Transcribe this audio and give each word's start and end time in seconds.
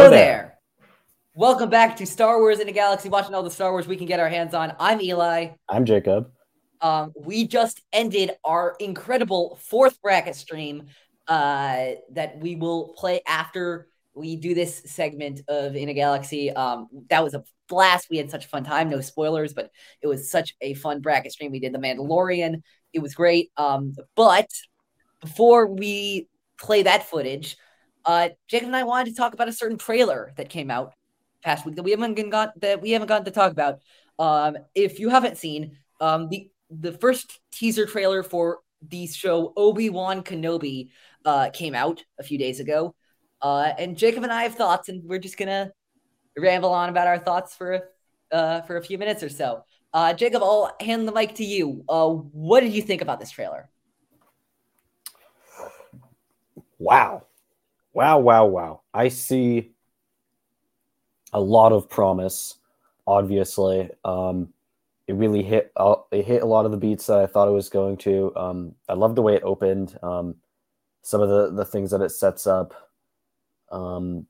Hello, 0.00 0.08
Hello 0.08 0.22
there. 0.22 0.58
there. 0.78 0.88
Welcome 1.34 1.68
back 1.68 1.94
to 1.98 2.06
Star 2.06 2.38
Wars 2.38 2.58
in 2.58 2.66
a 2.70 2.72
Galaxy, 2.72 3.10
watching 3.10 3.34
all 3.34 3.42
the 3.42 3.50
Star 3.50 3.70
Wars 3.70 3.86
we 3.86 3.96
can 3.96 4.06
get 4.06 4.18
our 4.18 4.30
hands 4.30 4.54
on. 4.54 4.74
I'm 4.80 4.98
Eli. 4.98 5.48
I'm 5.68 5.84
Jacob. 5.84 6.30
Um, 6.80 7.12
we 7.14 7.46
just 7.46 7.82
ended 7.92 8.30
our 8.42 8.76
incredible 8.80 9.58
fourth 9.60 10.00
bracket 10.00 10.36
stream 10.36 10.84
uh, 11.28 11.88
that 12.12 12.38
we 12.38 12.56
will 12.56 12.94
play 12.96 13.20
after 13.28 13.88
we 14.14 14.36
do 14.36 14.54
this 14.54 14.80
segment 14.86 15.42
of 15.48 15.76
In 15.76 15.90
a 15.90 15.94
Galaxy. 15.94 16.50
Um, 16.50 16.88
that 17.10 17.22
was 17.22 17.34
a 17.34 17.44
blast. 17.68 18.08
We 18.08 18.16
had 18.16 18.30
such 18.30 18.46
a 18.46 18.48
fun 18.48 18.64
time. 18.64 18.88
No 18.88 19.02
spoilers, 19.02 19.52
but 19.52 19.70
it 20.00 20.06
was 20.06 20.30
such 20.30 20.54
a 20.62 20.72
fun 20.72 21.02
bracket 21.02 21.32
stream. 21.32 21.52
We 21.52 21.60
did 21.60 21.74
The 21.74 21.78
Mandalorian. 21.78 22.62
It 22.94 23.00
was 23.00 23.14
great. 23.14 23.50
Um, 23.58 23.92
but 24.16 24.48
before 25.20 25.66
we 25.66 26.26
play 26.58 26.84
that 26.84 27.10
footage, 27.10 27.58
uh, 28.04 28.30
Jacob 28.48 28.68
and 28.68 28.76
I 28.76 28.84
wanted 28.84 29.10
to 29.10 29.16
talk 29.16 29.34
about 29.34 29.48
a 29.48 29.52
certain 29.52 29.78
trailer 29.78 30.32
that 30.36 30.48
came 30.48 30.70
out 30.70 30.94
past 31.42 31.64
week 31.64 31.76
that 31.76 31.82
we 31.82 31.90
haven't 31.90 32.30
got 32.30 32.58
that 32.60 32.80
we 32.80 32.90
haven't 32.90 33.08
gotten 33.08 33.24
to 33.24 33.30
talk 33.30 33.52
about. 33.52 33.80
Um, 34.18 34.58
if 34.74 34.98
you 34.98 35.08
haven't 35.08 35.38
seen 35.38 35.78
um, 36.00 36.28
the 36.28 36.50
the 36.70 36.92
first 36.92 37.40
teaser 37.52 37.86
trailer 37.86 38.22
for 38.22 38.60
the 38.88 39.06
show 39.06 39.52
Obi 39.56 39.90
Wan 39.90 40.22
Kenobi 40.22 40.88
uh, 41.24 41.50
came 41.50 41.74
out 41.74 42.02
a 42.18 42.22
few 42.22 42.38
days 42.38 42.60
ago, 42.60 42.94
uh, 43.42 43.72
and 43.78 43.96
Jacob 43.96 44.22
and 44.22 44.32
I 44.32 44.44
have 44.44 44.54
thoughts, 44.54 44.88
and 44.88 45.02
we're 45.04 45.18
just 45.18 45.36
gonna 45.36 45.72
ramble 46.36 46.70
on 46.70 46.88
about 46.88 47.06
our 47.06 47.18
thoughts 47.18 47.54
for 47.54 47.88
uh, 48.32 48.62
for 48.62 48.76
a 48.76 48.82
few 48.82 48.98
minutes 48.98 49.22
or 49.22 49.28
so. 49.28 49.64
Uh, 49.92 50.12
Jacob, 50.14 50.42
I'll 50.42 50.74
hand 50.80 51.06
the 51.08 51.12
mic 51.12 51.34
to 51.36 51.44
you. 51.44 51.84
Uh, 51.88 52.08
what 52.08 52.60
did 52.60 52.72
you 52.72 52.82
think 52.82 53.02
about 53.02 53.18
this 53.18 53.30
trailer? 53.30 53.68
Wow. 56.78 57.26
Wow, 57.92 58.20
wow, 58.20 58.46
wow. 58.46 58.82
I 58.94 59.08
see 59.08 59.72
a 61.32 61.40
lot 61.40 61.72
of 61.72 61.88
promise, 61.88 62.56
obviously. 63.06 63.90
Um, 64.04 64.52
it 65.06 65.14
really 65.14 65.42
hit 65.42 65.72
uh, 65.76 65.96
it 66.12 66.24
hit 66.24 66.42
a 66.42 66.46
lot 66.46 66.64
of 66.66 66.70
the 66.70 66.76
beats 66.76 67.06
that 67.06 67.18
I 67.18 67.26
thought 67.26 67.48
it 67.48 67.52
was 67.52 67.68
going 67.68 67.96
to. 67.98 68.34
Um, 68.36 68.74
I 68.88 68.94
love 68.94 69.16
the 69.16 69.22
way 69.22 69.34
it 69.34 69.42
opened. 69.42 69.98
Um, 70.02 70.36
some 71.02 71.20
of 71.20 71.28
the 71.28 71.50
the 71.50 71.64
things 71.64 71.90
that 71.90 72.00
it 72.00 72.10
sets 72.10 72.46
up. 72.46 72.74
Um, 73.72 74.26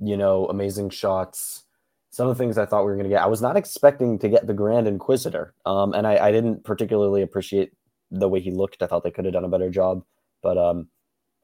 you 0.00 0.16
know, 0.16 0.46
amazing 0.46 0.90
shots. 0.90 1.64
Some 2.10 2.26
of 2.28 2.36
the 2.36 2.42
things 2.42 2.56
I 2.56 2.64
thought 2.66 2.84
we 2.84 2.90
were 2.90 2.96
going 2.96 3.04
to 3.04 3.14
get. 3.14 3.22
I 3.22 3.26
was 3.26 3.42
not 3.42 3.56
expecting 3.56 4.18
to 4.20 4.28
get 4.28 4.46
the 4.46 4.54
Grand 4.54 4.88
Inquisitor, 4.88 5.54
um, 5.66 5.92
and 5.92 6.06
I, 6.06 6.28
I 6.28 6.32
didn't 6.32 6.64
particularly 6.64 7.22
appreciate 7.22 7.72
the 8.10 8.28
way 8.28 8.40
he 8.40 8.50
looked. 8.50 8.82
I 8.82 8.86
thought 8.86 9.04
they 9.04 9.10
could 9.10 9.26
have 9.26 9.34
done 9.34 9.44
a 9.44 9.48
better 9.48 9.70
job, 9.70 10.04
but 10.42 10.56
um, 10.56 10.88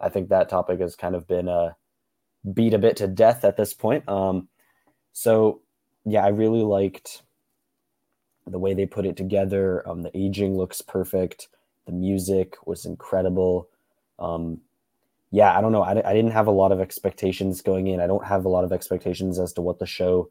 I 0.04 0.08
think 0.10 0.28
that 0.28 0.48
topic 0.48 0.80
has 0.80 0.96
kind 0.96 1.14
of 1.14 1.26
been 1.26 1.48
uh, 1.48 1.72
beat 2.52 2.74
a 2.74 2.78
bit 2.78 2.96
to 2.98 3.06
death 3.06 3.44
at 3.44 3.56
this 3.56 3.72
point. 3.72 4.06
Um, 4.08 4.48
so 5.12 5.62
yeah, 6.04 6.24
I 6.24 6.28
really 6.28 6.62
liked 6.62 7.22
the 8.46 8.58
way 8.58 8.74
they 8.74 8.86
put 8.86 9.06
it 9.06 9.16
together. 9.16 9.88
Um, 9.88 10.02
the 10.02 10.16
aging 10.16 10.56
looks 10.56 10.82
perfect. 10.82 11.48
The 11.86 11.92
music 11.92 12.56
was 12.66 12.84
incredible. 12.84 13.68
Um, 14.18 14.60
yeah, 15.30 15.56
I 15.56 15.60
don't 15.60 15.72
know. 15.72 15.82
I, 15.82 15.92
I 16.08 16.14
didn't 16.14 16.32
have 16.32 16.46
a 16.46 16.52
lot 16.52 16.70
of 16.70 16.80
expectations 16.80 17.62
going 17.62 17.86
in. 17.86 18.00
I 18.00 18.06
don't 18.06 18.24
have 18.24 18.44
a 18.44 18.48
lot 18.48 18.64
of 18.64 18.72
expectations 18.72 19.38
as 19.38 19.52
to 19.54 19.62
what 19.62 19.78
the 19.78 19.86
show 19.86 20.28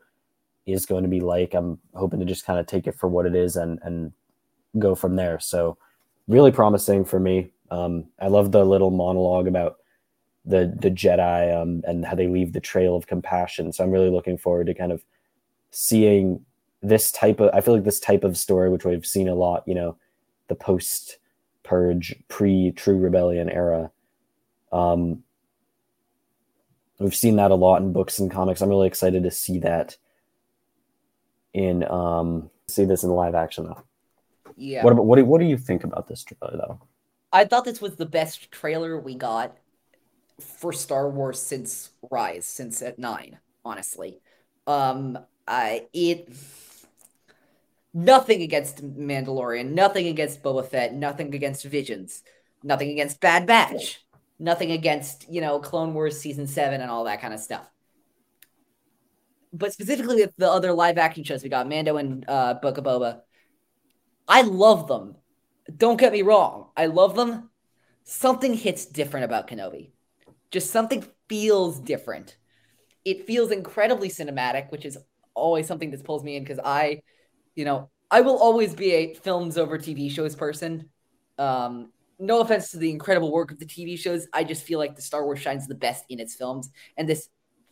is 0.65 0.85
going 0.85 1.03
to 1.03 1.09
be 1.09 1.19
like. 1.19 1.53
I'm 1.53 1.79
hoping 1.93 2.19
to 2.19 2.25
just 2.25 2.45
kind 2.45 2.59
of 2.59 2.67
take 2.67 2.87
it 2.87 2.95
for 2.95 3.09
what 3.09 3.25
it 3.25 3.35
is 3.35 3.55
and 3.55 3.79
and 3.83 4.13
go 4.79 4.95
from 4.95 5.15
there. 5.15 5.39
So 5.39 5.77
really 6.27 6.51
promising 6.51 7.05
for 7.05 7.19
me. 7.19 7.51
Um, 7.73 8.05
I 8.19 8.27
love 8.27 8.51
the 8.51 8.63
little 8.63 8.91
monologue 8.91 9.47
about 9.47 9.77
the 10.45 10.75
the 10.79 10.91
Jedi 10.91 11.59
um, 11.59 11.81
and 11.85 12.05
how 12.05 12.15
they 12.15 12.27
leave 12.27 12.53
the 12.53 12.59
trail 12.59 12.95
of 12.95 13.07
compassion. 13.07 13.73
So 13.73 13.83
I'm 13.83 13.89
really 13.89 14.11
looking 14.11 14.37
forward 14.37 14.67
to 14.67 14.75
kind 14.75 14.91
of 14.91 15.03
seeing 15.71 16.45
this 16.83 17.11
type 17.11 17.39
of. 17.39 17.49
I 17.53 17.61
feel 17.61 17.73
like 17.73 17.83
this 17.83 17.99
type 17.99 18.23
of 18.23 18.37
story, 18.37 18.69
which 18.69 18.85
we've 18.85 19.05
seen 19.05 19.27
a 19.27 19.33
lot, 19.33 19.63
you 19.65 19.73
know, 19.73 19.97
the 20.49 20.55
post 20.55 21.17
purge, 21.63 22.15
pre 22.27 22.71
True 22.71 22.97
Rebellion 22.97 23.49
era. 23.49 23.91
Um, 24.71 25.23
we've 26.99 27.15
seen 27.15 27.37
that 27.37 27.51
a 27.51 27.55
lot 27.55 27.81
in 27.81 27.91
books 27.91 28.19
and 28.19 28.29
comics. 28.29 28.61
I'm 28.61 28.69
really 28.69 28.87
excited 28.87 29.23
to 29.23 29.31
see 29.31 29.57
that 29.59 29.97
in 31.53 31.83
um, 31.89 32.51
see 32.67 32.85
this 32.85 33.03
in 33.03 33.09
live 33.09 33.33
action 33.33 33.65
though. 33.65 33.83
Yeah. 34.55 34.83
What 34.83 34.93
about 34.93 35.05
what 35.05 35.15
do 35.15 35.25
what 35.25 35.41
do 35.41 35.47
you 35.47 35.57
think 35.57 35.83
about 35.83 36.07
this 36.07 36.23
trailer 36.23 36.55
though? 36.55 36.79
I 37.33 37.45
thought 37.45 37.65
this 37.65 37.81
was 37.81 37.95
the 37.95 38.05
best 38.05 38.51
trailer 38.51 38.97
we 38.97 39.15
got 39.15 39.57
for 40.39 40.71
Star 40.71 41.09
Wars 41.09 41.39
since 41.39 41.89
Rise, 42.11 42.45
since 42.45 42.81
at 42.83 42.99
nine, 42.99 43.39
honestly. 43.65 44.21
Um 44.67 45.17
I 45.47 45.87
it 45.93 46.29
nothing 47.93 48.43
against 48.43 48.83
Mandalorian, 48.83 49.71
nothing 49.71 50.07
against 50.07 50.43
Boba 50.43 50.65
Fett, 50.65 50.93
nothing 50.93 51.33
against 51.33 51.65
Visions, 51.65 52.21
nothing 52.61 52.91
against 52.91 53.19
Bad 53.19 53.47
Batch, 53.47 54.05
nothing 54.39 54.71
against, 54.71 55.25
you 55.29 55.41
know, 55.41 55.59
Clone 55.59 55.93
Wars 55.93 56.19
season 56.19 56.45
seven 56.47 56.81
and 56.81 56.91
all 56.91 57.05
that 57.05 57.19
kind 57.19 57.33
of 57.33 57.39
stuff. 57.39 57.67
But 59.51 59.73
specifically 59.73 60.17
with 60.17 60.33
the 60.37 60.49
other 60.49 60.71
live 60.71 60.97
action 60.99 61.23
shows 61.23 61.43
we 61.43 61.49
got, 61.49 61.67
Mando 61.67 61.97
and 61.97 62.25
uh 62.27 62.53
Book 62.53 62.77
of 62.77 62.83
Boba, 62.83 63.21
I 64.27 64.43
love 64.43 64.87
them 64.87 65.15
don't 65.75 65.99
get 65.99 66.11
me 66.11 66.21
wrong, 66.21 66.67
I 66.75 66.87
love 66.87 67.15
them. 67.15 67.49
Something 68.03 68.53
hits 68.53 68.85
different 68.85 69.25
about 69.25 69.47
Kenobi. 69.47 69.91
Just 70.51 70.71
something 70.71 71.05
feels 71.29 71.79
different. 71.79 72.37
It 73.05 73.25
feels 73.25 73.51
incredibly 73.51 74.09
cinematic, 74.09 74.71
which 74.71 74.85
is 74.85 74.97
always 75.33 75.67
something 75.67 75.91
that 75.91 76.03
pulls 76.03 76.23
me 76.23 76.35
in 76.35 76.43
because 76.43 76.59
I, 76.63 77.01
you 77.55 77.65
know, 77.65 77.89
I 78.11 78.21
will 78.21 78.37
always 78.37 78.75
be 78.75 78.91
a 78.93 79.13
films 79.15 79.57
over 79.57 79.77
TV 79.77 80.09
shows 80.09 80.35
person. 80.35 80.89
Um, 81.37 81.91
no 82.19 82.41
offense 82.41 82.71
to 82.71 82.77
the 82.77 82.91
incredible 82.91 83.31
work 83.31 83.51
of 83.51 83.59
the 83.59 83.65
TV 83.65 83.95
shows, 83.97 84.27
I 84.33 84.43
just 84.43 84.63
feel 84.63 84.79
like 84.79 84.95
the 84.95 85.01
Star 85.01 85.25
Wars 85.25 85.39
shines 85.39 85.67
the 85.67 85.75
best 85.75 86.05
in 86.09 86.19
its 86.19 86.35
films, 86.35 86.69
and 86.97 87.09
this 87.09 87.29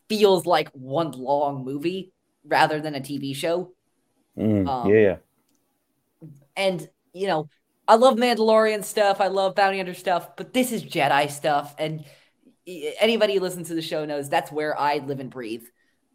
feels 0.10 0.46
like 0.46 0.70
one 0.70 1.12
long 1.12 1.64
movie 1.64 2.12
rather 2.44 2.82
than 2.82 2.96
a 2.96 3.02
TV 3.02 3.34
show. 3.34 3.74
Mm, 4.38 4.68
um, 4.68 4.92
yeah. 4.92 5.18
And 6.56 6.90
you 7.14 7.28
know, 7.28 7.50
I 7.92 7.96
love 7.96 8.16
Mandalorian 8.16 8.86
stuff. 8.86 9.20
I 9.20 9.28
love 9.28 9.54
Bounty 9.54 9.76
Hunter 9.76 9.94
stuff, 9.94 10.38
but 10.38 10.54
this 10.54 10.72
is 10.72 10.82
Jedi 10.82 11.30
stuff. 11.30 11.76
And 11.78 12.06
anybody 12.66 13.34
who 13.34 13.42
listens 13.42 13.68
to 13.68 13.76
the 13.76 13.82
show 13.82 14.06
knows 14.06 14.30
that's 14.30 14.50
where 14.50 14.80
I 14.80 15.00
live 15.00 15.20
and 15.20 15.30
breathe. 15.30 15.66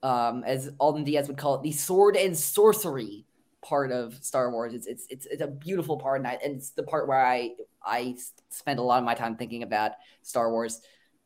Um, 0.03 0.43
as 0.47 0.71
Alden 0.81 1.05
Diaz 1.05 1.29
would 1.29 1.37
call 1.37 1.57
it, 1.57 1.63
the 1.63 1.73
sword 1.73 2.17
and 2.17 2.35
sorcery 2.35 3.27
part 3.63 3.93
of 3.93 4.15
Star 4.25 4.51
Wars. 4.51 4.73
It's 4.73 4.87
it's 4.87 5.07
it's, 5.11 5.27
it's 5.27 5.43
a 5.43 5.47
beautiful 5.47 5.99
part, 5.99 6.21
and, 6.21 6.27
I, 6.27 6.39
and 6.43 6.57
it's 6.57 6.71
the 6.71 6.83
part 6.83 7.09
where 7.09 7.23
I 7.23 7.51
I 7.85 8.17
spend 8.49 8.79
a 8.79 8.83
lot 8.83 9.01
of 9.01 9.05
my 9.05 9.15
time 9.15 9.37
thinking 9.37 9.63
about 9.63 9.93
Star 10.23 10.51
Wars. 10.51 10.81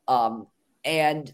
Um, 0.08 0.48
and 0.84 1.32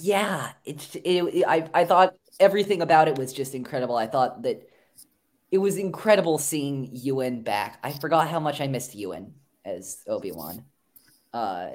yeah, 0.00 0.50
it's 0.64 0.96
it, 0.96 1.04
it, 1.04 1.44
I 1.46 1.70
I 1.72 1.84
thought 1.84 2.14
everything 2.40 2.82
about 2.82 3.06
it 3.06 3.18
was 3.18 3.32
just 3.32 3.54
incredible. 3.54 3.94
I 3.94 4.08
thought 4.08 4.42
that 4.42 4.68
it 5.50 5.58
was 5.58 5.76
incredible 5.76 6.38
seeing 6.38 6.90
Ewan 6.92 7.42
back. 7.42 7.78
I 7.82 7.92
forgot 7.92 8.28
how 8.28 8.40
much 8.40 8.60
I 8.60 8.66
missed 8.66 8.94
Ewan 8.94 9.34
as 9.64 10.02
Obi 10.06 10.32
Wan. 10.32 10.64
Uh, 11.32 11.70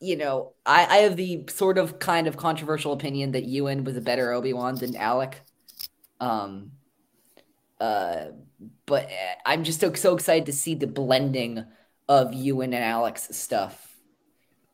you 0.00 0.16
know, 0.16 0.52
I, 0.64 0.86
I 0.86 0.96
have 0.98 1.16
the 1.16 1.44
sort 1.48 1.78
of 1.78 1.98
kind 1.98 2.26
of 2.26 2.36
controversial 2.36 2.92
opinion 2.92 3.32
that 3.32 3.44
Ewan 3.44 3.84
was 3.84 3.96
a 3.96 4.00
better 4.00 4.32
Obi 4.32 4.52
Wan 4.52 4.74
than 4.76 4.96
Alec. 4.96 5.42
Um, 6.20 6.72
uh, 7.80 8.26
but 8.86 9.08
I'm 9.46 9.64
just 9.64 9.80
so, 9.80 9.92
so 9.94 10.14
excited 10.14 10.46
to 10.46 10.52
see 10.52 10.74
the 10.74 10.86
blending 10.86 11.64
of 12.08 12.34
Ewan 12.34 12.74
and 12.74 12.84
Alec's 12.84 13.36
stuff, 13.36 13.96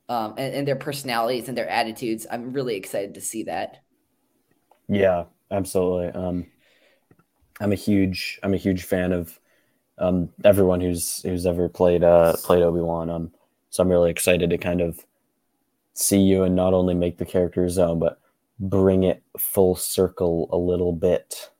um, 0.08 0.34
and, 0.38 0.54
and 0.54 0.68
their 0.68 0.76
personalities 0.76 1.48
and 1.48 1.56
their 1.56 1.68
attitudes. 1.68 2.26
I'm 2.30 2.52
really 2.52 2.76
excited 2.76 3.14
to 3.14 3.20
see 3.20 3.44
that. 3.44 3.82
Yeah, 4.88 5.24
absolutely. 5.50 6.08
Um, 6.08 6.46
I'm 7.60 7.72
a 7.72 7.76
huge 7.76 8.38
I'm 8.42 8.54
a 8.54 8.58
huge 8.58 8.84
fan 8.84 9.12
of 9.12 9.38
um, 9.98 10.28
everyone 10.44 10.80
who's 10.80 11.22
who's 11.22 11.46
ever 11.46 11.68
played 11.68 12.04
uh, 12.04 12.34
played 12.42 12.62
Obi 12.62 12.80
Wan. 12.80 13.10
Um, 13.10 13.32
so 13.70 13.82
I'm 13.82 13.90
really 13.90 14.10
excited 14.10 14.50
to 14.50 14.58
kind 14.58 14.80
of 14.80 15.04
see 15.94 16.20
you 16.20 16.42
and 16.42 16.54
not 16.54 16.74
only 16.74 16.94
make 16.94 17.18
the 17.18 17.24
character 17.24 17.64
his 17.64 17.78
own, 17.78 17.98
but 17.98 18.20
bring 18.58 19.02
it 19.02 19.22
full 19.38 19.74
circle 19.76 20.48
a 20.52 20.56
little 20.56 20.92
bit, 20.92 21.50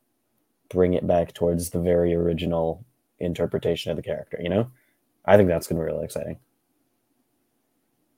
bring 0.69 0.93
it 0.93 1.05
back 1.07 1.33
towards 1.33 1.69
the 1.71 1.79
very 1.79 2.13
original 2.13 2.85
interpretation 3.19 3.91
of 3.91 3.97
the 3.97 4.03
character. 4.03 4.39
You 4.41 4.49
know, 4.49 4.71
I 5.25 5.37
think 5.37 5.49
that's 5.49 5.67
to 5.67 5.73
be 5.73 5.79
really 5.79 6.05
exciting. 6.05 6.37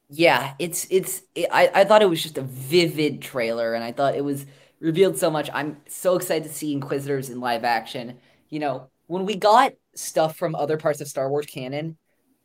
Yeah, 0.09 0.53
it's 0.59 0.87
it's. 0.89 1.21
It, 1.35 1.49
I 1.51 1.69
I 1.73 1.83
thought 1.85 2.01
it 2.01 2.09
was 2.09 2.21
just 2.21 2.37
a 2.37 2.41
vivid 2.41 3.21
trailer, 3.21 3.73
and 3.75 3.83
I 3.83 3.91
thought 3.91 4.15
it 4.15 4.23
was 4.23 4.45
revealed 4.79 5.17
so 5.17 5.29
much. 5.29 5.49
I'm 5.53 5.77
so 5.87 6.15
excited 6.15 6.47
to 6.47 6.53
see 6.53 6.73
Inquisitors 6.73 7.29
in 7.29 7.39
live 7.39 7.63
action. 7.63 8.17
You 8.49 8.59
know, 8.59 8.89
when 9.07 9.25
we 9.25 9.35
got 9.35 9.73
stuff 9.95 10.37
from 10.37 10.55
other 10.55 10.77
parts 10.77 11.01
of 11.01 11.07
Star 11.07 11.29
Wars 11.29 11.45
canon, 11.45 11.97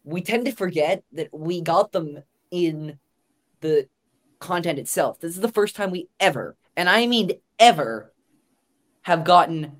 we 0.02 0.20
tend 0.20 0.46
to 0.46 0.52
forget 0.52 1.02
that 1.12 1.28
we 1.32 1.60
got 1.60 1.92
them 1.92 2.22
in 2.50 2.98
the 3.60 3.88
content 4.38 4.78
itself. 4.78 5.20
This 5.20 5.34
is 5.34 5.40
the 5.40 5.48
first 5.48 5.76
time 5.76 5.90
we 5.90 6.08
ever, 6.20 6.56
and 6.76 6.88
I 6.88 7.06
mean 7.06 7.32
ever, 7.58 8.12
have 9.02 9.25
gotten 9.25 9.76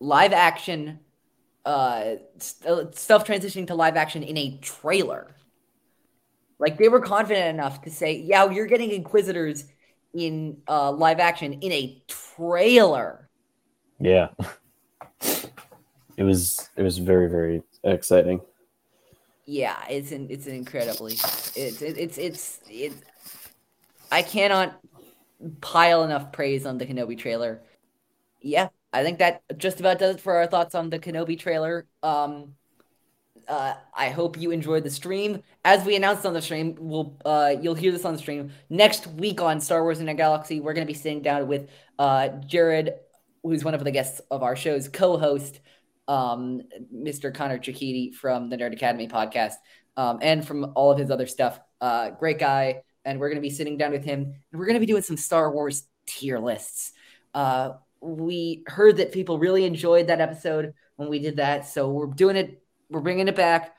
live 0.00 0.32
action 0.32 1.00
uh, 1.64 2.16
st- 2.38 2.94
stuff 2.94 3.26
transitioning 3.26 3.66
to 3.66 3.74
live 3.74 3.96
action 3.96 4.22
in 4.22 4.36
a 4.36 4.58
trailer. 4.58 5.34
Like 6.58 6.78
they 6.78 6.88
were 6.88 7.00
confident 7.00 7.48
enough 7.48 7.82
to 7.82 7.90
say, 7.90 8.16
"Yeah, 8.16 8.50
you're 8.50 8.66
getting 8.66 8.90
Inquisitors 8.90 9.64
in 10.16 10.58
uh, 10.68 10.90
live 10.92 11.20
action 11.20 11.54
in 11.54 11.72
a 11.72 12.02
trailer." 12.08 13.28
Yeah, 14.00 14.28
it 16.16 16.22
was 16.22 16.68
it 16.76 16.82
was 16.82 16.98
very 16.98 17.28
very 17.28 17.62
exciting. 17.84 18.40
Yeah, 19.46 19.76
it's 19.88 20.12
an 20.12 20.26
it's 20.30 20.46
an 20.46 20.54
incredibly 20.54 21.12
it's 21.12 21.56
it, 21.56 21.96
it's 21.98 22.18
it's 22.18 22.60
it's 22.68 22.96
I 24.10 24.22
cannot 24.22 24.78
pile 25.60 26.04
enough 26.04 26.32
praise 26.32 26.66
on 26.66 26.78
the 26.78 26.86
Kenobi 26.86 27.18
trailer. 27.18 27.62
Yeah, 28.40 28.68
I 28.92 29.02
think 29.02 29.18
that 29.18 29.42
just 29.56 29.80
about 29.80 29.98
does 29.98 30.16
it 30.16 30.20
for 30.20 30.36
our 30.36 30.46
thoughts 30.46 30.74
on 30.74 30.90
the 30.90 30.98
Kenobi 30.98 31.38
trailer. 31.38 31.86
Um, 32.02 32.54
uh, 33.48 33.74
I 33.94 34.10
hope 34.10 34.40
you 34.40 34.50
enjoyed 34.50 34.84
the 34.84 34.90
stream. 34.90 35.42
As 35.64 35.84
we 35.84 35.96
announced 35.96 36.26
on 36.26 36.34
the 36.34 36.42
stream, 36.42 36.76
we'll 36.78 37.16
uh, 37.24 37.54
you'll 37.60 37.74
hear 37.74 37.92
this 37.92 38.04
on 38.04 38.12
the 38.12 38.18
stream 38.18 38.50
next 38.70 39.06
week 39.06 39.40
on 39.40 39.60
Star 39.60 39.82
Wars 39.82 40.00
in 40.00 40.08
a 40.08 40.14
Galaxy. 40.14 40.60
We're 40.60 40.74
going 40.74 40.86
to 40.86 40.92
be 40.92 40.98
sitting 40.98 41.22
down 41.22 41.46
with 41.46 41.68
uh, 41.98 42.28
Jared, 42.46 42.94
who's 43.42 43.64
one 43.64 43.74
of 43.74 43.84
the 43.84 43.90
guests 43.90 44.20
of 44.30 44.42
our 44.42 44.56
show's 44.56 44.88
co-host, 44.88 45.60
um, 46.08 46.62
Mr. 46.94 47.32
Connor 47.34 47.58
Chikiti 47.58 48.14
from 48.14 48.48
the 48.48 48.56
Nerd 48.56 48.72
Academy 48.72 49.08
podcast, 49.08 49.54
um, 49.96 50.18
and 50.22 50.46
from 50.46 50.72
all 50.74 50.90
of 50.90 50.98
his 50.98 51.10
other 51.10 51.26
stuff. 51.26 51.60
Uh, 51.80 52.10
great 52.10 52.38
guy, 52.38 52.82
and 53.04 53.20
we're 53.20 53.28
going 53.28 53.40
to 53.40 53.48
be 53.48 53.50
sitting 53.50 53.76
down 53.76 53.92
with 53.92 54.04
him, 54.04 54.22
and 54.52 54.58
we're 54.58 54.66
going 54.66 54.74
to 54.74 54.80
be 54.80 54.86
doing 54.86 55.02
some 55.02 55.16
Star 55.16 55.52
Wars 55.52 55.84
tier 56.06 56.38
lists. 56.38 56.92
Uh, 57.34 57.72
we 58.00 58.62
heard 58.66 58.98
that 58.98 59.12
people 59.12 59.38
really 59.38 59.64
enjoyed 59.64 60.06
that 60.06 60.20
episode 60.20 60.74
when 60.96 61.08
we 61.08 61.18
did 61.18 61.36
that, 61.36 61.66
so 61.66 61.90
we're 61.90 62.06
doing 62.06 62.36
it. 62.36 62.62
We're 62.90 63.00
bringing 63.00 63.28
it 63.28 63.36
back, 63.36 63.76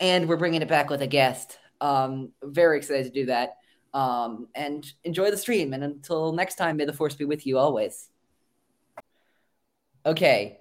and 0.00 0.28
we're 0.28 0.36
bringing 0.36 0.62
it 0.62 0.68
back 0.68 0.90
with 0.90 1.02
a 1.02 1.06
guest. 1.06 1.58
Um, 1.80 2.32
very 2.42 2.78
excited 2.78 3.04
to 3.04 3.10
do 3.10 3.26
that. 3.26 3.56
Um, 3.94 4.48
and 4.54 4.90
enjoy 5.04 5.30
the 5.30 5.36
stream. 5.36 5.72
And 5.72 5.82
until 5.82 6.32
next 6.32 6.56
time, 6.56 6.76
may 6.76 6.84
the 6.84 6.92
force 6.92 7.14
be 7.14 7.24
with 7.24 7.46
you 7.46 7.58
always. 7.58 8.08
Okay, 10.04 10.58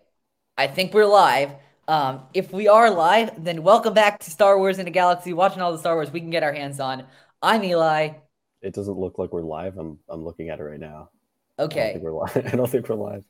I 0.57 0.67
think 0.67 0.93
we're 0.93 1.05
live. 1.05 1.51
Um, 1.87 2.23
if 2.33 2.51
we 2.51 2.67
are 2.67 2.89
live, 2.89 3.43
then 3.43 3.63
welcome 3.63 3.93
back 3.93 4.19
to 4.19 4.31
Star 4.31 4.57
Wars 4.57 4.77
in 4.79 4.87
a 4.87 4.91
Galaxy, 4.91 5.33
watching 5.33 5.61
all 5.61 5.71
the 5.71 5.77
Star 5.77 5.95
Wars 5.95 6.11
we 6.11 6.19
can 6.19 6.29
get 6.29 6.43
our 6.43 6.51
hands 6.53 6.79
on. 6.79 7.05
I'm 7.41 7.63
Eli. 7.63 8.09
It 8.61 8.73
doesn't 8.73 8.97
look 8.97 9.17
like 9.19 9.31
we're 9.31 9.43
live. 9.43 9.77
I'm 9.77 9.99
I'm 10.09 10.23
looking 10.23 10.49
at 10.49 10.59
it 10.59 10.63
right 10.63 10.79
now. 10.79 11.11
Okay. 11.59 11.79
I 11.81 11.83
don't 11.83 11.93
think 11.93 12.03
we're 12.03 12.13
live. 12.13 12.37
I 12.53 12.55
don't 12.55 12.69
think 12.69 12.89
we're 12.89 12.95
live. 12.95 13.23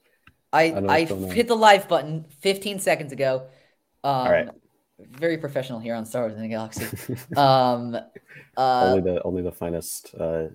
I 0.53 0.63
I 0.71 0.79
I, 0.87 1.01
what's 1.01 1.05
going 1.05 1.25
on. 1.25 1.31
hit 1.31 1.47
the 1.47 1.55
live 1.55 1.87
button 1.87 2.25
15 2.39 2.79
seconds 2.79 3.11
ago. 3.11 3.47
Um, 4.07 4.13
All 4.15 4.31
right. 4.31 4.48
Very 5.00 5.38
professional 5.38 5.80
here 5.80 5.94
on 5.94 6.06
Star 6.06 6.21
Wars 6.24 6.36
in 6.36 6.42
the 6.42 6.48
Galaxy. 6.48 6.86
Um, 7.38 7.94
uh, 8.56 8.81
only 8.86 9.01
the 9.01 9.21
only 9.24 9.42
the 9.44 9.51
finest 9.51 10.15
uh, 10.18 10.45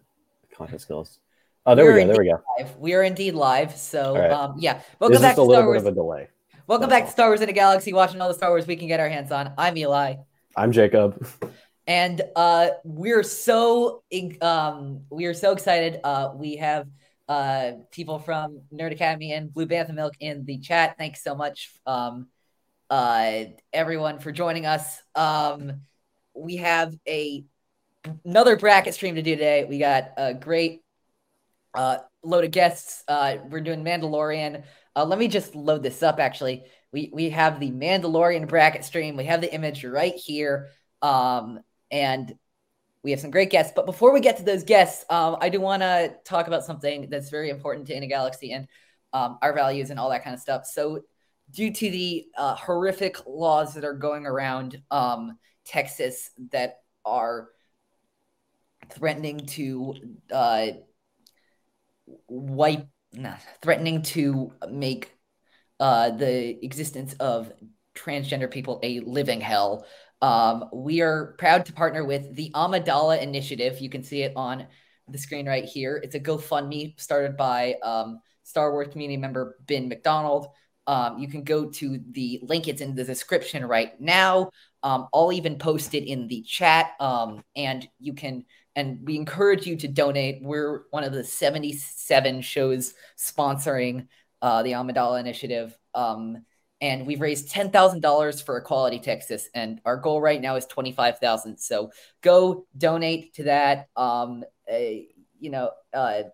content 0.57 0.81
skills. 0.81 1.19
Oh, 1.67 1.75
there 1.75 1.85
we 1.85 1.93
We're 1.93 2.01
go. 2.01 2.07
There 2.15 2.17
we 2.19 2.31
go. 2.31 2.41
live. 2.59 2.77
We 2.79 2.95
are 2.95 3.03
indeed 3.03 3.35
live. 3.35 3.77
So 3.77 4.17
right. 4.17 4.31
um, 4.31 4.55
yeah, 4.59 4.81
welcome 4.99 5.13
There's 5.13 5.23
back 5.23 5.33
a 5.35 5.37
to 5.37 5.43
little 5.43 5.55
Star 5.55 5.63
bit 5.65 5.67
Wars. 5.67 5.83
of 5.83 5.87
a 5.87 5.93
delay. 5.95 6.29
welcome 6.67 6.89
that's 6.89 6.97
back 6.99 7.03
all. 7.03 7.07
to 7.09 7.13
Star 7.13 7.29
Wars 7.29 7.41
in 7.43 7.49
a 7.51 7.53
Galaxy, 7.53 7.93
watching 7.93 8.21
all 8.23 8.29
the 8.29 8.35
Star 8.35 8.49
Wars 8.51 8.67
we 8.67 8.75
can 8.77 8.89
get 8.89 9.01
our 9.01 9.09
hands 9.11 9.31
on. 9.31 9.53
I'm 9.59 9.77
Eli. 9.77 10.15
I'm 10.57 10.73
Jacob. 10.73 11.27
and 11.87 12.23
uh 12.35 12.69
we're 12.85 13.23
so 13.23 14.03
um 14.41 15.03
we're 15.11 15.35
so 15.35 15.53
excited 15.53 16.01
uh 16.05 16.31
we 16.35 16.57
have 16.57 16.87
uh 17.29 17.73
people 17.91 18.19
from 18.19 18.63
nerd 18.73 18.93
academy 18.93 19.33
and 19.33 19.53
blue 19.53 19.67
bantha 19.67 19.93
milk 19.93 20.15
in 20.21 20.45
the 20.45 20.59
chat 20.59 20.97
thanks 20.97 21.23
so 21.25 21.35
much 21.35 21.73
um 21.87 22.29
uh 22.93 23.45
everyone 23.73 24.19
for 24.19 24.31
joining 24.33 24.67
us. 24.67 25.03
Um 25.15 25.81
we 26.35 26.57
have 26.57 26.95
a 27.09 27.45
another 28.25 28.57
bracket 28.57 28.95
stream 28.95 29.15
to 29.15 29.23
do 29.23 29.35
today. 29.35 29.65
We 29.65 29.79
got 29.79 30.11
a 30.19 30.35
great 30.35 30.83
uh 31.75 31.99
load 32.23 32.45
of 32.45 32.51
guests. 32.51 33.03
Uh 33.09 33.39
we're 33.49 33.63
doing 33.63 33.83
mandalorian. 33.83 34.65
Uh 34.95 35.07
let 35.07 35.19
me 35.19 35.29
just 35.29 35.55
load 35.55 35.83
this 35.83 36.03
up 36.03 36.21
actually. 36.21 36.65
We 36.93 37.11
we 37.15 37.31
have 37.31 37.61
the 37.61 37.71
mandalorian 37.71 38.47
bracket 38.47 38.85
stream. 38.85 39.17
We 39.17 39.25
have 39.25 39.41
the 39.41 39.53
image 39.53 39.85
right 39.85 40.15
here. 40.15 40.69
Um 41.01 41.61
and 41.91 42.35
we 43.03 43.11
have 43.11 43.21
some 43.21 43.31
great 43.31 43.51
guests. 43.51 43.73
But 43.75 43.87
before 43.87 44.13
we 44.13 44.21
get 44.21 44.37
to 44.39 44.45
those 44.45 44.65
guests, 44.65 45.05
um, 45.11 45.37
I 45.41 45.49
do 45.49 45.61
want 45.61 45.83
to 45.83 46.15
talk 46.25 46.47
about 46.47 46.65
something 46.65 47.09
that's 47.11 47.31
very 47.31 47.51
important 47.51 47.87
to 47.89 47.97
In 47.97 48.03
a 48.03 48.07
Galaxy 48.07 48.53
and 48.53 48.69
um, 49.13 49.39
our 49.43 49.53
values 49.53 49.91
and 49.91 49.99
all 49.99 50.11
that 50.11 50.25
kind 50.25 50.35
of 50.35 50.41
stuff. 50.41 50.67
So, 50.67 51.01
due 51.53 51.73
to 51.73 51.91
the 51.91 52.27
uh, 52.37 52.55
horrific 52.55 53.27
laws 53.27 53.75
that 53.75 53.85
are 53.85 53.95
going 53.95 54.27
around 54.27 54.81
um, 54.91 55.39
Texas 55.65 56.31
that 56.51 56.79
are 57.05 57.49
threatening 58.91 59.39
to 59.47 59.95
uh, 60.33 60.69
wipe, 62.29 62.87
nah, 63.13 63.37
threatening 63.63 64.03
to 64.03 64.53
make 64.71 65.13
uh, 65.81 66.11
the 66.11 66.65
existence 66.65 67.15
of 67.15 67.53
transgender 67.95 68.51
people 68.51 68.81
a 68.83 69.01
living 69.01 69.41
hell. 69.41 69.87
Um, 70.21 70.67
we 70.73 71.01
are 71.01 71.35
proud 71.39 71.67
to 71.67 71.73
partner 71.73 72.05
with 72.05 72.35
the 72.35 72.51
Amidala 72.55 73.21
Initiative. 73.21 73.81
You 73.81 73.91
can 73.91 74.03
see 74.03 74.23
it 74.23 74.33
on 74.37 74.67
the 75.09 75.19
screen 75.19 75.47
right 75.47 75.65
here. 75.65 76.01
It's 76.03 76.15
a 76.15 76.21
GoFundMe 76.21 76.99
started 77.01 77.37
by 77.37 77.75
um, 77.83 78.21
Star 78.45 78.73
Wars 78.73 78.89
community 78.93 79.17
member 79.17 79.59
Ben 79.67 79.89
McDonald. 79.89 80.47
Um, 80.87 81.19
you 81.19 81.29
can 81.29 81.45
go 81.45 81.67
to 81.71 82.01
the 82.11 82.41
link, 82.43 82.69
it's 82.69 82.81
in 82.81 82.95
the 82.95 83.05
description 83.05 83.65
right 83.65 83.99
now. 84.01 84.51
Um, 84.83 85.09
I'll 85.15 85.33
even 85.33 85.59
post 85.59 85.95
it 85.95 86.05
in 86.05 86.29
the 86.29 86.43
chat. 86.43 86.93
Um, 86.99 87.43
and 87.55 87.89
you 88.01 88.15
can, 88.15 88.45
and 88.75 89.01
we 89.05 89.17
encourage 89.17 89.67
you 89.67 89.77
to 89.77 89.89
donate. 89.89 90.43
We're 90.43 90.83
one 90.91 91.05
of 91.05 91.13
the 91.13 91.25
77 91.25 92.41
shows 92.43 92.95
sponsoring 93.17 94.09
uh, 94.41 94.63
the 94.63 94.73
Amidala 94.73 95.21
Initiative. 95.21 95.77
Um, 95.95 96.45
and 96.83 97.07
we've 97.07 97.21
raised 97.21 97.49
ten 97.49 97.71
thousand 97.71 98.01
dollars 98.01 98.43
for 98.43 98.59
Equality 98.59 98.99
Texas, 98.99 99.49
and 99.55 99.81
our 99.87 99.97
goal 99.97 100.21
right 100.21 100.41
now 100.41 100.57
is 100.57 100.67
twenty 100.67 100.91
five 100.91 101.19
thousand. 101.21 101.59
So 101.59 101.93
go 102.23 102.67
donate 102.77 103.35
to 103.35 103.45
that. 103.45 103.89
Um, 103.97 104.43
uh, 104.71 104.77
you 105.39 105.51
know, 105.51 105.71
uh, 105.95 106.25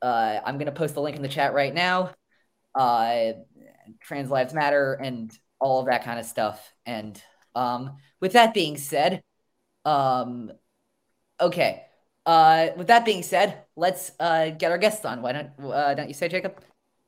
uh, 0.00 0.40
I'm 0.46 0.58
gonna 0.58 0.70
post 0.70 0.94
the 0.94 1.00
link 1.00 1.16
in 1.16 1.22
the 1.22 1.28
chat 1.28 1.54
right 1.54 1.74
now. 1.74 2.12
Uh, 2.74 3.32
Trans 4.00 4.30
Lives 4.30 4.54
Matter 4.54 4.94
and 4.94 5.36
all 5.60 5.80
of 5.80 5.86
that 5.86 6.04
kind 6.04 6.18
of 6.18 6.26
stuff. 6.26 6.72
And 6.86 7.20
um, 7.54 7.96
with 8.20 8.32
that 8.32 8.54
being 8.54 8.76
said, 8.76 9.22
um, 9.84 10.50
okay. 11.40 11.82
Uh, 12.26 12.68
with 12.76 12.86
that 12.86 13.04
being 13.04 13.22
said, 13.22 13.62
let's 13.76 14.10
uh, 14.18 14.48
get 14.50 14.70
our 14.72 14.78
guests 14.78 15.04
on. 15.04 15.20
Why 15.22 15.32
don't 15.32 15.50
uh, 15.62 15.94
don't 15.94 16.08
you 16.08 16.14
say, 16.14 16.28
Jacob? 16.28 16.58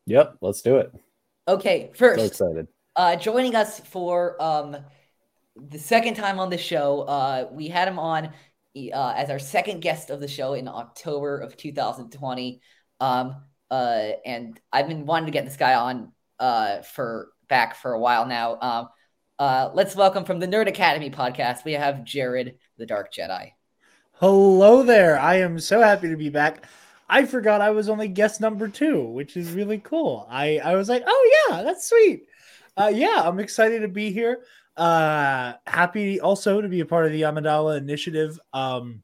Yep, 0.07 0.37
let's 0.43 0.61
do 0.63 0.77
it. 0.77 0.93
Okay, 1.49 1.91
first, 1.95 2.21
So 2.21 2.27
excited. 2.27 2.69
uh, 2.97 3.17
joining 3.17 3.55
us 3.55 3.81
for 3.81 4.41
um, 4.43 4.77
the 5.57 5.79
second 5.79 6.15
time 6.15 6.39
on 6.39 6.51
the 6.51 6.59
show. 6.59 7.03
Uh, 7.03 7.49
we 7.51 7.69
had 7.69 7.89
him 7.89 7.99
on 7.99 8.27
uh, 8.27 9.15
as 9.17 9.31
our 9.31 9.39
second 9.39 9.81
guest 9.81 10.11
of 10.11 10.21
the 10.21 10.29
show 10.29 10.53
in 10.55 10.69
October 10.69 11.39
of 11.39 11.57
2020. 11.57 12.61
Um, 13.01 13.37
uh, 13.71 14.11
and 14.25 14.59
I've 14.73 14.89
been 14.89 15.07
wanting 15.07 15.27
to 15.27 15.33
get 15.33 15.45
this 15.45 15.57
guy 15.57 15.75
on 15.75 16.13
uh, 16.39 16.83
for 16.83 17.29
back 17.49 17.77
for 17.77 17.93
a 17.93 18.01
while 18.01 18.27
now. 18.27 18.59
Um, 18.61 18.89
uh, 19.39 19.71
let's 19.75 19.95
welcome 19.95 20.25
from 20.25 20.41
the 20.41 20.49
Nerd 20.49 20.69
Academy 20.69 21.11
podcast. 21.11 21.65
We 21.65 21.73
have 21.73 22.05
Jared, 22.05 22.59
the 22.79 22.87
Dark 22.87 23.13
Jedi. 23.13 23.53
Hello 24.13 24.83
there. 24.83 25.19
I 25.19 25.37
am 25.37 25.59
so 25.61 25.81
happy 25.81 26.09
to 26.09 26.17
be 26.17 26.31
back. 26.31 26.65
I 27.09 27.25
forgot 27.27 27.61
I 27.61 27.71
was 27.71 27.89
only 27.89 28.09
guest 28.09 28.41
number 28.41 28.69
two, 28.69 29.03
which 29.03 29.37
is 29.37 29.53
really 29.53 29.79
cool. 29.79 30.27
I, 30.31 30.59
I 30.59 30.75
was 30.75 30.89
like, 30.89 31.05
oh 31.07 31.47
yeah, 31.49 31.63
that's 31.63 31.89
sweet. 31.89 32.25
Uh, 32.77 32.91
yeah, 32.93 33.23
I'm 33.25 33.39
excited 33.39 33.81
to 33.83 33.89
be 33.89 34.11
here. 34.11 34.45
Uh, 34.77 35.55
happy 35.67 36.21
also 36.21 36.61
to 36.61 36.69
be 36.69 36.81
a 36.81 36.87
part 36.87 37.07
of 37.07 37.13
the 37.13 37.23
Amidala 37.23 37.79
initiative. 37.79 38.39
Um, 38.53 39.03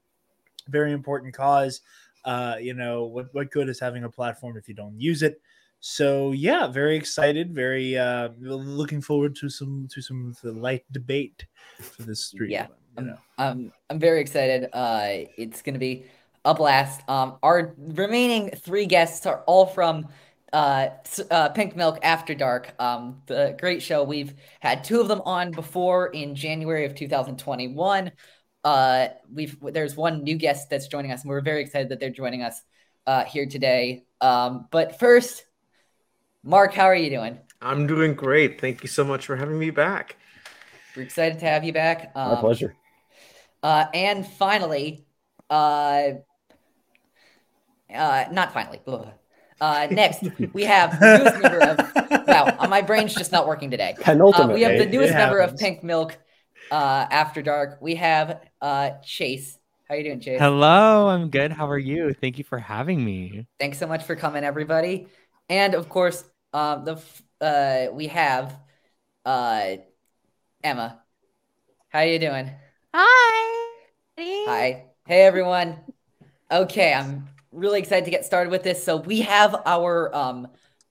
very 0.68 0.92
important 0.92 1.34
cause. 1.34 1.80
Uh, 2.24 2.56
you 2.60 2.74
know, 2.74 3.04
what, 3.04 3.32
what 3.32 3.50
good 3.50 3.68
is 3.68 3.80
having 3.80 4.04
a 4.04 4.08
platform 4.10 4.56
if 4.56 4.68
you 4.68 4.74
don't 4.74 4.98
use 4.98 5.22
it? 5.22 5.40
So 5.84 6.30
yeah, 6.30 6.68
very 6.68 6.96
excited, 6.96 7.52
very 7.52 7.98
uh 7.98 8.28
looking 8.38 9.02
forward 9.02 9.34
to 9.36 9.48
some 9.48 9.88
to 9.90 10.00
some 10.00 10.32
light 10.44 10.84
debate 10.92 11.44
for 11.80 12.02
this 12.02 12.26
stream. 12.26 12.50
Yeah. 12.50 12.68
You 12.96 13.04
know. 13.04 13.18
Um, 13.38 13.72
I'm 13.90 13.98
very 13.98 14.20
excited. 14.20 14.68
Uh, 14.72 15.26
it's 15.36 15.60
gonna 15.60 15.80
be 15.80 16.04
a 16.44 16.54
blast. 16.54 17.02
Um, 17.08 17.36
our 17.42 17.74
remaining 17.76 18.50
three 18.50 18.86
guests 18.86 19.26
are 19.26 19.42
all 19.46 19.66
from 19.66 20.06
uh, 20.52 20.88
uh, 21.30 21.48
Pink 21.48 21.74
Milk 21.76 21.98
After 22.02 22.34
Dark. 22.34 22.74
Um, 22.78 23.22
the 23.26 23.56
great 23.58 23.82
show. 23.82 24.04
We've 24.04 24.34
had 24.60 24.84
two 24.84 25.00
of 25.00 25.08
them 25.08 25.22
on 25.24 25.50
before 25.50 26.08
in 26.08 26.34
January 26.34 26.84
of 26.84 26.94
2021. 26.94 28.12
Uh, 28.64 29.08
we've 29.32 29.56
there's 29.60 29.96
one 29.96 30.22
new 30.22 30.36
guest 30.36 30.70
that's 30.70 30.86
joining 30.88 31.12
us, 31.12 31.22
and 31.22 31.30
we're 31.30 31.40
very 31.40 31.62
excited 31.62 31.88
that 31.90 32.00
they're 32.00 32.10
joining 32.10 32.42
us 32.42 32.60
uh, 33.06 33.24
here 33.24 33.46
today. 33.46 34.04
Um, 34.20 34.68
but 34.70 34.98
first, 34.98 35.44
Mark, 36.44 36.72
how 36.74 36.84
are 36.84 36.94
you 36.94 37.10
doing? 37.10 37.38
I'm 37.60 37.86
doing 37.86 38.14
great. 38.14 38.60
Thank 38.60 38.82
you 38.82 38.88
so 38.88 39.04
much 39.04 39.26
for 39.26 39.36
having 39.36 39.58
me 39.58 39.70
back. 39.70 40.16
We're 40.96 41.02
excited 41.02 41.38
to 41.40 41.46
have 41.46 41.64
you 41.64 41.72
back. 41.72 42.14
My 42.14 42.22
Um, 42.32 42.38
pleasure. 42.38 42.74
Uh, 43.62 43.86
and 43.94 44.26
finally, 44.26 45.06
uh, 45.48 46.10
uh, 47.94 48.24
not 48.32 48.52
finally. 48.52 48.80
ugh. 48.86 49.08
Uh, 49.60 49.86
next, 49.92 50.24
we 50.52 50.64
have 50.64 50.98
the 50.98 51.18
newest 51.18 51.40
member 51.40 51.60
of. 51.62 52.26
Wow, 52.26 52.56
uh, 52.58 52.66
my 52.68 52.82
brain's 52.82 53.14
just 53.14 53.30
not 53.32 53.46
working 53.46 53.70
today. 53.70 53.94
Uh, 54.00 54.02
Penultimate. 54.04 54.54
we 54.54 54.62
have 54.62 54.78
the 54.78 54.88
eh? 54.88 54.90
newest 54.90 55.12
It 55.12 55.16
member 55.16 55.38
of. 55.38 55.56
Pink 55.56 55.84
Milk 55.84 56.18
uh, 56.72 57.06
After 57.10 57.42
Dark. 57.42 57.78
We 57.82 57.96
have 57.96 58.40
uh, 58.60 58.92
Chase. 59.04 59.58
How 59.88 59.94
you 59.94 60.04
doing, 60.04 60.20
Chase? 60.20 60.40
Hello, 60.40 61.08
I'm 61.08 61.28
good. 61.28 61.52
How 61.52 61.68
are 61.68 61.78
you? 61.78 62.14
Thank 62.14 62.38
you 62.38 62.44
for 62.44 62.58
having 62.58 63.04
me. 63.04 63.46
Thanks 63.60 63.78
so 63.78 63.86
much 63.86 64.04
for 64.04 64.16
coming, 64.16 64.42
everybody. 64.42 65.06
And 65.50 65.74
of 65.74 65.90
course, 65.90 66.24
um, 66.54 66.86
the 66.86 66.94
f- 66.94 67.22
uh, 67.42 67.86
we 67.92 68.06
have 68.06 68.58
uh, 69.26 69.76
Emma. 70.64 70.98
How 71.90 71.98
are 71.98 72.06
you 72.06 72.18
doing? 72.18 72.50
Hi. 72.94 73.68
Hi. 74.18 74.84
Hey, 75.06 75.22
everyone. 75.22 75.78
Okay, 76.50 76.94
I'm 76.94 77.28
really 77.50 77.80
excited 77.80 78.06
to 78.06 78.10
get 78.10 78.24
started 78.24 78.50
with 78.50 78.62
this. 78.62 78.82
So 78.82 78.96
we 78.96 79.20
have 79.22 79.60
our 79.66 80.14
um 80.14 80.48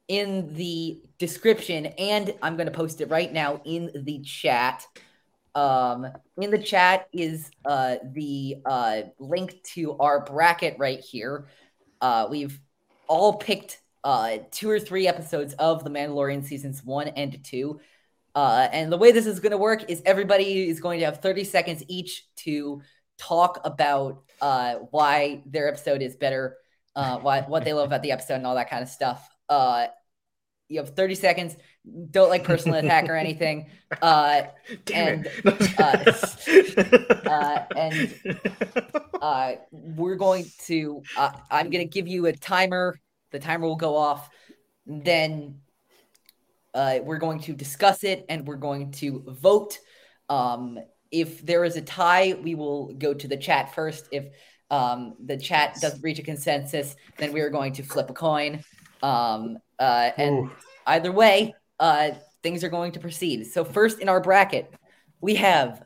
in 0.07 0.53
the 0.53 1.01
description, 1.17 1.87
and 1.87 2.35
I'm 2.43 2.55
going 2.55 2.67
to 2.67 2.73
post 2.73 3.01
it 3.01 3.09
right 3.09 3.31
now 3.31 3.61
in 3.65 3.89
the 3.95 4.19
chat. 4.19 4.85
Um, 5.53 6.07
in 6.37 6.49
the 6.49 6.57
chat 6.57 7.07
is 7.11 7.51
uh 7.65 7.97
the 8.13 8.57
uh 8.65 9.01
link 9.19 9.61
to 9.73 9.97
our 9.97 10.23
bracket 10.23 10.77
right 10.79 10.99
here. 10.99 11.47
Uh, 11.99 12.27
we've 12.29 12.59
all 13.07 13.33
picked 13.33 13.79
uh 14.03 14.37
two 14.51 14.69
or 14.69 14.79
three 14.79 15.07
episodes 15.07 15.53
of 15.53 15.83
The 15.83 15.89
Mandalorian 15.89 16.43
seasons 16.43 16.83
one 16.83 17.09
and 17.09 17.43
two. 17.43 17.79
Uh, 18.33 18.67
and 18.71 18.91
the 18.91 18.97
way 18.97 19.11
this 19.11 19.25
is 19.25 19.39
going 19.39 19.51
to 19.51 19.57
work 19.57 19.89
is 19.89 20.01
everybody 20.05 20.69
is 20.69 20.79
going 20.79 20.99
to 20.99 21.05
have 21.05 21.21
30 21.21 21.43
seconds 21.43 21.83
each 21.87 22.25
to 22.37 22.81
talk 23.17 23.59
about 23.63 24.23
uh, 24.41 24.75
why 24.91 25.43
their 25.45 25.67
episode 25.67 26.01
is 26.01 26.15
better, 26.15 26.57
uh, 26.95 27.19
why, 27.19 27.41
what 27.41 27.65
they 27.65 27.73
love 27.73 27.87
about 27.87 28.01
the 28.01 28.11
episode, 28.11 28.35
and 28.35 28.47
all 28.47 28.55
that 28.55 28.69
kind 28.69 28.83
of 28.83 28.89
stuff. 28.89 29.29
Uh, 29.49 29.87
you 30.69 30.79
have 30.79 30.95
30 30.95 31.15
seconds. 31.15 31.55
Don't 32.11 32.29
like 32.29 32.43
personal 32.43 32.77
attack 32.77 33.09
or 33.09 33.15
anything. 33.15 33.69
Uh, 34.01 34.43
Damn 34.85 35.25
it. 35.25 35.45
uh, 37.27 37.65
and 37.75 38.15
uh, 39.21 39.51
we're 39.69 40.15
going 40.15 40.45
to, 40.59 41.03
uh, 41.17 41.31
I'm 41.51 41.69
going 41.69 41.85
to 41.85 41.91
give 41.91 42.07
you 42.07 42.27
a 42.27 42.31
timer. 42.31 42.97
The 43.31 43.39
timer 43.39 43.67
will 43.67 43.75
go 43.75 43.97
off. 43.97 44.29
Then 44.85 45.59
uh, 46.73 46.99
we're 47.03 47.17
going 47.17 47.41
to 47.41 47.53
discuss 47.53 48.05
it 48.05 48.25
and 48.29 48.47
we're 48.47 48.55
going 48.55 48.91
to 48.93 49.25
vote. 49.27 49.77
Um, 50.29 50.79
if 51.11 51.45
there 51.45 51.65
is 51.65 51.75
a 51.75 51.81
tie, 51.81 52.39
we 52.41 52.55
will 52.55 52.93
go 52.93 53.13
to 53.13 53.27
the 53.27 53.37
chat 53.37 53.75
first. 53.75 54.07
If 54.11 54.27
um, 54.69 55.15
the 55.25 55.37
chat 55.37 55.75
doesn't 55.81 56.01
reach 56.01 56.19
a 56.19 56.23
consensus, 56.23 56.95
then 57.17 57.33
we 57.33 57.41
are 57.41 57.49
going 57.49 57.73
to 57.73 57.83
flip 57.83 58.09
a 58.09 58.13
coin. 58.13 58.63
Um, 59.03 59.57
uh, 59.77 60.11
and 60.17 60.49
either 60.87 61.11
way, 61.11 61.53
uh, 61.81 62.11
things 62.43 62.63
are 62.63 62.69
going 62.69 62.93
to 62.93 62.99
proceed. 62.99 63.45
So, 63.47 63.65
first 63.65 63.99
in 63.99 64.07
our 64.07 64.21
bracket, 64.21 64.73
we 65.19 65.35
have 65.35 65.83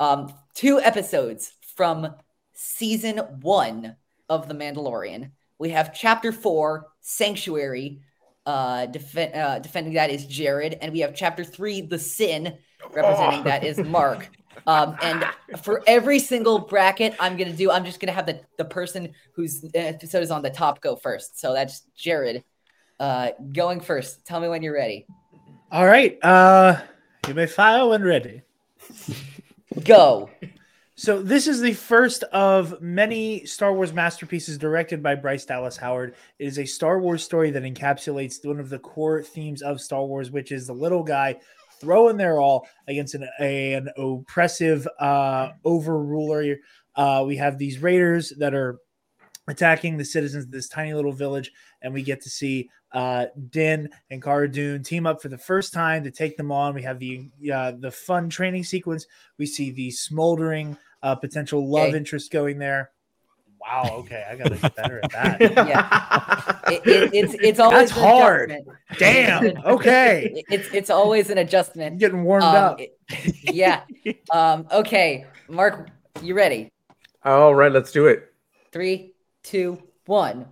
um, 0.00 0.32
two 0.54 0.80
episodes 0.80 1.52
from 1.76 2.14
season 2.54 3.18
one 3.42 3.96
of 4.30 4.48
The 4.48 4.54
Mandalorian. 4.54 5.30
We 5.58 5.70
have 5.70 5.92
chapter 5.94 6.32
four, 6.32 6.86
Sanctuary. 7.00 8.00
Uh, 8.46 8.86
defen- 8.86 9.34
uh, 9.34 9.58
defending 9.58 9.94
that 9.94 10.10
is 10.10 10.26
Jared, 10.26 10.76
and 10.82 10.92
we 10.92 11.00
have 11.00 11.14
chapter 11.14 11.42
three, 11.44 11.80
The 11.80 11.98
Sin, 11.98 12.58
representing 12.92 13.40
Oh. 13.40 13.44
that 13.44 13.64
is 13.64 13.78
Mark. 13.98 14.28
Um, 14.66 14.96
and 15.02 15.24
for 15.62 15.82
every 15.86 16.18
single 16.18 16.58
bracket, 16.58 17.14
I'm 17.18 17.38
gonna 17.38 17.54
do. 17.54 17.70
I'm 17.70 17.86
just 17.86 18.00
gonna 18.00 18.12
have 18.12 18.26
the 18.26 18.40
the 18.58 18.66
person 18.66 19.14
whose 19.34 19.64
episode 19.74 20.22
is 20.22 20.30
on 20.30 20.42
the 20.42 20.50
top 20.50 20.82
go 20.82 20.94
first. 20.94 21.40
So 21.40 21.54
that's 21.54 21.80
Jared, 21.96 22.44
uh, 23.00 23.30
going 23.50 23.80
first. 23.80 24.26
Tell 24.26 24.40
me 24.40 24.48
when 24.48 24.62
you're 24.62 24.74
ready. 24.74 25.06
All 25.70 25.86
right. 25.86 26.18
Uh, 26.22 26.80
you 27.26 27.34
may 27.34 27.46
fire 27.46 27.88
when 27.88 28.02
ready. 28.02 28.42
Go. 29.82 30.30
So 30.94 31.20
this 31.20 31.48
is 31.48 31.60
the 31.60 31.72
first 31.72 32.22
of 32.24 32.80
many 32.80 33.44
Star 33.46 33.74
Wars 33.74 33.92
masterpieces 33.92 34.58
directed 34.58 35.02
by 35.02 35.16
Bryce 35.16 35.44
Dallas 35.44 35.76
Howard. 35.76 36.14
It 36.38 36.46
is 36.46 36.58
a 36.58 36.64
Star 36.64 37.00
Wars 37.00 37.24
story 37.24 37.50
that 37.50 37.64
encapsulates 37.64 38.44
one 38.46 38.60
of 38.60 38.68
the 38.68 38.78
core 38.78 39.22
themes 39.22 39.62
of 39.62 39.80
Star 39.80 40.04
Wars, 40.04 40.30
which 40.30 40.52
is 40.52 40.68
the 40.68 40.72
little 40.72 41.02
guy 41.02 41.36
throwing 41.80 42.16
their 42.16 42.40
all 42.40 42.68
against 42.86 43.14
an, 43.14 43.28
an 43.40 43.88
oppressive 43.96 44.86
uh, 45.00 45.48
overruler. 45.64 46.56
Uh, 46.94 47.24
we 47.26 47.36
have 47.36 47.58
these 47.58 47.80
raiders 47.80 48.32
that 48.38 48.54
are 48.54 48.78
attacking 49.48 49.96
the 49.96 50.04
citizens 50.04 50.44
of 50.44 50.50
this 50.50 50.68
tiny 50.68 50.94
little 50.94 51.12
village, 51.12 51.52
and 51.82 51.92
we 51.92 52.02
get 52.02 52.20
to 52.22 52.30
see 52.30 52.70
uh, 52.92 53.26
Din 53.50 53.88
and 54.10 54.22
Cara 54.22 54.48
Dune 54.50 54.82
team 54.82 55.06
up 55.06 55.20
for 55.20 55.28
the 55.28 55.38
first 55.38 55.72
time 55.72 56.04
to 56.04 56.10
take 56.10 56.36
them 56.36 56.50
on. 56.52 56.74
We 56.74 56.82
have 56.82 56.98
the 56.98 57.28
uh, 57.52 57.72
the 57.78 57.90
fun 57.90 58.28
training 58.30 58.64
sequence. 58.64 59.06
We 59.38 59.46
see 59.46 59.70
the 59.70 59.90
smoldering 59.90 60.76
uh, 61.02 61.14
potential 61.16 61.68
love 61.68 61.88
Okay. 61.88 61.96
interest 61.96 62.30
going 62.30 62.58
there. 62.58 62.90
Wow. 63.60 63.88
Okay, 64.00 64.22
I 64.30 64.36
gotta 64.36 64.56
get 64.56 64.76
better 64.76 65.00
at 65.02 65.10
that. 65.12 65.40
Yeah. 65.66 66.70
It, 66.70 66.86
it, 66.86 67.14
it's 67.14 67.34
it's 67.42 67.58
always 67.58 67.88
That's 67.90 68.00
hard. 68.00 68.50
adjustment. 68.50 68.78
Damn. 68.98 69.56
Okay, 69.64 70.32
It- 70.36 70.44
It's 70.50 70.74
it's 70.74 70.90
always 70.90 71.30
an 71.30 71.38
I'm 71.38 71.46
adjustment. 71.46 71.98
getting 71.98 72.24
warmed 72.24 72.44
Um, 72.44 72.54
up. 72.56 72.80
it- 72.80 72.96
yeah. 73.54 73.80
Um, 74.30 74.66
okay, 74.70 75.26
Mark, 75.48 75.88
you 76.22 76.34
ready? 76.34 76.70
All 77.24 77.54
right, 77.54 77.72
let's 77.72 77.90
do 77.92 78.06
it. 78.06 78.32
Three, 78.72 79.13
two, 79.44 79.80
one. 80.06 80.46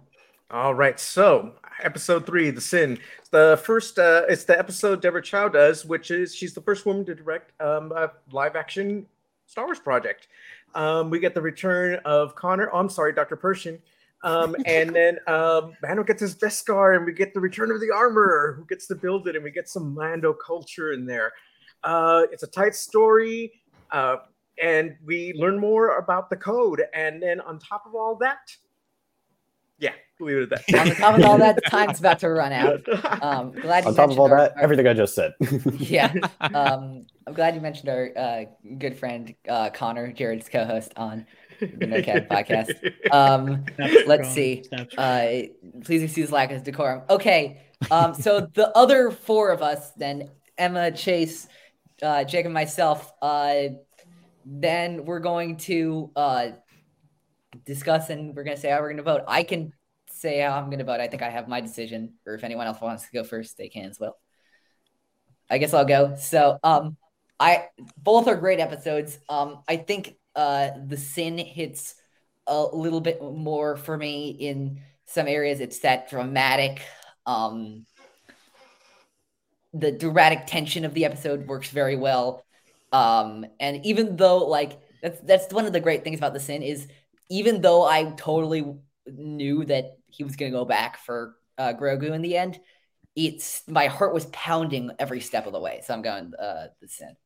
All 0.51 0.75
right, 0.75 1.01
so 1.01 1.55
episode 1.83 2.27
three, 2.27 2.51
The 2.51 2.61
Sin. 2.61 2.99
The 3.31 3.61
first, 3.65 3.99
uh, 3.99 4.23
it's 4.29 4.45
the 4.45 4.57
episode 4.57 5.01
Deborah 5.01 5.23
Chow 5.23 5.49
does, 5.49 5.85
which 5.85 6.11
is 6.11 6.35
she's 6.35 6.55
the 6.55 6.61
first 6.61 6.87
woman 6.87 7.05
to 7.07 7.15
direct 7.15 7.59
um, 7.61 7.91
a 7.93 8.13
live 8.31 8.55
action 8.55 9.07
Star 9.47 9.65
Wars 9.65 9.81
project. 9.81 10.29
Um, 10.75 11.11
we 11.11 11.19
get 11.19 11.35
the 11.35 11.43
return 11.43 12.01
of 12.05 12.37
Connor. 12.37 12.71
Oh, 12.73 12.79
I'm 12.79 12.89
sorry, 12.89 13.13
Dr. 13.13 13.37
Pershing. 13.37 13.79
Um, 14.23 14.55
and 14.67 14.95
then 14.95 15.19
um, 15.27 15.75
Mando 15.83 16.05
gets 16.05 16.21
his 16.21 16.37
Beskar, 16.37 16.97
and 16.97 17.05
we 17.07 17.13
get 17.13 17.35
the 17.35 17.41
return 17.41 17.71
of 17.71 17.81
the 17.81 17.91
armorer 17.91 18.55
who 18.57 18.65
gets 18.67 18.87
to 18.89 18.95
build 18.95 19.27
it, 19.29 19.35
and 19.35 19.43
we 19.43 19.51
get 19.51 19.69
some 19.69 19.95
Mando 19.95 20.35
culture 20.35 20.93
in 20.93 21.07
there. 21.07 21.33
Uh, 21.83 22.23
it's 22.31 22.43
a 22.43 22.47
tight 22.47 22.75
story, 22.75 23.53
uh, 23.91 24.17
and 24.63 24.97
we 25.05 25.33
learn 25.35 25.59
more 25.59 25.97
about 25.97 26.31
the 26.31 26.37
code. 26.37 26.83
And 26.95 27.23
then 27.23 27.41
on 27.41 27.59
top 27.59 27.85
of 27.87 27.95
all 27.95 28.17
that, 28.17 28.55
yeah, 29.83 29.93
leave 30.21 30.37
it 30.39 30.53
at 30.53 30.65
that. 30.67 30.89
On 30.89 30.95
top 30.97 31.19
of 31.19 31.25
all 31.25 31.39
that, 31.39 31.57
the 31.57 31.63
time's 31.63 31.99
about 32.01 32.21
to 32.21 32.31
run 32.31 32.53
out. 32.53 32.81
Um, 33.23 33.53
glad 33.53 33.85
On 33.87 33.95
top 33.95 34.11
of 34.11 34.19
all 34.19 34.31
our- 34.31 34.37
that, 34.39 34.57
our- 34.57 34.63
everything 34.63 34.87
I 34.89 34.95
just 34.95 35.15
said. 35.15 35.35
yeah. 35.79 36.13
Um, 36.41 37.07
I'm 37.27 37.35
glad 37.35 37.55
you 37.55 37.61
mentioned 37.61 37.89
our 37.89 38.11
uh, 38.17 38.45
good 38.79 38.97
friend 38.99 39.35
uh, 39.49 39.71
Connor, 39.71 40.13
Jared's 40.13 40.49
co-host 40.49 40.93
on 40.97 41.27
the 41.61 41.87
No 41.87 42.03
Cap 42.03 42.29
podcast. 42.29 42.73
Um, 43.13 43.65
let's 44.07 44.31
strong, 44.31 44.35
see. 44.35 44.65
uh, 44.99 45.29
please 45.85 46.03
excuse 46.03 46.33
lack 46.33 46.51
of 46.53 46.65
decorum. 46.65 47.03
Okay. 47.11 47.61
Um, 47.91 48.15
so 48.15 48.49
the 48.55 48.77
other 48.77 49.11
four 49.11 49.51
of 49.51 49.63
us, 49.63 49.91
then 49.93 50.31
Emma, 50.59 50.91
Chase, 50.93 51.47
uh, 52.03 52.25
Jake, 52.25 52.45
and 52.45 52.55
myself, 52.55 53.13
uh, 53.23 53.69
then 54.45 55.05
we're 55.05 55.21
going 55.21 55.57
to 55.59 56.11
uh, 56.17 56.49
discuss 57.65 58.11
and 58.11 58.35
we're 58.35 58.45
going 58.45 58.57
to 58.57 58.61
say 58.61 58.71
how 58.71 58.81
we're 58.81 58.89
going 58.89 58.97
to 58.99 59.03
vote. 59.03 59.23
I 59.29 59.43
can 59.43 59.73
say 60.11 60.41
how 60.41 60.57
I'm 60.57 60.67
going 60.67 60.79
to 60.79 60.85
vote. 60.85 61.01
I 61.01 61.09
think 61.09 61.23
I 61.23 61.31
have 61.31 61.49
my 61.49 61.61
decision, 61.61 62.15
or 62.27 62.35
if 62.35 62.45
anyone 62.45 62.67
else 62.67 62.81
wants 62.81 63.05
to 63.05 63.13
go 63.13 63.25
first, 63.25 63.57
they 63.57 63.69
can 63.69 63.91
as 63.91 63.99
well. 63.99 64.17
I 65.51 65.59
guess 65.59 65.75
I'll 65.75 65.85
go. 65.85 66.17
So, 66.19 66.59
um, 66.63 66.97
I 67.39 67.69
both 67.97 68.29
are 68.29 68.37
great 68.37 68.61
episodes. 68.61 69.19
Um, 69.29 69.63
I 69.69 69.77
think 69.77 70.15
uh, 70.37 70.71
the 70.87 70.97
sin 70.97 71.39
hits 71.39 71.97
a 72.47 72.63
little 72.63 73.01
bit 73.01 73.21
more 73.21 73.77
for 73.77 73.97
me 73.97 74.31
in 74.31 74.81
some 75.07 75.27
areas. 75.27 75.61
It's 75.61 75.81
that 75.81 76.09
dramatic, 76.09 76.81
um, 77.27 77.85
the 79.75 79.91
dramatic 79.91 80.47
tension 80.47 80.85
of 80.85 80.95
the 80.95 81.05
episode 81.05 81.47
works 81.49 81.71
very 81.71 81.97
well. 81.97 82.45
Um, 82.93 83.45
and 83.59 83.85
even 83.85 84.17
though 84.17 84.47
like 84.47 84.79
that's 85.03 85.19
that's 85.21 85.53
one 85.53 85.67
of 85.67 85.73
the 85.73 85.81
great 85.81 86.05
things 86.05 86.19
about 86.19 86.35
the 86.35 86.41
sin 86.41 86.63
is 86.63 86.87
even 87.33 87.63
though 87.63 87.83
I 87.83 88.13
totally 88.19 88.63
knew 89.07 89.65
that 89.65 89.97
he 90.11 90.23
was 90.23 90.37
going 90.37 90.53
to 90.53 90.59
go 90.59 90.67
back 90.67 90.99
for 90.99 91.35
uh, 91.57 91.73
Grogu 91.73 92.13
in 92.13 92.21
the 92.21 92.37
end, 92.37 92.61
it's 93.17 93.63
my 93.67 93.87
heart 93.87 94.13
was 94.13 94.27
pounding 94.27 94.91
every 94.99 95.21
step 95.21 95.47
of 95.47 95.55
the 95.55 95.59
way. 95.59 95.81
So 95.83 95.95
I'm 95.95 96.03
going 96.03 96.35
uh, 96.35 96.67
the 96.83 96.89
sin. 96.89 97.17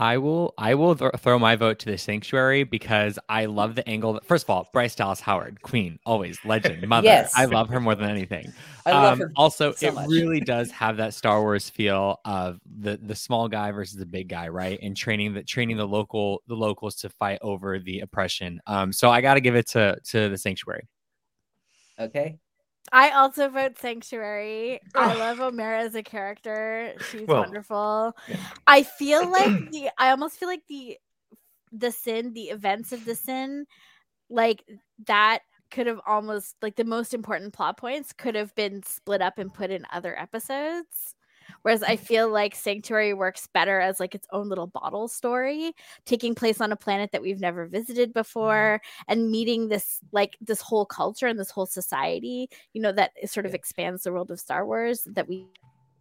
I 0.00 0.16
will 0.18 0.54
I 0.56 0.74
will 0.74 0.94
th- 0.94 1.10
throw 1.18 1.38
my 1.40 1.56
vote 1.56 1.80
to 1.80 1.86
the 1.86 1.98
sanctuary 1.98 2.62
because 2.62 3.18
I 3.28 3.46
love 3.46 3.74
the 3.74 3.86
angle. 3.88 4.12
That, 4.12 4.24
first 4.24 4.44
of 4.44 4.50
all, 4.50 4.68
Bryce 4.72 4.94
Dallas 4.94 5.20
Howard, 5.20 5.60
queen, 5.62 5.98
always 6.06 6.38
legend, 6.44 6.86
mother. 6.88 7.04
Yes. 7.06 7.32
I 7.36 7.46
love 7.46 7.68
her 7.70 7.80
more 7.80 7.96
than 7.96 8.08
anything. 8.08 8.52
I 8.86 8.92
love 8.92 9.14
Um, 9.14 9.18
her. 9.20 9.32
Also, 9.34 9.72
so 9.72 9.88
it 9.88 9.94
much. 9.94 10.08
really 10.08 10.40
does 10.54 10.70
have 10.70 10.98
that 10.98 11.14
Star 11.14 11.40
Wars 11.40 11.68
feel 11.68 12.20
of 12.24 12.60
the 12.78 12.96
the 13.02 13.16
small 13.16 13.48
guy 13.48 13.72
versus 13.72 13.96
the 13.96 14.06
big 14.06 14.28
guy, 14.28 14.46
right? 14.48 14.78
And 14.80 14.96
training 14.96 15.34
the 15.34 15.42
training 15.42 15.76
the 15.76 15.86
local 15.88 16.42
the 16.46 16.54
locals 16.54 16.94
to 16.96 17.08
fight 17.08 17.38
over 17.42 17.80
the 17.80 18.00
oppression. 18.00 18.60
Um, 18.68 18.92
so 18.92 19.10
I 19.10 19.20
got 19.20 19.34
to 19.34 19.40
give 19.40 19.56
it 19.56 19.66
to 19.70 19.98
to 20.10 20.28
the 20.28 20.38
sanctuary. 20.38 20.86
Okay. 21.98 22.38
I 22.92 23.10
also 23.10 23.48
vote 23.48 23.78
Sanctuary. 23.78 24.80
I 24.96 25.12
love 25.14 25.38
Omera 25.38 25.80
as 25.80 25.94
a 25.94 26.02
character. 26.02 26.94
She's 27.00 27.28
Well, 27.28 27.36
wonderful. 27.36 28.14
I 28.66 28.82
feel 28.82 29.30
like 29.30 29.54
the 29.70 29.90
I 29.98 30.10
almost 30.10 30.38
feel 30.38 30.48
like 30.48 30.66
the 30.68 30.98
the 31.72 31.92
sin, 31.92 32.32
the 32.34 32.44
events 32.50 32.92
of 32.92 33.04
the 33.04 33.14
sin, 33.14 33.66
like 34.30 34.64
that 35.06 35.40
could 35.70 35.86
have 35.86 36.00
almost 36.06 36.56
like 36.62 36.76
the 36.76 36.84
most 36.84 37.14
important 37.14 37.52
plot 37.54 37.78
points 37.78 38.12
could 38.12 38.34
have 38.34 38.54
been 38.54 38.82
split 38.84 39.22
up 39.22 39.38
and 39.38 39.52
put 39.54 39.70
in 39.70 39.86
other 39.92 40.18
episodes. 40.18 41.14
Whereas 41.62 41.82
I 41.82 41.96
feel 41.96 42.28
like 42.28 42.54
Sanctuary 42.54 43.14
works 43.14 43.48
better 43.52 43.80
as 43.80 44.00
like 44.00 44.14
its 44.14 44.26
own 44.32 44.48
little 44.48 44.66
bottle 44.66 45.08
story, 45.08 45.72
taking 46.04 46.34
place 46.34 46.60
on 46.60 46.72
a 46.72 46.76
planet 46.76 47.12
that 47.12 47.22
we've 47.22 47.40
never 47.40 47.66
visited 47.66 48.10
mm-hmm. 48.10 48.20
before 48.20 48.80
and 49.06 49.30
meeting 49.30 49.68
this 49.68 50.00
like 50.12 50.36
this 50.40 50.60
whole 50.60 50.86
culture 50.86 51.26
and 51.26 51.38
this 51.38 51.50
whole 51.50 51.66
society, 51.66 52.48
you 52.72 52.82
know, 52.82 52.92
that 52.92 53.12
sort 53.26 53.46
of 53.46 53.54
expands 53.54 54.02
the 54.02 54.12
world 54.12 54.30
of 54.30 54.40
Star 54.40 54.66
Wars 54.66 55.06
that 55.06 55.28
we 55.28 55.46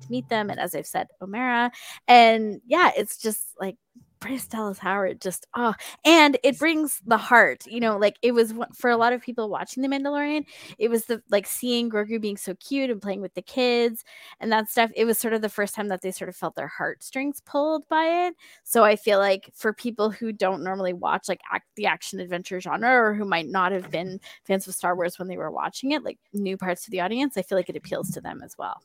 meet 0.10 0.30
them. 0.30 0.50
And 0.50 0.60
as 0.60 0.76
I've 0.76 0.88
said, 0.88 1.08
Omera. 1.22 1.72
And 2.08 2.62
yeah, 2.66 2.92
it's 2.96 3.18
just 3.18 3.56
like 3.60 3.78
Bryce 4.20 4.48
Dallas 4.48 4.80
Howard 4.80 5.22
just 5.22 5.46
oh 5.56 5.74
and 6.06 6.38
it 6.44 6.58
brings 6.60 7.02
the 7.06 7.18
heart 7.18 7.66
you 7.68 7.80
know 7.80 7.98
like 7.98 8.18
it 8.22 8.34
was 8.34 8.54
for 8.74 8.90
a 8.90 8.98
lot 8.98 9.14
of 9.14 9.22
people 9.22 9.50
watching 9.50 9.84
the 9.84 9.90
Mandalorian 9.90 10.46
it 10.78 10.90
was 10.90 11.06
the 11.06 11.22
like 11.30 11.46
seeing 11.46 11.90
Grogu 11.90 12.20
being 12.20 12.38
so 12.38 12.56
cute 12.56 12.90
and 12.90 13.02
playing 13.02 13.22
with 13.22 13.34
the 13.34 13.42
kids 13.42 14.04
and 14.40 14.52
that 14.52 14.70
stuff 14.70 14.92
it 14.96 15.06
was 15.06 15.18
sort 15.18 15.34
of 15.34 15.42
the 15.42 15.50
first 15.50 15.76
time 15.76 15.88
that 15.90 16.02
they 16.02 16.12
sort 16.12 16.30
of 16.30 16.36
felt 16.36 16.56
their 16.56 16.68
heartstrings 16.68 17.42
pulled 17.42 17.88
by 17.90 18.28
it. 18.28 18.36
So 18.64 18.84
I 18.84 18.96
feel 18.96 19.20
like 19.20 19.52
for 19.54 19.74
people 19.74 20.10
who 20.10 20.32
don't 20.32 20.64
normally 20.64 20.94
watch 20.94 21.28
like 21.30 21.42
act, 21.52 21.68
the 21.76 21.86
action 21.86 22.20
adventure 22.20 22.60
genre 22.60 22.90
or 22.90 23.14
who 23.14 23.26
might 23.26 23.48
not 23.48 23.72
have 23.72 23.90
been 23.92 24.20
fans 24.46 24.68
of 24.68 24.76
Star 24.76 24.96
Wars 24.96 25.20
when 25.20 25.28
they 25.28 25.38
were 25.38 25.52
watching 25.52 25.92
it 25.92 26.04
like 26.04 26.18
new 26.34 26.58
parts 26.58 26.88
of 26.88 26.92
the 26.92 27.02
audience 27.02 27.38
I 27.38 27.42
feel 27.42 27.58
like 27.58 27.70
it 27.70 27.78
appeals 27.78 28.12
to 28.12 28.22
them 28.22 28.42
as 28.44 28.58
well 28.58 28.82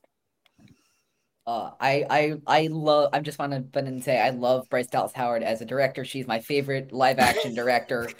Uh, 1.47 1.71
I 1.81 2.05
I 2.09 2.35
I 2.47 2.67
love. 2.69 3.11
I'm 3.13 3.25
just 3.25 3.39
want 3.39 3.53
to 3.53 3.61
but 3.61 3.85
and 3.85 4.03
say 4.03 4.21
I 4.21 4.31
love 4.31 4.69
Bryce 4.71 4.87
Dallas 4.87 5.13
Howard 5.13 5.43
as 5.43 5.61
a 5.61 5.65
director. 5.65 6.05
She's 6.05 6.27
my 6.27 6.39
favorite 6.41 6.93
live 6.93 7.19
action 7.19 7.55
director 7.55 8.11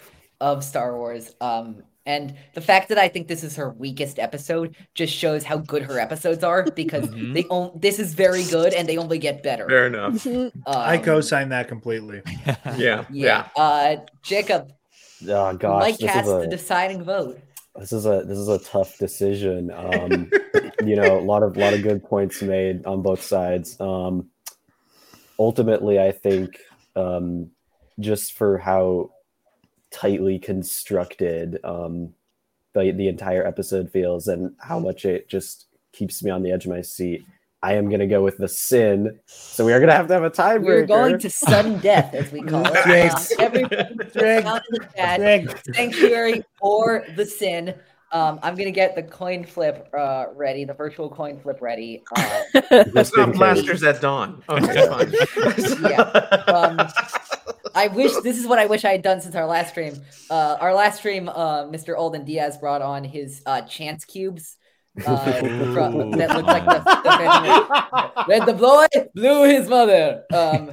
of 0.41 0.63
Star 0.63 0.97
Wars. 0.97 1.33
Um, 1.39 1.83
and 2.05 2.35
the 2.53 2.59
fact 2.59 2.89
that 2.89 2.97
I 2.97 3.07
think 3.07 3.29
this 3.29 3.45
is 3.45 3.55
her 3.55 3.69
weakest 3.71 4.19
episode 4.19 4.75
just 4.93 5.13
shows 5.15 5.45
how 5.45 5.55
good 5.55 5.83
her 5.83 5.99
episodes 5.99 6.43
are 6.43 6.63
because 6.71 7.07
Mhm. 7.07 7.33
they 7.33 7.45
own 7.49 7.71
this 7.79 7.97
is 7.97 8.13
very 8.13 8.43
good 8.43 8.73
and 8.73 8.89
they 8.89 8.97
only 8.97 9.19
get 9.19 9.41
better. 9.41 9.69
Fair 9.69 9.87
enough. 9.87 10.27
I 10.67 10.97
Um, 10.97 11.03
co-sign 11.03 11.47
that 11.49 11.69
completely. 11.69 12.21
Yeah. 12.77 13.05
Yeah. 13.09 13.47
Uh, 13.55 13.95
Jacob, 14.21 14.73
Oh 15.29 15.55
gosh, 15.55 15.79
Mike 15.81 15.97
this 15.97 16.11
cast 16.11 16.27
is 16.27 16.33
the 16.41 16.47
deciding 16.47 17.03
vote. 17.05 17.39
this 17.77 17.93
is 17.93 18.05
a 18.05 18.23
this 18.27 18.37
is 18.37 18.49
a 18.49 18.59
tough 18.59 18.97
decision. 18.97 19.71
Um, 19.71 20.29
you 20.87 20.95
know, 20.95 21.17
a 21.17 21.21
lot 21.21 21.43
of 21.43 21.57
lot 21.57 21.73
of 21.73 21.81
good 21.81 22.03
points 22.03 22.41
made 22.41 22.85
on 22.85 23.01
both 23.01 23.21
sides. 23.21 23.79
Um, 23.79 24.29
ultimately, 25.39 25.99
I 25.99 26.11
think 26.11 26.57
um, 26.95 27.51
just 27.99 28.33
for 28.33 28.57
how 28.57 29.11
tightly 29.91 30.39
constructed 30.39 31.59
um, 31.63 32.13
the 32.73 32.91
the 32.91 33.07
entire 33.07 33.45
episode 33.45 33.91
feels 33.91 34.27
and 34.27 34.55
how 34.59 34.79
much 34.79 35.05
it 35.05 35.29
just 35.29 35.67
keeps 35.91 36.23
me 36.23 36.31
on 36.31 36.43
the 36.43 36.51
edge 36.51 36.65
of 36.65 36.71
my 36.71 36.81
seat. 36.81 37.25
I 37.61 37.75
am 37.75 37.89
gonna 37.89 38.07
go 38.07 38.21
with 38.21 38.37
the 38.37 38.49
sin. 38.49 39.19
So 39.25 39.65
we 39.65 39.71
are 39.71 39.79
gonna 39.79 39.93
have 39.93 40.07
to 40.07 40.13
have 40.13 40.23
a 40.23 40.29
tiebreaker. 40.29 40.65
We're 40.65 40.85
going 40.85 41.17
to 41.19 41.29
sudden 41.29 41.79
death, 41.79 42.13
as 42.13 42.29
we 42.31 42.41
call 42.41 42.65
it. 42.65 42.73
Nice. 42.85 43.31
Uh, 43.31 43.43
every 43.43 43.63
Greg, 43.63 44.43
down 44.43 44.57
in 44.57 44.79
the 44.79 44.89
chat, 44.95 45.19
Greg, 45.19 45.59
sanctuary 45.73 46.43
or 46.59 47.05
the 47.15 47.25
sin. 47.25 47.73
Um, 48.13 48.39
I'm 48.43 48.53
gonna 48.55 48.69
get 48.69 48.95
the 48.95 49.01
coin 49.01 49.43
flip 49.43 49.89
uh, 49.97 50.25
ready, 50.35 50.65
the 50.65 50.73
virtual 50.75 51.09
coin 51.09 51.39
flip 51.39 51.61
ready. 51.61 52.03
Uh, 52.15 52.43
Just 52.53 52.95
It's 52.95 53.17
not 53.17 53.33
blasters 53.33 53.81
at 53.81 54.01
dawn. 54.01 54.43
Okay, 54.47 54.87
fine. 54.87 55.11
Yeah. 55.91 56.01
Um, 56.47 56.87
I 57.73 57.87
wish 57.87 58.11
this 58.17 58.37
is 58.37 58.45
what 58.45 58.59
I 58.59 58.67
wish 58.67 58.85
I 58.85 58.91
had 58.91 59.01
done 59.01 59.19
since 59.19 59.35
our 59.35 59.47
last 59.47 59.69
stream. 59.69 59.99
Uh, 60.29 60.57
our 60.61 60.75
last 60.75 60.99
stream, 60.99 61.27
uh, 61.27 61.63
Mr. 61.63 61.97
Alden 61.97 62.23
Diaz 62.23 62.59
brought 62.59 62.83
on 62.83 63.03
his 63.03 63.41
uh, 63.47 63.61
chance 63.61 64.05
cubes. 64.05 64.57
Uh, 65.03 65.39
from, 65.73 66.11
that 66.11 66.29
looked 66.35 66.47
like 66.47 66.65
the, 66.65 66.77
the 66.83 68.25
Red 68.27 68.45
the 68.45 68.53
boy 68.53 68.85
blew 69.15 69.45
his 69.45 69.67
mother. 69.67 70.23
Um, 70.31 70.69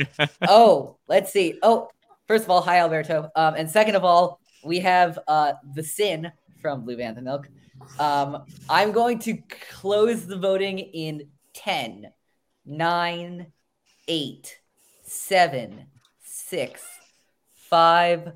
oh, 0.46 0.98
let's 1.08 1.32
see. 1.32 1.58
Oh, 1.62 1.88
first 2.28 2.44
of 2.44 2.50
all, 2.50 2.60
hi 2.60 2.80
Alberto. 2.80 3.30
Um, 3.34 3.54
and 3.54 3.70
second 3.70 3.94
of 3.94 4.04
all, 4.04 4.38
we 4.62 4.80
have 4.80 5.18
uh 5.26 5.54
the 5.74 5.82
sin 5.82 6.30
from 6.60 6.84
Blue 6.84 6.96
Bantha 6.96 7.22
Milk. 7.22 7.48
Um, 7.98 8.44
I'm 8.68 8.92
going 8.92 9.18
to 9.20 9.38
close 9.70 10.26
the 10.26 10.36
voting 10.38 10.78
in 10.78 11.28
10, 11.54 12.10
9, 12.66 13.46
8, 14.08 14.58
7, 15.02 15.86
6, 16.22 16.82
5, 17.54 18.32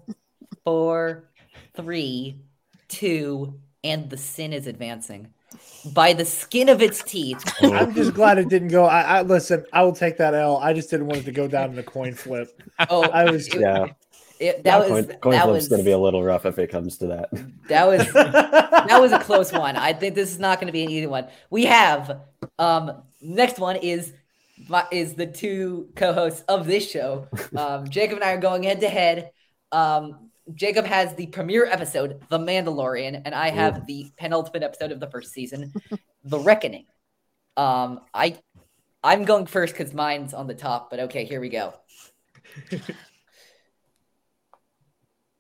4, 0.65 1.31
3, 1.77 2.41
2, 2.89 3.61
and 3.85 4.11
the 4.11 4.17
sin 4.17 4.53
is 4.53 4.67
advancing. 4.67 5.29
By 5.93 6.15
the 6.15 6.25
skin 6.25 6.69
of 6.69 6.83
its 6.83 7.03
teeth. 7.05 7.45
I'm 7.63 7.95
just 7.95 8.15
glad 8.15 8.39
it 8.39 8.49
didn't 8.49 8.69
go. 8.69 8.87
I, 8.87 9.03
I 9.03 9.23
listen. 9.23 9.65
I 9.73 9.85
will 9.85 9.93
take 9.95 10.17
that 10.19 10.35
L. 10.35 10.57
I 10.57 10.73
just 10.73 10.91
didn't 10.91 11.07
want 11.07 11.21
it 11.21 11.25
to 11.27 11.33
go 11.33 11.47
down 11.47 11.71
in 11.73 11.79
a 11.79 11.83
coin 11.83 12.13
flip. 12.15 12.49
Oh, 12.91 13.03
I 13.05 13.31
was. 13.31 13.47
it- 13.49 13.61
Yeah, 13.61 13.87
it- 14.45 14.65
that 14.65 14.79
was 14.81 14.89
coin, 15.07 15.17
coin 15.21 15.33
that 15.33 15.49
was 15.49 15.69
gonna 15.69 15.83
be 15.83 15.93
a 15.93 15.99
little 15.99 16.23
rough 16.23 16.47
if 16.47 16.59
it 16.59 16.71
comes 16.71 16.99
to 16.99 17.07
that. 17.09 17.29
that 17.69 17.87
was 17.87 18.13
that 18.13 18.99
was 19.01 19.13
a 19.13 19.19
close 19.19 19.53
one. 19.53 19.77
I 19.77 19.93
think 19.93 20.15
this 20.15 20.31
is 20.31 20.39
not 20.39 20.59
going 20.59 20.67
to 20.67 20.73
be 20.73 20.83
an 20.85 20.91
easy 20.91 21.07
one. 21.07 21.27
We 21.51 21.65
have 21.65 22.21
um 22.59 23.03
next 23.21 23.59
one 23.59 23.77
is 23.77 24.13
my, 24.69 24.87
is 24.93 25.15
the 25.15 25.27
two 25.27 25.89
co-hosts 25.97 26.43
of 26.49 26.67
this 26.67 26.89
show. 26.91 27.29
Um, 27.57 27.89
Jacob 27.89 28.17
and 28.17 28.25
I 28.25 28.33
are 28.33 28.39
going 28.39 28.63
head 28.65 28.81
to 28.81 28.89
head. 28.89 29.31
Um, 29.73 30.31
Jacob 30.55 30.85
has 30.87 31.15
the 31.15 31.27
premiere 31.29 31.65
episode, 31.67 32.21
The 32.29 32.39
Mandalorian, 32.39 33.23
and 33.25 33.35
I 33.35 33.51
have 33.51 33.87
the 33.87 34.11
penultimate 34.19 34.63
episode 34.63 34.93
of 34.93 35.01
the 35.01 35.07
first 35.09 35.33
season, 35.33 35.73
The 36.25 36.39
Reckoning. 36.39 36.87
Um, 37.57 38.01
I 38.13 38.39
I'm 39.03 39.25
going 39.25 39.47
first 39.47 39.75
because 39.77 39.95
mine's 39.95 40.35
on 40.35 40.47
the 40.47 40.55
top, 40.55 40.91
but 40.91 41.01
okay, 41.01 41.25
here 41.25 41.41
we 41.41 41.49
go. 41.49 41.75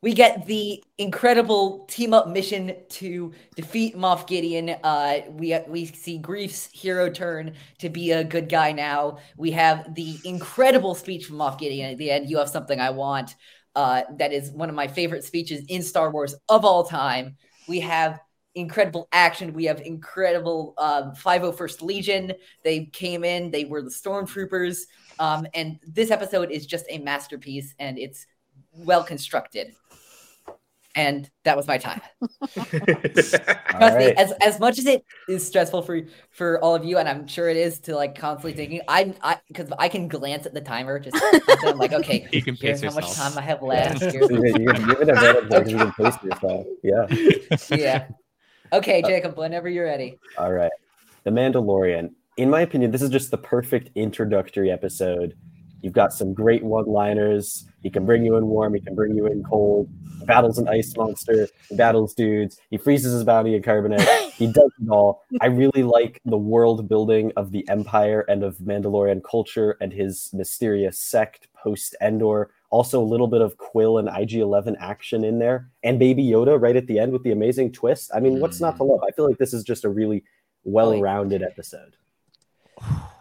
We 0.05 0.13
get 0.13 0.45
the 0.45 0.85
incredible 0.99 1.87
team 1.87 2.13
up 2.13 2.29
mission 2.29 2.77
to 2.91 3.33
defeat 3.57 3.97
Moff 3.97 4.27
Gideon. 4.27 4.77
Uh, 4.85 5.21
we 5.31 5.59
we 5.67 5.87
see 5.87 6.19
Greef's 6.19 6.69
hero 6.75 7.09
turn 7.09 7.55
to 7.79 7.89
be 7.89 8.13
a 8.13 8.23
good 8.23 8.51
guy 8.51 8.73
now. 8.73 9.17
We 9.39 9.53
have 9.53 9.95
the 9.95 10.19
incredible 10.27 10.95
speech 10.95 11.25
from 11.25 11.37
Moff 11.37 11.59
Gideon 11.59 11.91
at 11.91 11.97
the 11.97 12.11
end. 12.11 12.29
You 12.29 12.37
have 12.37 12.51
something 12.51 12.79
I 12.79 12.91
want. 12.91 13.35
Uh, 13.75 14.03
that 14.19 14.35
is 14.35 14.51
one 14.51 14.69
of 14.69 14.75
my 14.75 14.89
favorite 14.89 15.25
speeches 15.25 15.65
in 15.69 15.83
Star 15.83 16.11
Wars 16.11 16.35
of 16.51 16.67
all 16.67 16.85
time. 16.85 17.39
We 17.67 17.81
have 17.81 18.21
incredible 18.55 19.09
action. 19.11 19.55
We 19.55 19.65
have 19.65 19.81
incredible 19.81 20.75
um, 20.77 21.15
501st 21.15 21.81
Legion. 21.81 22.35
They 22.63 22.91
came 22.93 23.25
in. 23.25 23.51
They 23.51 23.65
were 23.65 23.81
the 23.81 23.89
stormtroopers. 23.89 24.81
Um, 25.19 25.47
and 25.55 25.79
this 25.87 26.11
episode 26.11 26.51
is 26.51 26.67
just 26.67 26.85
a 26.91 26.99
masterpiece, 26.99 27.75
and 27.79 27.99
it's 27.99 28.27
well 28.77 29.03
constructed. 29.03 29.75
And 30.97 31.29
that 31.45 31.57
was 31.57 31.67
my 31.67 31.79
time. 31.79 32.01
All 32.21 32.29
Trust 32.47 33.99
me, 33.99 34.13
as 34.17 34.33
as 34.41 34.61
much 34.61 34.79
as 34.79 34.87
it 34.87 35.05
is 35.29 35.45
stressful 35.47 35.83
for 35.83 36.03
for 36.31 36.63
all 36.63 36.75
of 36.75 36.85
you, 36.85 36.99
and 36.99 37.09
I'm 37.09 37.27
sure 37.27 37.49
it 37.49 37.57
is 37.57 37.81
to 37.81 37.97
like 37.97 38.17
constantly 38.17 38.53
thinking, 38.53 38.81
I'm 38.87 39.15
I 39.23 39.39
because 39.49 39.71
I 39.79 39.89
can 39.89 40.07
glance 40.07 40.47
at 40.47 40.55
the 40.55 40.61
timer, 40.61 41.01
just 41.01 41.17
I'm 41.65 41.79
like, 41.79 41.93
okay, 41.93 42.29
You 42.31 42.43
can 42.43 42.55
here's 42.55 42.81
pace 42.81 42.95
how 42.95 43.01
much 43.01 43.13
time 43.13 43.37
I 43.37 43.43
have 43.43 43.63
left. 43.63 44.03
You 44.03 44.09
Here's, 44.29 44.29
can- 44.29 44.63
you 44.63 44.69
can- 44.73 44.89
you 44.89 44.95
can 44.97 45.11
advantage 45.11 45.49
because 45.49 45.71
you 45.73 45.79
can 45.79 45.93
pace 45.93 46.23
yourself. 46.23 46.67
Yeah. 46.83 47.07
yeah. 47.77 48.07
Okay, 48.73 49.03
uh, 49.03 49.09
Jacob, 49.09 49.37
whenever 49.37 49.69
you're 49.69 49.87
ready. 49.87 50.19
All 50.39 50.53
right. 50.53 50.73
The 51.25 51.31
Mandalorian. 51.31 52.13
In 52.37 52.51
my 52.51 52.61
opinion, 52.63 52.91
this 52.93 53.03
is 53.03 53.11
just 53.11 53.31
the 53.31 53.39
perfect 53.39 53.91
introductory 53.95 54.71
episode 54.71 55.35
You've 55.85 55.93
got 55.93 56.15
some 56.15 56.33
great 56.33 56.65
one-liners. 56.65 57.67
He 57.85 57.91
can 57.91 58.07
bring 58.07 58.25
you 58.25 58.37
in 58.37 58.47
warm. 58.47 58.73
He 58.73 58.81
can 58.81 58.95
bring 58.95 59.15
you 59.15 59.27
in 59.27 59.45
cold. 59.45 59.91
He 60.19 60.25
battles 60.25 60.57
an 60.57 60.67
ice 60.69 60.97
monster. 60.97 61.47
He 61.69 61.77
battles 61.77 62.15
dudes. 62.15 62.59
He 62.71 62.79
freezes 62.79 63.13
his 63.13 63.25
bounty 63.25 63.55
in 63.55 63.63
carbonite. 63.63 64.31
he 64.33 64.47
does 64.47 64.73
it 64.81 64.89
all. 64.89 65.23
I 65.43 65.47
really 65.47 65.83
like 65.83 66.19
the 66.25 66.39
world 66.39 66.89
building 66.89 67.31
of 67.37 67.53
the 67.53 67.69
Empire 67.69 68.23
and 68.23 68.43
of 68.43 68.57
Mandalorian 68.57 69.23
culture 69.23 69.77
and 69.83 69.93
his 69.93 70.31
mysterious 70.33 70.99
sect 70.99 71.49
post 71.53 71.95
Endor. 72.01 72.53
Also, 72.71 73.03
a 73.03 73.05
little 73.05 73.29
bit 73.29 73.43
of 73.43 73.55
Kuiil 73.59 74.01
and 74.01 74.09
IG 74.09 74.41
11 74.41 74.77
action 74.81 75.23
in 75.23 75.39
there, 75.39 75.71
and 75.83 75.99
Baby 75.99 76.25
Yoda 76.25 76.59
right 76.59 76.77
at 76.77 76.87
the 76.87 76.99
end 76.99 77.13
with 77.13 77.23
the 77.23 77.33
amazing 77.33 77.71
twist. 77.71 78.11
I 78.15 78.21
mean, 78.21 78.41
what's 78.41 78.63
not 78.63 78.79
to 78.79 78.85
hmm. 78.85 78.93
love? 78.93 79.01
I 79.07 79.13
feel 79.13 79.29
like 79.29 79.37
this 79.39 79.53
is 79.53 79.63
just 79.63 79.85
a 79.85 79.91
really 79.91 80.25
well 80.65 80.99
rounded 80.99 81.43
episode. 81.43 81.97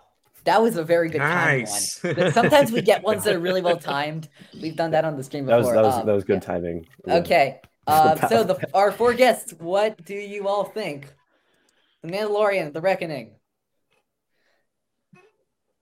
That 0.45 0.62
was 0.62 0.75
a 0.77 0.84
very 0.84 1.10
good 1.10 1.19
Nice. 1.19 1.99
timed 2.01 2.17
one. 2.17 2.32
Sometimes 2.34 2.71
we 2.71 2.82
get 2.82 3.03
ones 3.12 3.23
that 3.23 3.34
are 3.36 3.39
really 3.39 3.62
well 3.62 3.77
timed. 3.77 4.27
We've 4.62 4.75
done 4.75 4.91
that 4.91 5.06
on 5.06 5.15
the 5.15 5.23
stream 5.23 5.45
That 5.45 5.58
before. 5.58 5.73
was 5.73 5.82
that 5.82 5.84
was, 5.84 5.95
Um, 5.99 6.06
that 6.08 6.13
was 6.13 6.23
good 6.23 6.34
yeah. 6.36 6.39
timing. 6.39 6.88
Yeah. 7.08 7.15
Okay. 7.15 7.62
Um, 7.86 8.17
so 8.29 8.45
the 8.45 8.65
our 8.73 8.93
four 8.93 9.13
guests, 9.13 9.53
what 9.60 10.06
do 10.06 10.13
you 10.15 10.47
all 10.47 10.63
think? 10.63 11.13
The 12.01 12.08
Mandalorian, 12.08 12.71
The 12.71 12.79
Reckoning. 12.79 13.32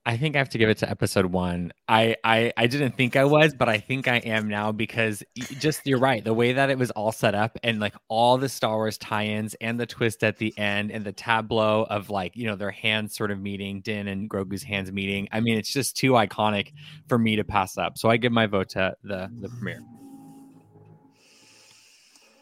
I 0.04 0.16
think 0.16 0.34
I 0.34 0.40
have 0.40 0.48
to 0.50 0.58
give 0.58 0.68
it 0.68 0.78
to 0.78 0.90
episode 0.90 1.26
one. 1.26 1.72
I, 1.88 2.16
I 2.24 2.52
I 2.56 2.66
didn't 2.66 2.96
think 2.96 3.14
I 3.14 3.24
was, 3.24 3.54
but 3.54 3.68
I 3.68 3.78
think 3.78 4.08
I 4.08 4.16
am 4.16 4.48
now 4.48 4.72
because 4.72 5.22
just 5.36 5.86
you're 5.86 6.00
right. 6.00 6.24
The 6.24 6.34
way 6.34 6.54
that 6.54 6.70
it 6.70 6.78
was 6.78 6.90
all 6.90 7.12
set 7.12 7.36
up 7.36 7.56
and 7.62 7.78
like 7.78 7.94
all 8.08 8.36
the 8.36 8.48
Star 8.48 8.74
Wars 8.74 8.98
tie-ins 8.98 9.54
and 9.60 9.78
the 9.78 9.86
twist 9.86 10.24
at 10.24 10.38
the 10.38 10.56
end 10.58 10.90
and 10.90 11.04
the 11.04 11.12
tableau 11.12 11.86
of 11.88 12.10
like 12.10 12.36
you 12.36 12.46
know 12.46 12.56
their 12.56 12.72
hands 12.72 13.14
sort 13.14 13.30
of 13.30 13.38
meeting, 13.40 13.80
Din 13.80 14.08
and 14.08 14.28
Grogu's 14.28 14.64
hands 14.64 14.90
meeting. 14.90 15.28
I 15.30 15.38
mean, 15.38 15.56
it's 15.56 15.72
just 15.72 15.96
too 15.96 16.12
iconic 16.12 16.72
for 17.06 17.16
me 17.16 17.36
to 17.36 17.44
pass 17.44 17.78
up. 17.78 17.96
So 17.96 18.10
I 18.10 18.16
give 18.16 18.32
my 18.32 18.46
vote 18.46 18.70
to 18.70 18.96
the 19.04 19.30
the 19.40 19.48
premiere. 19.50 19.82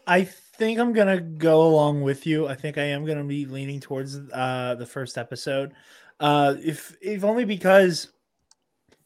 I 0.06 0.24
think 0.24 0.78
I'm 0.78 0.92
gonna 0.92 1.20
go 1.20 1.62
along 1.62 2.02
with 2.02 2.26
you. 2.26 2.48
I 2.48 2.54
think 2.54 2.78
I 2.78 2.84
am 2.84 3.04
gonna 3.04 3.24
be 3.24 3.44
leaning 3.44 3.80
towards 3.80 4.18
uh, 4.32 4.76
the 4.78 4.86
first 4.86 5.16
episode, 5.18 5.72
uh, 6.20 6.54
if 6.62 6.96
if 7.00 7.24
only 7.24 7.44
because 7.44 8.12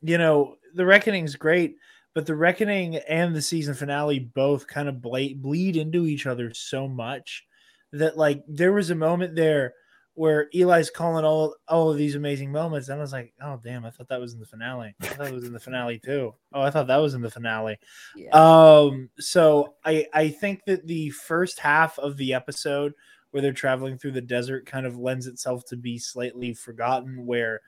you 0.02 0.18
know 0.18 0.56
the 0.74 0.84
Reckoning's 0.84 1.36
great, 1.36 1.76
but 2.14 2.26
the 2.26 2.34
Reckoning 2.34 2.96
and 2.96 3.34
the 3.34 3.42
season 3.42 3.74
finale 3.74 4.18
both 4.18 4.66
kind 4.66 4.88
of 4.88 5.00
ble- 5.00 5.36
bleed 5.36 5.76
into 5.76 6.06
each 6.06 6.26
other 6.26 6.52
so 6.52 6.88
much 6.88 7.46
that 7.92 8.18
like 8.18 8.42
there 8.48 8.72
was 8.72 8.90
a 8.90 8.94
moment 8.94 9.36
there 9.36 9.74
where 10.14 10.48
Eli's 10.54 10.90
calling 10.90 11.24
all 11.24 11.56
all 11.68 11.90
of 11.90 11.96
these 11.96 12.14
amazing 12.14 12.50
moments, 12.50 12.88
and 12.88 12.98
I 12.98 13.02
was 13.02 13.12
like, 13.12 13.32
oh 13.40 13.60
damn, 13.62 13.84
I 13.84 13.90
thought 13.90 14.08
that 14.08 14.20
was 14.20 14.34
in 14.34 14.40
the 14.40 14.46
finale. 14.46 14.94
I 15.00 15.06
thought 15.06 15.28
it 15.28 15.34
was 15.34 15.44
in 15.44 15.52
the 15.52 15.60
finale 15.60 15.98
too. 15.98 16.34
Oh, 16.52 16.62
I 16.62 16.70
thought 16.70 16.88
that 16.88 16.96
was 16.98 17.14
in 17.14 17.22
the 17.22 17.30
finale. 17.30 17.78
Yeah. 18.16 18.30
Um, 18.30 19.10
so 19.18 19.74
I 19.84 20.06
I 20.12 20.28
think 20.28 20.64
that 20.66 20.86
the 20.86 21.10
first 21.10 21.58
half 21.60 21.98
of 21.98 22.16
the 22.16 22.34
episode 22.34 22.94
where 23.34 23.42
they're 23.42 23.52
traveling 23.52 23.98
through 23.98 24.12
the 24.12 24.20
desert 24.20 24.64
kind 24.64 24.86
of 24.86 24.96
lends 24.96 25.26
itself 25.26 25.64
to 25.64 25.76
be 25.76 25.98
slightly 25.98 26.54
forgotten, 26.54 27.26
where 27.26 27.62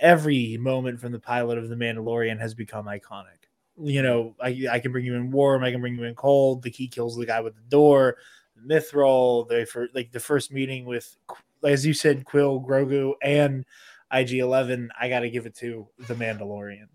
every 0.00 0.56
moment 0.56 0.98
from 0.98 1.12
the 1.12 1.20
pilot 1.20 1.56
of 1.56 1.68
the 1.68 1.76
Mandalorian 1.76 2.40
has 2.40 2.52
become 2.52 2.86
iconic. 2.86 3.46
You 3.80 4.02
know, 4.02 4.34
I 4.42 4.66
I 4.68 4.80
can 4.80 4.90
bring 4.90 5.04
you 5.04 5.14
in 5.14 5.30
warm, 5.30 5.62
I 5.62 5.70
can 5.70 5.80
bring 5.80 5.94
you 5.94 6.02
in 6.02 6.16
cold. 6.16 6.64
The 6.64 6.72
key 6.72 6.88
kills 6.88 7.16
the 7.16 7.26
guy 7.26 7.40
with 7.40 7.54
the 7.54 7.62
door. 7.68 8.16
The 8.56 8.74
Mythrol, 8.74 9.48
they 9.48 9.64
for 9.64 9.86
like 9.94 10.10
the 10.10 10.18
first 10.18 10.50
meeting 10.50 10.84
with, 10.84 11.16
as 11.62 11.86
you 11.86 11.94
said, 11.94 12.24
Kuiil, 12.24 12.66
Grogu, 12.66 13.12
and 13.22 13.64
IG 14.12 14.32
Eleven. 14.32 14.90
I 15.00 15.08
got 15.08 15.20
to 15.20 15.30
give 15.30 15.46
it 15.46 15.54
to 15.58 15.86
the 16.08 16.14
Mandalorian. 16.14 16.88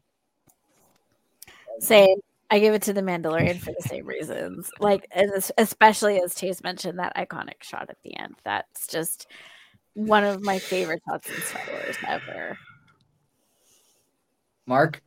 Same. 1.80 2.18
I 2.52 2.60
give 2.60 2.74
it 2.74 2.82
to 2.84 2.94
the 2.94 3.02
Mandalorian 3.02 3.60
for 3.60 3.74
the 3.78 3.88
same 3.88 4.06
reasons. 4.06 4.72
Like, 4.80 5.08
especially 5.58 6.22
as 6.22 6.34
Chase 6.34 6.64
mentioned 6.64 7.00
that 7.00 7.16
iconic 7.16 7.62
shot 7.62 7.88
at 7.90 7.98
the 8.04 8.18
end. 8.18 8.36
That's 8.44 8.88
just 8.88 9.28
one 9.94 10.24
of 10.24 10.42
my 10.42 10.60
favorite 10.60 11.02
shots 11.08 11.30
in 11.30 11.42
Star 11.42 11.62
Wars 11.72 11.98
ever. 12.08 12.58
Mark. 14.66 15.02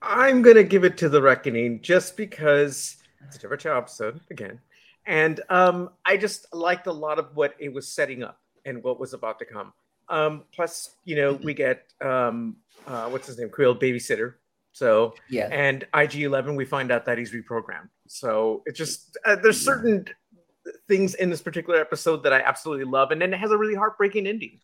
I'm 0.00 0.42
gonna 0.42 0.62
give 0.62 0.84
it 0.84 0.96
to 0.98 1.08
the 1.08 1.20
Reckoning 1.20 1.80
just 1.82 2.16
because 2.16 2.96
it's 3.26 3.36
a 3.36 3.38
different 3.38 3.66
episode 3.66 4.20
again, 4.30 4.60
and 5.06 5.40
um, 5.48 5.90
I 6.04 6.16
just 6.16 6.46
liked 6.54 6.86
a 6.86 6.92
lot 6.92 7.18
of 7.18 7.34
what 7.34 7.54
it 7.58 7.72
was 7.72 7.88
setting 7.88 8.22
up 8.22 8.40
and 8.64 8.82
what 8.82 9.00
was 9.00 9.12
about 9.12 9.40
to 9.40 9.44
come. 9.44 9.72
Um, 10.08 10.44
plus, 10.52 10.94
you 11.04 11.16
know, 11.16 11.34
we 11.34 11.52
get 11.52 11.92
um, 12.00 12.56
uh, 12.86 13.08
what's 13.08 13.26
his 13.26 13.38
name, 13.38 13.48
Kuiil 13.48 13.80
babysitter. 13.80 14.34
So 14.78 15.14
Yeah. 15.28 15.48
and 15.50 15.84
IG 15.92 16.22
Eleven, 16.22 16.54
we 16.54 16.64
find 16.64 16.92
out 16.92 17.04
that 17.06 17.18
he's 17.18 17.32
reprogrammed. 17.32 17.88
So 18.06 18.62
it 18.64 18.76
just 18.76 19.18
uh, 19.24 19.36
there's 19.36 19.60
certain 19.60 20.06
things 20.86 21.14
in 21.14 21.30
this 21.30 21.42
particular 21.42 21.80
episode 21.80 22.22
that 22.22 22.32
I 22.32 22.40
absolutely 22.40 22.84
love, 22.84 23.10
and 23.10 23.20
then 23.20 23.34
it 23.34 23.38
has 23.38 23.50
a 23.50 23.58
really 23.58 23.74
heartbreaking 23.74 24.26
ending. 24.26 24.60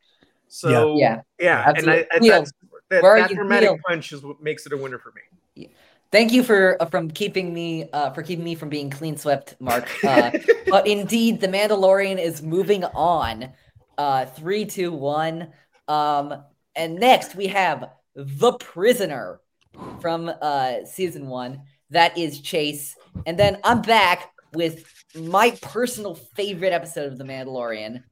So 0.48 0.96
Yeah. 0.96 1.22
yeah, 1.38 1.58
and 1.60 1.66
I, 1.66 1.70
Absolutely. 1.70 2.06
and 2.12 2.22
Neil, 2.22 2.32
that's, 2.32 2.52
that, 2.90 3.02
that 3.02 3.30
dramatic 3.34 3.70
Neil? 3.70 3.78
punch 3.86 4.12
is 4.12 4.22
what 4.22 4.40
makes 4.40 4.66
it 4.66 4.72
a 4.72 4.76
winner 4.76 4.98
for 4.98 5.12
me. 5.12 5.68
Thank 6.12 6.32
you 6.32 6.44
for 6.44 6.80
uh, 6.80 6.86
from 6.86 7.10
keeping 7.10 7.52
me 7.52 7.90
uh, 7.92 8.10
for 8.10 8.22
keeping 8.22 8.44
me 8.44 8.54
from 8.54 8.68
being 8.68 8.88
clean 8.88 9.16
swept, 9.16 9.60
Mark. 9.60 9.88
Uh, 10.04 10.30
but 10.68 10.86
indeed, 10.86 11.40
the 11.40 11.48
Mandalorian 11.48 12.20
is 12.20 12.40
moving 12.40 12.84
on. 12.84 13.52
Uh, 13.98 14.26
three, 14.26 14.64
two, 14.64 14.92
one. 14.92 15.48
Um, 15.88 16.44
and 16.76 16.94
next 17.00 17.34
we 17.34 17.48
have 17.48 17.90
the 18.14 18.52
Prisoner 18.52 19.40
from 20.00 20.30
uh 20.40 20.84
season 20.84 21.26
one. 21.28 21.62
That 21.90 22.16
is 22.18 22.40
Chase, 22.40 22.96
and 23.26 23.38
then 23.38 23.58
I'm 23.62 23.82
back 23.82 24.32
with 24.52 24.84
my 25.14 25.50
personal 25.62 26.14
favorite 26.14 26.72
episode 26.72 27.12
of 27.12 27.18
the 27.18 27.24
Mandalorian, 27.24 28.02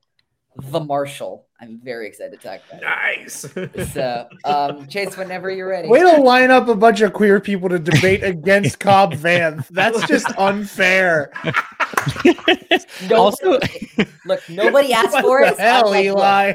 the 0.57 0.81
Marshal. 0.81 1.47
I'm 1.61 1.81
very 1.83 2.07
excited 2.09 2.41
to 2.41 2.49
talk 2.49 2.61
about 2.69 2.83
Nice. 2.83 3.45
it. 3.57 3.89
So, 3.93 4.29
um, 4.45 4.87
Chase, 4.89 5.17
whenever 5.17 5.51
you're 5.51 5.69
ready. 5.69 5.89
Way 5.89 6.01
to 6.01 6.21
line 6.21 6.51
up 6.51 6.69
a 6.69 6.75
bunch 6.75 7.01
of 7.01 7.13
queer 7.13 7.41
people 7.41 7.69
to 7.69 7.79
debate 7.79 8.23
against 8.25 8.79
Cobb 8.81 9.15
Vanth. 9.15 9.69
That's 9.69 10.07
just 10.07 10.27
unfair. 10.39 11.33
No, 13.09 13.17
Also- 13.17 13.59
look, 14.25 14.41
nobody 14.49 14.93
asked 14.93 15.13
What 15.13 15.25
for 15.25 15.41
it. 15.43 15.57
the 15.57 15.57
so 15.57 15.63
I'm 15.63 15.69
hell, 15.69 15.91
like, 15.91 16.05
Eli? 16.05 16.53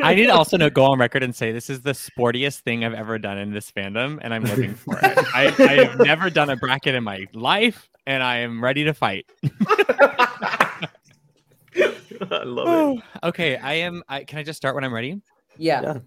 I 0.00 0.14
need 0.14 0.26
to 0.26 0.34
also 0.34 0.56
know, 0.56 0.68
go 0.70 0.84
on 0.84 0.98
record 0.98 1.22
and 1.22 1.34
say 1.34 1.52
this 1.52 1.70
is 1.70 1.82
the 1.82 1.92
sportiest 1.92 2.60
thing 2.60 2.84
I've 2.84 2.94
ever 2.94 3.18
done 3.18 3.38
in 3.38 3.52
this 3.52 3.70
fandom, 3.70 4.18
and 4.20 4.34
I'm 4.34 4.42
living 4.44 4.74
for 4.74 4.98
it. 4.98 5.18
I, 5.34 5.54
I 5.58 5.84
have 5.86 5.98
never 6.00 6.28
done 6.30 6.50
a 6.50 6.56
bracket 6.56 6.94
in 6.94 7.04
my 7.04 7.26
life, 7.32 7.88
and 8.06 8.22
I 8.22 8.38
am 8.38 8.62
ready 8.62 8.84
to 8.84 8.94
fight. 8.94 9.26
I 12.30 12.42
love 12.44 12.98
it. 12.98 13.02
okay, 13.28 13.56
I 13.56 13.74
am. 13.74 14.02
I, 14.08 14.24
can 14.24 14.38
I 14.38 14.42
just 14.42 14.56
start 14.56 14.74
when 14.74 14.84
I'm 14.84 14.92
ready? 14.94 15.20
Yeah. 15.56 15.82
Yeah. 15.82 15.98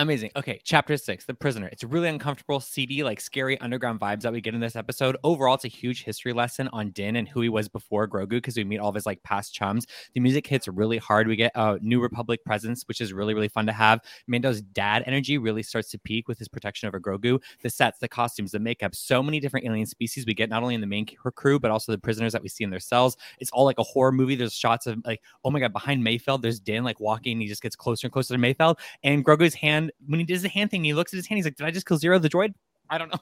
Amazing. 0.00 0.30
Okay, 0.36 0.60
chapter 0.62 0.96
six, 0.96 1.24
The 1.24 1.34
Prisoner. 1.34 1.68
It's 1.72 1.82
really 1.82 2.08
uncomfortable, 2.08 2.60
seedy, 2.60 3.02
like 3.02 3.20
scary 3.20 3.58
underground 3.58 3.98
vibes 3.98 4.20
that 4.20 4.32
we 4.32 4.40
get 4.40 4.54
in 4.54 4.60
this 4.60 4.76
episode. 4.76 5.16
Overall, 5.24 5.56
it's 5.56 5.64
a 5.64 5.68
huge 5.68 6.04
history 6.04 6.32
lesson 6.32 6.68
on 6.68 6.90
Din 6.90 7.16
and 7.16 7.28
who 7.28 7.40
he 7.40 7.48
was 7.48 7.68
before 7.68 8.06
Grogu 8.06 8.28
because 8.28 8.56
we 8.56 8.62
meet 8.62 8.78
all 8.78 8.90
of 8.90 8.94
his 8.94 9.06
like 9.06 9.20
past 9.24 9.52
chums. 9.52 9.88
The 10.14 10.20
music 10.20 10.46
hits 10.46 10.68
really 10.68 10.98
hard. 10.98 11.26
We 11.26 11.34
get 11.34 11.50
a 11.56 11.60
uh, 11.60 11.78
New 11.82 12.00
Republic 12.00 12.44
presence, 12.44 12.84
which 12.86 13.00
is 13.00 13.12
really, 13.12 13.34
really 13.34 13.48
fun 13.48 13.66
to 13.66 13.72
have. 13.72 13.98
Mando's 14.28 14.60
dad 14.60 15.02
energy 15.04 15.36
really 15.36 15.64
starts 15.64 15.90
to 15.90 15.98
peak 15.98 16.28
with 16.28 16.38
his 16.38 16.46
protection 16.46 16.86
over 16.86 17.00
Grogu. 17.00 17.42
The 17.62 17.68
sets, 17.68 17.98
the 17.98 18.06
costumes, 18.06 18.52
the 18.52 18.60
makeup, 18.60 18.94
so 18.94 19.20
many 19.20 19.40
different 19.40 19.66
alien 19.66 19.86
species 19.86 20.26
we 20.26 20.32
get 20.32 20.48
not 20.48 20.62
only 20.62 20.76
in 20.76 20.80
the 20.80 20.86
main 20.86 21.06
crew, 21.06 21.58
but 21.58 21.72
also 21.72 21.90
the 21.90 21.98
prisoners 21.98 22.32
that 22.34 22.42
we 22.42 22.48
see 22.48 22.62
in 22.62 22.70
their 22.70 22.78
cells. 22.78 23.16
It's 23.40 23.50
all 23.50 23.64
like 23.64 23.78
a 23.78 23.82
horror 23.82 24.12
movie. 24.12 24.36
There's 24.36 24.54
shots 24.54 24.86
of 24.86 25.00
like, 25.04 25.22
oh 25.44 25.50
my 25.50 25.58
God, 25.58 25.72
behind 25.72 26.06
Mayfeld, 26.06 26.42
there's 26.42 26.60
Din 26.60 26.84
like 26.84 27.00
walking 27.00 27.40
he 27.40 27.48
just 27.48 27.62
gets 27.62 27.74
closer 27.74 28.06
and 28.06 28.12
closer 28.12 28.36
to 28.36 28.40
Mayfeld. 28.40 28.76
And 29.02 29.24
Grogu's 29.24 29.54
hand, 29.54 29.87
when 30.06 30.20
he 30.20 30.26
does 30.26 30.42
the 30.42 30.48
hand 30.48 30.70
thing, 30.70 30.84
he 30.84 30.94
looks 30.94 31.12
at 31.12 31.16
his 31.16 31.26
hand. 31.26 31.38
He's 31.38 31.44
like, 31.44 31.56
"Did 31.56 31.66
I 31.66 31.70
just 31.70 31.86
kill 31.86 31.98
Zero 31.98 32.18
the 32.18 32.28
droid? 32.28 32.54
I 32.90 32.98
don't 32.98 33.12
know." 33.12 33.20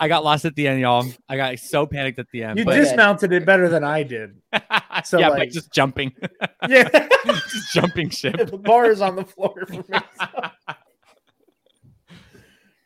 I 0.00 0.06
got 0.06 0.22
lost 0.22 0.44
at 0.44 0.54
the 0.54 0.68
end, 0.68 0.80
y'all. 0.80 1.04
I 1.28 1.36
got 1.36 1.58
so 1.58 1.84
panicked 1.86 2.18
at 2.18 2.30
the 2.30 2.44
end. 2.44 2.58
You 2.58 2.64
but, 2.64 2.76
dismounted 2.76 3.32
it 3.32 3.44
better 3.44 3.68
than 3.68 3.82
I 3.82 4.04
did. 4.04 4.40
so, 5.04 5.18
yeah, 5.18 5.28
like- 5.28 5.38
but 5.38 5.50
just 5.50 5.72
jumping, 5.72 6.14
Yeah. 6.68 6.88
just 7.26 7.72
jumping 7.72 8.10
ship. 8.10 8.36
the 8.36 8.58
bar 8.58 8.90
is 8.90 9.00
on 9.00 9.16
the 9.16 9.24
floor 9.24 9.66
for 9.66 9.72
me. 9.72 9.98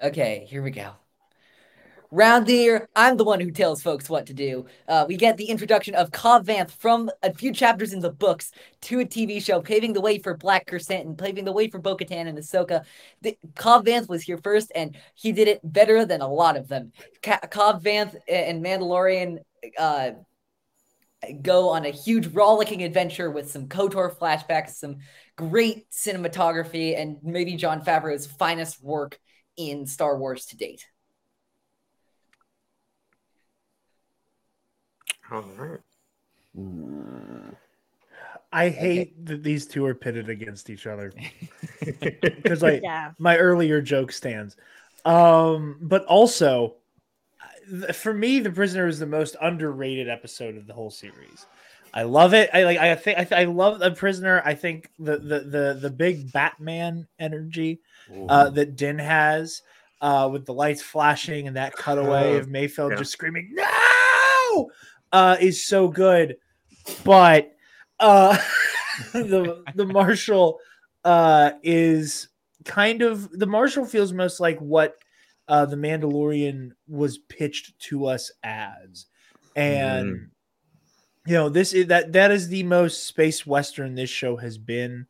Okay, 0.03 0.47
here 0.49 0.63
we 0.63 0.71
go. 0.71 0.93
Round 2.15 2.47
here, 2.47 2.91
I'm 2.95 3.17
the 3.17 3.25
one 3.25 3.41
who 3.41 3.51
tells 3.51 3.83
folks 3.83 4.11
what 4.11 4.27
to 4.27 4.35
do. 4.35 4.67
Uh, 4.87 5.07
we 5.09 5.17
get 5.17 5.39
the 5.39 5.47
introduction 5.47 5.95
of 5.95 6.11
Cobb 6.11 6.45
Vanth 6.45 6.71
from 6.71 7.11
a 7.23 7.33
few 7.33 7.55
chapters 7.55 7.95
in 7.95 8.01
the 8.01 8.13
books 8.13 8.53
to 8.83 9.01
a 9.01 9.07
TV 9.07 9.43
show, 9.43 9.63
paving 9.63 9.95
the 9.95 10.01
way 10.03 10.19
for 10.19 10.37
Black 10.37 10.67
Krrsantan 10.67 11.01
and 11.01 11.17
paving 11.17 11.47
the 11.47 11.53
way 11.53 11.71
for 11.71 11.79
Bo-Katan 11.79 12.29
and 12.29 12.37
Ahsoka. 12.37 12.85
The, 13.23 13.39
Cobb 13.55 13.87
Vanth 13.87 14.11
was 14.11 14.21
here 14.21 14.37
first, 14.37 14.71
and 14.75 14.95
he 15.15 15.33
did 15.33 15.49
it 15.49 15.61
better 15.65 16.05
than 16.05 16.21
a 16.21 16.29
lot 16.29 16.59
of 16.59 16.69
them. 16.69 16.93
Ca- 17.23 17.47
Cobb 17.51 17.83
Vanth 17.83 18.15
and 18.29 18.63
Mandalorian 18.63 19.39
uh, 19.79 20.11
go 21.41 21.71
on 21.71 21.87
a 21.87 21.91
huge 21.91 22.27
rollicking 22.27 22.83
adventure 22.83 23.31
with 23.31 23.51
some 23.51 23.69
KOTOR 23.69 24.19
flashbacks, 24.19 24.75
some 24.75 24.99
great 25.37 25.91
cinematography, 25.91 26.95
and 26.95 27.17
maybe 27.23 27.57
Jon 27.57 27.83
Favreau's 27.83 28.27
finest 28.27 28.85
work 28.85 29.19
in 29.57 29.87
Star 29.87 30.19
Wars 30.19 30.45
to 30.47 30.59
date. 30.59 30.85
All 35.33 35.43
right. 35.57 35.81
Mm. 36.59 37.55
I 38.53 38.69
hate 38.69 39.25
that 39.25 39.43
these 39.43 39.67
two 39.67 39.87
are 39.87 39.95
pitted 39.95 40.29
against 40.29 40.69
each 40.69 40.87
other 40.87 41.11
because 41.81 42.63
like 42.63 42.83
Yeah. 42.83 43.13
my 43.19 43.39
earlier 43.39 43.81
joke 43.81 44.13
stands. 44.13 44.57
Um, 45.07 45.79
but 45.81 46.05
also 46.05 46.75
for 47.95 48.13
me, 48.13 48.41
The 48.41 48.51
Prisoner 48.51 48.87
is 48.89 48.99
the 48.99 49.07
most 49.07 49.37
underrated 49.41 50.09
episode 50.09 50.57
of 50.59 50.67
the 50.67 50.75
whole 50.75 50.91
series. 50.91 51.47
I 51.95 52.03
love 52.05 52.35
it. 52.35 52.51
I 52.55 52.65
like. 52.65 52.79
I 52.79 52.95
think. 52.95 53.19
I, 53.19 53.25
th- 53.25 53.41
I 53.41 53.45
love 53.45 53.79
The 53.79 53.91
Prisoner. 53.91 54.43
I 54.45 54.55
think 54.55 54.91
the 54.99 55.19
the 55.19 55.41
the 55.41 55.79
the 55.81 55.91
big 55.91 56.33
Batman 56.33 57.07
energy 57.19 57.81
uh, 58.29 58.49
that 58.51 58.77
Din 58.77 58.99
has 58.99 59.61
uh, 60.01 60.29
with 60.33 60.47
the 60.47 60.55
lights 60.55 60.81
flashing 60.83 61.47
and 61.49 61.57
that 61.57 61.77
cutaway 61.77 62.35
Oh, 62.35 62.39
of 62.39 62.49
Mayfeld 62.49 62.91
yeah. 62.91 62.97
just 62.97 63.13
screaming 63.13 63.51
"No!" 63.53 64.71
Uh, 65.13 65.37
is 65.41 65.67
so 65.67 65.89
good. 65.89 66.37
But 67.05 67.53
uh, 68.01 68.39
the 69.13 69.65
the 69.75 69.87
Marshal 69.87 70.59
uh, 71.05 71.53
is 71.63 72.29
kind 72.65 73.03
of 73.03 73.31
the 73.31 73.47
Marshal 73.47 73.85
feels 73.85 74.13
most 74.13 74.41
like 74.41 74.59
what 74.59 74.97
uh, 75.49 75.67
the 75.67 75.77
Mandalorian 75.77 76.71
was 76.89 77.19
pitched 77.19 77.79
to 77.81 78.07
us 78.07 78.31
as, 78.43 79.07
and 79.55 80.07
Mm. 80.07 80.31
you 81.27 81.35
know 81.35 81.49
this 81.49 81.73
is 81.73 81.87
that 81.89 82.13
that 82.13 82.31
is 82.31 82.49
the 82.49 82.63
most 82.63 83.07
space 83.07 83.47
western 83.47 83.95
this 83.95 84.11
show 84.11 84.37
has 84.37 84.59
been. 84.59 85.07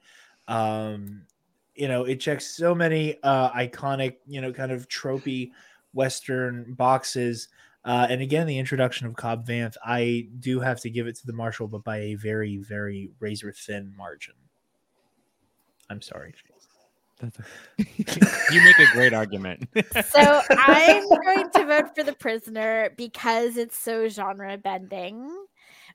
Um, 0.49 1.27
you 1.75 1.89
know, 1.89 2.05
it 2.05 2.21
checks 2.21 2.55
so 2.55 2.75
many 2.75 3.17
uh, 3.23 3.51
iconic, 3.53 4.17
you 4.27 4.41
know, 4.41 4.53
kind 4.53 4.73
of 4.73 4.89
tropey 4.89 5.53
western 5.95 6.75
boxes. 6.75 7.49
Uh, 7.85 8.07
and 8.09 8.23
again, 8.23 8.47
the 8.47 8.59
introduction 8.59 9.07
of 9.07 9.15
Cobb 9.15 9.47
Vanth, 9.47 9.77
I 9.85 10.29
do 10.39 10.61
have 10.61 10.81
to 10.81 10.91
give 10.91 11.07
it 11.07 11.17
to 11.17 11.27
the 11.27 11.33
Marshal, 11.33 11.67
but 11.67 11.83
by 11.83 11.99
a 11.99 12.15
very, 12.15 12.59
very 12.59 13.11
razor 13.19 13.53
thin 13.53 13.93
margin. 13.97 14.35
I'm 15.91 16.01
sorry. 16.01 16.35
you 17.79 18.63
make 18.65 18.79
a 18.79 18.87
great 18.93 19.13
argument. 19.13 19.69
So 20.11 20.43
I'm 20.51 21.09
going 21.09 21.51
to 21.51 21.67
vote 21.67 21.95
for 21.95 22.03
the 22.03 22.15
prisoner 22.15 22.91
because 22.97 23.57
it's 23.57 23.77
so 23.77 24.09
genre 24.09 24.59
bending, 24.59 25.29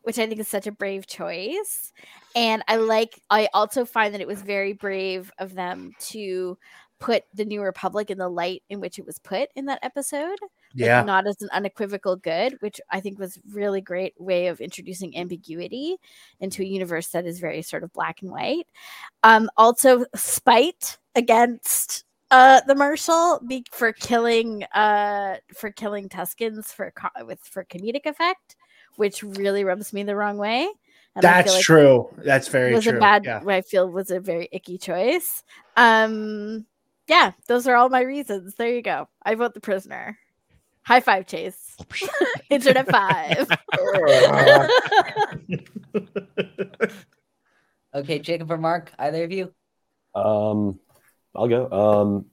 which 0.04 0.20
I 0.20 0.28
think 0.28 0.40
is 0.40 0.48
such 0.48 0.68
a 0.68 0.72
brave 0.72 1.06
choice. 1.06 1.92
And 2.36 2.64
I 2.68 2.78
like 2.78 3.20
I 3.30 3.50
also 3.54 3.84
find 3.84 4.14
that 4.14 4.22
it 4.22 4.28
was 4.28 4.42
very 4.42 4.74
brave 4.74 5.32
of 5.38 5.54
them 5.54 5.94
to 6.10 6.58
put 7.00 7.24
the 7.34 7.46
New 7.46 7.62
Republic 7.62 8.10
in 8.10 8.18
the 8.18 8.30
light 8.30 8.64
in 8.70 8.80
which 8.80 8.98
it 9.00 9.06
was 9.06 9.20
put 9.20 9.50
in 9.56 9.66
that 9.66 9.80
episode. 9.84 10.38
like, 10.74 11.04
not 11.04 11.28
as 11.28 11.42
an 11.42 11.50
unequivocal 11.52 12.16
good, 12.16 12.58
which 12.60 12.82
I 12.90 13.00
think 13.00 13.20
was 13.20 13.40
really 13.52 13.82
great 13.82 14.14
way 14.20 14.48
of 14.48 14.60
introducing 14.60 15.18
ambiguity 15.18 15.98
into 16.40 16.62
a 16.64 16.66
universe 16.66 17.08
that 17.10 17.26
is 17.26 17.40
very 17.40 17.62
sort 17.62 17.84
of 17.84 17.94
black 17.94 18.22
and 18.22 18.32
white. 18.32 18.68
Um, 19.24 19.50
also 19.58 20.06
spite 20.16 20.98
against 21.16 22.04
uh 22.30 22.62
the 22.68 22.76
Marshal 22.76 23.40
be- 23.48 23.66
for 23.72 23.94
killing 23.94 24.64
uh 24.74 25.38
for 25.56 25.72
killing 25.72 26.10
Tuscans 26.10 26.74
for 26.74 26.92
co- 26.92 27.26
with 27.26 27.40
for 27.40 27.64
comedic 27.64 28.06
effect, 28.06 28.56
which 28.98 29.24
really 29.24 29.64
rubs 29.64 29.94
me 29.94 30.04
the 30.04 30.16
wrong 30.16 30.38
way. 30.38 30.70
And 31.16 31.24
That's 31.24 31.54
like 31.54 31.64
true. 31.64 32.10
That's 32.18 32.48
very 32.48 32.74
was 32.74 32.84
true. 32.84 32.98
a 32.98 33.00
bad 33.00 33.24
yeah. 33.26 33.42
I 33.48 33.62
feel 33.62 33.90
was 33.90 34.12
a 34.12 34.20
very 34.20 34.50
icky 34.52 34.78
choice. 34.78 35.44
Um 35.78 36.66
yeah, 37.08 37.34
those 37.48 37.68
are 37.68 37.76
all 37.76 37.90
my 37.90 38.02
reasons. 38.02 38.56
There 38.56 38.74
you 38.74 38.82
go. 38.82 39.08
I 39.24 39.36
vote 39.36 39.54
the 39.54 39.62
prisoner. 39.62 40.18
High 40.84 41.02
five, 41.02 41.28
Chase. 41.28 41.76
Internet 42.50 42.90
five. 42.90 43.48
Okay, 47.98 48.20
Jacob 48.20 48.52
or 48.52 48.58
Mark, 48.58 48.92
either 49.00 49.24
of 49.24 49.32
you? 49.32 49.52
Um, 50.14 50.80
I'll 51.36 51.48
go. 51.48 51.72
Um, 51.72 52.26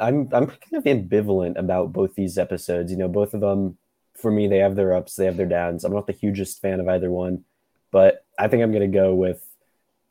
I'm 0.00 0.28
I'm 0.32 0.46
kind 0.46 0.74
of 0.74 0.84
ambivalent 0.84 1.58
about 1.58 1.92
both 1.92 2.14
these 2.14 2.38
episodes. 2.38 2.92
You 2.92 2.98
know, 2.98 3.08
both 3.08 3.34
of 3.34 3.40
them 3.40 3.76
for 4.14 4.30
me 4.30 4.46
they 4.46 4.58
have 4.58 4.76
their 4.76 4.94
ups, 4.94 5.16
they 5.16 5.24
have 5.24 5.36
their 5.36 5.46
downs. 5.46 5.84
I'm 5.84 5.92
not 5.92 6.06
the 6.06 6.12
hugest 6.12 6.60
fan 6.60 6.80
of 6.80 6.88
either 6.88 7.10
one, 7.10 7.44
but 7.90 8.24
I 8.38 8.48
think 8.48 8.62
I'm 8.62 8.72
gonna 8.72 8.88
go 8.88 9.14
with 9.14 9.44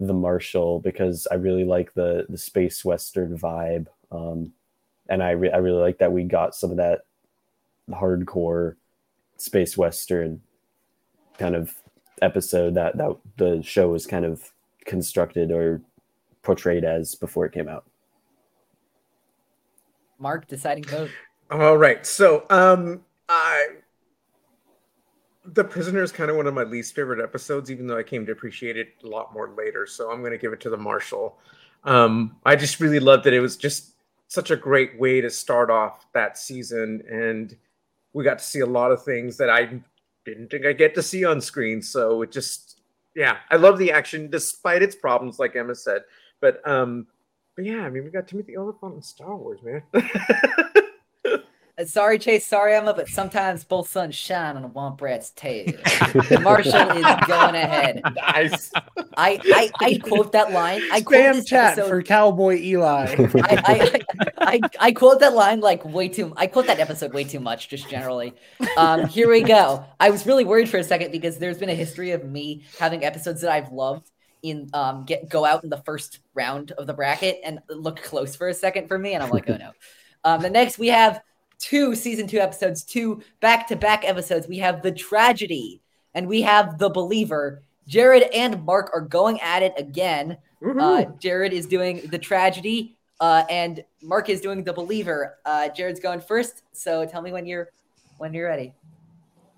the 0.07 0.13
Marshal 0.13 0.79
because 0.79 1.27
I 1.29 1.35
really 1.35 1.63
like 1.63 1.93
the 1.93 2.25
the 2.27 2.37
space 2.37 2.83
western 2.83 3.37
vibe. 3.37 3.87
Um, 4.11 4.51
and 5.07 5.21
I 5.21 5.31
re- 5.31 5.51
I 5.51 5.57
really 5.57 5.81
like 5.81 5.99
that 5.99 6.11
we 6.11 6.23
got 6.23 6.55
some 6.55 6.71
of 6.71 6.77
that 6.77 7.01
hardcore 7.89 8.75
space 9.37 9.77
western 9.77 10.41
kind 11.37 11.55
of 11.55 11.73
episode 12.21 12.75
that 12.75 12.97
that 12.97 13.15
the 13.37 13.61
show 13.61 13.89
was 13.89 14.07
kind 14.07 14.25
of 14.25 14.51
constructed 14.85 15.51
or 15.51 15.81
portrayed 16.41 16.83
as 16.83 17.15
before 17.15 17.45
it 17.45 17.53
came 17.53 17.69
out. 17.69 17.85
Mark, 20.17 20.47
deciding 20.47 20.83
vote. 20.85 21.09
All 21.51 21.77
right. 21.77 22.05
So, 22.05 22.45
um, 22.49 23.01
I 23.27 23.67
the 25.45 25.63
prisoner 25.63 26.03
is 26.03 26.11
kind 26.11 26.29
of 26.29 26.37
one 26.37 26.47
of 26.47 26.53
my 26.53 26.63
least 26.63 26.95
favorite 26.95 27.23
episodes, 27.23 27.71
even 27.71 27.87
though 27.87 27.97
I 27.97 28.03
came 28.03 28.25
to 28.25 28.31
appreciate 28.31 28.77
it 28.77 28.95
a 29.03 29.07
lot 29.07 29.33
more 29.33 29.49
later. 29.57 29.87
So 29.87 30.11
I'm 30.11 30.19
going 30.19 30.31
to 30.31 30.37
give 30.37 30.53
it 30.53 30.59
to 30.61 30.69
the 30.69 30.77
Marshal. 30.77 31.37
Um, 31.83 32.35
I 32.45 32.55
just 32.55 32.79
really 32.79 32.99
loved 32.99 33.25
it. 33.25 33.33
It 33.33 33.39
was 33.39 33.57
just 33.57 33.95
such 34.27 34.51
a 34.51 34.55
great 34.55 34.99
way 34.99 35.19
to 35.19 35.29
start 35.29 35.69
off 35.69 36.05
that 36.13 36.37
season, 36.37 37.03
and 37.09 37.55
we 38.13 38.23
got 38.23 38.39
to 38.39 38.45
see 38.45 38.59
a 38.59 38.65
lot 38.65 38.91
of 38.91 39.03
things 39.03 39.37
that 39.37 39.49
I 39.49 39.81
didn't 40.25 40.51
think 40.51 40.65
I 40.65 40.73
get 40.73 40.93
to 40.95 41.03
see 41.03 41.25
on 41.25 41.41
screen. 41.41 41.81
So 41.81 42.21
it 42.21 42.31
just, 42.31 42.81
yeah, 43.15 43.37
I 43.49 43.55
love 43.55 43.77
the 43.77 43.91
action 43.91 44.29
despite 44.29 44.83
its 44.83 44.95
problems, 44.95 45.39
like 45.39 45.55
Emma 45.55 45.75
said. 45.75 46.03
But 46.39 46.65
um, 46.67 47.07
but 47.55 47.65
yeah, 47.65 47.81
I 47.81 47.89
mean, 47.89 48.03
we 48.03 48.09
got 48.09 48.27
Timothy 48.27 48.57
Olyphant 48.57 48.95
in 48.95 49.01
Star 49.01 49.35
Wars, 49.35 49.59
man. 49.63 49.81
Uh, 51.81 51.85
sorry, 51.85 52.19
Chase. 52.19 52.45
Sorry, 52.45 52.75
Emma, 52.75 52.93
but 52.93 53.07
sometimes 53.07 53.63
both 53.63 53.89
suns 53.89 54.15
shine 54.15 54.55
on 54.55 54.63
a 54.63 54.69
womp 54.69 55.01
rat's 55.01 55.31
tail. 55.31 55.65
Marshal 56.41 56.91
is 56.91 57.05
going 57.27 57.55
ahead. 57.55 58.01
nice. 58.15 58.71
I, 59.17 59.39
I, 59.45 59.71
I 59.79 59.97
quote 59.97 60.31
that 60.33 60.51
line. 60.51 60.81
I 60.91 61.01
quote 61.01 61.19
Spam 61.21 61.33
this 61.35 61.45
chat 61.45 61.73
episode- 61.73 61.89
for 61.89 62.03
Cowboy 62.03 62.57
Eli. 62.57 63.15
I, 63.35 63.61
I, 63.65 64.01
I, 64.37 64.59
I 64.79 64.91
quote 64.91 65.19
that 65.21 65.33
line 65.33 65.59
like 65.59 65.83
way 65.85 66.09
too. 66.09 66.33
I 66.37 66.47
quote 66.47 66.67
that 66.67 66.79
episode 66.79 67.13
way 67.13 67.23
too 67.23 67.39
much, 67.39 67.69
just 67.69 67.89
generally. 67.89 68.33
Um, 68.77 69.07
here 69.07 69.29
we 69.29 69.41
go. 69.41 69.85
I 69.99 70.09
was 70.09 70.25
really 70.25 70.45
worried 70.45 70.69
for 70.69 70.77
a 70.77 70.83
second 70.83 71.11
because 71.11 71.37
there's 71.37 71.57
been 71.57 71.69
a 71.69 71.75
history 71.75 72.11
of 72.11 72.23
me 72.23 72.63
having 72.79 73.03
episodes 73.03 73.41
that 73.41 73.51
I've 73.51 73.71
loved 73.71 74.09
in 74.43 74.67
um 74.73 75.05
get 75.05 75.29
go 75.29 75.45
out 75.45 75.63
in 75.63 75.69
the 75.69 75.77
first 75.77 76.19
round 76.33 76.71
of 76.71 76.87
the 76.87 76.93
bracket 76.93 77.39
and 77.45 77.59
look 77.69 78.01
close 78.01 78.35
for 78.35 78.47
a 78.47 78.53
second 78.53 78.87
for 78.87 78.97
me, 78.97 79.13
and 79.13 79.23
I'm 79.23 79.29
like, 79.29 79.49
oh 79.49 79.57
no. 79.57 79.71
Um, 80.23 80.39
the 80.43 80.51
next 80.51 80.77
we 80.77 80.89
have 80.89 81.19
two 81.61 81.95
season 81.95 82.27
two 82.27 82.39
episodes, 82.39 82.83
two 82.83 83.21
back 83.39 83.67
to 83.67 83.75
back 83.75 84.03
episodes. 84.03 84.47
We 84.47 84.57
have 84.57 84.81
the 84.81 84.91
tragedy 84.91 85.81
and 86.13 86.27
we 86.27 86.41
have 86.41 86.77
the 86.77 86.89
believer. 86.89 87.61
Jared 87.87 88.23
and 88.33 88.65
Mark 88.65 88.89
are 88.93 89.01
going 89.01 89.39
at 89.41 89.63
it 89.63 89.73
again. 89.77 90.37
Uh, 90.81 91.05
Jared 91.19 91.53
is 91.53 91.65
doing 91.65 92.01
the 92.07 92.19
tragedy, 92.19 92.95
uh, 93.19 93.43
and 93.49 93.83
Mark 94.01 94.29
is 94.29 94.41
doing 94.41 94.63
the 94.63 94.73
believer. 94.73 95.37
Uh, 95.45 95.69
Jared's 95.69 95.99
going 95.99 96.21
first, 96.21 96.63
so 96.71 97.05
tell 97.05 97.21
me 97.21 97.31
when 97.31 97.45
you're 97.45 97.69
when 98.17 98.33
you're 98.33 98.47
ready. 98.47 98.73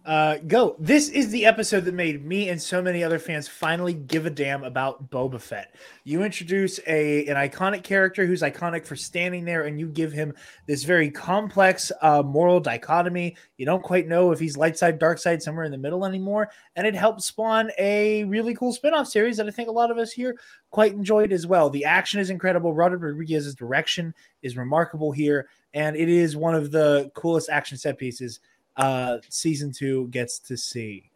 Uh, 0.06 0.38
go. 0.48 0.76
This 0.80 1.08
is 1.08 1.30
the 1.30 1.46
episode 1.46 1.86
that 1.86 1.94
made 1.94 2.26
me 2.26 2.50
and 2.50 2.62
so 2.62 2.82
many 2.82 3.06
other 3.06 3.20
fans 3.20 3.48
finally 3.48 3.94
give 3.94 4.26
a 4.26 4.30
damn 4.30 4.66
about 4.66 5.10
Boba 5.10 5.40
Fett. 5.40 5.76
You 6.04 6.24
introduce 6.24 6.78
a 6.88 7.26
an 7.28 7.38
iconic 7.38 7.84
character 7.84 8.26
who's 8.26 8.42
iconic 8.42 8.86
for 8.86 8.98
standing 8.98 9.46
there, 9.46 9.64
and 9.64 9.80
you 9.80 9.88
give 9.88 10.12
him 10.12 10.34
this 10.68 10.84
very 10.84 11.10
complex 11.10 11.90
uh, 12.02 12.22
moral 12.22 12.60
dichotomy. 12.60 13.38
You 13.56 13.66
don't 13.66 13.82
quite 13.82 14.10
know 14.10 14.34
if 14.34 14.42
he's 14.42 14.58
light 14.58 14.78
side, 14.78 15.00
dark 15.00 15.20
side, 15.20 15.42
somewhere 15.42 15.64
in 15.64 15.72
the 15.72 15.78
middle 15.78 16.06
anymore, 16.06 16.50
and 16.76 16.86
it 16.86 16.96
helped 16.96 17.22
spawn 17.22 17.72
a 17.80 18.26
really 18.26 18.54
cool 18.56 18.74
spin-off 18.74 19.08
series 19.08 19.38
that 19.38 19.48
I 19.48 19.52
think 19.52 19.70
a 19.70 19.72
lot 19.72 19.90
of 19.90 19.98
us 19.98 20.12
here 20.12 20.38
quite 20.70 20.92
enjoyed 20.92 21.32
as 21.32 21.48
well. 21.48 21.70
The 21.70 21.86
action 21.86 22.20
is 22.20 22.30
incredible. 22.30 22.74
Robert 22.74 22.98
Rodriguez's 23.00 23.56
direction 23.56 24.14
is 24.42 24.58
remarkable 24.58 25.14
here, 25.14 25.48
and 25.74 25.96
it 25.96 26.10
is 26.10 26.36
one 26.36 26.56
of 26.56 26.72
the 26.72 27.10
coolest 27.16 27.50
action 27.50 27.78
set 27.78 27.98
pieces 27.98 28.42
uh 28.78 29.18
season 29.30 29.72
two 29.72 30.08
gets 30.08 30.40
to 30.40 30.58
see. 30.58 31.10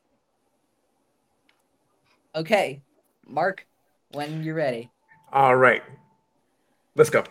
Okay, 2.36 2.82
Mark, 3.28 3.66
when 4.12 4.44
you're 4.44 4.56
ready. 4.56 4.90
All 5.34 5.56
right. 5.56 5.84
Let's 6.96 7.10
go. 7.10 7.24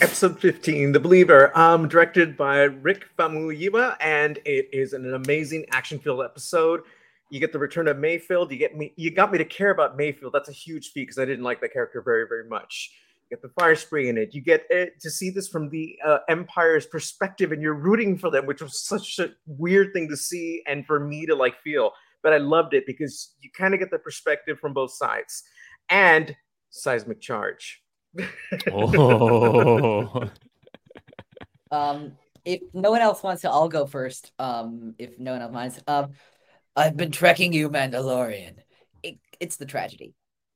Episode 0.00 0.38
15, 0.38 0.92
The 0.92 1.00
Believer, 1.00 1.56
um, 1.58 1.88
directed 1.88 2.36
by 2.36 2.62
Rick 2.62 3.06
Famuyiwa, 3.18 3.96
and 4.00 4.38
it 4.44 4.68
is 4.72 4.92
an 4.92 5.12
amazing 5.14 5.66
action-filled 5.72 6.24
episode. 6.24 6.82
You 7.30 7.40
get 7.40 7.52
the 7.52 7.58
return 7.58 7.88
of 7.88 7.96
Mayfeld. 7.96 8.50
You 8.52 8.58
get 8.58 8.76
me. 8.76 8.92
You 8.96 9.10
got 9.10 9.32
me 9.32 9.38
to 9.38 9.44
care 9.44 9.70
about 9.70 9.98
Mayfeld. 9.98 10.32
That's 10.32 10.48
a 10.48 10.52
huge 10.52 10.92
feat 10.92 11.02
because 11.02 11.18
I 11.18 11.24
didn't 11.24 11.44
like 11.44 11.60
the 11.60 11.68
character 11.68 12.00
very, 12.00 12.26
very 12.28 12.48
much. 12.48 12.92
You 13.30 13.36
get 13.36 13.42
the 13.42 13.48
Firespray 13.60 14.08
in 14.08 14.18
it. 14.18 14.34
You 14.34 14.40
get 14.40 14.64
it 14.70 15.00
to 15.00 15.10
see 15.10 15.30
this 15.30 15.48
from 15.48 15.68
the 15.68 15.98
uh, 16.04 16.18
Empire's 16.28 16.86
perspective, 16.86 17.52
and 17.52 17.60
you're 17.60 17.74
rooting 17.74 18.16
for 18.16 18.30
them, 18.30 18.46
which 18.46 18.62
was 18.62 18.80
such 18.80 19.18
a 19.18 19.30
weird 19.46 19.92
thing 19.92 20.08
to 20.08 20.16
see 20.16 20.62
and 20.66 20.86
for 20.86 21.00
me 21.00 21.26
to 21.26 21.34
like 21.34 21.60
feel. 21.60 21.92
But 22.22 22.32
I 22.32 22.38
loved 22.38 22.74
it 22.74 22.84
because 22.86 23.34
you 23.40 23.50
kind 23.56 23.74
of 23.74 23.80
get 23.80 23.90
the 23.90 23.98
perspective 23.98 24.58
from 24.58 24.72
both 24.72 24.92
sides, 24.92 25.42
and 25.88 26.34
seismic 26.70 27.20
charge. 27.20 27.82
Oh. 28.72 30.30
Um, 31.70 32.12
if 32.44 32.62
no 32.72 32.90
one 32.90 33.02
else 33.02 33.22
wants 33.22 33.42
to, 33.42 33.50
I'll 33.50 33.68
go 33.68 33.86
first. 33.86 34.32
Um, 34.38 34.94
if 34.98 35.18
no 35.18 35.32
one 35.32 35.42
else 35.42 35.52
minds. 35.52 35.80
Um, 35.86 36.12
I've 36.74 36.96
been 36.96 37.10
trekking 37.10 37.52
you, 37.52 37.68
Mandalorian. 37.68 38.54
It, 39.02 39.18
it's 39.38 39.56
the 39.56 39.66
tragedy. 39.66 40.14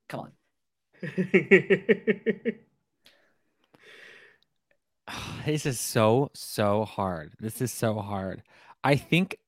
Come 0.08 0.20
on. 0.20 0.32
this 5.44 5.66
is 5.66 5.78
so 5.80 6.30
so 6.34 6.84
hard. 6.84 7.32
This 7.40 7.60
is 7.60 7.72
so 7.72 7.98
hard. 7.98 8.42
I 8.84 8.94
think 8.96 9.38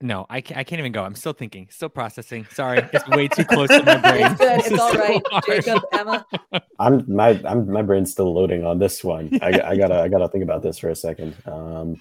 no, 0.00 0.26
I 0.30 0.40
can't, 0.42 0.58
I 0.58 0.62
can't 0.64 0.78
even 0.80 0.92
go. 0.92 1.02
I'm 1.04 1.14
still 1.16 1.32
thinking, 1.32 1.66
still 1.70 1.88
processing. 1.88 2.46
Sorry, 2.52 2.78
it's 2.92 3.08
way 3.08 3.26
too 3.28 3.44
close 3.44 3.76
to 3.76 3.82
my 3.82 3.96
brain. 3.98 4.26
It's 4.26 4.36
good. 4.36 4.58
This 4.60 4.66
It's 4.66 4.70
is 4.70 4.78
all 4.78 4.92
so 4.92 4.98
right. 4.98 5.22
hard. 5.30 5.42
Jacob, 5.42 5.82
Emma. 5.92 6.24
I'm 6.78 7.04
my 7.12 7.40
I'm 7.44 7.68
my 7.70 7.82
brain's 7.82 8.12
still 8.12 8.32
loading 8.32 8.64
on 8.64 8.78
this 8.78 9.02
one. 9.04 9.30
I, 9.42 9.60
I 9.64 9.76
gotta 9.76 10.00
I 10.00 10.08
gotta 10.08 10.28
think 10.28 10.44
about 10.44 10.62
this 10.62 10.78
for 10.78 10.88
a 10.90 10.96
second. 10.96 11.34
Um, 11.46 12.00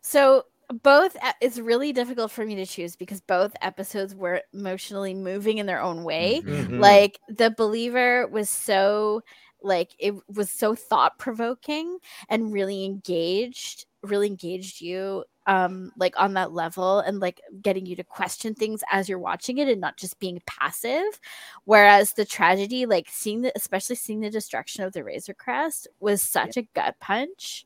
So 0.00 0.46
both 0.82 1.16
it's 1.40 1.58
really 1.58 1.92
difficult 1.92 2.30
for 2.30 2.44
me 2.44 2.54
to 2.56 2.66
choose 2.66 2.96
because 2.96 3.20
both 3.20 3.54
episodes 3.62 4.14
were 4.14 4.42
emotionally 4.52 5.14
moving 5.14 5.58
in 5.58 5.66
their 5.66 5.80
own 5.80 6.04
way. 6.04 6.42
Mhm. 6.46 6.78
Like 6.80 7.18
the 7.28 7.50
believer 7.50 8.26
was 8.28 8.50
so 8.50 9.22
like 9.62 9.94
it 9.98 10.14
was 10.28 10.50
so 10.52 10.74
thought 10.74 11.18
provoking 11.18 11.98
and 12.28 12.52
really 12.52 12.84
engaged, 12.84 13.86
really 14.02 14.28
engaged 14.28 14.80
you 14.80 15.24
um 15.46 15.90
like 15.96 16.14
on 16.20 16.34
that 16.34 16.52
level 16.52 17.00
and 17.00 17.20
like 17.20 17.40
getting 17.62 17.86
you 17.86 17.96
to 17.96 18.04
question 18.04 18.54
things 18.54 18.82
as 18.92 19.08
you're 19.08 19.18
watching 19.18 19.58
it 19.58 19.68
and 19.68 19.80
not 19.80 19.96
just 19.96 20.18
being 20.20 20.40
passive. 20.46 21.20
Whereas 21.64 22.12
the 22.12 22.24
tragedy 22.24 22.86
like 22.86 23.06
seeing 23.10 23.42
the 23.42 23.52
especially 23.56 23.96
seeing 23.96 24.20
the 24.20 24.30
destruction 24.30 24.84
of 24.84 24.92
the 24.92 25.02
razor 25.02 25.34
crest 25.34 25.88
was 26.00 26.22
such 26.22 26.56
a 26.56 26.68
gut 26.74 26.96
punch. 27.00 27.64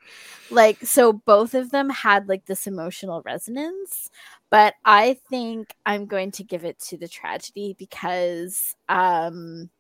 Like 0.51 0.79
so 0.85 1.13
both 1.13 1.55
of 1.55 1.71
them 1.71 1.91
had 1.91 2.29
like 2.29 2.47
this 2.47 2.67
emotional 2.67 3.23
resonance 3.23 4.11
but 4.53 4.75
i 4.85 5.17
think 5.31 5.75
i'm 5.87 6.07
going 6.07 6.31
to 6.31 6.45
give 6.45 6.65
it 6.65 6.79
to 6.79 6.97
the 6.99 7.09
tragedy 7.09 7.75
because 7.79 8.77
um 8.89 9.71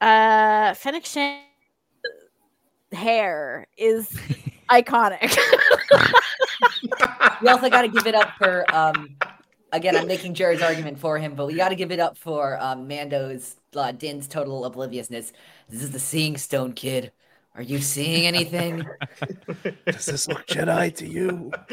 uh 0.00 0.72
fennec 0.74 1.04
Shand 1.04 1.42
hair 2.92 3.66
is 3.76 4.18
iconic 4.70 5.36
We 7.42 7.48
also 7.48 7.70
got 7.70 7.82
to 7.82 7.88
give 7.88 8.06
it 8.06 8.14
up 8.14 8.30
for. 8.38 8.64
Um, 8.74 9.16
again, 9.72 9.96
I'm 9.96 10.06
making 10.06 10.34
Jared's 10.34 10.62
argument 10.62 10.98
for 10.98 11.18
him, 11.18 11.34
but 11.34 11.46
we 11.46 11.54
got 11.54 11.70
to 11.70 11.74
give 11.74 11.90
it 11.90 12.00
up 12.00 12.18
for 12.18 12.58
um, 12.60 12.86
Mando's 12.86 13.56
uh, 13.74 13.92
Din's 13.92 14.28
total 14.28 14.64
obliviousness. 14.64 15.32
This 15.68 15.82
is 15.82 15.90
the 15.90 15.98
Seeing 15.98 16.36
Stone 16.36 16.74
kid. 16.74 17.12
Are 17.54 17.62
you 17.62 17.80
seeing 17.80 18.26
anything? 18.26 18.86
Does 19.86 20.06
this 20.06 20.28
look 20.28 20.46
Jedi 20.46 20.94
to 20.96 21.06
you? 21.06 21.50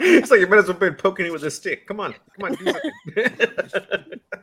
it's 0.00 0.30
like 0.30 0.40
you 0.40 0.46
might 0.48 0.58
as 0.58 0.64
well 0.64 0.72
have 0.72 0.80
been 0.80 0.94
poking 0.94 1.26
it 1.26 1.32
with 1.32 1.44
a 1.44 1.50
stick. 1.50 1.86
Come 1.86 2.00
on, 2.00 2.14
come 2.38 2.56
on. 3.16 4.40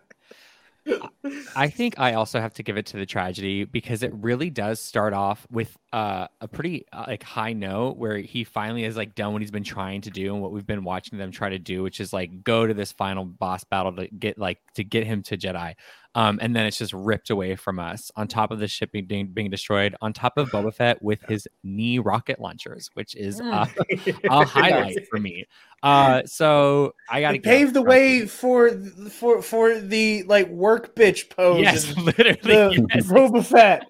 I 1.56 1.70
think 1.70 2.00
I 2.00 2.14
also 2.14 2.40
have 2.40 2.54
to 2.56 2.64
give 2.64 2.78
it 2.78 2.86
to 2.88 2.98
the 2.98 3.06
tragedy 3.06 3.64
because 3.64 4.04
it 4.04 4.14
really 4.14 4.50
does 4.50 4.80
start 4.80 5.14
off 5.14 5.48
with 5.50 5.76
uh, 5.94 6.28
a 6.42 6.48
pretty 6.48 6.86
uh, 6.94 7.06
like 7.08 7.24
high 7.24 7.54
note 7.54 7.98
where 7.98 8.18
he 8.18 8.44
finally 8.44 8.84
has 8.84 8.96
like 8.96 9.16
done 9.16 9.34
what 9.34 9.42
he's 9.42 9.52
been 9.52 9.64
trying 9.64 10.02
to 10.02 10.12
do 10.12 10.34
and 10.34 10.42
what 10.42 10.52
we've 10.52 10.68
been 10.68 10.84
watching 10.84 11.18
them 11.18 11.32
try 11.32 11.50
to 11.50 11.60
do, 11.60 11.82
which 11.82 12.00
is 12.00 12.14
like 12.14 12.44
go 12.44 12.68
to 12.68 12.74
this 12.74 12.92
final 12.92 13.26
boss 13.26 13.64
battle 13.64 13.94
to 13.94 14.08
get 14.08 14.38
like 14.38 14.60
to 14.76 14.84
get 14.84 15.06
him 15.06 15.24
to 15.24 15.38
Jedi, 15.38 15.76
um, 16.16 16.40
and 16.42 16.56
then 16.56 16.66
it's 16.66 16.78
just 16.78 16.94
ripped 16.94 17.30
away 17.30 17.58
from 17.58 17.78
us. 17.78 18.10
On 18.16 18.26
top 18.26 18.50
of 18.50 18.60
the 18.60 18.68
ship 18.70 18.94
being, 18.94 19.06
being, 19.06 19.28
being 19.28 19.50
destroyed, 19.50 19.96
on 20.02 20.14
top 20.14 20.38
of 20.38 20.50
Boba 20.50 20.74
Fett 20.74 21.02
with 21.02 21.22
his 21.24 21.46
knee 21.64 22.00
rocket 22.00 22.40
launchers, 22.40 22.90
which 22.94 23.16
is 23.16 23.42
uh, 23.42 23.66
a 24.30 24.46
highlight 24.46 25.08
for 25.10 25.20
me. 25.20 25.46
Uh, 25.84 26.24
so 26.26 26.96
I 27.10 27.20
got 27.20 27.34
to 27.34 27.40
pave 27.40 27.74
the 27.74 27.82
way 27.82 28.26
for 28.26 28.72
for 29.10 29.42
for 29.42 29.78
the 29.78 30.24
like 30.24 30.48
work 30.48 30.96
bitch 30.96 31.30
pose. 31.30 31.60
Yes, 31.60 31.96
literally. 31.98 32.38
the 32.42 32.88
yes. 32.96 33.08
Boba 33.08 33.46
Fett. 33.46 33.86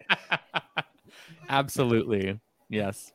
Absolutely. 1.49 2.39
Yes. 2.69 3.13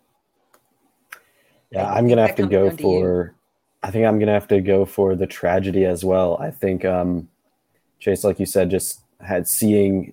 yeah, 1.72 1.92
I'm 1.92 2.06
gonna 2.06 2.24
have 2.24 2.36
to 2.36 2.46
go 2.46 2.68
down 2.68 2.76
to 2.76 2.82
for. 2.82 3.34
I 3.82 3.90
think 3.90 4.06
I'm 4.06 4.20
gonna 4.20 4.32
have 4.32 4.48
to 4.48 4.60
go 4.60 4.84
for 4.84 5.16
the 5.16 5.26
tragedy 5.26 5.84
as 5.84 6.04
well. 6.04 6.36
I 6.38 6.50
think 6.50 6.84
um, 6.84 7.28
Chase, 8.00 8.24
like 8.24 8.40
you 8.40 8.46
said, 8.46 8.70
just 8.70 9.02
had 9.20 9.46
seeing 9.46 10.12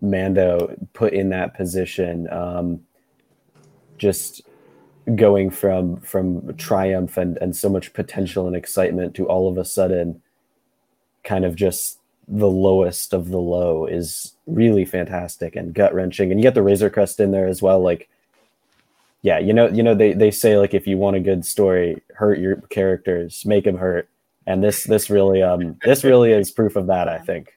Mando 0.00 0.76
put 0.92 1.12
in 1.12 1.30
that 1.30 1.54
position, 1.54 2.30
um, 2.30 2.80
just 3.98 4.42
going 5.16 5.50
from 5.50 5.96
from 6.00 6.54
triumph 6.56 7.16
and 7.16 7.36
and 7.38 7.56
so 7.56 7.68
much 7.68 7.92
potential 7.92 8.46
and 8.46 8.54
excitement 8.54 9.14
to 9.16 9.26
all 9.26 9.48
of 9.48 9.58
a 9.58 9.64
sudden, 9.64 10.22
kind 11.24 11.44
of 11.44 11.56
just 11.56 11.98
the 12.28 12.50
lowest 12.50 13.12
of 13.12 13.30
the 13.30 13.40
low 13.40 13.86
is 13.86 14.34
really 14.46 14.84
fantastic 14.84 15.56
and 15.56 15.74
gut 15.74 15.92
wrenching. 15.92 16.30
And 16.30 16.38
you 16.38 16.44
get 16.44 16.54
the 16.54 16.62
Razor 16.62 16.90
Crest 16.90 17.18
in 17.18 17.32
there 17.32 17.48
as 17.48 17.60
well, 17.60 17.80
like 17.80 18.08
yeah, 19.22 19.38
you 19.38 19.52
know, 19.52 19.68
you 19.68 19.84
know, 19.84 19.94
they, 19.94 20.12
they 20.12 20.32
say 20.32 20.58
like 20.58 20.74
if 20.74 20.86
you 20.86 20.98
want 20.98 21.16
a 21.16 21.20
good 21.20 21.46
story, 21.46 22.02
hurt 22.14 22.40
your 22.40 22.56
characters, 22.70 23.46
make 23.46 23.64
them 23.64 23.76
hurt, 23.76 24.08
and 24.46 24.62
this 24.62 24.84
this 24.84 25.10
really 25.10 25.42
um 25.42 25.76
this 25.84 26.04
really 26.04 26.32
is 26.32 26.50
proof 26.50 26.76
of 26.76 26.86
that. 26.88 27.08
I 27.08 27.18
think. 27.18 27.52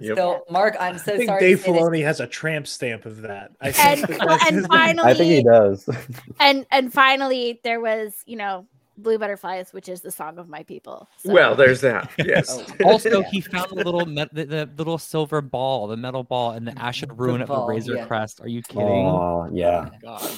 Yep. 0.00 0.16
So, 0.16 0.44
Mark, 0.50 0.76
I'm 0.80 0.98
so 0.98 1.12
I 1.14 1.16
think 1.16 1.28
sorry. 1.28 1.40
Dave 1.40 1.64
to. 1.64 1.70
Filoni 1.70 2.02
has 2.04 2.18
a 2.20 2.26
tramp 2.26 2.66
stamp 2.66 3.06
of 3.06 3.22
that. 3.22 3.52
I 3.60 3.66
and 3.68 3.74
think 3.76 4.06
that 4.18 4.28
that's 4.28 4.50
and 4.50 4.66
finally 4.66 5.10
I 5.10 5.14
think 5.14 5.30
he 5.32 5.42
does. 5.44 5.88
and 6.40 6.66
and 6.72 6.92
finally 6.92 7.60
there 7.62 7.80
was 7.80 8.14
you 8.26 8.36
know 8.36 8.66
blue 8.96 9.18
butterflies 9.18 9.72
which 9.72 9.88
is 9.88 10.02
the 10.02 10.10
song 10.10 10.38
of 10.38 10.48
my 10.48 10.62
people 10.64 11.08
So- 11.18 11.32
Well, 11.32 11.54
there's 11.56 11.80
that. 11.80 12.10
Yes. 12.18 12.62
Oh, 12.84 12.92
Also, 12.92 13.20
Yeah. 13.22 13.28
he 13.30 13.40
found 13.40 13.70
the 13.70 13.84
little 13.84 14.06
met- 14.06 14.32
the, 14.34 14.44
the 14.44 14.68
little 14.76 14.98
silver 14.98 15.40
ball, 15.40 15.86
the 15.88 15.96
metal 15.96 16.22
ball, 16.24 16.52
and 16.52 16.66
the 16.66 16.76
ashen 16.78 17.10
ruin 17.16 17.40
of 17.40 17.48
the 17.48 17.60
razor 17.64 17.94
yeah. 17.96 18.06
crest. 18.06 18.40
Are 18.40 18.48
you 18.48 18.62
kidding? 18.62 18.84
Oh 19.06 19.48
yeah, 19.52 19.90
God. 20.02 20.30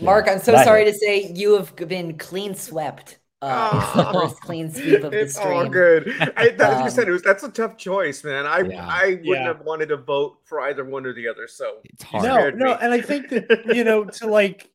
Mark, 0.00 0.26
I'm 0.28 0.38
so 0.40 0.52
That 0.52 0.64
sorry 0.64 0.84
hit. 0.84 0.92
to 0.92 0.98
say 0.98 1.32
you 1.34 1.54
have 1.54 1.74
been 1.76 2.16
clean 2.18 2.54
swept. 2.54 3.18
Uh, 3.40 3.70
it's 3.82 3.92
the 3.94 4.08
Oh. 4.08 4.12
first 4.28 4.40
clean 4.40 4.70
sweep 4.70 5.04
of 5.04 5.12
the 5.12 5.20
it's 5.20 5.36
all 5.38 5.68
good. 5.68 6.08
I, 6.36 6.48
that, 6.50 6.58
like 6.58 6.78
you 6.78 6.84
Um, 6.84 6.90
said, 6.90 7.08
it 7.08 7.12
was 7.12 7.22
that's 7.22 7.44
a 7.44 7.48
tough 7.50 7.76
choice, 7.76 8.24
man. 8.24 8.46
I 8.46 8.60
Yeah. 8.62 8.86
I 8.86 9.06
wouldn't 9.06 9.24
Yeah. 9.26 9.44
have 9.44 9.60
wanted 9.60 9.86
to 9.90 9.96
vote 9.96 10.38
for 10.44 10.60
either 10.62 10.84
one 10.84 11.06
or 11.06 11.12
the 11.12 11.28
other. 11.28 11.46
So 11.46 11.78
It's 11.84 12.02
hard. 12.02 12.58
no, 12.58 12.66
no, 12.66 12.74
and 12.74 12.92
I 12.92 13.00
think 13.00 13.28
that 13.30 13.46
you 13.74 13.84
know 13.84 14.04
to 14.04 14.26
like 14.26 14.70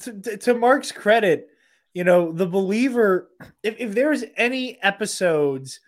to, 0.00 0.12
to, 0.20 0.36
to 0.38 0.54
Mark's 0.54 0.92
credit, 0.92 1.48
you 1.94 2.04
know, 2.04 2.30
the 2.32 2.46
believer. 2.46 3.28
If 3.62 3.76
if 3.78 3.94
there's 3.94 4.24
any 4.36 4.82
episodes 4.82 5.80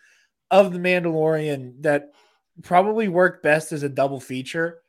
of 0.50 0.72
the 0.72 0.78
Mandalorian 0.78 1.82
that 1.82 2.12
probably 2.62 3.08
work 3.08 3.42
best 3.42 3.72
as 3.72 3.82
a 3.82 3.88
double 3.90 4.20
feature, 4.20 4.80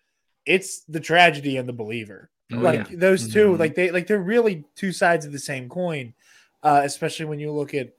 it's 0.45 0.81
the 0.81 0.99
tragedy 1.01 1.57
and 1.57 1.67
the 1.67 1.73
believer. 1.73 2.29
Oh, 2.53 2.57
like 2.57 2.87
those 2.89 3.33
2 3.33 3.47
Mhm. 3.53 3.59
like 3.59 3.75
they 3.75 3.91
like 3.91 4.07
they're 4.07 4.19
really 4.21 4.63
two 4.75 4.91
sides 4.93 5.25
of 5.25 5.31
the 5.33 5.39
same 5.39 5.67
coin. 5.67 6.13
Uh, 6.65 6.81
especially 6.83 7.25
when 7.27 7.39
you 7.39 7.51
look 7.51 7.75
at 7.75 7.93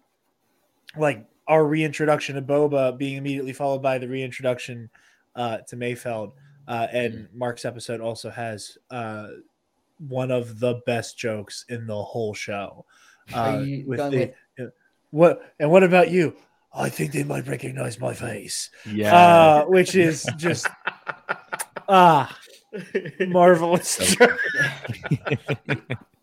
like 0.99 1.25
our 1.47 1.65
reintroduction 1.65 2.35
to 2.35 2.43
Boba 2.43 2.99
being 2.99 3.17
immediately 3.17 3.53
followed 3.53 3.81
by 3.81 3.99
the 3.99 4.09
reintroduction 4.09 4.91
uh, 5.37 5.59
to 5.69 5.77
Mayfeld. 5.77 6.33
Uh, 6.67 6.89
and 6.91 7.29
Mark's 7.33 7.65
episode 7.65 8.01
also 8.01 8.29
has 8.29 8.77
uh, 8.91 9.29
one 10.09 10.33
of 10.33 10.59
the 10.59 10.81
best 10.85 11.17
jokes 11.17 11.65
in 11.69 11.87
the 11.87 12.03
whole 12.03 12.35
show. 12.35 12.85
Uh, 13.33 13.65
with 13.87 13.99
the 14.11 14.33
with- 14.59 14.73
what 15.11 15.55
and 15.61 15.71
what 15.71 15.85
about 15.85 16.11
you? 16.11 16.35
I 16.75 16.89
think 16.89 17.13
they 17.13 17.23
might 17.23 17.47
recognize 17.47 18.01
my 18.01 18.15
face. 18.15 18.71
Yeah. 18.85 19.15
Uh, 19.17 19.65
which 19.67 19.95
is 19.95 20.29
just 20.37 20.67
ah 21.89 22.37
marvelous. 23.29 24.17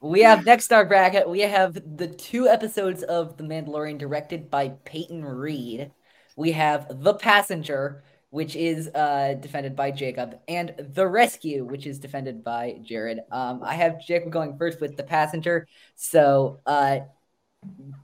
We 0.00 0.22
have 0.22 0.44
next 0.44 0.72
our 0.72 0.84
bracket. 0.84 1.28
We 1.28 1.40
have 1.40 1.74
the 1.96 2.08
two 2.08 2.48
episodes 2.48 3.02
of 3.02 3.36
The 3.36 3.44
Mandalorian 3.44 3.98
directed 3.98 4.50
by 4.50 4.68
Peyton 4.84 5.24
Reed. 5.24 5.90
We 6.36 6.52
have 6.52 7.02
The 7.02 7.14
Passenger, 7.14 8.04
which 8.30 8.54
is 8.54 8.88
uh, 8.88 9.34
defended 9.40 9.74
by 9.74 9.90
Jacob, 9.90 10.38
and 10.46 10.74
The 10.78 11.06
Rescue, 11.06 11.64
which 11.64 11.86
is 11.86 11.98
defended 11.98 12.44
by 12.44 12.78
Jared. 12.82 13.20
Um, 13.32 13.62
I 13.64 13.74
have 13.74 14.00
Jacob 14.00 14.30
going 14.30 14.56
first 14.58 14.80
with 14.80 14.96
The 14.96 15.02
Passenger. 15.02 15.66
So 15.94 16.60
uh, 16.66 17.00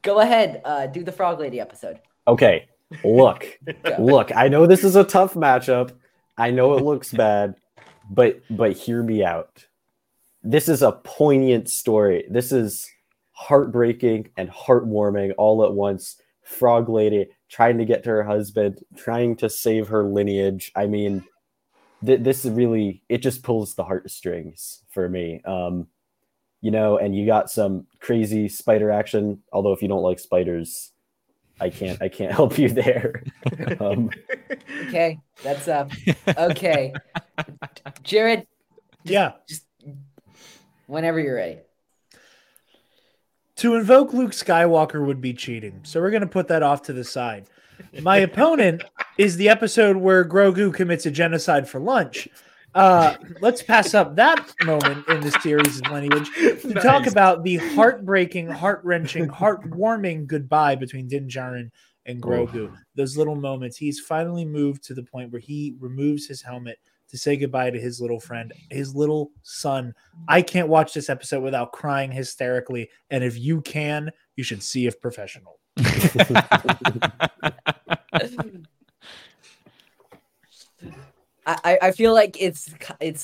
go 0.02 0.20
ahead, 0.20 0.62
uh, 0.64 0.86
do 0.86 1.04
the 1.04 1.12
Frog 1.12 1.40
Lady 1.40 1.60
episode. 1.60 2.00
Okay, 2.26 2.68
look, 3.04 3.46
look. 3.98 4.34
I 4.34 4.48
know 4.48 4.66
this 4.66 4.84
is 4.84 4.96
a 4.96 5.04
tough 5.04 5.34
matchup. 5.34 5.92
I 6.36 6.50
know 6.50 6.74
it 6.74 6.82
looks 6.82 7.12
bad, 7.12 7.54
but 8.10 8.40
but 8.50 8.72
hear 8.72 9.02
me 9.02 9.24
out. 9.24 9.66
This 10.42 10.68
is 10.68 10.82
a 10.82 10.92
poignant 10.92 11.68
story. 11.68 12.24
This 12.28 12.52
is 12.52 12.88
heartbreaking 13.32 14.28
and 14.36 14.50
heartwarming 14.50 15.32
all 15.38 15.64
at 15.64 15.72
once. 15.72 16.16
Frog 16.42 16.88
Lady 16.88 17.28
trying 17.48 17.78
to 17.78 17.84
get 17.84 18.02
to 18.04 18.10
her 18.10 18.24
husband, 18.24 18.82
trying 18.96 19.36
to 19.36 19.48
save 19.48 19.88
her 19.88 20.04
lineage. 20.04 20.72
I 20.74 20.86
mean, 20.86 21.24
th- 22.04 22.20
this 22.22 22.44
is 22.44 22.50
really 22.50 23.02
it 23.08 23.18
just 23.18 23.42
pulls 23.42 23.74
the 23.74 23.84
heartstrings 23.84 24.82
for 24.90 25.08
me. 25.08 25.40
Um, 25.44 25.86
you 26.60 26.70
know, 26.70 26.98
and 26.98 27.14
you 27.16 27.26
got 27.26 27.50
some 27.50 27.86
crazy 28.00 28.48
spider 28.48 28.90
action. 28.90 29.42
Although 29.52 29.72
if 29.72 29.82
you 29.82 29.88
don't 29.88 30.02
like 30.02 30.18
spiders, 30.18 30.90
I 31.60 31.70
can't 31.70 32.00
I 32.02 32.08
can't 32.08 32.32
help 32.40 32.58
you 32.58 32.68
there. 32.68 33.22
Um, 33.80 34.10
Okay, 34.88 35.18
that's 35.42 35.68
uh 35.68 35.88
okay. 36.36 36.92
Jared, 38.02 38.46
Yeah. 39.04 39.32
just 39.48 39.62
whenever 40.92 41.18
you're 41.18 41.36
ready. 41.36 41.58
To 43.56 43.74
invoke 43.76 44.12
Luke 44.12 44.32
Skywalker 44.32 45.04
would 45.04 45.20
be 45.20 45.32
cheating. 45.32 45.80
So 45.84 46.00
we're 46.00 46.10
going 46.10 46.22
to 46.22 46.26
put 46.26 46.48
that 46.48 46.62
off 46.62 46.82
to 46.82 46.92
the 46.92 47.04
side. 47.04 47.48
My 48.02 48.16
opponent 48.28 48.84
is 49.18 49.36
the 49.36 49.48
episode 49.48 49.96
where 49.96 50.24
Grogu 50.24 50.72
commits 50.72 51.06
a 51.06 51.10
genocide 51.10 51.68
for 51.68 51.80
lunch. 51.80 52.28
Uh, 52.74 53.14
let's 53.40 53.62
pass 53.62 53.92
up 53.94 54.16
that 54.16 54.50
moment 54.64 55.06
in 55.08 55.20
the 55.20 55.30
series' 55.42 55.80
of 55.80 55.90
lineage 55.90 56.30
to 56.62 56.74
talk 56.74 57.06
about 57.06 57.42
the 57.42 57.56
heartbreaking, 57.56 58.48
heart 58.48 58.80
wrenching, 58.82 59.28
heartwarming 59.28 60.26
goodbye 60.26 60.74
between 60.74 61.06
Din 61.06 61.28
Djarin 61.28 61.70
and 62.06 62.22
Grogu. 62.22 62.74
Those 62.94 63.16
little 63.16 63.36
moments. 63.36 63.76
He's 63.76 64.00
finally 64.00 64.46
moved 64.46 64.84
to 64.84 64.94
the 64.94 65.02
point 65.02 65.30
where 65.30 65.40
he 65.40 65.76
removes 65.80 66.26
his 66.26 66.40
helmet 66.40 66.78
to 67.12 67.18
say 67.18 67.36
goodbye 67.36 67.70
to 67.70 67.78
his 67.80 68.00
little 68.00 68.18
friend, 68.18 68.52
his 68.70 68.94
little 68.94 69.30
son. 69.42 69.94
I 70.26 70.42
can't 70.42 70.68
watch 70.68 70.92
this 70.94 71.08
episode 71.08 71.42
without 71.42 71.70
crying 71.72 72.10
hysterically. 72.10 72.88
And 73.10 73.22
if 73.22 73.38
you 73.38 73.60
can, 73.60 74.10
you 74.34 74.42
should 74.42 74.62
see 74.62 74.86
if 74.86 75.00
professional. 75.00 75.60
I, 81.46 81.58
I- 81.64 81.78
I 81.82 81.92
feel 81.92 82.12
like 82.14 82.36
it's 82.40 82.72
it's 83.00 83.22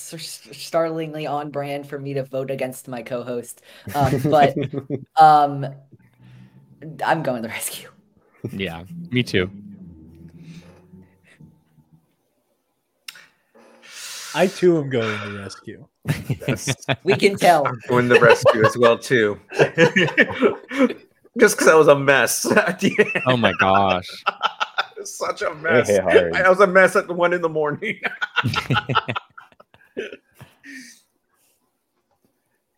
startlingly 0.56 1.26
on 1.26 1.50
brand 1.50 1.88
for 1.88 1.98
me 1.98 2.14
to 2.14 2.24
vote 2.24 2.50
against 2.50 2.88
my 2.88 3.02
co-host, 3.02 3.62
um, 3.94 4.20
but 4.24 4.54
um, 5.16 5.66
I'm 7.04 7.22
going 7.22 7.42
the 7.42 7.48
rescue. 7.48 7.88
yeah, 8.52 8.84
me 9.10 9.22
too. 9.22 9.50
I 14.34 14.46
too 14.46 14.78
am 14.78 14.88
going 14.88 15.18
to 15.20 15.38
rescue. 15.38 15.86
Yes. 16.46 16.74
We 17.04 17.14
can 17.14 17.36
tell. 17.36 17.66
I'm 17.66 17.80
going 17.88 18.08
to 18.08 18.18
rescue 18.18 18.64
as 18.64 18.76
well 18.76 18.98
too. 18.98 19.38
Just 21.38 21.56
because 21.56 21.68
oh 21.68 21.72
I 21.72 21.74
was 21.74 21.88
a 21.88 21.98
mess. 21.98 22.50
at 22.50 22.80
the 22.80 22.94
end. 22.98 23.22
Oh 23.26 23.36
my 23.36 23.52
gosh. 23.58 24.08
Such 25.04 25.42
a 25.42 25.54
mess. 25.54 25.88
Hey, 25.88 25.98
hard. 25.98 26.34
I 26.34 26.48
was 26.48 26.60
a 26.60 26.66
mess 26.66 26.96
at 26.96 27.06
the 27.06 27.14
one 27.14 27.32
in 27.32 27.40
the 27.40 27.48
morning. 27.48 28.00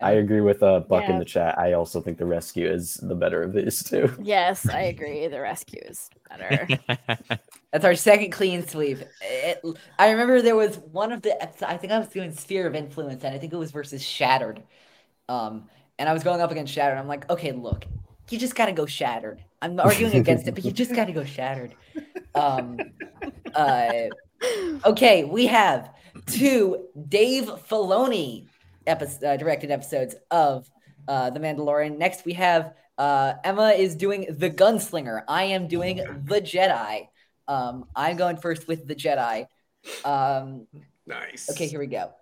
I 0.02 0.12
agree 0.12 0.40
with 0.40 0.62
uh, 0.62 0.80
Buck 0.80 1.04
in 1.04 1.18
the 1.18 1.24
chat. 1.24 1.58
I 1.58 1.74
also 1.74 2.00
think 2.00 2.18
the 2.18 2.26
rescue 2.26 2.68
is 2.70 2.94
the 2.94 3.14
better 3.14 3.42
of 3.42 3.52
these 3.52 3.82
two. 3.82 4.12
Yes, 4.22 4.68
I 4.68 4.82
agree. 4.82 5.26
The 5.28 5.40
rescue 5.40 5.80
is 5.84 6.08
better. 6.28 6.66
That's 7.72 7.84
our 7.84 7.94
second 7.94 8.30
clean 8.30 8.66
sweep. 8.66 8.98
It- 9.20 9.62
I 9.98 10.10
remember 10.10 10.42
there 10.42 10.56
was 10.56 10.78
one 10.78 11.12
of 11.12 11.22
the. 11.22 11.42
I 11.68 11.76
think 11.76 11.92
I 11.92 11.98
was 11.98 12.08
doing 12.08 12.32
Sphere 12.32 12.66
of 12.66 12.74
Influence, 12.74 13.24
and 13.24 13.34
I 13.34 13.38
think 13.38 13.52
it 13.52 13.56
was 13.56 13.70
versus 13.70 14.02
Shattered. 14.02 14.62
Um, 15.28 15.68
and 15.98 16.08
I 16.08 16.12
was 16.12 16.24
going 16.24 16.40
up 16.40 16.50
against 16.50 16.72
Shattered. 16.72 16.98
I'm 16.98 17.08
like, 17.08 17.28
okay, 17.30 17.52
look, 17.52 17.84
you 18.30 18.38
just 18.38 18.54
gotta 18.54 18.72
go 18.72 18.86
Shattered. 18.86 19.42
I'm 19.62 19.78
arguing 19.80 20.14
against 20.14 20.48
it, 20.48 20.54
but 20.54 20.64
you 20.64 20.72
just 20.72 20.94
gotta 20.94 21.12
go 21.12 21.24
Shattered. 21.24 21.74
Um, 22.34 22.78
uh, 23.54 23.92
okay, 24.84 25.24
we 25.24 25.46
have 25.46 25.90
two 26.26 26.86
Dave 27.08 27.44
Filoni 27.68 28.48
epi- 28.90 29.24
uh, 29.26 29.36
directed 29.36 29.70
episodes 29.70 30.14
of 30.30 30.68
uh, 31.08 31.30
The 31.30 31.40
Mandalorian. 31.40 31.98
Next, 31.98 32.24
we 32.24 32.34
have 32.34 32.74
uh, 32.98 33.34
Emma 33.44 33.70
is 33.70 33.96
doing 33.96 34.26
The 34.28 34.50
Gunslinger. 34.50 35.22
I 35.28 35.44
am 35.44 35.68
doing 35.68 35.96
The 35.96 36.40
Jedi. 36.40 37.08
Um, 37.48 37.86
I'm 37.96 38.16
going 38.16 38.36
first 38.36 38.68
with 38.68 38.86
The 38.86 38.94
Jedi. 38.94 39.46
Um, 40.04 40.66
nice. 41.06 41.48
okay, 41.50 41.66
here 41.66 41.80
we 41.80 41.86
go. 41.86 42.12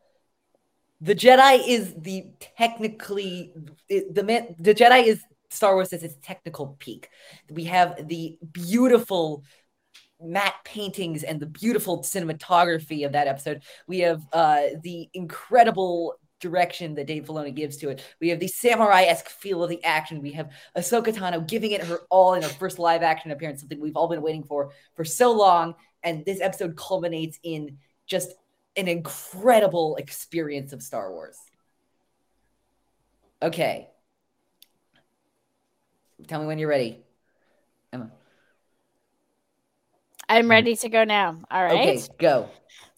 The 1.01 1.15
Jedi 1.15 1.67
is 1.67 1.95
the 1.97 2.27
technically 2.57 3.53
it- 3.89 4.15
the 4.15 4.23
man. 4.23 4.55
The 4.59 4.75
Jedi 4.75 5.05
is 5.05 5.23
Star 5.51 5.75
Wars 5.75 5.93
at 5.93 6.03
its 6.03 6.17
technical 6.23 6.77
peak. 6.79 7.09
We 7.51 7.65
have 7.65 8.09
the 8.09 8.39
beautiful 8.53 9.45
matte 10.21 10.57
paintings 10.65 11.23
and 11.23 11.39
the 11.39 11.47
beautiful 11.47 12.01
cinematography 12.03 13.07
of 13.07 13.13
that 13.13 13.29
episode. 13.29 13.63
We 13.87 14.01
have 14.01 14.27
uh, 14.33 14.63
the 14.83 15.09
incredible 15.15 16.15
direction 16.41 16.95
that 16.95 17.07
Dave 17.07 17.25
Filoni 17.25 17.55
gives 17.55 17.77
to 17.79 17.89
it. 17.91 18.03
We 18.21 18.29
have 18.29 18.41
the 18.41 18.49
samurai-esque 18.49 19.29
feel 19.29 19.63
of 19.63 19.71
the 19.71 19.83
action. 19.85 20.23
We 20.23 20.33
have 20.33 20.51
Ahsoka 20.77 21.15
Tano 21.15 21.47
giving 21.47 21.73
it 21.73 21.85
her 21.85 22.01
all 22.11 22.35
in 22.35 22.43
her 22.43 22.49
first 22.49 22.79
live 22.79 23.03
action 23.03 23.31
appearance, 23.31 23.61
something 23.61 23.81
we've 23.81 23.97
all 23.97 24.09
been 24.09 24.23
waiting 24.23 24.45
for 24.45 24.71
for 24.95 25.05
so 25.05 25.33
long. 25.33 25.75
And 26.03 26.25
this 26.25 26.41
episode 26.41 26.77
culminates 26.77 27.39
in 27.43 27.79
just 28.07 28.33
an 28.77 28.89
incredible 28.89 29.97
experience 29.97 30.73
of 30.73 30.83
Star 30.83 31.11
Wars. 31.11 31.39
Okay. 33.43 33.89
Tell 36.27 36.41
me 36.41 36.47
when 36.47 36.59
you're 36.59 36.69
ready. 36.69 37.03
Emma. 37.93 38.11
I'm 40.29 40.51
ready 40.51 40.77
to 40.77 40.89
go 40.89 41.05
now. 41.05 41.41
All 41.51 41.65
right. 41.65 41.89
Okay, 41.89 42.03
go. 42.19 42.51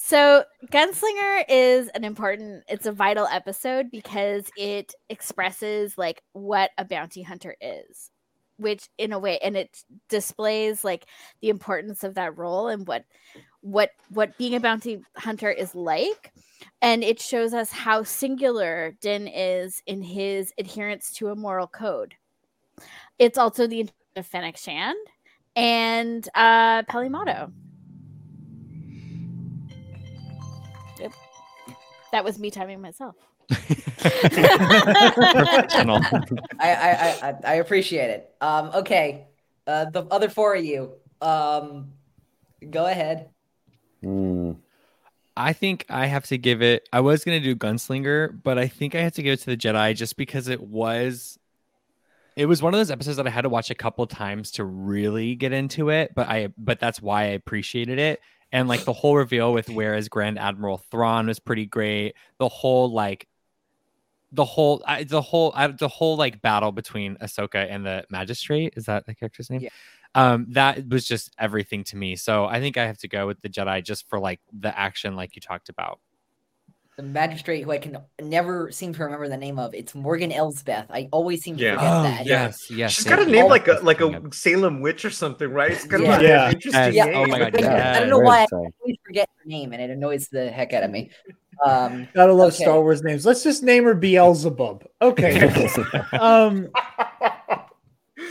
So, 0.03 0.45
Gunslinger 0.73 1.45
is 1.47 1.89
an 1.89 2.05
important, 2.05 2.65
it's 2.69 2.87
a 2.87 2.91
vital 2.93 3.27
episode 3.27 3.91
because 3.91 4.51
it 4.57 4.95
expresses 5.11 5.99
like 5.99 6.23
what 6.33 6.71
a 6.79 6.87
bounty 6.87 7.21
hunter 7.21 7.55
is, 7.61 8.11
which 8.57 8.89
in 8.97 9.13
a 9.13 9.19
way, 9.19 9.39
and 9.41 9.59
it 9.59 9.85
displays 10.09 10.85
like 10.85 11.05
the 11.43 11.51
importance 11.51 12.03
of 12.03 12.15
that 12.15 12.37
role 12.39 12.69
and 12.69 12.89
what 12.89 13.05
what 13.61 13.91
what 14.09 14.37
being 14.39 14.55
a 14.55 14.61
bounty 14.61 15.03
hunter 15.19 15.51
is 15.51 15.75
like. 15.75 16.33
And 16.81 17.05
it 17.05 17.21
shows 17.21 17.53
us 17.53 17.71
how 17.71 18.03
singular 18.03 18.97
din 19.03 19.29
is 19.29 19.83
in 19.87 20.01
his 20.01 20.51
adherence 20.59 21.13
to 21.17 21.29
a 21.29 21.37
moral 21.37 21.67
code. 21.67 22.15
It's 23.19 23.39
also 23.39 23.67
the 23.67 23.89
of 24.17 24.27
fennec 24.27 24.57
shand 24.57 24.97
and 25.55 26.27
uh 26.35 26.85
Peli 26.85 27.11
Motto 27.11 27.53
that 32.13 32.25
was 32.25 32.39
me 32.39 32.51
timing 32.51 32.81
myself 32.81 33.17
Professional. 34.81 36.01
I, 36.59 36.71
I, 36.75 36.91
I, 36.91 37.29
I- 37.29 37.37
I 37.45 37.55
appreciate 37.55 38.11
it. 38.11 38.35
Um, 38.41 38.71
okay. 38.75 39.27
Uh, 39.67 39.87
the 39.91 40.05
other 40.05 40.29
four 40.29 40.55
of 40.55 40.65
you. 40.65 40.93
Um, 41.21 41.93
go 42.71 42.87
ahead. 42.87 43.31
Hmm. 44.03 44.53
I 45.37 45.53
think 45.53 45.85
I 45.89 46.07
have 46.07 46.27
to 46.27 46.39
give 46.39 46.63
it. 46.63 46.89
I 46.93 47.01
was 47.01 47.25
gonna 47.25 47.41
do 47.41 47.55
Gunslinger, 47.57 48.41
but 48.43 48.59
I 48.59 48.67
think 48.69 48.95
I 48.95 49.01
had 49.01 49.15
to 49.15 49.23
give 49.23 49.35
it 49.35 49.41
to 49.41 49.47
the 49.47 49.57
Jedi 49.57 49.95
just 49.97 50.17
because 50.17 50.49
it 50.49 50.61
was. 50.61 51.39
It 52.37 52.47
was 52.47 52.63
one 52.63 52.73
of 52.73 52.79
those 52.79 52.91
episodes 52.91 53.17
that 53.17 53.27
I 53.27 53.31
had 53.31 53.43
to 53.43 53.49
watch 53.49 53.71
a 53.71 53.75
couple 53.75 54.07
times 54.07 54.53
to 54.53 54.65
really 54.65 55.35
get 55.35 55.53
into 55.53 55.91
it, 55.91 56.13
but 56.15 56.29
I 56.29 56.49
but 56.59 56.79
that's 56.81 57.01
why 57.03 57.23
I 57.23 57.27
appreciated 57.29 57.99
it. 57.99 58.21
And 58.53 58.69
like 58.69 58.85
the 58.85 58.93
whole 58.93 59.17
reveal 59.17 59.53
with 59.53 59.71
where 59.71 59.95
is 59.95 60.09
Grand 60.09 60.39
Admiral 60.39 60.79
Thrawn 60.79 61.29
was 61.29 61.39
pretty 61.39 61.67
great. 61.67 62.15
The 62.39 62.49
whole 62.49 62.91
like 62.91 63.29
the 64.33 64.45
whole 64.45 64.83
I, 64.87 65.05
the 65.05 65.21
whole 65.21 65.53
I, 65.55 65.69
the 65.69 65.89
whole 65.89 66.17
like 66.17 66.43
battle 66.43 66.73
between 66.73 67.17
Ahsoka 67.17 67.67
and 67.69 67.85
the 67.85 68.05
magistrate 68.11 68.75
is 68.77 68.87
that 68.87 69.07
the 69.07 69.15
character's 69.15 69.51
name? 69.51 69.61
Yeah. 69.63 69.71
Um, 70.15 70.47
that 70.51 70.89
was 70.89 71.05
just 71.05 71.33
everything 71.39 71.85
to 71.85 71.97
me. 71.97 72.17
So 72.17 72.47
I 72.47 72.61
think 72.61 72.77
I 72.77 72.87
have 72.87 72.99
to 72.99 73.09
go 73.09 73.27
with 73.27 73.41
the 73.41 73.49
Jedi 73.49 73.85
just 73.85 74.09
for 74.09 74.19
like 74.19 74.41
the 74.53 74.77
action, 74.77 75.15
like 75.15 75.37
you 75.37 75.41
talked 75.41 75.69
about. 75.69 76.01
The 77.01 77.07
magistrate 77.07 77.63
who 77.63 77.71
I 77.71 77.79
can 77.79 77.97
never 78.21 78.71
seem 78.71 78.93
to 78.93 79.03
remember 79.05 79.27
the 79.27 79.39
name 79.39 79.59
of. 79.59 79.73
It's 79.75 79.95
Morgan 79.95 80.31
Elsbeth. 80.31 80.85
I 80.91 81.09
always 81.13 81.43
seem 81.43 81.57
to 81.57 81.63
Yeah. 81.65 81.77
forget 81.77 81.93
Oh, 81.93 82.03
that. 82.03 82.27
yes, 82.27 82.71
yes. 82.71 82.93
She's 82.93 83.07
thank 83.07 83.21
got 83.21 83.27
a 83.27 83.31
name 83.31 83.47
like 83.47 83.69
a 83.69 83.81
like 83.83 84.03
a. 84.03 84.21
Salem 84.35 84.83
witch 84.83 85.07
or 85.07 85.11
something, 85.11 85.49
right? 85.51 85.71
It's 85.71 85.87
kind 85.87 86.03
Yeah. 86.03 86.09
of 86.11 86.19
like 86.19 86.29
Yeah. 86.29 86.49
an 86.49 86.53
interesting 86.57 86.93
Yeah. 86.93 87.05
name. 87.07 87.17
Oh 87.17 87.27
my 87.27 87.39
God, 87.39 87.57
I, 87.57 87.61
yeah. 87.63 87.93
I 87.97 88.01
don't 88.01 88.11
know 88.11 88.17
very 88.17 88.27
why 88.27 88.43
I 88.43 88.47
always 88.53 88.97
forget 89.03 89.31
her 89.35 89.45
name, 89.47 89.73
and 89.73 89.81
it 89.81 89.89
annoys 89.89 90.29
the 90.29 90.51
heck 90.51 90.75
out 90.75 90.83
of 90.83 90.91
me. 90.91 91.09
Um, 91.65 92.07
Gotta 92.15 92.33
love 92.35 92.55
Okay. 92.55 92.65
Star 92.65 92.81
Wars 92.81 93.03
names. 93.03 93.25
Let's 93.27 93.43
just 93.43 93.63
name 93.63 93.85
her 93.85 93.95
Beelzebub. 93.95 94.85
Okay. 95.03 95.41
um, 96.19 96.69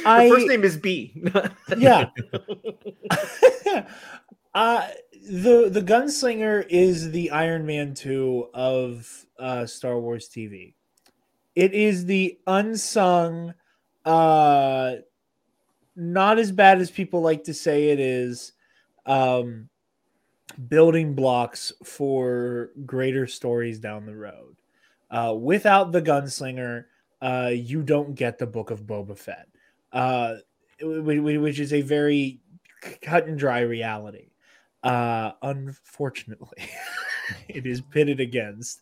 I 0.05 0.30
first 0.30 0.47
name 0.47 0.63
is 0.63 0.78
B. 0.78 1.24
yeah. 1.78 2.05
uh 4.55 4.88
the 5.30 5.69
the 5.69 5.82
gunslinger 5.82 6.65
is 6.69 7.11
the 7.11 7.30
Iron 7.30 7.65
Man 7.65 7.93
2 7.93 8.49
of 8.53 9.25
uh 9.38 9.65
Star 9.65 9.99
Wars 9.99 10.27
TV. 10.27 10.73
It 11.55 11.73
is 11.73 12.05
the 12.05 12.39
unsung 12.47 13.53
uh 14.05 14.95
not 15.95 16.39
as 16.39 16.51
bad 16.51 16.80
as 16.80 16.89
people 16.89 17.21
like 17.21 17.43
to 17.43 17.53
say 17.53 17.89
it 17.89 17.99
is 17.99 18.53
um 19.05 19.69
building 20.67 21.13
blocks 21.13 21.71
for 21.84 22.71
greater 22.86 23.27
stories 23.27 23.80
down 23.80 24.05
the 24.07 24.15
road. 24.15 24.55
Uh 25.11 25.36
without 25.39 25.91
the 25.91 26.01
gunslinger, 26.01 26.86
uh 27.21 27.51
you 27.53 27.84
don't 27.84 28.15
get 28.15 28.39
the 28.39 28.47
book 28.47 28.71
of 28.71 28.88
Boba 28.88 29.15
Fett. 29.17 29.47
Uh 29.91 30.38
wh- 30.82 31.03
wh- 31.03 31.41
which 31.41 31.59
is 31.59 31.71
a 31.73 31.82
very 31.82 32.41
cut 33.03 33.27
and 33.27 33.38
dry 33.38 33.59
reality. 33.59 34.28
Uh, 34.84 35.32
unfortunately, 35.41 36.69
it 37.47 37.65
is 37.65 37.82
pitted 37.82 38.19
against 38.19 38.82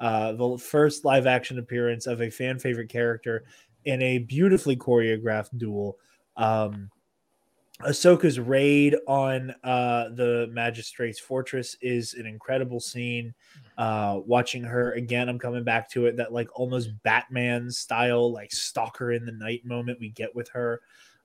uh, 0.00 0.32
the 0.32 0.58
first 0.58 1.04
live 1.04 1.26
action 1.26 1.58
appearance 1.58 2.06
of 2.06 2.20
a 2.20 2.30
fan 2.30 2.58
favorite 2.58 2.88
character 2.88 3.44
in 3.84 4.02
a 4.02 4.18
beautifully 4.18 4.76
choreographed 4.76 5.56
duel. 5.56 5.96
Um, 6.36 6.90
Ahsoka's 7.82 8.40
raid 8.40 8.96
on 9.06 9.54
uh, 9.62 10.08
the 10.10 10.48
Magistrate's 10.50 11.20
fortress 11.20 11.76
is 11.80 12.14
an 12.14 12.26
incredible 12.26 12.80
scene. 12.80 13.32
Uh, 13.76 14.18
watching 14.26 14.64
her 14.64 14.92
again, 14.92 15.28
I'm 15.28 15.38
coming 15.38 15.62
back 15.62 15.88
to 15.90 16.06
it. 16.06 16.16
That 16.16 16.32
like 16.32 16.48
almost 16.58 16.90
Batman 17.04 17.70
style, 17.70 18.32
like 18.32 18.50
stalker 18.50 19.12
in 19.12 19.24
the 19.24 19.32
night 19.32 19.64
moment 19.64 20.00
we 20.00 20.10
get 20.10 20.34
with 20.34 20.48
her 20.48 20.80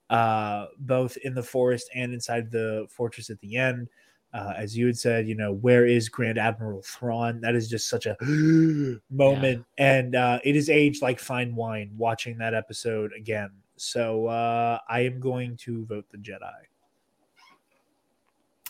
uh, 0.09 0.67
both 0.79 1.17
in 1.17 1.33
the 1.33 1.43
forest 1.43 1.89
and 1.95 2.13
inside 2.13 2.51
the 2.51 2.85
fortress 2.89 3.29
at 3.29 3.39
the 3.39 3.55
end. 3.55 3.89
Uh, 4.33 4.53
as 4.57 4.75
you 4.75 4.87
had 4.87 4.97
said, 4.97 5.27
you 5.27 5.35
know, 5.35 5.53
where 5.53 5.85
is 5.85 6.09
Grand 6.09 6.39
Admiral 6.39 6.81
Thrawn? 6.81 7.39
That 7.41 7.55
is 7.55 7.69
just 7.69 7.87
such 7.87 8.07
a 8.07 8.17
moment, 9.11 9.63
and 9.77 10.15
uh, 10.15 10.39
it 10.43 10.55
is 10.55 10.69
aged 10.69 11.01
like 11.03 11.19
fine 11.19 11.55
wine. 11.55 11.91
Watching 11.95 12.39
that 12.39 12.55
episode 12.55 13.11
again, 13.15 13.51
so 13.75 14.27
uh, 14.27 14.79
I 14.89 15.01
am 15.01 15.19
going 15.19 15.57
to 15.57 15.85
vote 15.85 16.05
the 16.11 16.17
Jedi. 16.17 16.51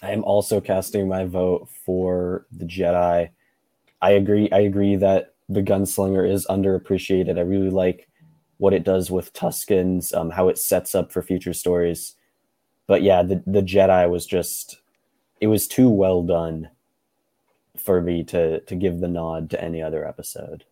I 0.01 0.11
am 0.11 0.25
also 0.25 0.59
casting 0.59 1.07
my 1.07 1.23
vote 1.23 1.69
for 1.85 2.45
the 2.51 2.65
Jedi. 2.65 3.29
I 4.01 4.11
agree. 4.11 4.49
I 4.51 4.59
agree 4.59 4.97
that 4.97 5.35
the 5.47 5.63
gunslinger 5.63 6.29
is 6.29 6.45
underappreciated. 6.47 7.37
I 7.37 7.41
really 7.41 7.69
like 7.69 8.09
what 8.57 8.73
it 8.73 8.83
does 8.83 9.09
with 9.09 9.31
Tuskens, 9.33 10.13
um, 10.13 10.29
how 10.29 10.49
it 10.49 10.57
sets 10.57 10.93
up 10.93 11.11
for 11.13 11.21
future 11.21 11.53
stories. 11.53 12.15
But 12.85 13.01
yeah, 13.01 13.23
the 13.23 13.41
the 13.47 13.61
Jedi 13.61 14.09
was 14.09 14.25
just 14.25 14.81
it 15.43 15.47
was 15.47 15.67
too 15.67 15.89
well 15.89 16.23
done 16.23 16.69
for 17.77 18.01
me 18.01 18.23
to 18.23 18.61
to 18.61 18.75
give 18.75 19.01
the 19.01 19.09
nod 19.09 19.49
to 19.49 19.61
any 19.61 19.81
other 19.81 20.07
episode. 20.07 20.63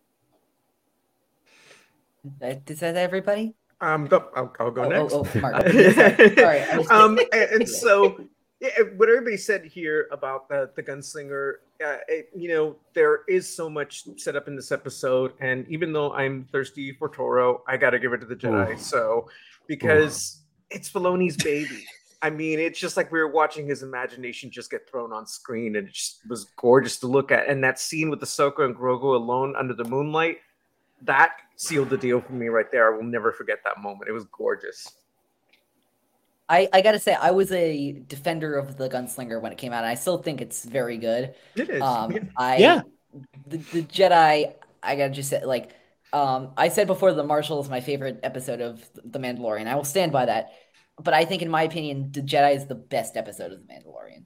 That- 2.40 2.62
Is 2.70 2.80
that 2.80 2.96
everybody? 2.96 3.54
Um, 3.82 4.06
the- 4.06 4.20
I'll, 4.34 4.54
I'll 4.58 4.70
go 4.70 4.84
Oh, 4.84 4.88
next. 4.88 5.12
oh, 5.12 5.26
oh, 5.34 5.40
Mark. 5.40 5.68
Sorry, 5.72 6.34
sorry, 6.36 6.60
um, 6.88 7.18
and, 7.32 7.50
and 7.50 7.68
so 7.68 8.24
yeah, 8.60 8.70
what 8.96 9.08
everybody 9.10 9.36
said 9.36 9.64
here 9.64 10.06
about 10.10 10.48
the 10.48 10.70
the 10.76 10.82
gunslinger, 10.82 11.54
uh, 11.84 11.96
it, 12.08 12.30
you 12.34 12.48
know, 12.48 12.76
there 12.94 13.22
is 13.28 13.46
so 13.54 13.68
much 13.68 14.04
set 14.16 14.36
up 14.36 14.46
in 14.48 14.54
this 14.56 14.70
episode, 14.72 15.32
and 15.40 15.66
even 15.68 15.92
though 15.92 16.12
I'm 16.14 16.44
thirsty 16.52 16.92
for 16.92 17.08
Toro, 17.10 17.62
I 17.68 17.76
got 17.76 17.90
to 17.90 17.98
give 17.98 18.12
it 18.14 18.18
to 18.18 18.26
the 18.26 18.36
Jedi. 18.36 18.74
Ooh. 18.74 18.78
So 18.78 19.28
because 19.66 20.42
it's 20.70 20.88
Filoni's 20.90 21.36
baby. 21.36 21.84
I 22.22 22.30
mean, 22.30 22.60
it's 22.60 22.78
just 22.78 22.96
like 22.96 23.10
we 23.10 23.18
were 23.18 23.28
watching 23.28 23.66
his 23.66 23.82
imagination 23.82 24.50
just 24.50 24.70
get 24.70 24.88
thrown 24.88 25.12
on 25.12 25.26
screen, 25.26 25.74
and 25.74 25.88
it 25.88 25.92
just 25.92 26.20
was 26.28 26.44
gorgeous 26.56 26.98
to 27.00 27.08
look 27.08 27.32
at. 27.32 27.48
And 27.48 27.62
that 27.64 27.80
scene 27.80 28.10
with 28.10 28.20
Ahsoka 28.20 28.64
and 28.64 28.76
Grogu 28.76 29.16
alone 29.16 29.56
under 29.56 29.74
the 29.74 29.84
moonlight, 29.84 30.38
that 31.02 31.32
sealed 31.56 31.90
the 31.90 31.98
deal 31.98 32.20
for 32.20 32.32
me 32.32 32.46
right 32.46 32.70
there. 32.70 32.92
I 32.92 32.96
will 32.96 33.04
never 33.04 33.32
forget 33.32 33.58
that 33.64 33.82
moment. 33.82 34.08
It 34.08 34.12
was 34.12 34.24
gorgeous. 34.26 34.88
I, 36.48 36.68
I 36.72 36.80
gotta 36.80 36.98
say, 36.98 37.14
I 37.14 37.30
was 37.30 37.50
a 37.50 37.92
defender 38.06 38.54
of 38.54 38.76
the 38.76 38.88
gunslinger 38.88 39.40
when 39.40 39.52
it 39.52 39.58
came 39.58 39.72
out, 39.72 39.84
and 39.84 39.86
I 39.86 39.94
still 39.94 40.18
think 40.18 40.40
it's 40.40 40.64
very 40.64 40.98
good. 40.98 41.34
It 41.56 41.70
is. 41.70 41.82
Um, 41.82 42.30
I 42.36 42.58
Yeah. 42.58 42.82
the, 43.46 43.56
the 43.56 43.82
Jedi. 43.82 44.52
I 44.82 44.96
gotta 44.96 45.10
just 45.10 45.30
say, 45.30 45.44
like, 45.44 45.72
um, 46.12 46.50
I 46.56 46.68
said 46.68 46.86
before, 46.86 47.12
the 47.14 47.24
Marshal 47.24 47.60
is 47.60 47.70
my 47.70 47.80
favorite 47.80 48.20
episode 48.22 48.60
of 48.60 48.88
The 49.04 49.18
Mandalorian. 49.18 49.66
I 49.66 49.76
will 49.76 49.84
stand 49.84 50.12
by 50.12 50.26
that. 50.26 50.52
But 51.02 51.14
I 51.14 51.24
think, 51.24 51.42
in 51.42 51.50
my 51.50 51.62
opinion, 51.62 52.10
the 52.12 52.22
Jedi 52.22 52.56
is 52.56 52.66
the 52.66 52.74
best 52.74 53.16
episode 53.16 53.52
of 53.52 53.58
The 53.66 53.72
Mandalorian. 53.72 54.24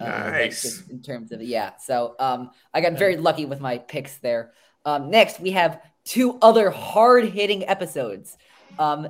Uh, 0.00 0.30
Nice. 0.30 0.62
just 0.62 0.90
in 0.90 1.02
terms 1.02 1.32
of 1.32 1.42
yeah. 1.42 1.72
So 1.76 2.14
um, 2.18 2.50
I 2.72 2.80
got 2.80 2.98
very 2.98 3.16
lucky 3.16 3.44
with 3.44 3.60
my 3.60 3.78
picks 3.78 4.16
there. 4.18 4.52
Um, 4.84 5.10
next, 5.10 5.38
we 5.40 5.50
have 5.52 5.80
two 6.04 6.38
other 6.42 6.70
hard 6.70 7.26
hitting 7.26 7.68
episodes. 7.68 8.36
Um, 8.78 9.08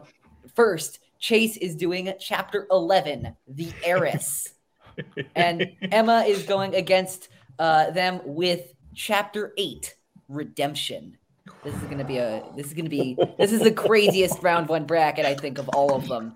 first, 0.54 0.98
Chase 1.18 1.56
is 1.56 1.76
doing 1.76 2.12
chapter 2.18 2.66
11, 2.70 3.36
The 3.48 3.72
Heiress. 3.84 4.54
and 5.34 5.72
Emma 5.80 6.24
is 6.26 6.42
going 6.42 6.74
against 6.74 7.28
uh, 7.58 7.90
them 7.92 8.20
with 8.24 8.74
chapter 8.94 9.54
8, 9.56 9.94
Redemption. 10.28 11.16
This 11.64 11.74
is 11.74 11.82
going 11.82 11.98
to 11.98 12.04
be 12.04 12.18
a, 12.18 12.42
this 12.56 12.66
is 12.66 12.74
going 12.74 12.86
to 12.86 12.90
be, 12.90 13.16
this 13.38 13.52
is 13.52 13.60
the 13.60 13.70
craziest 13.72 14.42
round 14.42 14.68
one 14.68 14.84
bracket, 14.84 15.24
I 15.24 15.34
think, 15.34 15.58
of 15.58 15.68
all 15.70 15.94
of 15.94 16.08
them. 16.08 16.32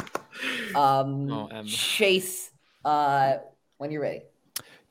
Um, 0.74 1.30
Oh, 1.30 1.48
Chase, 1.64 2.50
uh, 2.84 3.38
when 3.78 3.90
you're 3.90 4.02
ready. 4.02 4.22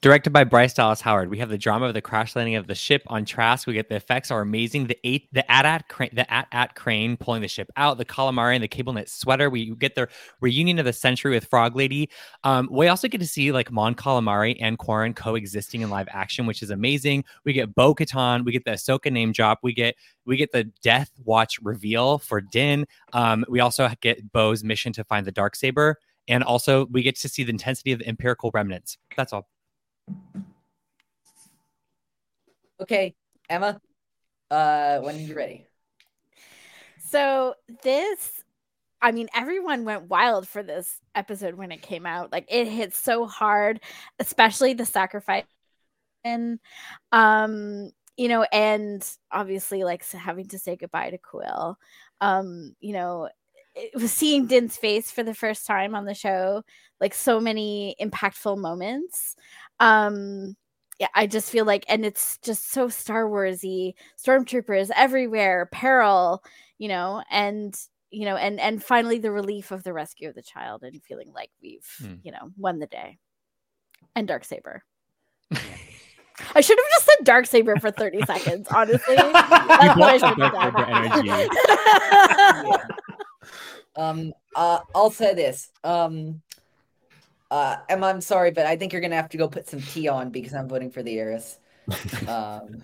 Directed 0.05 0.29
by 0.29 0.43
Bryce 0.43 0.71
Dallas 0.71 1.01
Howard, 1.01 1.31
we 1.31 1.39
have 1.39 1.49
the 1.49 1.57
drama 1.57 1.87
of 1.87 1.95
the 1.95 1.99
crash 1.99 2.35
landing 2.35 2.53
of 2.57 2.67
the 2.67 2.75
ship 2.75 3.01
on 3.07 3.25
Trask. 3.25 3.65
We 3.65 3.73
get 3.73 3.89
the 3.89 3.95
effects 3.95 4.29
are 4.29 4.39
amazing. 4.39 4.85
The 4.85 4.99
eight, 5.03 5.27
the 5.31 5.51
at 5.51 5.89
crane, 5.89 6.11
the 6.13 6.31
AT-AT 6.31 6.75
crane 6.75 7.17
pulling 7.17 7.41
the 7.41 7.47
ship 7.47 7.71
out, 7.75 7.97
the 7.97 8.05
calamari 8.05 8.53
and 8.53 8.63
the 8.63 8.67
cable 8.67 8.93
knit 8.93 9.09
sweater. 9.09 9.49
We 9.49 9.73
get 9.73 9.95
the 9.95 10.07
reunion 10.41 10.77
of 10.77 10.85
the 10.85 10.93
century 10.93 11.31
with 11.31 11.47
Frog 11.47 11.75
Lady. 11.75 12.11
Um, 12.43 12.69
we 12.71 12.87
also 12.87 13.07
get 13.07 13.17
to 13.17 13.25
see 13.25 13.51
like 13.51 13.71
Mon 13.71 13.95
Calamari 13.95 14.55
and 14.61 14.77
Quarren 14.77 15.15
coexisting 15.15 15.81
in 15.81 15.89
live 15.89 16.07
action, 16.11 16.45
which 16.45 16.61
is 16.61 16.69
amazing. 16.69 17.25
We 17.43 17.53
get 17.53 17.73
Bo 17.73 17.95
Katan, 17.95 18.45
we 18.45 18.51
get 18.51 18.63
the 18.63 18.73
Ahsoka 18.73 19.11
name 19.11 19.31
drop, 19.31 19.61
we 19.63 19.73
get 19.73 19.95
we 20.23 20.37
get 20.37 20.51
the 20.51 20.65
Death 20.83 21.09
Watch 21.23 21.57
reveal 21.63 22.19
for 22.19 22.41
Din. 22.41 22.85
Um, 23.13 23.43
we 23.49 23.59
also 23.59 23.89
get 24.01 24.31
Bo's 24.31 24.63
mission 24.63 24.93
to 24.93 25.03
find 25.03 25.25
the 25.25 25.31
dark 25.31 25.55
saber, 25.55 25.97
and 26.27 26.43
also 26.43 26.85
we 26.91 27.01
get 27.01 27.15
to 27.21 27.27
see 27.27 27.43
the 27.43 27.49
intensity 27.49 27.91
of 27.91 27.97
the 27.97 28.07
empirical 28.07 28.51
remnants. 28.53 28.99
That's 29.17 29.33
all. 29.33 29.47
Okay, 32.81 33.15
Emma, 33.49 33.79
uh, 34.51 34.99
when 34.99 35.19
you're 35.19 35.37
ready. 35.37 35.65
So 36.99 37.55
this, 37.83 38.43
I 39.01 39.11
mean, 39.11 39.29
everyone 39.33 39.85
went 39.85 40.09
wild 40.09 40.47
for 40.47 40.63
this 40.63 40.99
episode 41.13 41.55
when 41.55 41.71
it 41.71 41.81
came 41.81 42.05
out. 42.05 42.31
Like 42.31 42.45
it 42.49 42.67
hit 42.67 42.93
so 42.93 43.25
hard, 43.25 43.79
especially 44.19 44.73
the 44.73 44.85
sacrifice, 44.85 45.45
and 46.23 46.59
um, 47.11 47.91
you 48.17 48.27
know, 48.27 48.43
and 48.51 49.07
obviously 49.31 49.83
like 49.83 50.05
having 50.09 50.47
to 50.49 50.59
say 50.59 50.75
goodbye 50.75 51.11
to 51.11 51.17
Kuiil. 51.17 51.75
Um, 52.21 52.75
you 52.79 52.93
know, 52.93 53.29
it 53.75 53.91
was 53.93 54.11
seeing 54.11 54.47
Din's 54.47 54.77
face 54.77 55.11
for 55.11 55.23
the 55.23 55.33
first 55.33 55.65
time 55.67 55.95
on 55.95 56.05
the 56.05 56.13
show. 56.13 56.63
Like 56.99 57.13
so 57.13 57.39
many 57.39 57.95
impactful 58.01 58.57
moments. 58.57 59.35
Um, 59.79 60.55
yeah, 60.99 61.07
I 61.13 61.27
just 61.27 61.49
feel 61.49 61.65
like, 61.65 61.85
and 61.89 62.05
it's 62.05 62.37
just 62.39 62.71
so 62.71 62.87
Star 62.87 63.25
Warsy. 63.25 63.93
Stormtroopers 64.23 64.89
everywhere, 64.95 65.67
peril, 65.71 66.43
you 66.77 66.87
know, 66.87 67.23
and 67.29 67.75
you 68.11 68.25
know, 68.25 68.37
and 68.37 68.59
and 68.59 68.81
finally 68.83 69.19
the 69.19 69.31
relief 69.31 69.71
of 69.71 69.83
the 69.83 69.91
rescue 69.93 70.29
of 70.29 70.35
the 70.35 70.41
child, 70.41 70.83
and 70.83 71.03
feeling 71.03 71.31
like 71.33 71.49
we've, 71.61 71.85
Hmm. 71.99 72.15
you 72.23 72.31
know, 72.31 72.51
won 72.57 72.79
the 72.79 72.87
day. 72.87 73.17
And 74.15 74.27
dark 74.27 74.45
saber. 74.45 74.83
I 76.53 76.61
should 76.61 76.77
have 76.77 76.89
just 76.91 77.05
said 77.05 77.25
dark 77.25 77.45
saber 77.45 77.77
for 77.79 77.91
thirty 77.91 78.21
seconds. 78.25 78.67
Honestly, 78.73 79.15
that's 79.17 79.99
what 79.99 80.03
I 80.03 80.17
should 80.17 80.39
have 80.39 80.53
have 80.53 80.73
Dark 80.73 81.13
Saber 81.13 81.23
done. 82.63 82.79
Um, 83.97 84.33
uh, 84.55 84.79
I'll 84.93 85.09
say 85.09 85.33
this. 85.33 85.69
Um, 85.85 86.41
uh, 87.55 87.77
Emma, 87.87 88.07
I'm 88.07 88.19
sorry, 88.19 88.51
but 88.51 88.65
I 88.65 88.75
think 88.75 88.91
you're 88.91 89.01
gonna 89.01 89.15
have 89.15 89.29
to 89.29 89.37
go 89.37 89.47
put 89.47 89.69
some 89.69 89.81
tea 89.81 90.09
on 90.09 90.29
because 90.29 90.53
I'm 90.53 90.67
voting 90.67 90.91
for 90.91 91.01
the 91.01 91.17
heiress. 91.17 91.57
Um, 92.27 92.83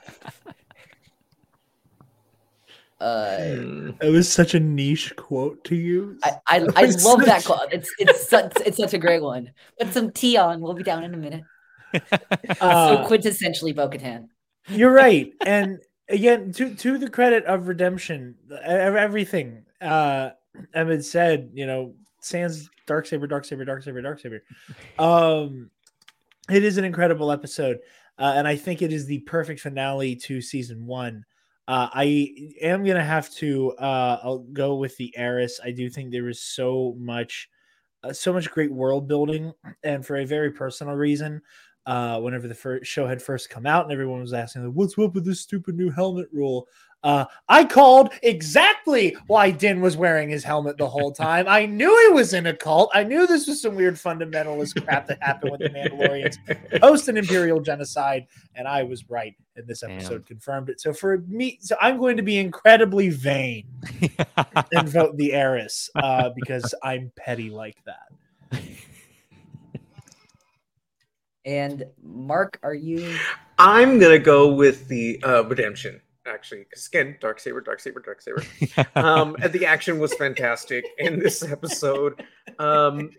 uh, 3.01 3.38
Hmm. 3.38 3.89
It 3.99 4.11
was 4.11 4.32
such 4.32 4.53
a 4.53 4.59
niche 4.59 5.15
quote 5.15 5.63
to 5.65 5.76
use. 5.76 6.19
I, 6.24 6.34
I, 6.47 6.67
I 6.76 6.86
was 6.86 7.03
love 7.03 7.26
that 7.26 7.43
quote. 7.43 7.74
It's 7.74 7.89
it's 7.97 8.30
such 8.30 8.53
it's 8.65 8.78
such 8.78 8.93
a 8.93 8.99
great 8.99 9.22
one. 9.24 9.51
Put 9.80 9.91
some 9.91 10.11
tea 10.11 10.38
on. 10.38 10.61
We'll 10.61 10.76
be 10.76 10.84
down 10.84 11.03
in 11.03 11.13
a 11.13 11.17
minute. 11.17 11.43
Uh, 12.61 13.03
so 13.05 13.09
quintessentially 13.09 13.76
Bo-Katan. 13.76 14.30
You're 14.69 14.93
right, 14.93 15.34
and 15.45 15.80
again, 16.07 16.53
to 16.53 16.74
to 16.76 16.97
the 16.97 17.09
credit 17.09 17.43
of 17.43 17.67
redemption, 17.67 18.36
everything. 18.63 19.65
Uh, 19.82 20.30
Emmett 20.74 21.03
said, 21.03 21.49
you 21.53 21.65
know, 21.65 21.95
Sans 22.22 22.69
Dark 22.86 23.05
Saber, 23.05 23.28
Dark 23.28 23.45
Saber, 23.45 23.65
Dark 23.65 23.84
Saber, 23.84 24.01
Dark 24.01 24.19
Saber. 24.19 24.43
Um, 24.97 25.69
it 26.49 26.63
is 26.63 26.78
an 26.78 26.86
incredible 26.86 27.32
episode, 27.32 27.80
uh, 28.17 28.34
and 28.36 28.47
I 28.47 28.55
think 28.55 28.82
it 28.82 28.93
is 28.93 29.05
the 29.05 29.19
perfect 29.19 29.59
finale 29.59 30.15
to 30.17 30.41
season 30.41 30.86
one. 30.86 31.26
Uh, 31.67 31.89
I 31.93 32.34
am 32.61 32.84
gonna 32.84 33.03
have 33.03 33.30
to 33.36 33.72
uh, 33.74 34.19
I'll 34.24 34.39
go 34.39 34.76
with 34.76 34.97
the 34.97 35.15
heiress. 35.17 35.59
I 35.63 35.72
do 35.72 35.89
think 35.89 36.11
there 36.11 36.30
is 36.30 36.41
so 36.41 36.95
much, 36.97 37.49
uh, 38.03 38.13
so 38.13 38.34
much 38.34 38.51
great 38.51 38.72
world 38.72 39.07
building, 39.07 39.53
and 39.84 40.05
for 40.05 40.17
a 40.17 40.26
very 40.26 40.51
personal 40.51 40.95
reason, 40.95 41.41
uh, 41.86 42.19
whenever 42.19 42.47
the 42.47 42.55
first 42.55 42.89
show 42.91 43.07
had 43.07 43.22
first 43.22 43.49
come 43.49 43.65
out, 43.65 43.84
and 43.84 43.93
everyone 43.93 44.22
was 44.22 44.34
asking, 44.34 44.63
"What's 44.74 44.97
up 44.97 45.15
with 45.15 45.26
this 45.26 45.41
stupid 45.41 45.76
new 45.76 45.89
helmet 45.89 46.28
rule?" 46.32 46.67
Uh, 47.04 47.26
I 47.49 47.66
called 47.66 48.14
exactly 48.22 49.18
why 49.28 49.52
Din 49.52 49.82
was 49.82 49.97
wearing 49.97 50.30
his 50.30 50.43
helmet 50.43 50.78
the 50.78 50.88
whole 50.88 51.12
time. 51.12 51.47
I 51.47 51.66
knew 51.66 52.08
he 52.08 52.14
was 52.14 52.34
in 52.34 52.45
a 52.45 52.54
cult. 52.54 52.91
I 52.93 53.04
knew 53.04 53.26
this 53.26 53.47
was 53.47 53.62
some 53.62 53.76
weird 53.76 53.95
fundamentalist 53.95 54.84
crap 54.84 55.08
that 55.08 55.22
happened 55.22 55.52
with 55.52 55.62
the 55.62 55.70
Mandalorians 55.70 56.38
post 56.80 57.08
an 57.08 57.18
Imperial 57.18 57.60
genocide, 57.60 58.28
and 58.56 58.68
I 58.68 58.84
was 58.84 59.10
right. 59.10 59.36
And 59.56 59.68
this 59.68 59.84
episode 59.84 60.20
Damn. 60.20 60.24
confirmed 60.24 60.70
it. 60.70 60.80
So 60.80 60.93
for 60.93 61.24
me, 61.28 61.58
so 61.62 61.76
I'm 61.82 61.97
going 61.97 62.18
to 62.18 62.24
be 62.24 62.38
incredibly 62.38 63.10
vain 63.10 63.66
and 64.72 64.88
vote 64.88 65.18
the 65.18 65.34
heiress 65.34 65.89
uh, 65.95 66.30
because 66.36 66.74
I'm 66.84 67.12
petty 67.18 67.49
like 67.49 67.78
that. 67.86 68.62
And 71.43 71.86
Mark, 72.04 72.60
are 72.62 72.74
you? 72.74 73.16
I'm 73.58 73.97
gonna 73.99 74.20
go 74.20 74.54
with 74.54 74.88
the 74.88 75.22
uh, 75.24 75.43
redemption. 75.45 75.99
Actually, 76.28 76.65
because 76.69 76.88
again, 76.88 77.17
dark 77.19 77.39
saber, 77.39 77.61
dark 77.61 77.80
saber, 77.80 77.99
dark 77.99 78.22
saber. 78.22 78.43
Um, 78.95 79.36
and 79.41 79.51
the 79.51 79.65
action 79.65 79.97
was 79.99 80.13
fantastic 80.13 80.86
in 80.99 81.17
this 81.19 81.41
episode. 81.43 82.24
Um, 82.59 83.09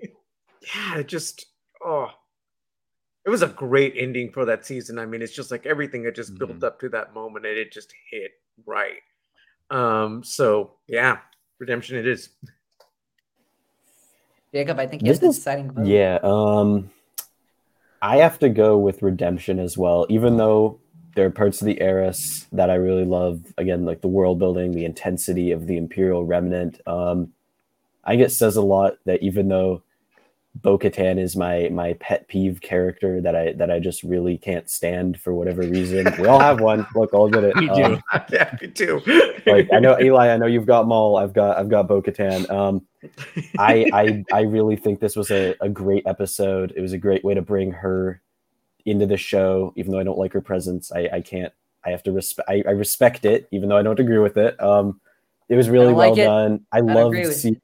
yeah, 0.74 0.98
it 0.98 1.08
just 1.08 1.46
oh, 1.84 2.08
it 3.26 3.30
was 3.30 3.42
a 3.42 3.48
great 3.48 3.94
ending 3.96 4.30
for 4.30 4.44
that 4.44 4.64
season. 4.64 4.98
I 5.00 5.06
mean, 5.06 5.20
it's 5.20 5.32
just 5.34 5.50
like 5.50 5.66
everything 5.66 6.04
had 6.04 6.14
just 6.14 6.36
built 6.38 6.58
Mhm. 6.60 6.64
up 6.64 6.78
to 6.80 6.88
that 6.90 7.12
moment, 7.12 7.44
and 7.44 7.58
it 7.58 7.72
just 7.72 7.92
hit 8.10 8.30
right. 8.66 9.00
Um, 9.70 10.22
so 10.22 10.74
yeah, 10.86 11.18
redemption 11.58 11.96
it 11.96 12.06
is. 12.06 12.28
Jacob, 14.54 14.78
I 14.78 14.86
think 14.86 15.02
you 15.02 15.08
have 15.08 15.14
This 15.14 15.20
the 15.20 15.26
is- 15.30 15.36
deciding 15.36 15.72
vote. 15.72 15.86
Yeah, 15.86 16.18
um 16.22 16.90
I 18.00 18.16
have 18.18 18.38
to 18.40 18.48
go 18.48 18.78
with 18.78 19.00
Redemption 19.02 19.58
as 19.60 19.78
well, 19.78 20.06
even 20.08 20.36
though 20.36 20.80
there 21.14 21.26
are 21.26 21.30
parts 21.30 21.60
of 21.60 21.66
the 21.66 21.80
Heiress 21.80 22.46
that 22.52 22.70
I 22.70 22.74
really 22.74 23.04
love. 23.04 23.40
Again, 23.58 23.84
like 23.84 24.00
the 24.00 24.08
world 24.08 24.38
building, 24.38 24.72
the 24.72 24.84
intensity 24.84 25.52
of 25.52 25.66
the 25.66 25.76
Imperial 25.76 26.24
Remnant. 26.24 26.80
Um 26.86 27.32
I 28.04 28.12
think 28.12 28.22
it 28.22 28.32
says 28.32 28.56
a 28.56 28.62
lot 28.62 28.94
that 29.04 29.22
even 29.22 29.48
though 29.48 29.82
Bo 30.54 30.78
Katan 30.78 31.18
is 31.18 31.34
my 31.34 31.70
my 31.70 31.94
pet 31.94 32.28
peeve 32.28 32.60
character 32.60 33.22
that 33.22 33.34
I 33.34 33.52
that 33.54 33.70
I 33.70 33.78
just 33.78 34.02
really 34.02 34.36
can't 34.36 34.68
stand 34.68 35.18
for 35.18 35.32
whatever 35.32 35.62
reason. 35.62 36.06
We 36.18 36.26
all 36.26 36.40
have 36.40 36.60
one. 36.60 36.86
Look, 36.94 37.10
I'll 37.14 37.24
admit 37.24 37.44
it. 37.44 37.56
We 37.62 37.68
do. 37.68 37.84
Um, 37.84 38.02
I'm 38.12 38.22
happy 38.28 38.68
too. 38.68 39.00
like 39.46 39.68
I 39.72 39.78
know 39.78 39.98
Eli, 39.98 40.28
I 40.28 40.36
know 40.36 40.46
you've 40.46 40.66
got 40.66 40.86
Maul, 40.86 41.16
I've 41.16 41.32
got 41.32 41.56
I've 41.56 41.70
got 41.70 41.88
Bo 41.88 42.02
Katan. 42.02 42.50
Um 42.50 42.86
I, 43.58 43.86
I 43.92 44.24
I 44.32 44.40
really 44.42 44.76
think 44.76 45.00
this 45.00 45.16
was 45.16 45.30
a, 45.30 45.54
a 45.60 45.70
great 45.70 46.06
episode. 46.06 46.72
It 46.76 46.82
was 46.82 46.92
a 46.92 46.98
great 46.98 47.24
way 47.24 47.32
to 47.34 47.42
bring 47.42 47.72
her 47.72 48.20
into 48.84 49.06
the 49.06 49.16
show, 49.16 49.72
even 49.76 49.92
though 49.92 49.98
I 49.98 50.04
don't 50.04 50.18
like 50.18 50.32
her 50.32 50.40
presence. 50.40 50.92
I, 50.92 51.08
I 51.12 51.20
can't 51.20 51.52
I 51.84 51.90
have 51.90 52.02
to 52.04 52.12
respect 52.12 52.48
I, 52.48 52.62
I 52.66 52.72
respect 52.72 53.24
it, 53.24 53.48
even 53.50 53.68
though 53.68 53.76
I 53.76 53.82
don't 53.82 54.00
agree 54.00 54.18
with 54.18 54.36
it. 54.36 54.60
Um 54.62 55.00
it 55.48 55.56
was 55.56 55.68
really 55.68 55.92
well 55.92 56.10
like 56.10 56.16
done. 56.16 56.64
I, 56.72 56.78
don't 56.78 56.94
loved 56.94 57.34
seeing 57.34 57.60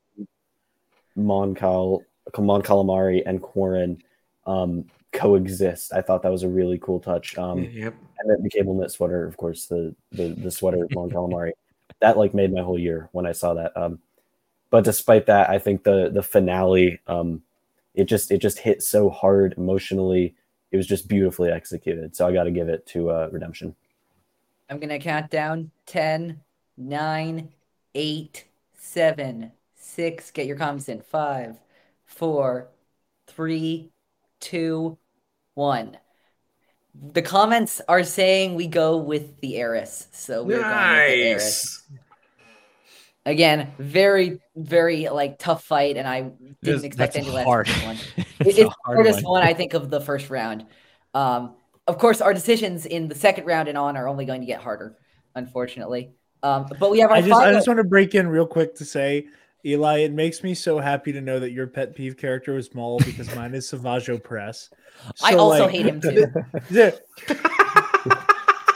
Mon 1.17 1.55
Cal 1.55 2.03
Mon 2.37 2.63
Calamari 2.63 3.23
and 3.25 3.41
Quarren 3.41 4.03
um 4.47 4.85
coexist. 5.13 5.93
I 5.93 6.03
thought 6.03 6.23
that 6.23 6.33
was 6.33 6.43
a 6.43 6.49
really 6.49 6.79
cool 6.79 7.01
touch. 7.01 7.37
Um 7.39 7.65
yep. 7.65 7.95
and 8.19 8.31
then 8.31 8.43
the 8.43 8.51
cable 8.51 8.75
knit 8.75 8.91
sweater, 8.91 9.25
of 9.25 9.37
course, 9.37 9.67
the 9.67 9.95
the 10.13 10.29
the 10.29 10.51
sweater 10.51 10.85
of 10.85 10.95
Mon 10.95 11.11
Calamari. 11.11 11.53
That 12.01 12.17
like 12.17 12.33
made 12.33 12.53
my 12.53 12.63
whole 12.63 12.79
year 12.79 13.09
when 13.11 13.27
I 13.27 13.33
saw 13.33 13.55
that. 13.55 13.77
Um, 13.77 13.99
but 14.71 14.85
despite 14.85 15.27
that, 15.27 15.49
I 15.49 15.59
think 15.59 15.83
the 15.83 16.11
the 16.11 16.23
finale, 16.23 17.01
um, 17.07 17.43
it 17.95 18.05
just 18.05 18.31
it 18.31 18.39
just 18.39 18.59
hit 18.59 18.83
so 18.83 19.09
hard 19.09 19.55
emotionally. 19.57 20.35
It 20.71 20.77
was 20.77 20.87
just 20.87 21.09
beautifully 21.09 21.51
executed. 21.51 22.15
So 22.15 22.27
I 22.27 22.33
got 22.33 22.45
to 22.45 22.51
give 22.51 22.69
it 22.69 22.87
to 22.89 23.11
uh, 23.11 23.29
Redemption. 23.33 23.75
I'm 24.71 24.79
gonna 24.79 24.99
count 24.99 25.31
down 25.31 25.71
10, 25.87 26.41
9, 26.77 27.49
8, 27.95 28.45
7, 28.75 29.53
6. 29.75 30.31
Get 30.33 30.47
your 30.47 30.57
comments 30.57 30.89
in. 30.91 31.01
5, 31.01 31.57
4, 32.05 32.69
3, 33.29 33.91
2, 34.41 34.99
1. 35.55 35.97
The 37.13 37.23
comments 37.23 37.81
are 37.89 38.03
saying 38.05 38.57
we 38.57 38.67
go 38.67 38.99
with 38.99 39.41
the 39.41 39.57
heiress. 39.57 40.09
So 40.13 40.43
we're 40.43 40.61
going 40.61 40.67
with 40.69 40.75
the 40.75 41.23
heiress. 41.23 41.83
Nice. 41.91 41.99
Again, 43.25 43.73
very, 43.79 44.41
very 44.57 45.09
like 45.09 45.39
tough 45.39 45.65
fight, 45.65 45.97
and 45.97 46.07
I 46.09 46.23
didn't 46.23 46.57
This- 46.63 46.83
expect 46.83 47.17
any 47.17 47.31
less. 47.31 47.45
hard. 47.47 47.69
one. 47.69 47.97
It's 48.49 48.59
It- 48.59 48.63
a 48.63 48.67
it's 48.67 48.75
the 48.87 48.95
hardest 48.95 49.25
one. 49.25 49.33
one 49.41 49.43
I 49.43 49.53
think 49.55 49.75
of 49.75 49.91
the 49.91 50.01
first 50.01 50.31
round. 50.31 50.67
Um, 51.15 51.55
of 51.87 51.99
course, 51.99 52.21
our 52.21 52.35
decisions 52.35 52.87
in 52.87 53.09
the 53.09 53.15
second 53.15 53.47
round 53.47 53.69
and 53.69 53.79
on 53.79 53.97
are 53.97 54.09
only 54.09 54.25
going 54.27 54.41
to 54.41 54.47
get 54.47 54.61
harder, 54.61 54.97
unfortunately. 55.35 56.11
Um, 56.43 56.67
but 56.79 56.91
we 56.91 57.01
have 57.01 57.11
our 57.11 57.17
I 57.17 57.21
just 57.23 57.33
I 57.41 57.53
just 57.53 57.67
want 57.67 57.79
to 57.79 57.85
break 57.85 58.15
in 58.15 58.29
real 58.29 58.47
quick 58.47 58.75
to 58.77 58.85
say, 58.85 59.27
Eli, 59.65 59.99
it 60.01 60.13
makes 60.13 60.43
me 60.45 60.55
so 60.55 60.79
happy 60.79 61.13
to 61.13 61.21
know 61.21 61.41
that 61.41 61.51
your 61.53 61.67
pet 61.67 61.95
peeve 61.97 62.17
character 62.17 62.55
was 62.55 62.73
Maul 62.75 62.99
because 63.01 63.35
mine 63.35 63.55
is 63.55 63.69
Savage 63.69 64.07
Opress. 64.07 64.69
I 65.23 65.35
also 65.35 65.65
like, 65.65 65.71
hate 65.73 65.87
him 65.87 66.01
too. 66.01 66.27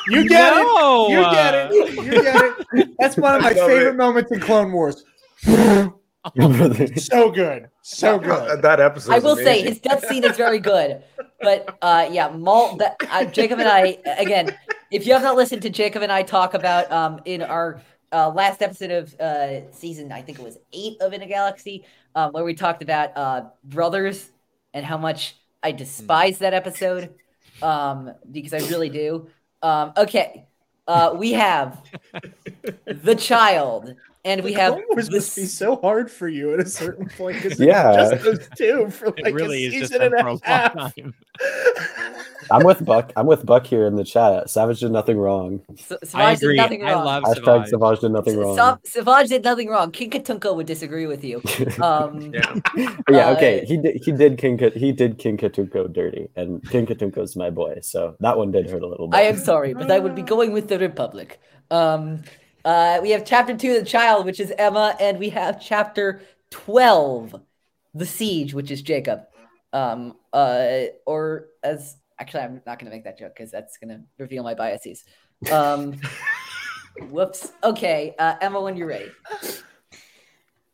you 0.08 0.28
get 0.28 0.54
No, 0.56 1.06
it. 1.06 1.12
You 1.12 1.20
get 1.30 1.54
it. 1.54 1.72
You 2.04 2.22
get 2.22 2.54
it. 2.72 2.88
That's 2.98 3.16
one 3.16 3.34
of 3.36 3.42
my 3.42 3.54
favorite 3.54 3.90
it. 3.90 3.96
moments 3.96 4.32
in 4.32 4.40
Clone 4.40 4.72
Wars. 4.72 5.04
so 6.96 7.30
good. 7.30 7.68
So 7.82 8.18
good. 8.18 8.62
that 8.62 8.80
episode. 8.80 9.12
I 9.12 9.16
is 9.16 9.24
will 9.24 9.36
say 9.36 9.60
amazing. 9.60 9.66
his 9.66 9.80
death 9.80 10.06
scene 10.06 10.24
is 10.24 10.36
very 10.36 10.60
good, 10.60 11.02
but 11.40 11.76
uh, 11.82 12.08
yeah, 12.10 12.28
Maul. 12.28 12.76
That 12.76 12.96
uh, 13.10 13.24
Jacob 13.24 13.58
and 13.58 13.68
I 13.68 13.98
again. 14.04 14.56
If 14.90 15.06
you 15.06 15.14
have 15.14 15.22
not 15.22 15.36
listened 15.36 15.62
to 15.62 15.70
Jacob 15.70 16.02
and 16.02 16.12
I 16.12 16.22
talk 16.22 16.54
about 16.54 16.90
um 16.92 17.20
in 17.24 17.42
our 17.42 17.82
uh, 18.12 18.28
last 18.30 18.62
episode 18.62 18.90
of 18.92 19.14
uh 19.20 19.70
season, 19.72 20.12
I 20.12 20.22
think 20.22 20.38
it 20.38 20.44
was 20.44 20.58
eight 20.72 21.00
of 21.00 21.12
In 21.12 21.22
a 21.22 21.26
Galaxy, 21.26 21.84
um, 22.14 22.32
where 22.32 22.44
we 22.44 22.54
talked 22.54 22.82
about 22.82 23.16
uh 23.16 23.44
brothers 23.64 24.30
and 24.74 24.86
how 24.86 24.98
much 24.98 25.36
I 25.62 25.72
despise 25.72 26.38
that 26.38 26.54
episode, 26.54 27.14
um 27.62 28.12
because 28.30 28.52
I 28.52 28.58
really 28.68 28.90
do. 28.90 29.28
Um, 29.62 29.92
okay, 29.96 30.46
uh, 30.86 31.14
we 31.16 31.32
have 31.32 31.80
the 32.86 33.14
child, 33.14 33.94
and 34.24 34.42
we 34.44 34.52
have 34.52 34.74
Clone 34.74 34.84
Wars 34.90 35.08
the 35.08 35.16
must 35.16 35.36
be 35.36 35.44
so 35.46 35.76
hard 35.76 36.10
for 36.10 36.28
you 36.28 36.54
at 36.54 36.60
a 36.60 36.66
certain 36.68 37.08
point 37.16 37.42
because 37.42 37.58
Yeah. 37.58 38.10
just 38.10 38.22
those 38.24 38.48
two 38.56 38.88
for 38.90 39.06
like 39.06 39.26
It 39.26 39.34
really 39.34 39.64
a 39.64 39.68
is 39.68 39.74
just 39.74 39.92
season 39.92 40.02
and 40.06 40.14
a 40.14 40.22
a 40.22 40.26
long 40.26 40.40
half. 40.42 40.72
time. 40.74 41.14
I'm 42.50 42.64
with 42.64 42.84
Buck. 42.84 43.12
I'm 43.16 43.26
with 43.26 43.46
Buck 43.46 43.66
here 43.66 43.86
in 43.86 43.94
the 43.96 44.04
chat. 44.04 44.50
Savage 44.50 44.80
did 44.80 44.90
nothing 44.90 45.16
wrong. 45.16 45.60
S- 45.78 45.92
I 45.92 46.34
Savage 46.34 46.40
did 46.40 46.46
agree. 46.46 46.56
nothing 46.56 46.84
I 46.84 46.92
wrong. 46.92 47.04
love 47.04 47.22
Hashtag 47.24 47.44
Savage. 47.44 47.68
Savage 47.70 48.00
did 48.00 48.12
nothing 48.12 48.36
wrong. 48.38 48.56
Sa- 48.56 48.76
Savage 48.84 49.28
did 49.28 49.44
nothing 49.44 49.68
wrong. 49.68 49.90
King 49.92 50.10
Katuunko 50.10 50.54
would 50.56 50.66
disagree 50.66 51.06
with 51.06 51.24
you. 51.24 51.40
Um, 51.80 52.32
Yeah. 52.34 52.54
Yeah, 53.08 53.30
okay. 53.30 53.64
He 53.66 53.76
did. 53.78 54.00
He 54.04 54.12
did 54.12 54.38
King. 54.38 54.58
Ka- 54.58 54.70
He 54.76 54.92
did 54.92 55.18
King 55.18 55.36
Katuunko 55.36 55.92
dirty, 55.92 56.28
and 56.36 56.62
King 56.70 56.86
Katuunko's 56.86 57.34
my 57.36 57.48
boy. 57.50 57.78
So 57.82 58.16
that 58.20 58.36
one 58.36 58.50
did 58.50 58.68
hurt 58.68 58.82
a 58.82 58.86
little 58.86 59.08
bit. 59.08 59.16
I 59.16 59.22
am 59.22 59.38
sorry, 59.38 59.72
but 59.74 59.90
I 59.90 59.98
would 59.98 60.14
be 60.14 60.22
going 60.22 60.52
with 60.52 60.68
the 60.68 60.78
Republic. 60.78 61.40
Um, 61.70 62.22
uh, 62.64 62.98
we 63.02 63.10
have 63.10 63.24
chapter 63.24 63.56
two, 63.56 63.78
the 63.78 63.84
child, 63.84 64.24
which 64.24 64.40
is 64.40 64.52
Emma, 64.56 64.96
and 65.00 65.18
we 65.18 65.30
have 65.30 65.60
chapter 65.60 66.22
twelve, 66.50 67.34
the 67.94 68.06
siege, 68.06 68.54
which 68.54 68.70
is 68.70 68.82
Jacob. 68.82 69.22
Um, 69.72 70.16
uh, 70.32 70.84
or 71.06 71.48
as 71.62 71.96
actually, 72.18 72.40
I'm 72.42 72.62
not 72.66 72.78
going 72.78 72.90
to 72.90 72.96
make 72.96 73.04
that 73.04 73.18
joke 73.18 73.32
because 73.36 73.50
that's 73.50 73.78
going 73.78 73.88
to 73.88 74.04
reveal 74.18 74.42
my 74.42 74.54
biases. 74.54 75.04
Um, 75.50 75.94
whoops. 77.10 77.52
Okay, 77.64 78.14
uh, 78.18 78.36
Emma, 78.40 78.60
when 78.60 78.76
you're 78.76 78.88
ready. 78.88 79.10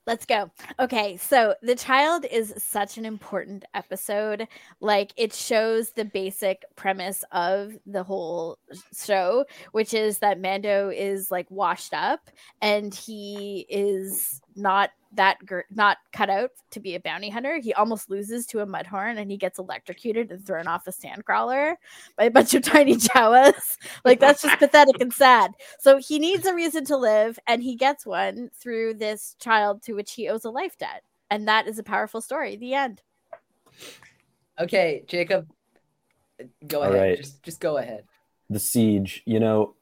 Let's 0.09 0.25
go. 0.25 0.51
Okay, 0.81 1.19
so 1.19 1.55
The 1.61 1.75
Child 1.75 2.25
is 2.33 2.55
such 2.57 2.97
an 2.97 3.05
important 3.05 3.67
episode. 3.75 4.49
Like, 4.81 5.13
it 5.19 5.35
shows 5.35 5.91
the 5.91 6.07
basic 6.07 6.65
premise 6.77 7.25
of 7.31 7.75
the 7.85 8.03
whole 8.03 8.59
show, 8.99 9.45
which 9.73 9.93
is 9.93 10.21
that 10.21 10.41
Mando 10.41 10.89
is 10.89 11.31
like 11.31 11.47
washed 11.51 11.93
up 11.93 12.31
and 12.63 12.95
he 12.95 13.67
is 13.69 14.41
not 14.57 14.93
that 15.13 15.45
gir- 15.47 15.65
not 15.71 15.99
cut 16.13 16.29
out 16.31 16.51
to 16.71 16.81
be 16.81 16.95
a 16.95 17.01
bounty 17.01 17.31
hunter. 17.31 17.59
He 17.59 17.73
almost 17.75 18.11
loses 18.11 18.47
to 18.47 18.61
a 18.61 18.67
mudhorn 18.67 19.19
and 19.19 19.31
he 19.31 19.37
gets 19.37 19.59
electrocuted 19.59 20.31
and 20.31 20.45
thrown 20.45 20.67
off 20.67 20.87
a 20.87 20.93
sandcrawler 20.93 21.77
by 22.17 22.25
a 22.25 22.31
bunch 22.31 22.55
of 22.55 22.63
tiny 22.75 22.97
Jawas. 22.97 23.77
like 24.05 24.21
that's 24.21 24.43
just 24.43 24.59
pathetic 24.59 25.01
and 25.01 25.13
sad. 25.13 25.53
So 25.79 25.97
he 25.99 26.19
needs 26.19 26.47
a 26.47 26.55
reason 26.55 26.85
to 26.87 26.97
live 26.97 27.39
and 27.47 27.63
he 27.63 27.75
gets 27.75 28.05
one 28.05 28.51
through 28.55 28.95
this 28.95 29.35
child 29.41 29.83
to 29.85 29.95
which 29.95 30.13
he 30.13 30.29
owes 30.29 30.45
a 30.45 30.51
life 30.51 30.77
debt. 30.79 31.03
And 31.31 31.49
that 31.49 31.67
is 31.69 31.79
a 31.79 31.83
powerful 31.83 32.21
story. 32.21 32.57
The 32.57 32.75
end. 32.75 33.03
Okay, 34.61 35.05
Jacob, 35.07 35.49
go 36.67 36.83
All 36.83 36.93
ahead. 36.93 37.01
right. 37.01 37.17
Just 37.17 37.43
just 37.43 37.61
go 37.61 37.79
ahead. 37.79 38.05
the 38.51 38.59
siege 38.59 39.23
you 39.27 39.39
know 39.41 39.75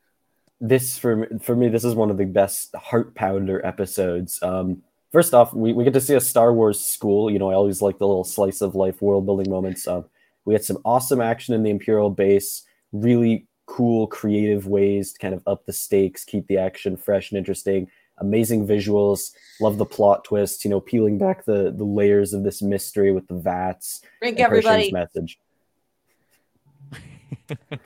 this 0.61 0.99
for 0.99 1.29
for 1.41 1.55
me 1.55 1.69
this 1.69 1.85
is 1.85 1.95
one 1.95 2.11
of 2.11 2.17
the 2.17 2.25
best 2.25 2.75
heart 2.75 3.15
pounder 3.15 3.65
episodes 3.65 4.43
um 4.43 4.83
first 5.17 5.33
off 5.33 5.55
we, 5.55 5.73
we 5.73 5.83
get 5.83 5.95
to 5.95 6.01
see 6.01 6.15
a 6.15 6.21
star 6.21 6.53
wars 6.53 6.79
school 6.79 7.31
you 7.31 7.39
know 7.39 7.51
i 7.51 7.55
always 7.55 7.81
like 7.81 7.97
the 7.97 8.07
little 8.07 8.23
slice 8.23 8.61
of 8.61 8.75
life 8.75 9.01
world 9.01 9.25
building 9.25 9.49
moments 9.51 9.89
um 9.89 10.05
we 10.45 10.53
had 10.53 10.63
some 10.63 10.77
awesome 10.85 11.23
action 11.23 11.55
in 11.55 11.63
the 11.63 11.71
imperial 11.71 12.11
base 12.11 12.65
really 12.93 13.47
cool 13.65 14.07
creative 14.09 14.67
ways 14.67 15.15
to 15.15 15.19
kind 15.19 15.33
of 15.33 15.43
up 15.47 15.65
the 15.65 15.73
stakes 15.73 16.23
keep 16.23 16.47
the 16.49 16.59
action 16.59 16.99
fresh 16.99 17.31
and 17.31 17.39
interesting 17.39 17.89
amazing 18.19 18.67
visuals 18.67 19.33
love 19.59 19.79
the 19.79 19.87
plot 19.87 20.23
twist 20.23 20.67
you 20.67 20.71
know 20.71 20.81
peeling 20.81 21.17
back 21.17 21.47
the 21.47 21.73
the 21.75 21.85
layers 21.85 22.35
of 22.35 22.45
this 22.45 22.61
mystery 22.61 23.11
with 23.11 23.27
the 23.27 23.35
vats 23.35 24.03
Drink 24.21 24.39
everybody. 24.39 24.93
message 24.93 25.39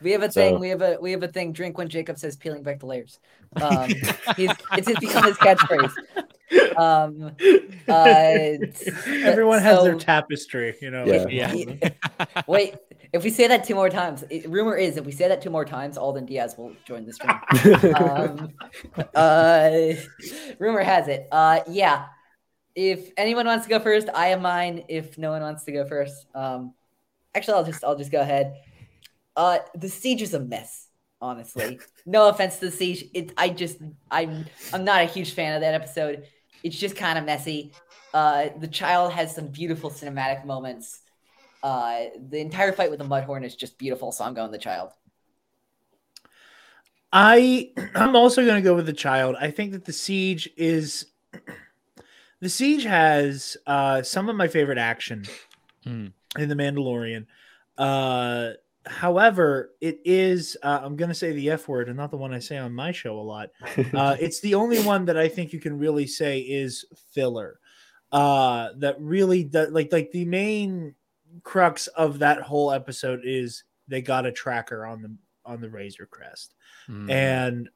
We 0.02 0.12
have 0.12 0.22
a 0.22 0.30
So- 0.32 0.40
thing. 0.40 0.58
We 0.58 0.68
have 0.70 0.82
a 0.82 0.98
we 1.00 1.10
have 1.12 1.22
a 1.22 1.28
thing. 1.28 1.52
Drink 1.52 1.76
when 1.76 1.88
Jacob 1.88 2.18
says 2.18 2.34
peeling 2.36 2.62
back 2.62 2.78
the 2.80 2.86
layers. 2.86 3.18
Um, 3.60 3.88
he's, 4.36 4.50
it's 4.72 4.88
his, 4.88 4.98
become 4.98 5.24
his 5.24 5.36
catchphrase. 5.36 5.92
Um, 6.76 7.32
uh, 7.88 8.56
Everyone 9.24 9.60
has 9.60 9.82
their 9.84 9.94
tapestry, 9.94 10.76
you 10.80 10.90
know. 10.90 11.04
Yeah. 11.06 11.52
Yeah. 11.52 11.90
Wait, 12.46 12.74
if 13.12 13.24
we 13.24 13.30
say 13.30 13.48
that 13.48 13.64
two 13.64 13.74
more 13.74 13.90
times, 13.90 14.24
it, 14.30 14.48
rumor 14.48 14.76
is 14.76 14.96
if 14.96 15.04
we 15.04 15.12
say 15.12 15.28
that 15.28 15.42
two 15.42 15.50
more 15.50 15.64
times, 15.64 15.98
Alden 15.98 16.26
Diaz 16.26 16.56
will 16.56 16.72
join 16.84 17.06
the 17.06 17.12
stream. 17.12 17.34
um, 17.96 18.52
uh, 19.14 19.92
rumor 20.58 20.82
has 20.82 21.08
it. 21.08 21.26
Uh, 21.32 21.60
yeah. 21.68 22.06
If 22.74 23.10
anyone 23.16 23.46
wants 23.46 23.66
to 23.66 23.70
go 23.70 23.80
first, 23.80 24.08
I 24.14 24.28
have 24.28 24.40
mine. 24.40 24.84
If 24.88 25.18
no 25.18 25.30
one 25.30 25.42
wants 25.42 25.64
to 25.64 25.72
go 25.72 25.86
first, 25.86 26.26
um, 26.34 26.74
actually, 27.34 27.54
I'll 27.54 27.64
just 27.64 27.84
I'll 27.84 27.96
just 27.96 28.12
go 28.12 28.20
ahead. 28.20 28.54
Uh, 29.36 29.58
the 29.74 29.88
siege 29.88 30.22
is 30.22 30.34
a 30.34 30.40
mess. 30.40 30.86
Honestly, 31.22 31.78
no 32.06 32.28
offense 32.28 32.58
to 32.58 32.66
the 32.66 32.70
siege. 32.70 33.04
It 33.12 33.32
I 33.36 33.48
just 33.50 33.78
I'm 34.10 34.46
I'm 34.72 34.84
not 34.84 35.02
a 35.02 35.06
huge 35.06 35.34
fan 35.34 35.54
of 35.54 35.62
that 35.62 35.74
episode. 35.74 36.26
It's 36.62 36.76
just 36.76 36.96
kind 36.96 37.18
of 37.18 37.24
messy. 37.24 37.72
Uh, 38.12 38.48
the 38.58 38.68
child 38.68 39.12
has 39.12 39.34
some 39.34 39.48
beautiful 39.48 39.90
cinematic 39.90 40.44
moments. 40.44 41.00
Uh, 41.62 42.04
the 42.28 42.38
entire 42.38 42.72
fight 42.72 42.90
with 42.90 42.98
the 42.98 43.04
Mudhorn 43.04 43.44
is 43.44 43.54
just 43.54 43.78
beautiful, 43.78 44.12
so 44.12 44.24
I'm 44.24 44.34
going 44.34 44.50
the 44.50 44.58
child. 44.58 44.92
I 47.12 47.72
I'm 47.94 48.16
also 48.16 48.44
going 48.44 48.62
to 48.62 48.66
go 48.66 48.74
with 48.74 48.86
the 48.86 48.92
child. 48.92 49.36
I 49.40 49.50
think 49.50 49.72
that 49.72 49.84
the 49.84 49.92
siege 49.92 50.48
is 50.56 51.06
the 52.40 52.48
siege 52.48 52.84
has 52.84 53.56
uh, 53.66 54.02
some 54.02 54.28
of 54.28 54.36
my 54.36 54.48
favorite 54.48 54.78
action 54.78 55.24
Hmm. 55.84 56.08
in 56.38 56.48
the 56.48 56.54
Mandalorian. 56.54 57.26
Uh, 57.78 58.50
however, 58.86 59.72
it 59.80 60.00
is 60.04 60.56
uh, 60.62 60.80
I'm 60.82 60.96
going 60.96 61.08
to 61.08 61.14
say 61.14 61.32
the 61.32 61.50
F 61.50 61.68
word 61.68 61.88
and 61.88 61.96
not 61.96 62.10
the 62.10 62.16
one 62.16 62.32
I 62.32 62.38
say 62.38 62.58
on 62.58 62.72
my 62.72 62.92
show 62.92 63.18
a 63.18 63.20
lot. 63.22 63.50
Uh, 63.94 64.16
it's 64.20 64.40
the 64.40 64.54
only 64.54 64.80
one 64.82 65.04
that 65.06 65.16
I 65.18 65.28
think 65.28 65.52
you 65.52 65.60
can 65.60 65.78
really 65.78 66.06
say 66.06 66.40
is 66.40 66.84
filler. 67.12 67.58
Uh, 68.12 68.70
that 68.78 68.96
really 69.00 69.44
does 69.44 69.70
like 69.70 69.92
like 69.92 70.10
the 70.12 70.24
main 70.24 70.94
crux 71.42 71.86
of 71.88 72.18
that 72.18 72.40
whole 72.42 72.72
episode 72.72 73.20
is 73.24 73.64
they 73.88 74.02
got 74.02 74.26
a 74.26 74.32
tracker 74.32 74.84
on 74.84 75.00
the 75.02 75.14
on 75.44 75.60
the 75.60 75.70
Razor 75.70 76.06
Crest 76.06 76.54
Mm. 76.88 77.10
and 77.10 77.68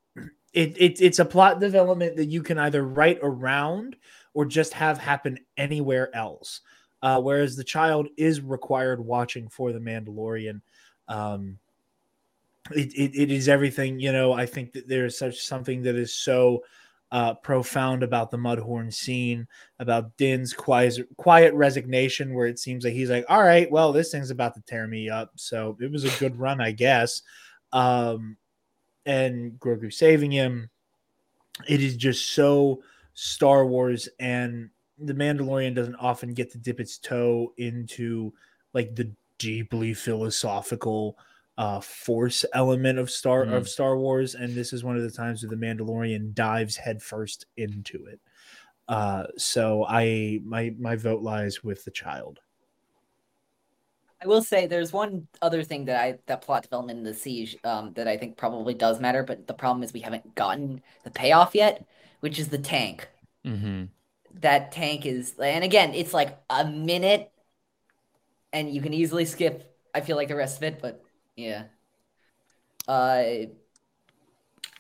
it, 0.55 0.77
it 0.77 1.01
it's 1.01 1.19
a 1.19 1.25
plot 1.25 1.61
development 1.61 2.17
that 2.17 2.27
you 2.27 2.43
can 2.43 2.59
either 2.59 2.85
write 2.85 3.19
around 3.23 3.97
or 4.33 4.45
just 4.45 4.73
have 4.73 4.99
happen 4.99 5.39
anywhere 5.57 6.15
else. 6.17 6.61
Uh, 7.03 7.21
whereas 7.21 7.55
the 7.55 7.63
child 7.65 8.09
is 8.17 8.41
required 8.41 8.99
watching 9.05 9.49
for 9.49 9.73
the 9.73 9.79
Mandalorian. 9.79 10.61
Um, 11.09 11.59
it, 12.71 12.93
it, 12.95 13.15
it 13.15 13.31
is 13.31 13.49
everything, 13.49 13.99
you 14.01 14.13
know. 14.13 14.33
I 14.33 14.47
think 14.47 14.73
that 14.73 14.89
there 14.89 15.05
is 15.05 15.19
such 15.19 15.41
something 15.41 15.83
that 15.83 15.97
is 15.97 16.15
so 16.15 16.63
uh, 17.13 17.35
profound 17.35 18.03
about 18.03 18.31
the 18.31 18.37
Mudhorn 18.37 18.93
scene, 18.93 19.47
about 19.79 20.17
Din's 20.17 20.53
quiet, 20.53 21.07
quiet 21.17 21.55
resignation, 21.55 22.35
where 22.35 22.47
it 22.47 22.59
seems 22.59 22.85
like 22.85 22.95
he's 22.95 23.11
like, 23.11 23.25
all 23.29 23.43
right, 23.43 23.71
well, 23.71 23.93
this 23.93 24.11
thing's 24.11 24.31
about 24.31 24.55
to 24.55 24.63
tear 24.63 24.87
me 24.87 25.09
up. 25.09 25.33
So 25.37 25.77
it 25.81 25.93
was 25.93 26.05
a 26.05 26.19
good 26.19 26.39
run, 26.39 26.61
I 26.61 26.73
guess. 26.73 27.23
Um, 27.73 28.37
and 29.07 29.53
Grogu 29.61 29.93
saving 29.93 30.31
him. 30.31 30.71
It 31.69 31.83
is 31.83 31.97
just 31.97 32.31
so 32.33 32.83
Star 33.13 33.65
Wars, 33.65 34.09
and 34.19 34.71
the 34.99 35.15
Mandalorian 35.15 35.75
doesn't 35.75 35.95
often 35.97 36.35
get 36.35 36.51
to 36.53 36.59
dip 36.59 36.81
its 36.81 36.99
toe 36.99 37.53
into 37.59 38.33
like 38.73 38.97
the 38.97 39.11
deeply 39.39 39.95
philosophical 39.95 41.19
uh 41.59 41.81
force 41.81 42.45
element 42.55 42.99
of 42.99 43.11
Star 43.11 43.47
Mm. 43.47 43.53
of 43.53 43.69
Star 43.69 43.97
Wars, 43.99 44.35
and 44.35 44.55
this 44.55 44.73
is 44.73 44.85
one 44.85 44.97
of 44.97 45.03
the 45.03 45.11
times 45.11 45.43
where 45.43 45.51
the 45.51 45.57
Mandalorian 45.57 46.35
dives 46.35 46.77
headfirst 46.77 47.47
into 47.57 48.07
it. 48.07 48.21
Uh 48.89 49.27
so 49.37 49.85
I 49.89 50.41
my 50.45 50.75
my 50.79 50.97
vote 50.97 51.23
lies 51.23 51.65
with 51.65 51.85
the 51.85 51.91
child. 51.93 52.41
I 54.23 54.27
will 54.27 54.43
say 54.43 54.67
there's 54.67 54.93
one 54.93 55.29
other 55.43 55.63
thing 55.63 55.85
that 55.87 56.01
I 56.01 56.19
that 56.27 56.43
plot 56.43 56.63
development 56.63 56.99
in 56.99 57.05
the 57.05 57.15
siege 57.15 57.57
um, 57.65 57.93
that 57.95 58.09
I 58.09 58.17
think 58.17 58.37
probably 58.37 58.75
does 58.75 59.01
matter, 59.01 59.23
but 59.23 59.47
the 59.47 59.55
problem 59.55 59.83
is 59.83 59.93
we 59.93 60.01
haven't 60.01 60.35
gotten 60.35 60.83
the 61.05 61.11
payoff 61.11 61.55
yet, 61.55 61.87
which 62.21 62.39
is 62.39 62.49
the 62.49 62.59
tank. 62.59 63.09
Mhm. 63.45 63.89
That 64.41 64.73
tank 64.73 65.07
is, 65.07 65.39
and 65.39 65.63
again, 65.65 65.95
it's 65.95 66.13
like 66.13 66.37
a 66.51 66.65
minute, 66.69 67.31
and 68.55 68.73
you 68.73 68.81
can 68.81 68.95
easily 68.95 69.27
skip. 69.27 69.77
I 69.95 70.01
feel 70.01 70.17
like 70.17 70.29
the 70.29 70.37
rest 70.37 70.57
of 70.57 70.63
it, 70.63 70.81
but 70.81 71.05
yeah. 71.37 71.65
Uh, 72.89 73.23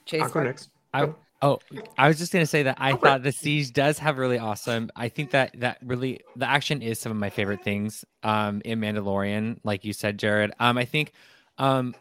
Chase, 0.06 0.22
I'll 0.22 0.30
go 0.30 0.42
next. 0.44 0.70
I, 0.92 1.08
oh, 1.42 1.58
I 1.98 2.08
was 2.08 2.18
just 2.18 2.32
gonna 2.32 2.46
say 2.46 2.62
that 2.64 2.76
I 2.78 2.92
Okay. 2.92 3.00
thought 3.02 3.22
the 3.22 3.32
siege 3.32 3.72
does 3.72 3.98
have 3.98 4.18
really 4.18 4.38
awesome. 4.38 4.90
I 4.96 5.08
think 5.08 5.32
that 5.32 5.58
that 5.60 5.78
really 5.84 6.20
the 6.36 6.48
action 6.48 6.82
is 6.82 6.98
some 7.00 7.12
of 7.12 7.18
my 7.18 7.30
favorite 7.30 7.62
things 7.64 8.04
um 8.22 8.62
in 8.64 8.80
Mandalorian, 8.80 9.58
like 9.64 9.84
you 9.84 9.92
said, 9.92 10.18
Jared. 10.18 10.52
Um, 10.60 10.78
I 10.78 10.84
think 10.84 11.12
um 11.58 11.94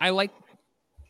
I 0.00 0.10
like 0.10 0.30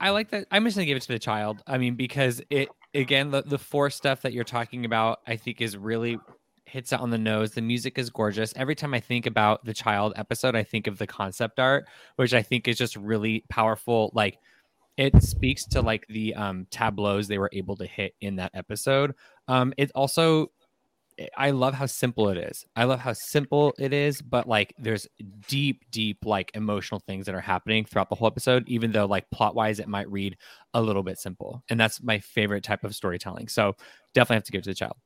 I 0.01 0.11
like 0.11 0.31
that. 0.31 0.47
I'm 0.51 0.65
just 0.65 0.77
gonna 0.77 0.87
give 0.87 0.97
it 0.97 1.03
to 1.03 1.13
the 1.13 1.19
child. 1.19 1.63
I 1.67 1.79
mean, 1.79 1.95
because 1.95 2.43
it 2.51 2.71
again 2.95 3.31
the 3.31 3.43
the 3.43 3.59
force 3.59 3.97
stuff 3.97 4.23
that 4.23 4.33
you're 4.33 4.45
talking 4.45 4.85
about, 4.85 5.21
I 5.27 5.37
think 5.37 5.61
is 5.61 5.77
really 5.77 6.19
hits 6.75 6.93
it 6.93 6.99
on 6.99 7.11
the 7.11 7.19
nose. 7.19 7.53
The 7.53 7.63
music 7.63 7.99
is 7.99 8.11
gorgeous. 8.11 8.53
Every 8.57 8.75
time 8.75 8.95
I 8.95 8.99
think 8.99 9.27
about 9.27 9.65
the 9.65 9.73
child 9.73 10.13
episode, 10.17 10.57
I 10.57 10.65
think 10.65 10.89
of 10.89 10.99
the 10.99 11.07
concept 11.07 11.61
art, 11.61 11.87
which 12.17 12.35
I 12.35 12.43
think 12.43 12.67
is 12.67 12.77
just 12.77 12.97
really 12.97 13.45
powerful. 13.49 14.11
Like 14.13 14.41
it 14.97 15.23
speaks 15.23 15.65
to 15.67 15.83
like 15.83 16.05
the 16.09 16.35
um 16.35 16.67
tableaus 16.73 17.29
they 17.29 17.39
were 17.39 17.51
able 17.53 17.77
to 17.77 17.87
hit 17.87 18.15
in 18.21 18.37
that 18.37 18.51
episode. 18.55 19.15
Um 19.47 19.73
it 19.79 19.93
also 19.95 20.51
I 21.37 21.53
love 21.53 21.75
how 21.75 21.87
simple 21.87 22.29
it 22.29 22.39
is. 22.39 22.67
I 22.75 22.85
love 22.85 22.99
how 22.99 23.13
simple 23.13 23.73
it 23.79 23.93
is, 23.93 24.21
but 24.21 24.49
like 24.49 24.75
there's 24.77 25.07
deep, 25.47 25.85
deep 25.93 26.25
like 26.25 26.51
emotional 26.55 27.01
things 27.07 27.27
that 27.27 27.37
are 27.37 27.41
happening 27.41 27.85
throughout 27.85 28.09
the 28.09 28.17
whole 28.17 28.27
episode, 28.27 28.65
even 28.67 28.91
though 28.91 29.07
like 29.07 29.31
plot 29.31 29.55
wise 29.55 29.79
it 29.79 29.87
might 29.87 30.11
read 30.11 30.37
a 30.75 30.83
little 30.83 31.05
bit 31.05 31.19
simple. 31.21 31.63
And 31.71 31.79
that's 31.79 32.03
my 32.03 32.19
favorite 32.19 32.65
type 32.65 32.83
of 32.83 32.97
storytelling. 32.97 33.47
So 33.47 33.77
definitely 34.13 34.39
have 34.39 34.45
to 34.45 34.53
give 34.53 34.63
to 34.63 34.71
the 34.71 34.75
child. 34.75 34.97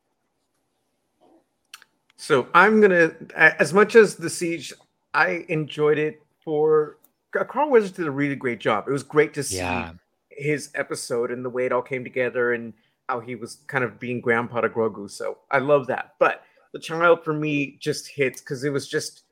So 2.18 2.48
I'm 2.52 2.80
gonna, 2.80 3.12
as 3.36 3.72
much 3.72 3.94
as 3.94 4.16
the 4.16 4.28
siege, 4.28 4.72
I 5.14 5.44
enjoyed 5.48 5.98
it 5.98 6.20
for 6.44 6.98
Carl 7.32 7.70
Weathers 7.70 7.92
did 7.92 8.06
a 8.06 8.10
really 8.10 8.34
great 8.34 8.58
job. 8.58 8.88
It 8.88 8.90
was 8.90 9.04
great 9.04 9.32
to 9.34 9.42
see 9.42 9.56
Yeah. 9.58 9.92
his 10.30 10.70
episode 10.74 11.30
and 11.30 11.44
the 11.44 11.50
way 11.50 11.66
it 11.66 11.72
all 11.72 11.82
came 11.82 12.02
together 12.02 12.52
and 12.52 12.72
how 13.08 13.20
he 13.20 13.36
was 13.36 13.58
kind 13.68 13.84
of 13.84 14.00
being 14.00 14.20
grandpa 14.20 14.62
to 14.62 14.68
Grogu. 14.68 15.08
So 15.10 15.38
I 15.50 15.58
love 15.58 15.86
that. 15.86 16.14
But 16.18 16.42
the 16.72 16.80
child 16.80 17.22
for 17.24 17.32
me 17.32 17.76
just 17.80 18.08
hits 18.08 18.40
because 18.40 18.64
it 18.64 18.70
was 18.70 18.88
just 18.88 19.22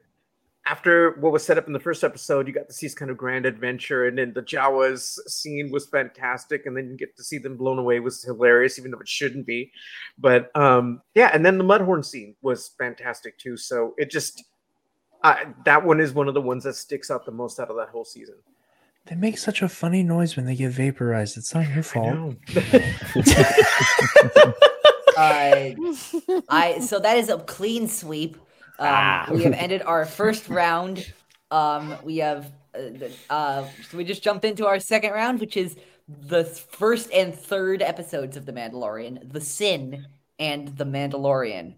after 0.67 1.13
what 1.21 1.33
was 1.33 1.45
set 1.45 1.59
up 1.59 1.69
in 1.69 1.73
the 1.73 1.81
first 1.81 2.03
episode, 2.03 2.49
you 2.49 2.53
got 2.53 2.67
to 2.67 2.75
see 2.75 2.87
this 2.87 2.95
kind 2.95 3.11
of 3.11 3.17
grand 3.17 3.47
adventure, 3.47 4.07
and 4.07 4.19
then 4.19 4.33
the 4.35 4.43
Jawas 4.43 5.19
scene 5.29 5.71
was 5.71 5.87
fantastic, 5.87 6.67
and 6.67 6.77
then 6.77 6.91
you 6.91 6.97
get 6.97 7.17
to 7.17 7.23
see 7.23 7.39
them 7.39 7.57
blown 7.57 7.79
away 7.79 8.01
was 8.01 8.23
hilarious, 8.25 8.77
even 8.79 8.91
though 8.91 8.99
it 8.99 9.09
shouldn't 9.09 9.47
be. 9.47 9.71
But 10.19 10.55
um, 10.57 11.03
yeah, 11.15 11.31
and 11.33 11.47
then 11.47 11.57
the 11.57 11.65
Mudhorn 11.65 12.05
scene 12.05 12.35
was 12.43 12.75
fantastic 12.79 13.39
too. 13.39 13.57
So 13.57 13.95
it 13.97 14.11
just 14.11 14.45
uh, 15.23 15.37
that 15.65 15.85
one 15.85 16.01
is 16.01 16.13
one 16.13 16.27
of 16.27 16.35
the 16.35 16.41
ones 16.41 16.65
that 16.65 16.75
sticks 16.75 17.13
out 17.13 17.25
the 17.25 17.33
most 17.33 17.61
out 17.61 17.71
of 17.71 17.77
that 17.77 17.91
whole 17.91 18.05
season. 18.05 18.35
They 19.07 19.15
make 19.15 19.39
such 19.39 19.63
a 19.63 19.69
funny 19.69 20.03
noise 20.03 20.37
when 20.37 20.47
they 20.47 20.57
get 20.57 20.73
vaporized. 20.73 21.37
It's 21.37 21.55
not 21.55 21.69
your 21.69 21.85
fault. 21.85 22.35
Uh, 25.17 25.71
I 26.49 26.81
so 26.81 26.99
that 26.99 27.17
is 27.17 27.29
a 27.29 27.39
clean 27.39 27.87
sweep. 27.87 28.37
Um, 28.79 28.87
Ah. 28.89 29.29
We 29.31 29.43
have 29.45 29.53
ended 29.59 29.83
our 29.83 30.05
first 30.05 30.49
round. 30.49 31.13
Um, 31.51 31.95
we 32.03 32.19
have 32.19 32.53
uh, 32.75 33.09
uh, 33.31 33.69
so 33.91 33.97
we 33.97 34.05
just 34.05 34.23
jumped 34.23 34.45
into 34.45 34.67
our 34.67 34.79
second 34.79 35.13
round, 35.13 35.41
which 35.41 35.57
is 35.57 35.77
the 36.09 36.45
first 36.45 37.11
and 37.13 37.35
third 37.35 37.83
episodes 37.83 38.37
of 38.37 38.47
The 38.47 38.53
Mandalorian, 38.53 39.33
The 39.33 39.41
Sin 39.41 40.07
and 40.39 40.77
The 40.77 40.85
Mandalorian. 40.85 41.75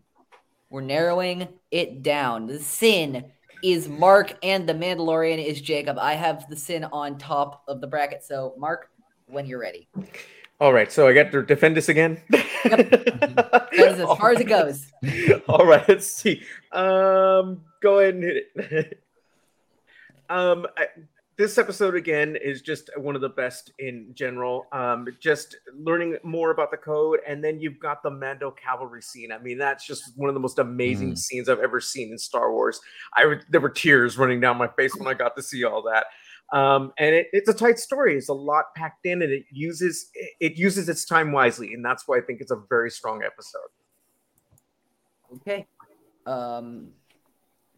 We're 0.71 0.81
narrowing 0.83 1.49
it 1.71 2.03
down. 2.03 2.47
The 2.47 2.59
Sin 2.59 3.25
is 3.63 3.89
Mark, 3.89 4.37
and 4.43 4.69
The 4.69 4.75
Mandalorian 4.75 5.45
is 5.45 5.61
Jacob. 5.61 5.99
I 5.99 6.15
have 6.15 6.49
The 6.49 6.57
Sin 6.57 6.85
on 6.85 7.17
top 7.19 7.63
of 7.69 7.81
the 7.81 7.87
bracket. 7.87 8.23
So, 8.25 8.55
Mark, 8.59 8.91
when 9.27 9.47
you're 9.47 9.61
ready, 9.61 9.89
All 10.61 10.73
right, 10.73 10.91
so 10.91 11.07
I 11.07 11.15
got 11.15 11.31
to 11.33 11.43
defend 11.45 11.77
this 11.77 11.89
again. 11.89 12.21
that 12.31 13.69
is 13.73 14.01
as 14.01 14.19
far 14.19 14.33
as 14.33 14.41
it 14.41 14.49
goes. 14.49 14.91
All 15.49 15.65
right, 15.65 15.89
let's 15.89 16.07
see. 16.11 16.43
Um, 16.73 17.63
go 17.81 18.01
ahead 18.01 18.15
and 18.15 18.25
hit 18.25 18.51
it. 18.57 19.03
um, 20.29 20.67
I, 20.77 20.87
this 21.37 21.59
episode 21.59 21.95
again 21.95 22.35
is 22.35 22.61
just 22.61 22.91
one 22.97 23.15
of 23.15 23.21
the 23.21 23.29
best 23.29 23.71
in 23.79 24.11
general. 24.15 24.67
Um, 24.73 25.07
just 25.21 25.55
learning 25.79 26.17
more 26.25 26.51
about 26.51 26.73
the 26.73 26.77
code, 26.77 27.21
and 27.25 27.43
then 27.45 27.61
you've 27.61 27.79
got 27.79 28.03
the 28.03 28.11
Mando 28.11 28.51
cavalry 28.51 29.01
scene. 29.03 29.31
I 29.31 29.39
mean, 29.39 29.59
that's 29.59 29.87
just 29.87 30.11
one 30.17 30.29
of 30.29 30.35
the 30.35 30.41
most 30.41 30.59
amazing 30.59 31.13
Mm. 31.13 31.19
scenes 31.19 31.49
I've 31.49 31.61
ever 31.61 31.81
seen 31.81 32.11
in 32.11 32.19
Star 32.19 32.51
Wars. 32.53 32.81
I 33.15 33.37
there 33.49 33.61
were 33.61 33.71
tears 33.71 34.19
running 34.19 34.41
down 34.41 34.57
my 34.59 34.67
face 34.67 34.97
when 34.97 35.07
I 35.07 35.15
got 35.15 35.37
to 35.37 35.43
see 35.43 35.63
all 35.63 35.83
that. 35.83 36.07
Um, 36.53 36.93
and 36.99 37.15
it, 37.15 37.29
it's 37.33 37.49
a 37.49 37.55
tight 37.55 37.79
story. 37.79 38.17
It's 38.17 38.29
a 38.29 38.35
lot 38.35 38.75
packed 38.75 39.05
in, 39.05 39.23
and 39.23 39.33
it 39.33 39.45
uses 39.51 40.11
it, 40.15 40.31
it 40.41 40.57
uses 40.57 40.89
its 40.89 41.05
time 41.05 41.33
wisely, 41.33 41.75
and 41.75 41.85
that's 41.85 42.09
why 42.09 42.19
I 42.19 42.21
think 42.23 42.41
it's 42.41 42.51
a 42.51 42.63
very 42.69 42.91
strong 42.91 43.23
episode. 43.23 43.69
Okay. 45.37 45.67
Um, 46.27 46.89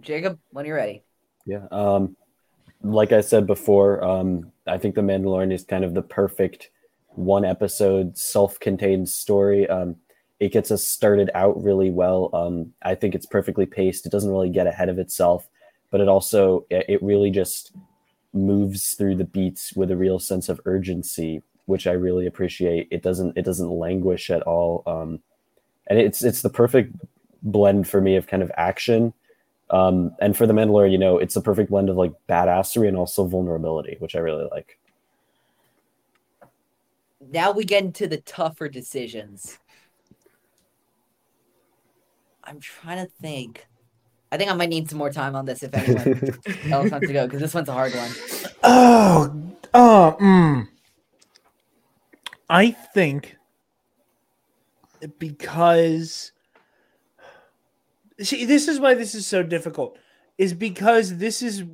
Jacob, 0.01 0.39
when 0.51 0.67
you're 0.67 0.77
ready. 0.77 1.03
Yeah. 1.47 1.67
Um, 1.71 2.17
like 2.83 3.13
I 3.13 3.21
said 3.21 3.47
before, 3.47 4.03
um, 4.05 4.53
I 4.67 4.79
think 4.79 4.95
The 4.95 5.01
Mandalorian 5.01 5.53
is 5.53 5.65
kind 5.65 5.85
of 5.85 5.95
the 5.95 6.03
perfect 6.03 6.71
one 7.09 7.45
episode 7.45 8.17
self-contained 8.17 9.09
story. 9.09 9.69
Um, 9.69 9.97
it 10.39 10.53
gets 10.53 10.71
us 10.71 10.85
started 10.85 11.31
out 11.35 11.63
really 11.63 11.91
well. 11.91 12.31
Um, 12.33 12.73
I 12.83 12.95
think 12.95 13.15
it's 13.15 13.27
perfectly 13.27 13.67
paced. 13.67 14.07
It 14.07 14.13
doesn't 14.13 14.31
really 14.31 14.49
get 14.49 14.67
ahead 14.67 14.89
of 14.89 14.99
itself, 14.99 15.49
but 15.91 16.01
it 16.01 16.09
also 16.09 16.65
it 16.71 16.87
it 16.89 17.03
really 17.03 17.31
just 17.31 17.73
moves 18.33 18.95
through 18.95 19.17
the 19.17 19.25
beats 19.25 19.75
with 19.75 19.91
a 19.91 19.97
real 19.97 20.19
sense 20.19 20.49
of 20.49 20.61
urgency, 20.65 21.43
which 21.67 21.87
I 21.87 21.93
really 21.93 22.27
appreciate. 22.27 22.89
It 22.91 23.03
doesn't 23.03 23.37
it 23.37 23.45
doesn't 23.45 23.71
languish 23.71 24.31
at 24.31 24.43
all. 24.43 24.83
Um, 24.87 25.21
and 25.89 25.99
it's 25.99 26.23
it's 26.23 26.43
the 26.43 26.51
perfect 26.51 26.95
blend 27.43 27.89
for 27.89 28.01
me 28.01 28.17
of 28.17 28.27
kind 28.27 28.43
of 28.43 28.53
action 28.57 29.13
um, 29.71 30.17
and 30.21 30.37
for 30.37 30.47
the 30.47 30.53
Mandalorian, 30.53 30.91
you 30.91 30.99
know, 30.99 31.19
it's 31.19 31.35
the 31.35 31.41
perfect 31.41 31.71
blend 31.71 31.89
of 31.89 31.97
like 31.97 32.13
badassery 32.29 32.89
and 32.89 32.97
also 32.97 33.25
vulnerability, 33.25 33.97
which 34.01 34.17
I 34.17 34.19
really 34.19 34.49
like. 34.51 34.79
Now 37.21 37.53
we 37.53 37.65
get 37.65 37.85
into 37.85 38.09
the 38.09 38.19
tougher 38.19 38.69
decisions. 38.69 39.59
I'm 42.43 42.59
trying 42.59 43.05
to 43.05 43.13
think. 43.21 43.69
I 44.33 44.37
think 44.37 44.51
I 44.51 44.55
might 44.55 44.69
need 44.69 44.89
some 44.89 44.99
more 44.99 45.11
time 45.11 45.35
on 45.35 45.45
this 45.45 45.63
if 45.63 45.75
anyone 45.75 46.39
else 46.73 46.91
wants 46.91 47.07
to 47.07 47.13
go 47.13 47.27
because 47.27 47.41
this 47.41 47.55
one's 47.55 47.69
a 47.69 47.73
hard 47.73 47.93
one. 47.95 48.11
Oh, 48.63 49.55
oh, 49.75 50.17
mm. 50.21 50.69
I 52.49 52.71
think 52.71 53.37
because 55.19 56.33
see, 58.21 58.45
this 58.45 58.69
is 58.69 58.79
why 58.79 58.95
this 58.95 59.15
is 59.15 59.27
so 59.27 59.43
difficult. 59.43 59.99
Is 60.39 60.55
because 60.55 61.19
this 61.19 61.43
is 61.43 61.65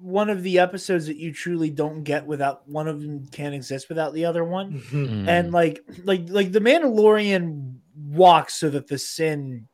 one 0.00 0.30
of 0.30 0.42
the 0.42 0.58
episodes 0.58 1.06
that 1.06 1.16
you 1.16 1.32
truly 1.32 1.70
don't 1.70 2.04
get 2.04 2.26
without 2.26 2.66
one 2.68 2.88
of 2.88 3.02
them 3.02 3.26
can't 3.26 3.54
exist 3.54 3.88
without 3.88 4.14
the 4.14 4.24
other 4.24 4.44
one. 4.44 4.80
Mm. 4.90 5.28
and 5.28 5.52
like 5.52 5.80
like 6.04 6.28
like 6.28 6.52
the 6.52 6.60
Mandalorian 6.60 7.76
walks 7.96 8.54
so 8.54 8.68
that 8.70 8.88
the 8.88 8.98
sin 8.98 9.68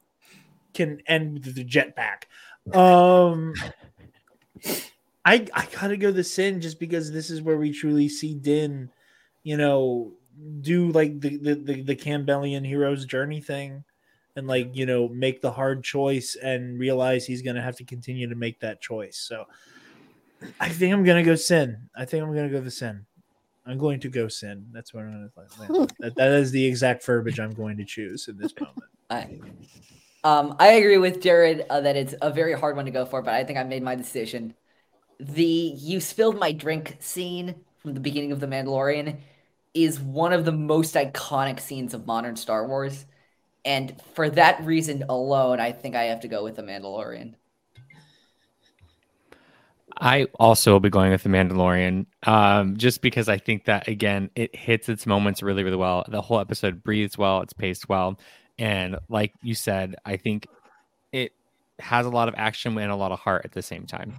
can 0.76 1.00
end 1.06 1.32
with 1.32 1.54
the 1.54 1.64
jetpack. 1.64 2.24
Um, 2.76 3.54
I 5.24 5.46
I 5.52 5.66
gotta 5.72 5.96
go 5.96 6.12
the 6.12 6.24
sin 6.24 6.60
just 6.60 6.78
because 6.78 7.10
this 7.10 7.30
is 7.30 7.42
where 7.42 7.56
we 7.56 7.72
truly 7.72 8.08
see 8.08 8.34
Din, 8.34 8.90
you 9.42 9.56
know, 9.56 10.12
do 10.60 10.92
like 10.92 11.20
the 11.20 11.36
the 11.38 11.54
the, 11.54 11.82
the 11.82 11.96
Campbellian 11.96 12.66
hero's 12.66 13.06
journey 13.06 13.40
thing. 13.40 13.84
And 14.36 14.46
like 14.46 14.76
you 14.76 14.84
know, 14.84 15.08
make 15.08 15.40
the 15.40 15.50
hard 15.50 15.82
choice 15.82 16.36
and 16.36 16.78
realize 16.78 17.24
he's 17.24 17.40
gonna 17.40 17.62
have 17.62 17.76
to 17.76 17.84
continue 17.84 18.28
to 18.28 18.34
make 18.34 18.60
that 18.60 18.82
choice. 18.82 19.16
So, 19.16 19.46
I 20.60 20.68
think 20.68 20.92
I'm 20.92 21.04
gonna 21.04 21.22
go 21.22 21.36
sin. 21.36 21.88
I 21.96 22.04
think 22.04 22.22
I'm 22.22 22.34
gonna 22.34 22.50
go 22.50 22.60
the 22.60 22.70
sin. 22.70 23.06
I'm 23.64 23.78
going 23.78 23.98
to 24.00 24.08
go 24.08 24.28
sin. 24.28 24.66
That's 24.72 24.94
what 24.94 25.04
I'm 25.04 25.30
going 25.58 25.88
to 25.88 25.94
that, 26.00 26.14
that 26.16 26.32
is 26.32 26.50
the 26.50 26.64
exact 26.64 27.04
verbiage 27.04 27.40
I'm 27.40 27.54
going 27.54 27.78
to 27.78 27.84
choose 27.84 28.28
in 28.28 28.36
this 28.36 28.54
moment. 28.60 28.90
I, 29.10 29.40
um, 30.26 30.56
I 30.58 30.72
agree 30.72 30.98
with 30.98 31.22
Jared 31.22 31.64
uh, 31.70 31.80
that 31.82 31.94
it's 31.94 32.12
a 32.20 32.32
very 32.32 32.52
hard 32.52 32.74
one 32.74 32.86
to 32.86 32.90
go 32.90 33.06
for, 33.06 33.22
but 33.22 33.32
I 33.32 33.44
think 33.44 33.60
I 33.60 33.62
made 33.62 33.84
my 33.84 33.94
decision. 33.94 34.54
The 35.20 35.44
you 35.44 36.00
spilled 36.00 36.36
my 36.36 36.50
drink 36.50 36.96
scene 36.98 37.54
from 37.78 37.94
the 37.94 38.00
beginning 38.00 38.32
of 38.32 38.40
The 38.40 38.48
Mandalorian 38.48 39.18
is 39.72 40.00
one 40.00 40.32
of 40.32 40.44
the 40.44 40.50
most 40.50 40.96
iconic 40.96 41.60
scenes 41.60 41.94
of 41.94 42.08
modern 42.08 42.34
Star 42.34 42.66
Wars. 42.66 43.06
And 43.64 44.02
for 44.14 44.28
that 44.30 44.64
reason 44.64 45.04
alone, 45.08 45.60
I 45.60 45.70
think 45.70 45.94
I 45.94 46.04
have 46.06 46.20
to 46.22 46.28
go 46.28 46.42
with 46.42 46.56
The 46.56 46.62
Mandalorian. 46.62 47.34
I 49.98 50.26
also 50.40 50.72
will 50.72 50.80
be 50.80 50.90
going 50.90 51.12
with 51.12 51.22
the 51.22 51.28
Mandalorian, 51.28 52.06
um, 52.24 52.76
just 52.76 53.00
because 53.00 53.28
I 53.28 53.38
think 53.38 53.64
that 53.66 53.88
again 53.88 54.30
it 54.34 54.54
hits 54.54 54.88
its 54.88 55.06
moments 55.06 55.40
really, 55.42 55.62
really 55.62 55.76
well. 55.76 56.04
The 56.08 56.20
whole 56.20 56.40
episode 56.40 56.82
breathes 56.82 57.16
well, 57.16 57.40
it's 57.42 57.52
paced 57.52 57.88
well, 57.88 58.18
and 58.58 58.98
like 59.08 59.32
you 59.42 59.54
said, 59.54 59.96
I 60.04 60.16
think 60.16 60.46
it 61.12 61.32
has 61.78 62.06
a 62.06 62.10
lot 62.10 62.28
of 62.28 62.34
action 62.36 62.76
and 62.78 62.90
a 62.90 62.96
lot 62.96 63.12
of 63.12 63.18
heart 63.18 63.44
at 63.44 63.52
the 63.52 63.62
same 63.62 63.86
time. 63.86 64.14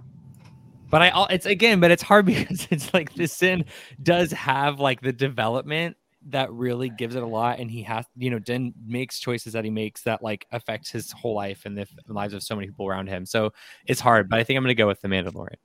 But 0.90 1.02
I, 1.02 1.26
it's 1.30 1.46
again, 1.46 1.80
but 1.80 1.90
it's 1.90 2.02
hard 2.02 2.26
because 2.26 2.66
it's 2.70 2.92
like 2.94 3.14
the 3.14 3.26
sin 3.26 3.64
does 4.02 4.32
have 4.32 4.80
like 4.80 5.00
the 5.00 5.12
development 5.12 5.96
that 6.30 6.52
really 6.52 6.88
gives 6.88 7.14
it 7.14 7.22
a 7.22 7.26
lot, 7.26 7.58
and 7.58 7.70
he 7.70 7.82
has, 7.82 8.04
you 8.16 8.30
know, 8.30 8.38
Din 8.38 8.74
makes 8.86 9.18
choices 9.18 9.52
that 9.52 9.64
he 9.64 9.70
makes 9.70 10.02
that 10.02 10.22
like 10.22 10.46
affects 10.52 10.90
his 10.90 11.12
whole 11.12 11.34
life 11.34 11.64
and 11.64 11.76
the 11.76 11.86
lives 12.08 12.34
of 12.34 12.42
so 12.42 12.54
many 12.54 12.66
people 12.66 12.86
around 12.86 13.08
him. 13.08 13.24
So 13.24 13.52
it's 13.86 14.00
hard, 14.00 14.28
but 14.28 14.38
I 14.38 14.44
think 14.44 14.56
I'm 14.56 14.64
going 14.64 14.74
to 14.76 14.80
go 14.80 14.86
with 14.86 15.00
the 15.00 15.08
Mandalorian. 15.08 15.56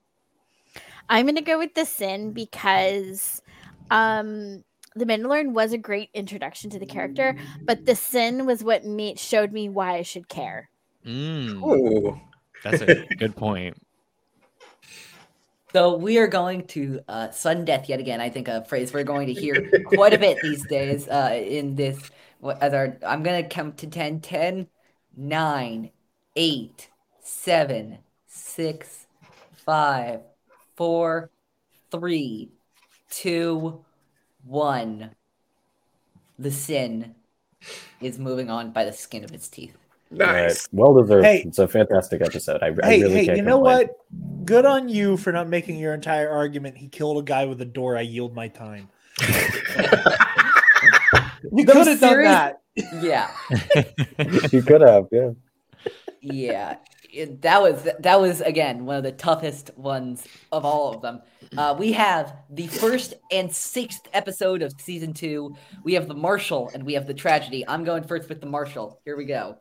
I'm 1.10 1.26
gonna 1.26 1.42
go 1.42 1.58
with 1.58 1.74
the 1.74 1.86
sin 1.86 2.32
because 2.32 3.42
um 3.92 4.64
the 4.96 5.06
Mandalorian 5.06 5.54
was 5.54 5.74
a 5.74 5.78
great 5.78 6.10
introduction 6.14 6.70
to 6.72 6.80
the 6.80 6.86
character, 6.86 7.36
but 7.62 7.86
the 7.86 7.96
sin 7.96 8.46
was 8.46 8.64
what 8.64 8.86
made 8.86 9.20
showed 9.20 9.52
me 9.52 9.70
why 9.70 9.96
I 9.96 10.02
should 10.04 10.28
care. 10.28 10.70
Mm, 11.06 11.62
Oh, 11.64 12.20
that's 12.64 12.82
a 12.82 13.06
good 13.18 13.36
point. 13.36 13.76
So 15.72 15.96
we 15.96 16.20
are 16.20 16.28
going 16.28 16.68
to 16.68 17.00
uh, 17.08 17.32
sudden 17.32 17.66
death 17.66 17.90
yet 17.90 18.00
again. 18.00 18.22
I 18.22 18.30
think 18.30 18.48
a 18.48 18.64
phrase 18.64 18.94
we're 18.94 19.04
going 19.04 19.28
to 19.28 19.34
hear 19.34 19.72
quite 19.88 20.14
a 20.14 20.20
bit 20.20 20.38
these 20.44 20.66
days 20.68 21.08
uh, 21.08 21.32
in 21.34 21.76
this. 21.76 22.12
As 22.62 22.74
our, 22.74 22.98
I'm 23.06 23.24
going 23.24 23.42
to 23.42 23.50
count 23.50 23.80
to 23.80 23.88
10, 23.88 24.20
10, 24.22 24.68
9, 25.18 25.92
8, 26.36 26.90
7, 27.22 27.98
6, 28.28 29.08
5, 29.66 30.20
4, 30.76 31.30
3, 31.92 32.52
2, 33.10 33.86
1. 34.46 35.12
The 36.40 36.52
sin 36.52 37.16
is 38.02 38.20
moving 38.20 38.50
on 38.50 38.72
by 38.72 38.86
the 38.86 38.92
skin 38.94 39.24
of 39.24 39.32
its 39.34 39.48
teeth. 39.48 39.78
nice. 40.12 40.68
Well 40.72 40.94
deserved. 41.02 41.26
Hey. 41.26 41.44
it's 41.46 41.60
a 41.60 41.68
fantastic 41.68 42.22
episode. 42.22 42.62
I, 42.62 42.68
I 42.84 42.88
hey, 42.90 43.02
really 43.04 43.14
hey, 43.16 43.26
can't 43.26 43.38
you 43.38 43.44
know 43.44 43.58
complain. 43.58 43.88
what? 43.88 44.46
Good 44.46 44.66
on 44.66 44.90
you 44.90 45.18
for 45.18 45.32
not 45.32 45.48
making 45.48 45.78
your 45.78 45.94
entire 45.94 46.30
argument. 46.30 46.78
He 46.78 46.88
killed 46.90 47.18
a 47.18 47.24
guy 47.24 47.46
with 47.46 47.62
a 47.62 47.66
door. 47.66 47.98
I 47.98 48.02
yield 48.02 48.34
my 48.36 48.48
time. 48.50 48.90
You 51.56 51.66
could 51.66 51.88
have 51.88 52.00
done 52.00 52.24
that. 52.24 52.62
Yeah. 53.02 53.30
you 54.52 54.64
could 54.64 54.82
have, 54.82 55.08
yeah. 55.12 55.30
yeah 56.22 56.78
it- 57.12 57.42
that 57.44 57.62
was 57.62 57.88
that 58.00 58.20
was 58.20 58.42
again 58.42 58.86
one 58.86 58.96
of 58.98 59.04
the 59.04 59.12
toughest 59.12 59.70
ones 59.78 60.26
of 60.52 60.66
all 60.66 60.94
of 60.96 61.02
them 61.02 61.22
uh, 61.58 61.76
we 61.78 61.92
have 61.92 62.36
the 62.50 62.68
first 62.68 63.14
and 63.32 63.54
sixth 63.54 64.08
episode 64.14 64.62
of 64.62 64.74
season 64.80 65.14
two 65.14 65.56
we 65.84 65.94
have 65.94 66.08
the 66.08 66.14
marshal 66.14 66.70
and 66.74 66.84
we 66.84 66.94
have 66.94 67.08
the 67.08 67.14
tragedy 67.14 67.68
i'm 67.68 67.84
going 67.84 68.04
first 68.04 68.30
with 68.30 68.40
the 68.40 68.48
marshal 68.48 69.00
here 69.06 69.16
we 69.16 69.26
go 69.26 69.58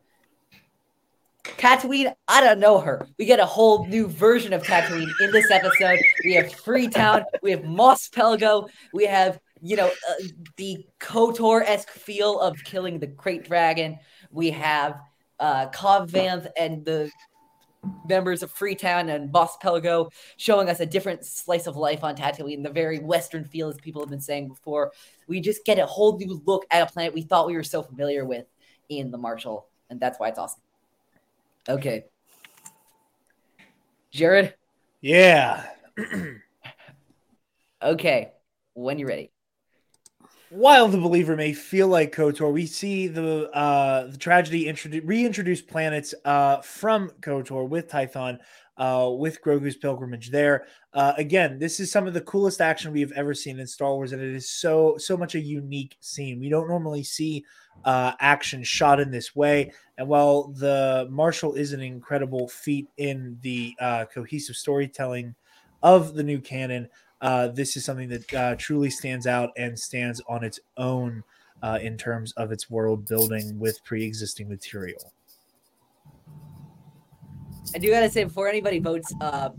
Tatooine, 1.44 2.14
I 2.28 2.40
don't 2.40 2.60
know 2.60 2.78
her. 2.78 3.06
We 3.18 3.24
get 3.24 3.40
a 3.40 3.46
whole 3.46 3.86
new 3.86 4.06
version 4.06 4.52
of 4.52 4.62
Tatooine 4.62 5.10
in 5.20 5.32
this 5.32 5.50
episode. 5.50 5.98
We 6.24 6.34
have 6.34 6.52
Freetown, 6.52 7.24
we 7.42 7.50
have 7.50 7.64
Mos 7.64 8.08
Pelgo, 8.08 8.68
we 8.92 9.06
have, 9.06 9.40
you 9.60 9.76
know, 9.76 9.88
uh, 9.88 10.14
the 10.56 10.86
KOTOR 11.00 11.62
esque 11.62 11.90
feel 11.90 12.38
of 12.40 12.62
killing 12.64 13.00
the 13.00 13.08
Krayt 13.08 13.46
Dragon. 13.46 13.98
We 14.30 14.50
have 14.50 15.00
uh, 15.40 15.66
Cobb 15.70 16.10
Vanth 16.10 16.46
and 16.56 16.84
the 16.84 17.10
members 18.06 18.42
of 18.42 18.50
Freetown 18.50 19.08
and 19.08 19.32
Mos 19.32 19.56
Pelgo 19.58 20.10
showing 20.36 20.68
us 20.68 20.80
a 20.80 20.86
different 20.86 21.24
slice 21.24 21.66
of 21.66 21.76
life 21.76 22.04
on 22.04 22.16
Tatooine, 22.16 22.62
the 22.62 22.70
very 22.70 22.98
Western 22.98 23.44
feel, 23.44 23.68
as 23.68 23.76
people 23.78 24.02
have 24.02 24.10
been 24.10 24.20
saying 24.20 24.48
before. 24.48 24.92
We 25.26 25.40
just 25.40 25.64
get 25.64 25.78
a 25.78 25.86
whole 25.86 26.16
new 26.18 26.40
look 26.44 26.66
at 26.70 26.88
a 26.88 26.92
planet 26.92 27.14
we 27.14 27.22
thought 27.22 27.46
we 27.46 27.56
were 27.56 27.62
so 27.62 27.82
familiar 27.82 28.24
with 28.24 28.46
in 28.88 29.10
the 29.10 29.18
Marshal, 29.18 29.66
and 29.90 29.98
that's 29.98 30.18
why 30.18 30.28
it's 30.28 30.38
awesome. 30.38 30.62
Okay. 31.68 32.04
Jared? 34.10 34.54
Yeah. 35.00 35.66
Okay. 37.82 38.32
When 38.74 38.98
you're 38.98 39.08
ready. 39.08 39.31
While 40.54 40.88
the 40.88 40.98
believer 40.98 41.34
may 41.34 41.54
feel 41.54 41.88
like 41.88 42.14
KOTOR, 42.14 42.52
we 42.52 42.66
see 42.66 43.08
the 43.08 43.50
uh, 43.52 44.08
the 44.08 44.18
tragedy 44.18 44.68
introduce 44.68 45.02
reintroduce 45.02 45.62
planets 45.62 46.14
uh, 46.26 46.60
from 46.60 47.10
KOTOR 47.22 47.66
with 47.66 47.88
Tython, 47.88 48.38
uh, 48.76 49.10
with 49.16 49.40
Grogu's 49.40 49.76
pilgrimage 49.76 50.28
there. 50.28 50.66
Uh, 50.92 51.14
again, 51.16 51.58
this 51.58 51.80
is 51.80 51.90
some 51.90 52.06
of 52.06 52.12
the 52.12 52.20
coolest 52.20 52.60
action 52.60 52.92
we 52.92 53.00
have 53.00 53.12
ever 53.12 53.32
seen 53.32 53.60
in 53.60 53.66
Star 53.66 53.94
Wars, 53.94 54.12
and 54.12 54.20
it 54.20 54.34
is 54.34 54.50
so 54.50 54.98
so 54.98 55.16
much 55.16 55.34
a 55.34 55.40
unique 55.40 55.96
scene. 56.00 56.38
We 56.38 56.50
don't 56.50 56.68
normally 56.68 57.02
see 57.02 57.46
uh, 57.86 58.12
action 58.20 58.62
shot 58.62 59.00
in 59.00 59.10
this 59.10 59.34
way. 59.34 59.72
And 59.96 60.06
while 60.06 60.48
the 60.48 61.08
Marshal 61.10 61.54
is 61.54 61.72
an 61.72 61.80
incredible 61.80 62.46
feat 62.46 62.88
in 62.98 63.38
the 63.40 63.74
uh, 63.80 64.04
cohesive 64.04 64.56
storytelling 64.56 65.34
of 65.82 66.12
the 66.12 66.22
new 66.22 66.42
canon, 66.42 66.90
uh, 67.22 67.48
this 67.48 67.76
is 67.76 67.84
something 67.84 68.08
that 68.08 68.34
uh, 68.34 68.54
truly 68.56 68.90
stands 68.90 69.26
out 69.26 69.50
and 69.56 69.78
stands 69.78 70.20
on 70.28 70.44
its 70.44 70.60
own 70.76 71.22
uh, 71.62 71.78
in 71.80 71.96
terms 71.96 72.32
of 72.32 72.50
its 72.50 72.68
world 72.68 73.06
building 73.08 73.58
with 73.58 73.82
pre-existing 73.84 74.48
material. 74.48 75.12
I 77.74 77.78
do 77.78 77.88
gotta 77.90 78.10
say 78.10 78.24
before 78.24 78.48
anybody 78.48 78.80
votes, 78.80 79.14
uh, 79.20 79.50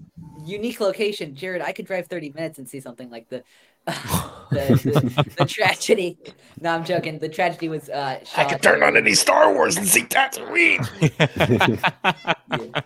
unique 0.46 0.80
location, 0.80 1.34
Jared. 1.34 1.62
I 1.62 1.72
could 1.72 1.86
drive 1.88 2.08
30 2.08 2.34
minutes 2.36 2.60
and 2.60 2.70
see 2.70 2.80
something 2.80 3.10
like 3.10 3.28
the 3.30 3.44
the, 3.86 4.80
the, 4.84 5.36
the 5.38 5.46
tragedy. 5.46 6.18
No, 6.62 6.72
I'm 6.72 6.86
joking. 6.86 7.20
The 7.20 7.28
tragedy 7.28 7.70
was. 7.70 7.90
Uh, 7.90 8.20
I 8.38 8.46
could 8.46 8.62
turn 8.62 8.84
on 8.84 8.96
any 8.96 9.14
Star 9.14 9.54
Wars 9.54 9.78
and 9.78 9.88
see 9.88 10.04
Tatooine. 10.04 10.88
Yeah. 11.02 11.92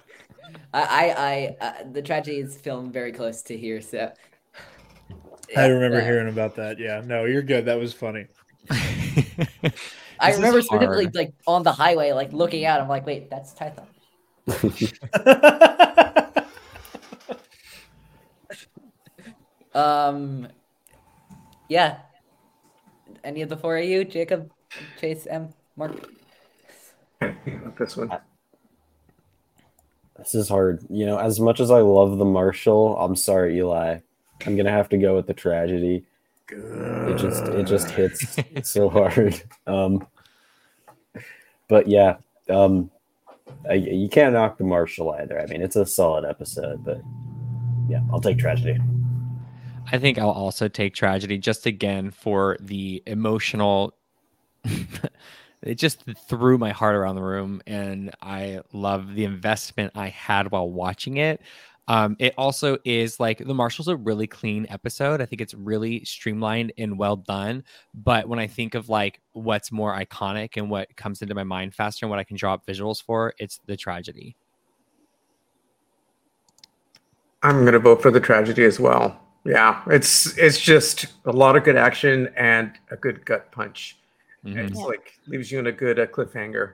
I, 0.73 0.73
I, 0.73 1.55
I 1.61 1.65
uh, 1.65 1.73
the 1.91 2.01
tragedy 2.01 2.38
is 2.38 2.57
filmed 2.57 2.93
very 2.93 3.11
close 3.11 3.41
to 3.43 3.57
here, 3.57 3.82
so. 3.82 4.11
I 5.55 5.67
remember 5.67 6.01
uh, 6.01 6.03
hearing 6.05 6.27
about 6.29 6.55
that. 6.55 6.79
Yeah, 6.79 7.01
no, 7.05 7.25
you're 7.25 7.41
good. 7.41 7.65
That 7.65 7.79
was 7.79 7.93
funny. 7.93 8.27
I 10.19 10.33
remember 10.33 10.61
specifically 10.61 11.05
hard. 11.05 11.15
like 11.15 11.33
on 11.45 11.63
the 11.63 11.71
highway, 11.71 12.11
like 12.11 12.33
looking 12.33 12.65
out. 12.65 12.81
I'm 12.81 12.89
like, 12.89 13.05
wait, 13.05 13.29
that's 13.29 13.53
Tython. 13.53 13.85
Um, 19.77 20.47
yeah. 21.69 21.99
Any 23.23 23.43
of 23.43 23.49
the 23.49 23.57
four 23.57 23.77
of 23.77 23.85
you, 23.85 24.03
Jacob, 24.03 24.51
Chase, 24.99 25.27
M, 25.29 25.53
Mark? 25.75 25.91
this 27.77 27.95
one. 27.95 28.11
This 30.17 30.33
is 30.33 30.49
hard. 30.49 30.83
You 30.89 31.05
know, 31.05 31.19
as 31.19 31.39
much 31.39 31.59
as 31.59 31.69
I 31.69 31.81
love 31.81 32.17
the 32.17 32.25
Marshal, 32.25 32.97
I'm 32.97 33.15
sorry, 33.15 33.57
Eli. 33.57 33.99
I'm 34.45 34.55
gonna 34.55 34.71
have 34.71 34.89
to 34.89 34.97
go 34.97 35.15
with 35.15 35.27
the 35.27 35.33
tragedy. 35.33 36.03
It 36.49 37.17
just 37.17 37.43
it 37.45 37.63
just 37.63 37.89
hits 37.89 38.38
so 38.63 38.89
hard. 38.89 39.41
Um, 39.65 40.07
but 41.67 41.88
yeah, 41.88 42.17
um, 42.49 42.89
I, 43.69 43.73
you 43.73 44.09
can't 44.09 44.33
knock 44.33 44.57
the 44.57 44.63
Marshal 44.63 45.11
either. 45.11 45.39
I 45.39 45.45
mean, 45.47 45.61
it's 45.61 45.75
a 45.75 45.85
solid 45.85 46.25
episode, 46.25 46.83
but 46.83 47.01
yeah, 47.89 48.01
I'll 48.11 48.21
take 48.21 48.38
tragedy. 48.38 48.79
I 49.91 49.97
think 49.97 50.17
I'll 50.17 50.29
also 50.29 50.67
take 50.67 50.93
tragedy 50.93 51.38
just 51.38 51.65
again 51.65 52.11
for 52.11 52.57
the 52.59 53.01
emotional. 53.05 53.93
it 55.61 55.75
just 55.75 56.03
threw 56.27 56.57
my 56.57 56.71
heart 56.71 56.95
around 56.95 57.15
the 57.15 57.23
room, 57.23 57.61
and 57.65 58.13
I 58.21 58.61
love 58.73 59.15
the 59.15 59.23
investment 59.23 59.93
I 59.95 60.09
had 60.09 60.51
while 60.51 60.69
watching 60.69 61.17
it. 61.17 61.41
Um, 61.89 62.15
it 62.19 62.33
also 62.38 62.77
is 62.83 63.19
like 63.19 63.38
the 63.39 63.53
Marshal's 63.53 63.88
a 63.88 63.95
really 63.95 64.27
clean 64.27 64.67
episode. 64.69 65.21
I 65.21 65.25
think 65.25 65.41
it's 65.41 65.53
really 65.53 66.03
streamlined 66.03 66.73
and 66.77 66.97
well 66.99 67.15
done. 67.15 67.63
But 67.93 68.27
when 68.27 68.39
I 68.39 68.47
think 68.47 68.75
of 68.75 68.89
like 68.89 69.21
what's 69.31 69.71
more 69.71 69.97
iconic 69.97 70.57
and 70.57 70.69
what 70.69 70.93
comes 70.97 71.21
into 71.21 71.33
my 71.33 71.45
mind 71.45 71.73
faster 71.73 72.05
and 72.05 72.09
what 72.09 72.19
I 72.19 72.23
can 72.25 72.35
draw 72.35 72.53
up 72.55 72.65
visuals 72.65 73.01
for, 73.01 73.33
it's 73.39 73.59
the 73.67 73.77
tragedy. 73.77 74.35
I'm 77.43 77.63
gonna 77.63 77.79
vote 77.79 78.01
for 78.01 78.11
the 78.11 78.19
tragedy 78.19 78.63
as 78.63 78.79
well. 78.79 79.21
Yeah, 79.45 79.81
it's 79.88 80.38
it's 80.38 80.59
just 80.59 81.05
a 81.25 81.31
lot 81.31 81.55
of 81.55 81.63
good 81.63 81.77
action 81.77 82.27
and 82.35 82.71
a 82.91 82.97
good 82.97 83.23
gut 83.25 83.51
punch. 83.51 83.97
Mhm. 84.43 84.57
It's 84.69 84.77
Yeah. 84.79 84.85
like 84.85 85.13
leaves 85.27 85.51
you 85.51 85.59
in 85.59 85.67
a 85.67 85.71
good 85.71 85.99
uh, 85.99 86.07
cliffhanger. 86.07 86.73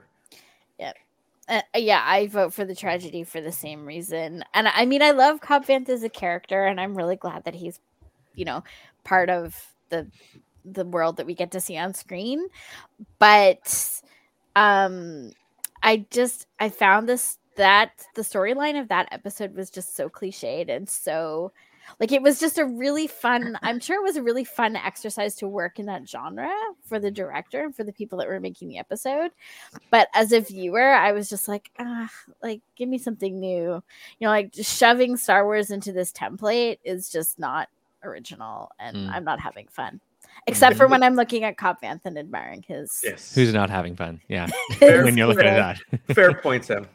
Uh, 1.48 1.60
yeah, 1.76 2.02
I 2.04 2.26
vote 2.26 2.54
for 2.54 2.64
the 2.64 2.74
tragedy 2.74 3.22
for 3.22 3.40
the 3.40 3.52
same 3.52 3.84
reason. 3.84 4.44
And 4.54 4.68
I 4.68 4.86
mean, 4.86 5.02
I 5.02 5.10
love 5.10 5.40
Cobb 5.40 5.66
Vanth 5.66 5.88
as 5.90 6.02
a 6.02 6.08
character, 6.08 6.64
and 6.64 6.80
I'm 6.80 6.96
really 6.96 7.16
glad 7.16 7.44
that 7.44 7.54
he's, 7.54 7.80
you 8.34 8.44
know, 8.44 8.64
part 9.04 9.30
of 9.30 9.74
the 9.90 10.06
the 10.64 10.84
world 10.86 11.18
that 11.18 11.26
we 11.26 11.34
get 11.34 11.50
to 11.52 11.60
see 11.60 11.76
on 11.76 11.92
screen. 11.92 12.46
But 13.18 14.00
um 14.56 15.32
I 15.82 16.06
just 16.10 16.46
I 16.58 16.70
found 16.70 17.08
this 17.08 17.38
that 17.56 17.92
the 18.14 18.22
storyline 18.22 18.80
of 18.80 18.88
that 18.88 19.08
episode 19.12 19.54
was 19.54 19.70
just 19.70 19.94
so 19.94 20.08
cliched 20.08 20.68
and 20.74 20.88
so 20.88 21.52
like 22.00 22.12
it 22.12 22.22
was 22.22 22.40
just 22.40 22.58
a 22.58 22.64
really 22.64 23.06
fun 23.06 23.58
i'm 23.62 23.78
sure 23.80 23.96
it 23.98 24.02
was 24.02 24.16
a 24.16 24.22
really 24.22 24.44
fun 24.44 24.76
exercise 24.76 25.34
to 25.34 25.46
work 25.48 25.78
in 25.78 25.86
that 25.86 26.08
genre 26.08 26.50
for 26.84 26.98
the 26.98 27.10
director 27.10 27.64
and 27.64 27.74
for 27.76 27.84
the 27.84 27.92
people 27.92 28.18
that 28.18 28.28
were 28.28 28.40
making 28.40 28.68
the 28.68 28.78
episode 28.78 29.30
but 29.90 30.08
as 30.14 30.32
a 30.32 30.40
viewer 30.40 30.92
i 30.92 31.12
was 31.12 31.28
just 31.28 31.48
like 31.48 31.70
ah, 31.78 32.08
like 32.42 32.60
give 32.76 32.88
me 32.88 32.98
something 32.98 33.38
new 33.40 33.72
you 33.72 33.82
know 34.20 34.28
like 34.28 34.52
just 34.52 34.76
shoving 34.76 35.16
star 35.16 35.44
wars 35.44 35.70
into 35.70 35.92
this 35.92 36.12
template 36.12 36.78
is 36.84 37.10
just 37.10 37.38
not 37.38 37.68
original 38.02 38.70
and 38.78 38.96
Mm. 38.96 39.10
i'm 39.12 39.24
not 39.24 39.40
having 39.40 39.66
fun 39.68 40.00
except 40.46 40.76
for 40.76 40.86
when 40.86 41.02
i'm 41.02 41.14
looking 41.14 41.44
at 41.44 41.56
Cobb 41.56 41.80
Vanth 41.82 42.02
and 42.04 42.18
admiring 42.18 42.62
his 42.66 43.00
Yes. 43.04 43.34
Who's 43.34 43.54
not 43.54 43.70
having 43.70 43.94
fun? 43.96 44.20
Yeah. 44.28 44.46
Fair- 44.78 45.04
when 45.04 45.16
you're 45.16 45.26
looking 45.28 45.46
at 45.46 45.78
that. 45.90 46.00
Fair 46.14 46.34
point, 46.34 46.64
Sam. 46.64 46.86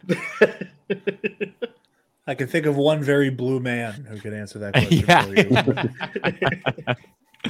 I 2.29 2.35
can 2.35 2.47
think 2.47 2.67
of 2.67 2.77
one 2.77 3.01
very 3.01 3.31
blue 3.31 3.59
man 3.59 4.05
who 4.07 4.19
could 4.19 4.33
answer 4.35 4.59
that 4.59 4.73
question 4.75 5.03
Yeah. 5.07 5.23
for 5.23 5.33
you. 6.93 6.95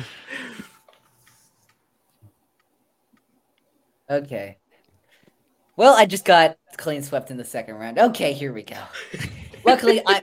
Okay. 4.10 4.58
Well, 5.76 5.94
I 5.96 6.06
just 6.06 6.26
got 6.26 6.58
clean 6.78 7.04
swept 7.04 7.30
in 7.30 7.38
the 7.38 7.46
second 7.46 7.76
round. 7.76 8.00
Okay, 8.00 8.34
here 8.34 8.52
we 8.52 8.64
go. 8.64 8.78
luckily, 9.64 10.02
I 10.06 10.22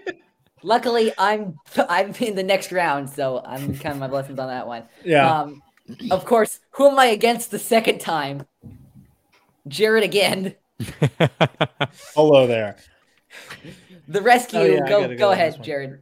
luckily 0.63 1.13
I'm 1.19 1.57
I'm 1.89 2.13
in 2.19 2.35
the 2.35 2.43
next 2.43 2.73
round, 2.73 3.09
so 3.09 3.43
I'm 3.45 3.77
kind 3.79 3.93
of 3.93 3.99
my 3.99 4.09
blessings 4.09 4.39
on 4.39 4.49
that 4.49 4.67
one. 4.67 4.85
Yeah. 5.05 5.41
Um, 5.43 5.63
of 6.11 6.25
course, 6.25 6.59
who 6.71 6.89
am 6.89 6.99
I 6.99 7.07
against 7.07 7.51
the 7.53 7.59
second 7.59 8.01
time? 8.01 8.45
Jared 9.69 10.03
again. 10.03 10.57
Hello 12.15 12.47
there. 12.47 12.77
The 14.09 14.23
rescue. 14.23 14.59
Oh, 14.59 14.65
yeah, 14.65 14.89
go 14.89 15.09
go 15.09 15.17
go 15.17 15.33
ahead. 15.33 15.63
Jared. 15.63 16.01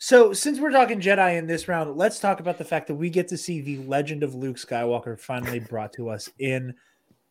So, 0.00 0.32
since 0.32 0.60
we're 0.60 0.70
talking 0.70 1.00
Jedi 1.00 1.36
in 1.36 1.48
this 1.48 1.66
round, 1.66 1.96
let's 1.96 2.20
talk 2.20 2.38
about 2.38 2.56
the 2.56 2.64
fact 2.64 2.86
that 2.86 2.94
we 2.94 3.10
get 3.10 3.26
to 3.28 3.36
see 3.36 3.60
the 3.60 3.78
legend 3.78 4.22
of 4.22 4.34
Luke 4.34 4.56
Skywalker 4.56 5.18
finally 5.18 5.58
brought 5.58 5.92
to 5.94 6.08
us 6.08 6.30
in 6.38 6.74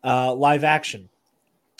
uh, 0.04 0.34
live 0.34 0.64
action. 0.64 1.08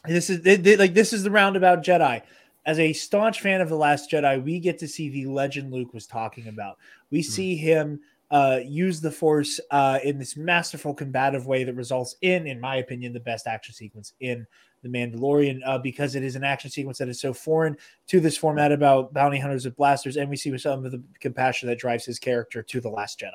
This 0.06 0.30
is 0.30 0.40
they- 0.42 0.56
they- 0.56 0.76
like 0.76 0.94
this 0.94 1.12
is 1.12 1.22
the 1.22 1.30
roundabout 1.30 1.82
Jedi. 1.82 2.22
As 2.64 2.78
a 2.78 2.92
staunch 2.92 3.40
fan 3.40 3.60
of 3.60 3.68
the 3.68 3.76
Last 3.76 4.10
Jedi, 4.10 4.42
we 4.42 4.60
get 4.60 4.78
to 4.78 4.88
see 4.88 5.08
the 5.08 5.26
legend 5.26 5.72
Luke 5.72 5.94
was 5.94 6.06
talking 6.06 6.48
about. 6.48 6.76
We 7.10 7.22
see 7.22 7.56
him 7.56 8.00
uh, 8.30 8.60
use 8.62 9.00
the 9.00 9.10
Force 9.10 9.58
uh, 9.70 10.00
in 10.04 10.18
this 10.18 10.36
masterful, 10.36 10.92
combative 10.92 11.46
way 11.46 11.64
that 11.64 11.74
results 11.74 12.16
in, 12.20 12.46
in 12.46 12.60
my 12.60 12.76
opinion, 12.76 13.14
the 13.14 13.20
best 13.20 13.46
action 13.46 13.74
sequence 13.74 14.12
in 14.20 14.46
the 14.82 14.88
Mandalorian 14.88 15.60
uh, 15.66 15.78
because 15.78 16.14
it 16.14 16.22
is 16.22 16.36
an 16.36 16.44
action 16.44 16.70
sequence 16.70 16.98
that 16.98 17.08
is 17.08 17.20
so 17.20 17.32
foreign 17.32 17.76
to 18.06 18.20
this 18.20 18.36
format 18.36 18.72
about 18.72 19.12
bounty 19.12 19.38
hunters 19.38 19.64
with 19.64 19.76
blasters, 19.76 20.16
and 20.16 20.28
we 20.30 20.36
see 20.36 20.50
with 20.50 20.60
some 20.60 20.84
of 20.84 20.92
the 20.92 21.02
compassion 21.20 21.68
that 21.68 21.78
drives 21.78 22.04
his 22.04 22.18
character 22.18 22.62
to 22.62 22.80
the 22.80 22.88
Last 22.88 23.18
Jedi. 23.18 23.32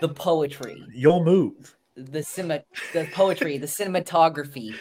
The 0.00 0.08
poetry, 0.10 0.84
You'll 0.92 1.24
move. 1.24 1.74
the 1.96 2.22
cinema, 2.22 2.62
the 2.92 3.08
poetry, 3.14 3.56
the 3.56 3.66
cinematography, 3.66 4.74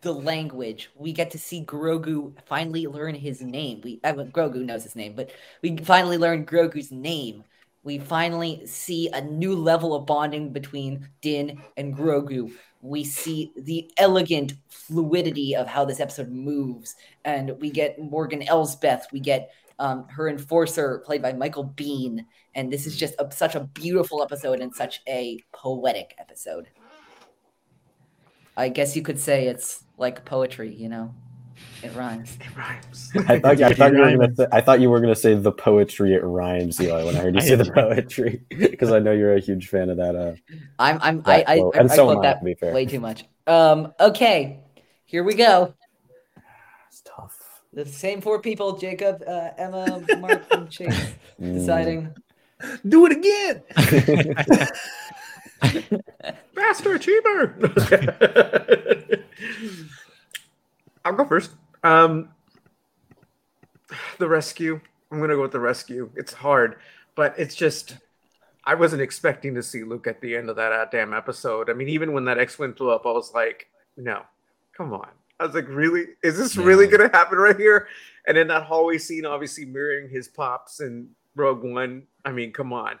the 0.00 0.12
language. 0.12 0.90
We 0.96 1.12
get 1.12 1.30
to 1.30 1.38
see 1.38 1.64
Grogu 1.64 2.32
finally 2.44 2.86
learn 2.88 3.14
his 3.14 3.40
name. 3.40 3.80
We 3.84 4.00
I 4.02 4.12
mean, 4.12 4.32
Grogu 4.32 4.64
knows 4.64 4.82
his 4.82 4.96
name, 4.96 5.14
but 5.14 5.30
we 5.62 5.76
finally 5.78 6.18
learn 6.18 6.44
Grogu's 6.44 6.90
name. 6.90 7.44
We 7.86 8.00
finally 8.00 8.66
see 8.66 9.08
a 9.12 9.20
new 9.20 9.54
level 9.54 9.94
of 9.94 10.06
bonding 10.06 10.52
between 10.52 11.08
Din 11.22 11.62
and 11.76 11.96
Grogu. 11.96 12.50
We 12.82 13.04
see 13.04 13.52
the 13.56 13.88
elegant 13.96 14.54
fluidity 14.68 15.54
of 15.54 15.68
how 15.68 15.84
this 15.84 16.00
episode 16.00 16.32
moves, 16.32 16.96
and 17.24 17.52
we 17.60 17.70
get 17.70 18.00
Morgan 18.00 18.42
Elsbeth. 18.42 19.06
We 19.12 19.20
get 19.20 19.52
um, 19.78 20.08
her 20.08 20.28
enforcer, 20.28 21.00
played 21.06 21.22
by 21.22 21.32
Michael 21.32 21.72
Biehn, 21.76 22.26
and 22.56 22.72
this 22.72 22.88
is 22.88 22.96
just 22.96 23.14
a, 23.20 23.30
such 23.30 23.54
a 23.54 23.60
beautiful 23.60 24.20
episode 24.20 24.58
and 24.58 24.74
such 24.74 25.00
a 25.06 25.38
poetic 25.52 26.16
episode. 26.18 26.66
I 28.56 28.68
guess 28.68 28.96
you 28.96 29.02
could 29.02 29.20
say 29.20 29.46
it's 29.46 29.84
like 29.96 30.24
poetry, 30.24 30.74
you 30.74 30.88
know. 30.88 31.14
It 31.82 31.94
rhymes. 31.94 32.36
It 32.40 32.56
rhymes. 32.56 33.10
I 33.28 33.38
thought, 33.40 33.62
I 33.62 33.74
thought 33.74 33.92
you 33.92 34.00
were 34.00 34.10
gonna. 34.16 34.34
Th- 34.34 34.48
I 34.52 34.60
thought 34.60 34.80
you 34.80 34.90
were 34.90 35.00
gonna 35.00 35.14
say 35.14 35.34
the 35.34 35.52
poetry. 35.52 36.14
It 36.14 36.22
rhymes, 36.22 36.80
Eli. 36.80 37.04
When 37.04 37.16
I 37.16 37.20
heard 37.20 37.34
you 37.34 37.40
say 37.42 37.54
the 37.54 37.70
poetry, 37.70 38.42
because 38.48 38.92
I 38.92 38.98
know 38.98 39.12
you're 39.12 39.34
a 39.34 39.40
huge 39.40 39.68
fan 39.68 39.90
of 39.90 39.98
that. 39.98 40.16
Uh, 40.16 40.34
I'm. 40.78 40.98
I'm. 41.02 41.22
I. 41.24 41.38
that 41.38 41.48
I, 41.48 41.58
quote. 41.58 41.76
I, 41.76 41.80
and 41.80 41.92
I 41.92 41.94
so 41.94 42.04
quote 42.06 42.18
I, 42.18 42.22
that 42.22 42.38
to 42.40 42.44
be 42.44 42.54
fair. 42.54 42.72
way 42.72 42.86
too 42.86 43.00
much. 43.00 43.24
Um. 43.46 43.92
Okay. 44.00 44.60
Here 45.04 45.22
we 45.22 45.34
go. 45.34 45.74
It's 46.88 47.02
tough. 47.02 47.62
The 47.72 47.86
same 47.86 48.20
four 48.20 48.40
people: 48.40 48.76
Jacob, 48.76 49.22
uh, 49.26 49.50
Emma, 49.56 50.04
Mark, 50.18 50.44
and 50.50 50.70
Chase. 50.70 51.12
Mm. 51.40 51.54
Deciding. 51.54 52.14
Do 52.88 53.06
it 53.06 53.12
again. 53.12 53.62
Faster, 56.54 56.94
achiever. 56.94 57.54
I'll 61.06 61.12
go 61.12 61.24
first. 61.24 61.52
Um, 61.84 62.30
the 64.18 64.26
rescue. 64.26 64.80
I'm 65.12 65.20
gonna 65.20 65.36
go 65.36 65.42
with 65.42 65.52
the 65.52 65.60
rescue. 65.60 66.10
It's 66.16 66.32
hard, 66.32 66.76
but 67.14 67.32
it's 67.38 67.54
just 67.54 67.98
I 68.64 68.74
wasn't 68.74 69.02
expecting 69.02 69.54
to 69.54 69.62
see 69.62 69.84
Luke 69.84 70.08
at 70.08 70.20
the 70.20 70.34
end 70.34 70.50
of 70.50 70.56
that 70.56 70.90
damn 70.90 71.14
episode. 71.14 71.70
I 71.70 71.74
mean, 71.74 71.88
even 71.88 72.12
when 72.12 72.24
that 72.24 72.40
X-wing 72.40 72.74
flew 72.74 72.90
up, 72.90 73.06
I 73.06 73.12
was 73.12 73.32
like, 73.32 73.68
no, 73.96 74.22
come 74.76 74.92
on. 74.92 75.06
I 75.38 75.46
was 75.46 75.54
like, 75.54 75.68
really? 75.68 76.06
Is 76.24 76.36
this 76.36 76.56
really 76.56 76.88
gonna 76.88 77.10
happen 77.12 77.38
right 77.38 77.56
here? 77.56 77.86
And 78.26 78.36
then 78.36 78.48
that 78.48 78.64
hallway 78.64 78.98
scene, 78.98 79.24
obviously 79.24 79.64
mirroring 79.64 80.10
his 80.10 80.26
pops 80.26 80.80
and 80.80 81.08
Rogue 81.36 81.62
One. 81.62 82.08
I 82.24 82.32
mean, 82.32 82.52
come 82.52 82.72
on, 82.72 82.98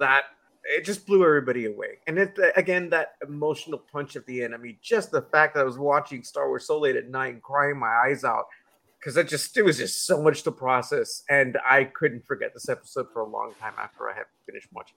that 0.00 0.22
it 0.64 0.84
just 0.84 1.06
blew 1.06 1.24
everybody 1.24 1.66
away. 1.66 1.98
And 2.06 2.18
it 2.18 2.38
again 2.56 2.90
that 2.90 3.14
emotional 3.26 3.78
punch 3.78 4.16
at 4.16 4.26
the 4.26 4.42
end. 4.42 4.54
I 4.54 4.58
mean, 4.58 4.76
just 4.82 5.10
the 5.10 5.22
fact 5.22 5.54
that 5.54 5.60
I 5.60 5.64
was 5.64 5.78
watching 5.78 6.22
Star 6.22 6.48
Wars 6.48 6.66
so 6.66 6.78
late 6.78 6.96
at 6.96 7.08
night 7.08 7.34
and 7.34 7.42
crying 7.42 7.78
my 7.78 7.92
eyes 8.06 8.24
out 8.24 8.46
because 8.98 9.16
it 9.16 9.28
just 9.28 9.56
it 9.56 9.62
was 9.62 9.78
just 9.78 10.06
so 10.06 10.22
much 10.22 10.42
to 10.44 10.52
process, 10.52 11.24
and 11.28 11.58
I 11.68 11.84
couldn't 11.84 12.24
forget 12.26 12.54
this 12.54 12.68
episode 12.68 13.08
for 13.12 13.20
a 13.20 13.28
long 13.28 13.52
time 13.60 13.74
after 13.78 14.08
I 14.08 14.14
had 14.14 14.26
finished 14.46 14.68
watching. 14.72 14.96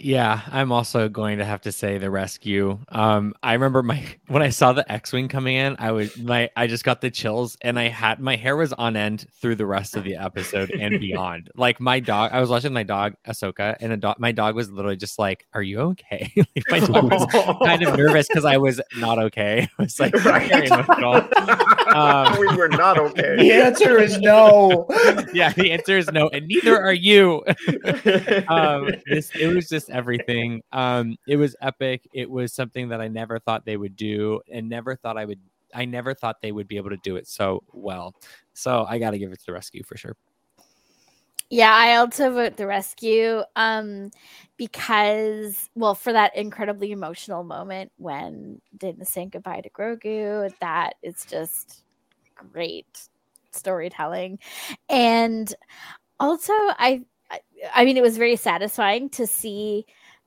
Yeah, 0.00 0.40
I'm 0.52 0.70
also 0.70 1.08
going 1.08 1.38
to 1.38 1.44
have 1.44 1.62
to 1.62 1.72
say 1.72 1.98
the 1.98 2.08
rescue. 2.10 2.78
Um, 2.90 3.34
I 3.42 3.54
remember 3.54 3.82
my 3.82 4.04
when 4.28 4.42
I 4.42 4.50
saw 4.50 4.72
the 4.72 4.90
X-wing 4.90 5.28
coming 5.28 5.56
in, 5.56 5.76
I 5.80 5.90
was 5.90 6.16
my 6.16 6.48
I 6.56 6.68
just 6.68 6.84
got 6.84 7.00
the 7.00 7.10
chills, 7.10 7.56
and 7.60 7.78
I 7.78 7.88
had 7.88 8.20
my 8.20 8.36
hair 8.36 8.56
was 8.56 8.72
on 8.72 8.96
end 8.96 9.26
through 9.40 9.56
the 9.56 9.66
rest 9.66 9.96
of 9.96 10.04
the 10.04 10.16
episode 10.16 10.70
and 10.70 11.00
beyond. 11.00 11.50
Like 11.56 11.80
my 11.80 11.98
dog, 12.00 12.30
I 12.32 12.40
was 12.40 12.50
watching 12.50 12.72
my 12.72 12.82
dog 12.82 13.14
Ahsoka, 13.26 13.76
and 13.80 13.92
a 13.92 13.96
dog, 13.96 14.18
my 14.18 14.32
dog 14.32 14.54
was 14.54 14.70
literally 14.70 14.96
just 14.96 15.18
like, 15.18 15.46
"Are 15.54 15.62
you 15.62 15.80
okay?" 15.80 16.32
like 16.36 16.64
my 16.70 16.78
dog 16.80 17.10
was 17.10 17.58
kind 17.64 17.82
of 17.82 17.96
nervous 17.96 18.28
because 18.28 18.44
I 18.44 18.56
was 18.58 18.80
not 18.96 19.18
okay. 19.18 19.68
I 19.78 19.82
was 19.82 19.98
like 19.98 20.14
Right. 20.24 20.48
very 20.50 20.66
emotional. 20.66 21.22
Um, 21.94 22.38
we 22.38 22.46
were 22.56 22.68
not 22.68 22.98
okay. 22.98 23.36
The 23.36 23.52
answer 23.52 23.98
is 23.98 24.18
no. 24.18 24.86
yeah, 25.32 25.52
the 25.52 25.72
answer 25.72 25.96
is 25.98 26.10
no, 26.12 26.28
and 26.28 26.46
neither 26.46 26.78
are 26.80 26.92
you. 26.92 27.44
um 28.48 28.90
this 29.06 29.30
it 29.34 29.54
was 29.64 29.82
just 29.82 29.90
everything. 29.90 30.62
Um 30.72 31.16
it 31.26 31.36
was 31.36 31.56
epic. 31.60 32.06
It 32.12 32.30
was 32.30 32.52
something 32.52 32.88
that 32.90 33.00
i 33.00 33.08
never 33.08 33.38
thought 33.38 33.64
they 33.64 33.76
would 33.76 33.96
do 33.96 34.40
and 34.52 34.68
never 34.68 34.96
thought 34.96 35.16
i 35.16 35.24
would 35.24 35.40
i 35.74 35.84
never 35.84 36.14
thought 36.14 36.40
they 36.40 36.52
would 36.52 36.68
be 36.68 36.76
able 36.76 36.90
to 36.90 36.96
do 36.98 37.16
it 37.16 37.26
so 37.26 37.62
well. 37.72 38.14
So 38.52 38.84
i 38.88 38.98
gotta 38.98 39.18
give 39.18 39.32
it 39.32 39.40
to 39.40 39.46
the 39.46 39.52
rescue 39.52 39.82
for 39.82 39.96
sure. 39.96 40.16
Yeah, 41.50 41.72
I 41.74 41.96
also 41.96 42.32
vote 42.32 42.56
the 42.56 42.66
rescue 42.66 43.42
um 43.56 44.10
because 44.56 45.68
well 45.74 45.94
for 45.94 46.12
that 46.12 46.36
incredibly 46.36 46.92
emotional 46.92 47.44
moment 47.44 47.92
when 47.96 48.60
Din 48.76 49.04
saying 49.04 49.30
goodbye 49.30 49.60
to 49.60 49.70
Grogu 49.70 50.52
that 50.60 50.94
is 51.02 51.24
just 51.24 51.84
great 52.34 53.08
storytelling. 53.52 54.38
And 54.88 55.54
also 56.18 56.52
I 56.52 57.04
I, 57.74 57.82
I 57.82 57.84
mean 57.84 57.96
it 57.96 58.02
was 58.02 58.18
very 58.18 58.36
satisfying 58.36 59.08
to 59.10 59.26
see 59.26 59.86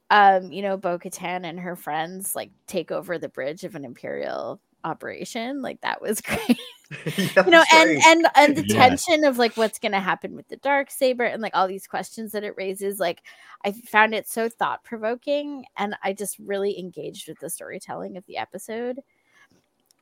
um 0.10 0.52
you 0.52 0.62
know 0.62 0.78
Bo-Katan 0.78 1.46
and 1.46 1.60
her 1.60 1.76
friends 1.76 2.36
like 2.36 2.52
take 2.68 2.92
over 2.92 3.18
the 3.18 3.30
bridge 3.30 3.64
of 3.64 3.76
an 3.76 3.86
imperial 3.86 4.60
operation 4.84 5.62
like 5.62 5.82
that 5.82 6.02
was 6.02 6.22
great 6.24 6.60
Yeah, 7.18 7.46
you 7.46 7.52
know 7.52 7.64
and 7.74 7.92
same. 7.92 8.06
and 8.06 8.28
and 8.36 8.56
the 8.56 8.64
Yes. 8.66 9.02
tension 9.04 9.24
of 9.26 9.38
like 9.38 9.56
what's 9.58 9.80
going 9.80 9.92
to 9.92 10.00
happen 10.00 10.36
with 10.36 10.48
the 10.50 10.58
dark 10.58 10.92
saber 10.92 11.24
and 11.26 11.42
like 11.42 11.56
all 11.56 11.68
these 11.68 11.88
questions 11.88 12.32
that 12.32 12.44
it 12.44 12.54
raises 12.58 13.00
like 13.00 13.24
i 13.66 13.72
found 13.72 14.14
it 14.14 14.28
so 14.28 14.50
thought 14.50 14.84
provoking 14.84 15.66
and 15.78 15.96
i 16.04 16.14
just 16.14 16.38
really 16.40 16.80
engaged 16.80 17.28
with 17.28 17.40
the 17.40 17.50
storytelling 17.50 18.18
of 18.18 18.26
the 18.28 18.38
episode 18.38 19.00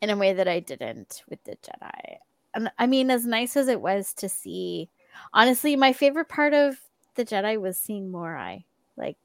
in 0.01 0.09
a 0.09 0.17
way 0.17 0.33
that 0.33 0.47
i 0.47 0.59
didn't 0.59 1.23
with 1.29 1.43
the 1.43 1.55
jedi 1.57 2.17
and 2.53 2.71
i 2.77 2.87
mean 2.87 3.09
as 3.09 3.25
nice 3.25 3.55
as 3.57 3.67
it 3.67 3.81
was 3.81 4.13
to 4.13 4.29
see 4.29 4.89
honestly 5.33 5.75
my 5.75 5.93
favorite 5.93 6.29
part 6.29 6.53
of 6.53 6.77
the 7.15 7.25
jedi 7.25 7.59
was 7.59 7.77
seeing 7.77 8.11
morai 8.11 8.65
like 8.97 9.17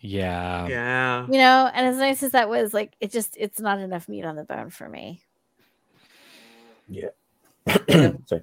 yeah 0.00 0.66
yeah. 0.68 1.26
you 1.26 1.38
know 1.38 1.70
and 1.72 1.86
as 1.86 1.96
nice 1.96 2.22
as 2.22 2.32
that 2.32 2.48
was 2.48 2.72
like 2.74 2.94
it 3.00 3.10
just 3.10 3.36
it's 3.38 3.60
not 3.60 3.78
enough 3.78 4.08
meat 4.08 4.24
on 4.24 4.36
the 4.36 4.44
bone 4.44 4.70
for 4.70 4.88
me 4.88 5.20
Yeah. 6.88 7.08
Sorry. 8.26 8.42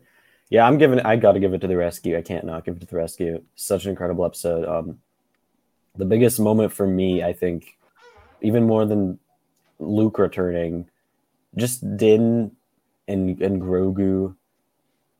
Yeah, 0.49 0.67
I'm 0.67 0.77
giving. 0.77 0.99
I 0.99 1.15
got 1.15 1.31
to 1.33 1.39
give 1.39 1.53
it 1.53 1.61
to 1.61 1.67
the 1.67 1.77
rescue. 1.77 2.17
I 2.17 2.21
can't 2.21 2.45
not 2.45 2.65
give 2.65 2.75
it 2.75 2.79
to 2.81 2.85
the 2.85 2.95
rescue. 2.97 3.41
Such 3.55 3.85
an 3.85 3.89
incredible 3.91 4.25
episode. 4.25 4.67
Um, 4.67 4.99
the 5.95 6.05
biggest 6.05 6.39
moment 6.39 6.73
for 6.73 6.85
me, 6.85 7.23
I 7.23 7.33
think, 7.33 7.77
even 8.41 8.65
more 8.67 8.85
than 8.85 9.19
Luke 9.79 10.19
returning, 10.19 10.89
just 11.55 11.97
Din 11.97 12.51
and 13.07 13.41
and 13.41 13.61
Grogu, 13.61 14.35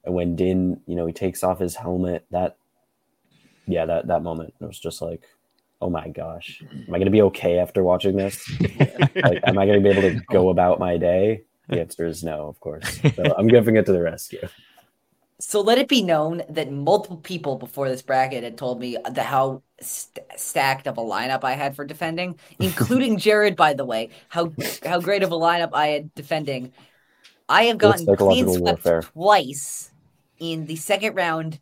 and 0.04 0.14
when 0.14 0.36
Din, 0.36 0.82
you 0.86 0.96
know, 0.96 1.08
he 1.08 1.14
takes 1.14 1.44
off 1.44 1.60
his 1.60 1.76
helmet. 1.76 2.26
That, 2.30 2.58
yeah, 3.66 3.86
that 3.86 4.08
that 4.08 4.24
moment 4.24 4.54
it 4.60 4.66
was 4.66 4.80
just 4.80 5.02
like, 5.02 5.24
oh 5.82 5.90
my 5.90 6.10
gosh, 6.10 6.64
am 6.88 6.94
I 6.94 6.98
gonna 6.98 7.12
be 7.12 7.22
okay 7.24 7.60
after 7.60 7.84
watching 7.84 8.16
this? 8.16 8.50
Like, 9.16 9.42
am 9.46 9.58
I 9.60 9.66
gonna 9.68 9.80
be 9.80 9.90
able 9.90 10.02
to 10.02 10.20
go 10.32 10.48
oh. 10.48 10.50
about 10.50 10.80
my 10.80 10.98
day? 10.98 11.44
The 11.70 11.80
answer 11.80 12.06
is 12.06 12.24
no, 12.24 12.48
of 12.48 12.60
course. 12.60 13.00
So 13.16 13.36
I'm 13.38 13.48
giving 13.48 13.78
it 13.78 13.86
to 13.86 13.92
the 13.94 14.02
rescue. 14.02 14.48
So 15.40 15.62
let 15.62 15.78
it 15.78 15.88
be 15.88 16.02
known 16.02 16.44
that 16.50 16.72
multiple 16.72 17.18
people 17.18 17.58
before 17.58 17.90
this 17.90 18.02
bracket 18.02 18.44
had 18.44 18.58
told 18.58 18.80
me 18.80 18.98
the 19.12 19.24
how 19.24 19.62
st- 19.82 20.26
stacked 20.38 20.88
of 20.88 20.98
a 20.98 21.02
lineup 21.02 21.44
I 21.44 21.54
had 21.54 21.76
for 21.76 21.86
defending, 21.86 22.40
including 22.60 23.18
Jared. 23.18 23.56
By 23.56 23.74
the 23.74 23.86
way, 23.86 24.10
how 24.30 24.54
how 24.86 25.00
great 25.00 25.24
of 25.24 25.32
a 25.32 25.36
lineup 25.36 25.72
I 25.74 25.88
had 25.88 26.16
defending. 26.16 26.72
I 27.50 27.64
have 27.64 27.78
gotten 27.78 28.06
clean 28.06 28.18
psychological 28.18 28.54
swept 28.56 28.86
warfare. 28.86 29.02
twice 29.02 29.92
in 30.40 30.66
the 30.66 30.76
second 30.76 31.16
round. 31.16 31.60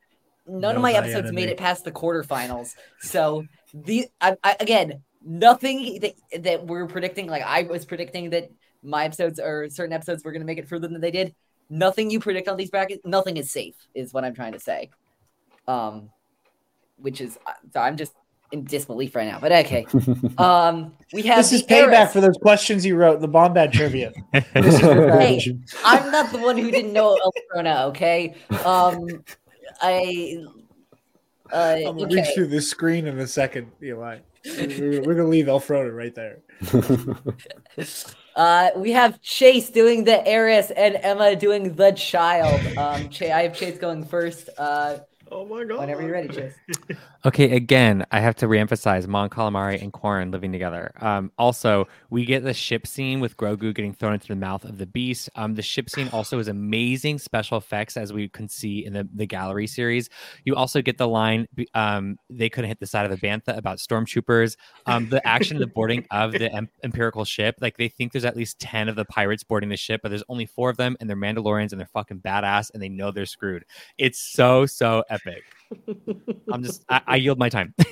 None 0.51 0.61
No 0.61 0.75
of 0.77 0.81
my 0.81 0.91
thy 0.93 0.99
episodes 0.99 1.31
made 1.31 1.43
enemy. 1.43 1.53
it 1.53 1.57
past 1.57 1.83
the 1.85 1.91
quarterfinals. 1.91 2.75
So 2.99 3.45
the 3.73 4.07
I, 4.19 4.35
I, 4.43 4.57
again, 4.59 5.01
nothing 5.25 5.99
that 6.01 6.43
that 6.43 6.65
we're 6.65 6.87
predicting. 6.87 7.27
Like 7.27 7.43
I 7.43 7.63
was 7.63 7.85
predicting 7.85 8.31
that 8.31 8.51
my 8.83 9.05
episodes 9.05 9.39
or 9.39 9.69
certain 9.69 9.93
episodes 9.93 10.23
were 10.23 10.31
going 10.31 10.41
to 10.41 10.45
make 10.45 10.57
it 10.57 10.67
further 10.67 10.87
than 10.87 10.99
they 10.99 11.11
did. 11.11 11.33
Nothing 11.69 12.09
you 12.11 12.19
predict 12.19 12.49
on 12.49 12.57
these 12.57 12.69
brackets, 12.69 13.01
nothing 13.05 13.37
is 13.37 13.49
safe, 13.49 13.75
is 13.95 14.13
what 14.13 14.25
I'm 14.25 14.33
trying 14.35 14.51
to 14.53 14.59
say. 14.59 14.89
Um, 15.67 16.09
which 16.97 17.21
is 17.21 17.37
so 17.73 17.79
I'm 17.79 17.95
just 17.95 18.13
in 18.51 18.65
disbelief 18.65 19.15
right 19.15 19.27
now. 19.27 19.39
But 19.39 19.51
okay. 19.53 19.85
Um, 20.37 20.93
we 21.13 21.21
have 21.23 21.37
This 21.37 21.53
is 21.53 21.63
payback 21.63 21.93
heiress. 21.93 22.13
for 22.13 22.19
those 22.21 22.37
questions 22.41 22.85
you 22.85 22.95
wrote, 22.95 23.21
the 23.21 23.27
Bombad 23.29 23.71
trivia. 23.71 24.11
Hey, 24.33 25.39
I'm 25.85 26.11
not 26.11 26.31
the 26.31 26.39
one 26.39 26.57
who 26.57 26.71
didn't 26.71 26.93
know 26.93 27.17
Elphrona, 27.55 27.83
okay? 27.89 28.33
Um, 28.65 29.23
I. 29.81 30.43
Uh, 31.51 31.77
I'm 31.87 31.97
gonna 31.97 32.07
reach 32.15 32.33
through 32.33 32.47
this 32.47 32.69
screen 32.69 33.07
in 33.07 33.19
a 33.19 33.27
second, 33.27 33.71
Eli. 33.83 34.19
We're, 34.45 35.01
we're 35.01 35.15
gonna 35.15 35.27
leave 35.27 35.47
Elphrona 35.47 35.95
right 35.95 36.15
there. 36.15 36.39
Uh, 38.33 38.69
we 38.77 38.91
have 38.93 39.21
Chase 39.21 39.69
doing 39.69 40.05
the 40.05 40.25
heiress 40.25 40.71
and 40.71 40.95
Emma 41.01 41.35
doing 41.35 41.75
the 41.75 41.91
child. 41.91 42.61
Um, 42.77 43.09
Ch- 43.09 43.23
I 43.23 43.41
have 43.43 43.53
Chase 43.53 43.77
going 43.77 44.05
first. 44.05 44.49
Uh, 44.57 44.99
Oh 45.33 45.45
my 45.45 45.63
god. 45.65 45.79
Whenever 45.79 46.01
you're 46.01 46.11
ready, 46.11 46.27
Chase. 46.29 46.53
Okay, 47.23 47.55
again, 47.55 48.03
I 48.11 48.19
have 48.19 48.35
to 48.37 48.47
reemphasize 48.47 49.05
Mon 49.05 49.29
Calamari 49.29 49.79
and 49.79 49.93
Quarren 49.93 50.31
living 50.31 50.51
together. 50.51 50.91
Um, 51.01 51.31
also, 51.37 51.87
we 52.09 52.25
get 52.25 52.43
the 52.43 52.53
ship 52.53 52.87
scene 52.87 53.19
with 53.19 53.37
Grogu 53.37 53.75
getting 53.75 53.93
thrown 53.93 54.13
into 54.13 54.27
the 54.27 54.35
mouth 54.35 54.65
of 54.65 54.79
the 54.79 54.87
beast. 54.87 55.29
Um, 55.35 55.53
the 55.53 55.61
ship 55.61 55.87
scene 55.87 56.09
also 56.11 56.39
is 56.39 56.47
amazing 56.47 57.19
special 57.19 57.59
effects, 57.59 57.95
as 57.95 58.11
we 58.11 58.27
can 58.27 58.49
see 58.49 58.85
in 58.85 58.93
the, 58.93 59.07
the 59.13 59.27
gallery 59.27 59.67
series. 59.67 60.09
You 60.45 60.55
also 60.55 60.81
get 60.81 60.97
the 60.97 61.07
line, 61.07 61.47
um, 61.75 62.17
they 62.31 62.49
couldn't 62.49 62.69
hit 62.69 62.79
the 62.79 62.87
side 62.87 63.05
of 63.05 63.11
the 63.11 63.27
bantha 63.27 63.55
about 63.55 63.77
stormtroopers. 63.77 64.57
Um, 64.87 65.07
the 65.07 65.25
action, 65.27 65.57
of 65.57 65.61
the 65.61 65.67
boarding 65.67 66.07
of 66.09 66.31
the 66.31 66.51
em- 66.51 66.69
Empirical 66.83 67.23
ship, 67.23 67.55
like 67.61 67.77
they 67.77 67.87
think 67.87 68.13
there's 68.13 68.25
at 68.25 68.35
least 68.35 68.59
10 68.59 68.89
of 68.89 68.95
the 68.95 69.05
pirates 69.05 69.43
boarding 69.43 69.69
the 69.69 69.77
ship, 69.77 70.01
but 70.01 70.09
there's 70.09 70.23
only 70.27 70.47
four 70.47 70.71
of 70.71 70.77
them, 70.77 70.97
and 70.99 71.07
they're 71.07 71.15
Mandalorians 71.15 71.71
and 71.71 71.79
they're 71.79 71.85
fucking 71.85 72.21
badass, 72.21 72.71
and 72.73 72.81
they 72.81 72.89
know 72.89 73.11
they're 73.11 73.27
screwed. 73.27 73.63
It's 73.99 74.17
so, 74.17 74.65
so 74.65 75.03
epic. 75.11 75.43
I'm 76.51 76.63
just, 76.63 76.83
I, 76.89 77.01
I 77.07 77.15
yield 77.17 77.39
my 77.39 77.49
time. 77.49 77.73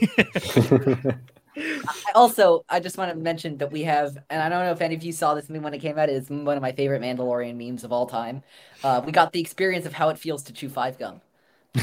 I 1.58 2.12
also, 2.16 2.64
I 2.70 2.80
just 2.80 2.98
want 2.98 3.12
to 3.12 3.18
mention 3.18 3.58
that 3.58 3.72
we 3.72 3.84
have, 3.84 4.18
and 4.30 4.42
I 4.42 4.50
don't 4.50 4.66
know 4.66 4.72
if 4.72 4.82
any 4.82 4.96
of 4.96 5.04
you 5.04 5.12
saw 5.12 5.34
this 5.34 5.50
meme 5.50 5.62
when 5.62 5.74
it 5.74 5.80
came 5.80 5.98
out. 5.98 6.10
It's 6.10 6.30
one 6.30 6.56
of 6.56 6.62
my 6.62 6.72
favorite 6.72 7.02
Mandalorian 7.02 7.56
memes 7.56 7.84
of 7.84 7.92
all 7.92 8.06
time. 8.06 8.44
Uh, 8.84 9.02
we 9.06 9.12
got 9.12 9.34
the 9.34 9.42
experience 9.42 9.86
of 9.86 9.94
how 9.94 10.10
it 10.10 10.18
feels 10.18 10.44
to 10.44 10.54
chew 10.54 10.70
five 10.70 10.98
gum. 10.98 11.22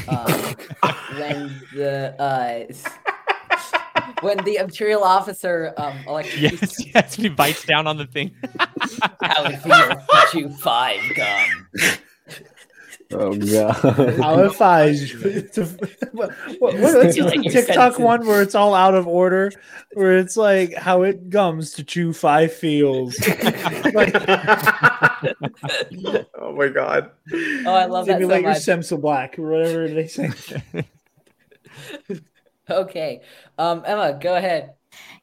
Um, 0.07 0.55
when 1.17 1.61
the 1.73 2.15
uh, 2.19 2.73
when 4.21 4.37
the 4.43 4.57
Imperial 4.57 5.03
officer 5.03 5.73
um, 5.77 5.97
yes, 6.37 6.85
yes, 6.93 7.15
he 7.15 7.29
bites 7.29 7.65
down 7.65 7.87
on 7.87 7.97
the 7.97 8.05
thing. 8.05 8.35
how 9.21 9.43
it 9.45 9.57
feels 9.57 9.87
to 9.89 10.27
chew 10.31 10.49
five 10.49 11.01
gum. 11.15 11.67
Oh 13.11 13.33
god. 13.51 13.75
How 14.19 14.39
if 14.43 14.61
I 14.61 14.93
to, 14.93 15.65
what, 16.11 16.31
what, 16.59 16.75
what's 16.79 17.15
Feel 17.15 17.25
like 17.25 17.41
the 17.41 17.49
TikTok 17.49 17.75
sensitive. 17.75 17.99
one 17.99 18.25
where 18.27 18.41
it's 18.41 18.55
all 18.55 18.73
out 18.73 18.95
of 18.95 19.07
order, 19.07 19.51
where 19.93 20.17
it's 20.17 20.37
like 20.37 20.73
how 20.73 21.03
it 21.03 21.29
gums 21.29 21.71
to 21.73 21.83
chew 21.83 22.13
five 22.13 22.53
feels. 22.53 23.17
like, 23.93 24.15
oh 26.35 26.55
my 26.55 26.67
god. 26.67 27.11
Oh, 27.65 27.73
I 27.73 27.85
love 27.85 28.05
that 28.07 28.13
so 28.13 28.19
simulate 28.19 28.41
your 28.41 28.51
much. 28.51 28.61
Semsa 28.61 28.99
Black 28.99 29.37
or 29.39 29.49
whatever 29.49 29.87
they 29.87 30.07
say. 30.07 30.31
Okay, 32.69 33.21
um, 33.57 33.83
Emma, 33.85 34.17
go 34.21 34.35
ahead. 34.35 34.73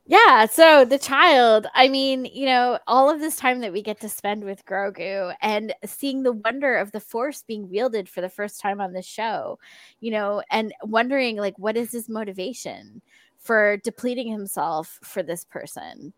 Yeah, 0.06 0.46
so 0.46 0.84
the 0.84 0.98
child, 0.98 1.66
I 1.74 1.88
mean, 1.88 2.26
you 2.26 2.46
know, 2.46 2.78
all 2.86 3.08
of 3.10 3.20
this 3.20 3.36
time 3.36 3.60
that 3.60 3.72
we 3.72 3.82
get 3.82 4.00
to 4.00 4.08
spend 4.08 4.44
with 4.44 4.64
Grogu 4.66 5.34
and 5.40 5.74
seeing 5.84 6.22
the 6.22 6.32
wonder 6.32 6.76
of 6.76 6.92
the 6.92 7.00
Force 7.00 7.42
being 7.46 7.70
wielded 7.70 8.08
for 8.08 8.20
the 8.20 8.28
first 8.28 8.60
time 8.60 8.80
on 8.80 8.92
the 8.92 9.02
show, 9.02 9.58
you 10.00 10.10
know, 10.10 10.42
and 10.50 10.72
wondering, 10.82 11.36
like, 11.36 11.58
what 11.58 11.76
is 11.76 11.92
his 11.92 12.08
motivation 12.08 13.00
for 13.38 13.78
depleting 13.78 14.30
himself 14.30 14.98
for 15.02 15.22
this 15.22 15.44
person? 15.44 16.12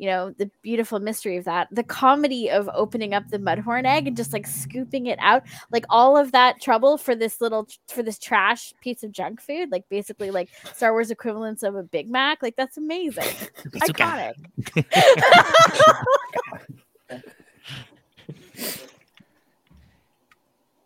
You 0.00 0.06
know, 0.06 0.30
the 0.30 0.50
beautiful 0.62 0.98
mystery 0.98 1.36
of 1.36 1.44
that, 1.44 1.68
the 1.70 1.82
comedy 1.82 2.50
of 2.50 2.70
opening 2.74 3.12
up 3.12 3.28
the 3.28 3.38
mudhorn 3.38 3.84
egg 3.84 4.08
and 4.08 4.16
just 4.16 4.32
like 4.32 4.46
scooping 4.46 5.06
it 5.06 5.18
out, 5.20 5.42
like 5.70 5.84
all 5.90 6.16
of 6.16 6.32
that 6.32 6.60
trouble 6.60 6.96
for 6.96 7.14
this 7.14 7.40
little, 7.40 7.68
for 7.86 8.02
this 8.02 8.18
trash 8.18 8.72
piece 8.80 9.02
of 9.02 9.12
junk 9.12 9.40
food, 9.40 9.70
like 9.70 9.88
basically 9.90 10.30
like 10.30 10.48
Star 10.74 10.92
Wars 10.92 11.10
equivalents 11.10 11.62
of 11.62 11.76
a 11.76 11.82
Big 11.82 12.08
Mac. 12.08 12.42
Like 12.42 12.56
that's 12.56 12.78
amazing. 12.78 13.24
Iconic. 13.76 14.34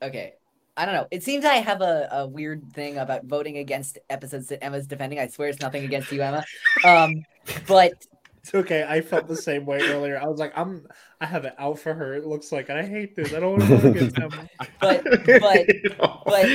Okay. 0.05 0.35
I 0.77 0.85
don't 0.85 0.95
know. 0.95 1.07
It 1.11 1.23
seems 1.23 1.45
I 1.45 1.55
have 1.55 1.81
a, 1.81 2.09
a 2.11 2.27
weird 2.27 2.73
thing 2.73 2.99
about 2.99 3.24
voting 3.24 3.59
against 3.59 3.99
episodes 4.11 4.49
that 4.49 4.62
Emma's 4.62 4.86
defending. 4.86 5.19
I 5.19 5.28
swear 5.28 5.49
it's 5.49 5.61
nothing 5.61 5.85
against 5.85 6.11
you, 6.11 6.20
Emma. 6.20 6.45
Um, 6.85 7.24
but 7.66 7.93
It's 8.45 8.55
okay. 8.55 8.85
I 8.87 9.01
felt 9.01 9.27
the 9.27 9.37
same 9.37 9.65
way 9.65 9.81
earlier. 9.81 10.21
I 10.21 10.27
was 10.27 10.39
like, 10.39 10.53
I'm 10.55 10.87
I 11.19 11.25
have 11.25 11.47
it 11.47 11.55
out 11.59 11.79
for 11.79 11.95
her. 11.95 12.12
It 12.12 12.27
looks 12.27 12.53
like, 12.53 12.69
and 12.69 12.77
I 12.79 12.85
hate 12.85 13.16
this. 13.16 13.33
I 13.33 13.41
don't 13.41 13.53
want 13.59 13.62
to 13.71 13.77
vote 13.79 13.97
against 13.97 14.16
them. 14.16 14.31
but 14.83 15.03
but 15.27 15.66
but 16.27 16.47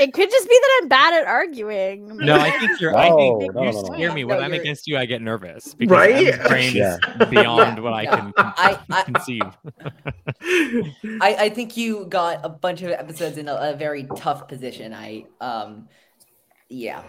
It 0.00 0.12
could 0.12 0.28
just 0.28 0.48
be 0.48 0.58
that 0.60 0.80
I'm 0.82 0.88
bad 0.88 1.14
at 1.22 1.26
arguing. 1.28 2.16
No, 2.16 2.34
I 2.34 2.50
think 2.58 2.80
you're. 2.80 2.96
I 2.96 3.10
Oh, 3.10 3.16
think 3.40 3.54
no, 3.54 3.62
you 3.62 3.70
no, 3.72 3.80
no. 3.80 3.94
scare 3.94 4.12
me. 4.12 4.24
When 4.24 4.38
I'm 4.42 4.50
you're- 4.52 4.58
against 4.60 4.88
you, 4.88 4.96
I 4.98 5.04
get 5.06 5.22
nervous 5.22 5.72
because 5.74 5.92
Right? 5.96 6.26
Emma's 6.34 6.48
brain 6.48 6.74
Yeah. 6.74 6.96
is 7.20 7.28
beyond 7.30 7.80
what 7.80 7.92
I 7.92 8.06
can 8.06 8.32
I- 8.36 8.78
I- 8.90 9.02
conceive. 9.04 9.42
I, 11.20 11.36
I 11.38 11.48
think 11.48 11.76
you 11.76 12.06
got 12.06 12.40
a 12.44 12.48
bunch 12.48 12.82
of 12.82 12.90
episodes 12.90 13.38
in 13.38 13.46
a, 13.48 13.54
a 13.54 13.76
very 13.76 14.08
tough 14.16 14.48
position. 14.48 14.92
I 14.92 15.26
um 15.40 15.88
yeah. 16.68 17.02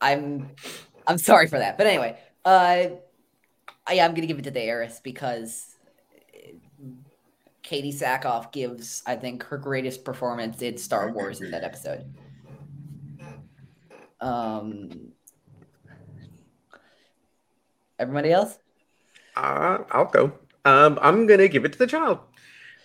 I'm 0.00 0.50
I'm 1.08 1.18
sorry 1.18 1.48
for 1.48 1.58
that. 1.58 1.76
But 1.76 1.88
anyway, 1.88 2.16
uh 2.44 2.90
I, 3.88 4.00
I'm 4.00 4.14
gonna 4.14 4.26
give 4.26 4.38
it 4.38 4.44
to 4.44 4.50
the 4.50 4.60
heiress 4.60 5.00
because 5.02 5.74
Katee 7.64 7.94
Sackhoff 7.94 8.52
gives, 8.52 9.02
I 9.06 9.16
think, 9.16 9.42
her 9.44 9.58
greatest 9.58 10.04
performance 10.04 10.62
in 10.62 10.76
Star 10.76 11.10
Wars 11.12 11.40
in 11.40 11.50
that 11.50 11.64
episode. 11.64 12.04
Um 14.20 15.12
everybody 17.98 18.32
else? 18.32 18.58
Uh, 19.36 19.78
I'll 19.90 20.06
go. 20.06 20.32
Um, 20.64 20.98
I'm 21.00 21.26
gonna 21.26 21.48
give 21.48 21.64
it 21.64 21.72
to 21.72 21.78
the 21.78 21.86
child. 21.86 22.18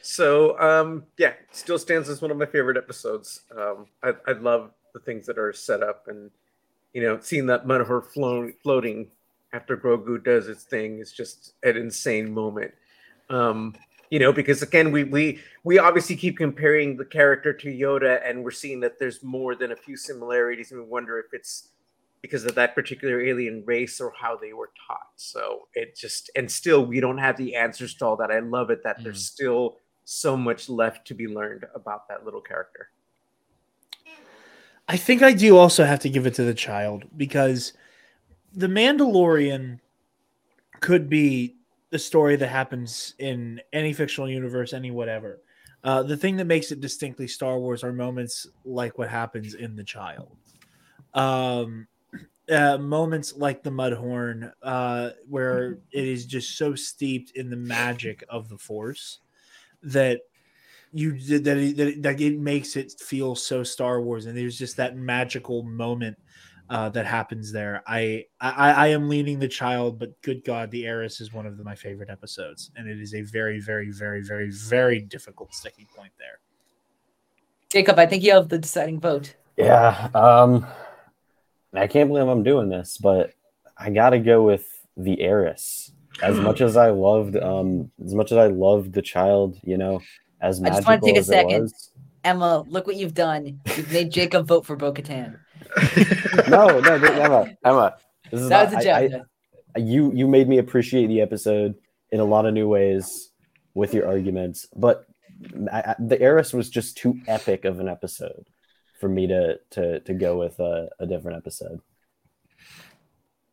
So 0.01 0.59
um, 0.59 1.05
yeah, 1.17 1.33
still 1.51 1.79
stands 1.79 2.09
as 2.09 2.21
one 2.21 2.31
of 2.31 2.37
my 2.37 2.45
favorite 2.45 2.77
episodes. 2.77 3.41
Um, 3.57 3.87
I, 4.03 4.13
I 4.27 4.33
love 4.33 4.71
the 4.93 4.99
things 4.99 5.25
that 5.25 5.37
are 5.37 5.53
set 5.53 5.81
up, 5.81 6.07
and 6.07 6.29
you 6.93 7.01
know, 7.01 7.19
seeing 7.21 7.47
that 7.47 7.65
Mudhor 7.65 8.05
flow, 8.05 8.51
floating 8.61 9.09
after 9.53 9.77
Grogu 9.77 10.21
does 10.21 10.49
its 10.49 10.63
thing 10.63 10.99
is 10.99 11.11
just 11.11 11.53
an 11.63 11.77
insane 11.77 12.33
moment. 12.33 12.73
Um, 13.29 13.75
you 14.09 14.19
know, 14.19 14.33
because 14.33 14.61
again, 14.61 14.91
we 14.91 15.05
we 15.05 15.39
we 15.63 15.79
obviously 15.79 16.15
keep 16.15 16.37
comparing 16.37 16.97
the 16.97 17.05
character 17.05 17.53
to 17.53 17.67
Yoda, 17.67 18.21
and 18.27 18.43
we're 18.43 18.51
seeing 18.51 18.79
that 18.81 18.99
there's 18.99 19.23
more 19.23 19.55
than 19.55 19.71
a 19.71 19.75
few 19.75 19.95
similarities, 19.95 20.71
and 20.71 20.81
we 20.81 20.87
wonder 20.87 21.17
if 21.19 21.27
it's 21.33 21.69
because 22.21 22.45
of 22.45 22.55
that 22.55 22.75
particular 22.75 23.21
alien 23.21 23.63
race 23.65 23.99
or 23.99 24.13
how 24.19 24.37
they 24.37 24.53
were 24.53 24.71
taught. 24.87 25.11
So 25.15 25.67
it 25.73 25.95
just 25.95 26.29
and 26.35 26.51
still 26.51 26.85
we 26.85 26.99
don't 26.99 27.17
have 27.17 27.37
the 27.37 27.55
answers 27.55 27.95
to 27.95 28.05
all 28.05 28.15
that. 28.17 28.31
I 28.31 28.39
love 28.39 28.69
it 28.69 28.83
that 28.83 29.03
there's 29.03 29.25
still 29.25 29.77
so 30.05 30.35
much 30.37 30.69
left 30.69 31.07
to 31.07 31.13
be 31.13 31.27
learned 31.27 31.65
about 31.73 32.07
that 32.09 32.25
little 32.25 32.41
character. 32.41 32.89
I 34.87 34.97
think 34.97 35.21
I 35.21 35.33
do 35.33 35.57
also 35.57 35.85
have 35.85 35.99
to 36.01 36.09
give 36.09 36.27
it 36.27 36.33
to 36.35 36.43
the 36.43 36.53
child 36.53 37.05
because 37.15 37.73
the 38.53 38.67
Mandalorian 38.67 39.79
could 40.79 41.09
be 41.09 41.55
the 41.89 41.99
story 41.99 42.35
that 42.35 42.47
happens 42.47 43.15
in 43.19 43.61
any 43.71 43.93
fictional 43.93 44.29
universe, 44.29 44.73
any 44.73 44.91
whatever. 44.91 45.41
Uh, 45.83 46.01
the 46.01 46.17
thing 46.17 46.37
that 46.37 46.45
makes 46.45 46.71
it 46.71 46.81
distinctly 46.81 47.27
Star 47.27 47.59
Wars 47.59 47.83
are 47.83 47.91
moments 47.91 48.47
like 48.63 48.97
what 48.97 49.09
happens 49.09 49.53
in 49.53 49.75
the 49.75 49.83
child. 49.83 50.35
Um, 51.13 51.87
uh, 52.51 52.77
moments 52.77 53.35
like 53.35 53.63
the 53.63 53.69
Mudhorn, 53.69 54.51
uh, 54.61 55.11
where 55.29 55.79
it 55.91 56.05
is 56.05 56.25
just 56.25 56.57
so 56.57 56.75
steeped 56.75 57.31
in 57.31 57.49
the 57.49 57.57
magic 57.57 58.23
of 58.29 58.49
the 58.49 58.57
Force 58.57 59.19
that 59.83 60.21
you 60.93 61.19
that 61.39 61.57
it, 61.57 61.77
that, 61.77 61.87
it, 61.87 62.01
that 62.03 62.21
it 62.21 62.39
makes 62.39 62.75
it 62.75 62.93
feel 62.99 63.35
so 63.35 63.63
Star 63.63 64.01
Wars, 64.01 64.25
and 64.25 64.37
there's 64.37 64.57
just 64.57 64.77
that 64.77 64.95
magical 64.95 65.63
moment 65.63 66.17
uh, 66.69 66.89
that 66.89 67.05
happens 67.05 67.51
there. 67.51 67.83
I, 67.85 68.25
I 68.39 68.71
I 68.71 68.87
am 68.87 69.09
leaning 69.09 69.39
the 69.39 69.47
child, 69.47 69.99
but 69.99 70.19
good 70.21 70.43
God, 70.43 70.71
the 70.71 70.85
heiress 70.85 71.21
is 71.21 71.33
one 71.33 71.45
of 71.45 71.57
the, 71.57 71.63
my 71.63 71.75
favorite 71.75 72.09
episodes, 72.09 72.71
and 72.75 72.87
it 72.87 72.99
is 72.99 73.13
a 73.13 73.21
very 73.21 73.59
very 73.59 73.91
very 73.91 74.21
very 74.21 74.49
very 74.49 75.01
difficult 75.01 75.53
sticking 75.53 75.87
point 75.95 76.13
there. 76.17 76.39
Jacob, 77.69 77.99
I 77.99 78.05
think 78.05 78.23
you 78.23 78.33
have 78.33 78.49
the 78.49 78.59
deciding 78.59 78.99
vote. 78.99 79.35
Yeah. 79.57 80.09
Um 80.13 80.65
I 81.73 81.87
can't 81.87 82.09
believe 82.09 82.27
I'm 82.27 82.43
doing 82.43 82.69
this, 82.69 82.97
but 82.97 83.33
I 83.77 83.89
gotta 83.89 84.19
go 84.19 84.43
with 84.43 84.67
the 84.95 85.19
heiress. 85.21 85.91
As 86.21 86.39
much 86.39 86.61
as 86.61 86.77
I 86.77 86.91
loved 86.91 87.35
um 87.35 87.91
as 88.05 88.13
much 88.13 88.31
as 88.31 88.37
I 88.37 88.47
loved 88.47 88.93
the 88.93 89.01
child, 89.01 89.57
you 89.63 89.77
know, 89.77 90.01
as 90.39 90.61
I 90.61 90.69
just 90.69 90.87
wanna 90.87 91.01
take 91.01 91.17
a 91.17 91.23
second. 91.23 91.63
was. 91.63 91.91
Emma, 92.23 92.63
look 92.67 92.87
what 92.87 92.95
you've 92.95 93.13
done. 93.13 93.59
You've 93.75 93.91
made 93.91 94.11
Jacob 94.11 94.47
vote 94.47 94.65
for 94.65 94.77
Bo 94.77 94.93
Katan. 94.93 95.39
No, 96.49 96.79
no, 96.79 96.97
no, 96.97 97.07
Emma, 97.07 97.55
Emma. 97.63 97.95
This 98.31 98.41
is 98.41 98.49
That 98.49 98.65
was 98.65 98.73
not, 98.73 98.85
a 98.85 98.91
I- 98.95 99.07
joke. 99.07 99.21
I- 99.75 99.79
you 99.79 100.11
you 100.13 100.27
made 100.27 100.47
me 100.47 100.59
appreciate 100.59 101.07
the 101.07 101.21
episode 101.21 101.73
in 102.11 102.19
a 102.19 102.23
lot 102.25 102.45
of 102.45 102.53
new 102.53 102.67
ways 102.67 103.31
with 103.73 103.93
your 103.93 104.05
arguments, 104.07 104.67
but 104.75 105.05
I, 105.71 105.79
I, 105.79 105.95
the 105.97 106.21
heiress 106.21 106.53
was 106.53 106.69
just 106.69 106.95
too 106.97 107.19
epic 107.27 107.65
of 107.65 107.79
an 107.79 107.87
episode 107.87 108.45
for 108.99 109.09
me 109.09 109.25
to 109.27 109.59
to 109.71 109.99
to 110.01 110.13
go 110.13 110.37
with 110.37 110.59
a, 110.59 110.89
a 110.99 111.07
different 111.07 111.37
episode. 111.37 111.79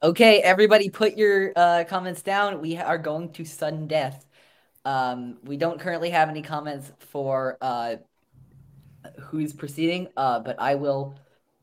Okay, 0.02 0.40
everybody, 0.40 0.88
put 0.90 1.16
your 1.16 1.52
uh, 1.56 1.84
comments 1.88 2.22
down. 2.22 2.60
We 2.60 2.76
are 2.76 2.98
going 2.98 3.32
to 3.32 3.44
sudden 3.44 3.86
death. 3.86 4.26
Um, 4.84 5.38
we 5.44 5.56
don't 5.56 5.78
currently 5.80 6.10
have 6.10 6.28
any 6.30 6.42
comments 6.42 6.90
for 6.98 7.58
uh, 7.60 7.96
who's 9.20 9.52
proceeding, 9.52 10.08
uh, 10.16 10.40
but 10.40 10.56
I 10.58 10.74
will 10.76 11.14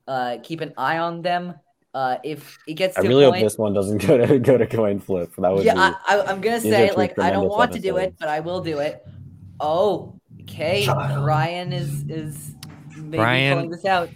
uh, 0.07 0.38
keep 0.43 0.61
an 0.61 0.73
eye 0.77 0.97
on 0.97 1.21
them. 1.21 1.55
Uh, 1.93 2.17
if 2.23 2.59
it 2.67 2.75
gets 2.75 2.97
I 2.97 3.01
really 3.01 3.23
a 3.23 3.31
hope 3.31 3.39
this 3.39 3.57
one 3.57 3.73
doesn't 3.73 3.97
go 4.05 4.17
to 4.17 4.39
go 4.39 4.57
to 4.57 4.67
coin 4.67 4.99
flip. 4.99 5.34
That 5.38 5.51
would 5.53 5.63
yeah, 5.63 5.73
be. 5.73 5.79
I, 5.79 5.93
I, 6.07 6.25
I'm 6.25 6.41
gonna 6.41 6.61
say 6.61 6.91
like 6.91 7.17
I 7.17 7.31
don't 7.31 7.45
tremendous 7.45 7.57
want 7.57 7.71
to 7.73 7.79
do 7.79 7.97
it, 7.97 8.15
but 8.19 8.29
I 8.29 8.39
will 8.39 8.61
do 8.61 8.79
it. 8.79 9.03
Oh, 9.59 10.19
okay. 10.41 10.88
Ryan 10.88 11.73
is 11.73 12.03
is 12.07 12.53
maybe 12.95 13.17
Ryan. 13.17 13.53
pulling 13.55 13.71
this 13.71 13.85
out. 13.85 14.09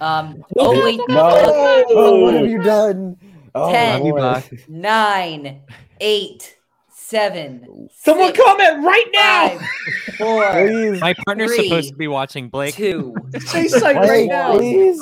Um. 0.00 0.44
Oh 0.58 0.84
wait. 0.84 1.00
no! 1.08 1.84
Oh, 1.88 2.20
what 2.20 2.34
have 2.34 2.46
you 2.46 2.62
done? 2.62 3.16
Oh, 3.54 3.72
Ten. 3.72 3.98
Love 3.98 4.06
you, 4.06 4.12
boy. 4.12 4.18
Buck. 4.20 4.68
Nine, 4.68 5.62
eight, 6.00 6.53
seven, 7.18 7.88
Someone 7.94 8.34
six, 8.34 8.44
comment 8.44 8.84
right 8.84 9.06
now. 9.12 9.48
five, 9.58 10.16
four, 10.16 10.50
Please, 10.52 11.00
My 11.00 11.14
partner's 11.24 11.54
Three. 11.54 11.68
supposed 11.68 11.90
to 11.90 11.94
be 11.96 12.08
watching 12.08 12.48
Blake. 12.48 12.74
two. 12.74 13.14
Say 13.38 13.68
something 13.68 13.96
right 13.98 14.26
now. 14.28 14.56
please. 14.56 15.00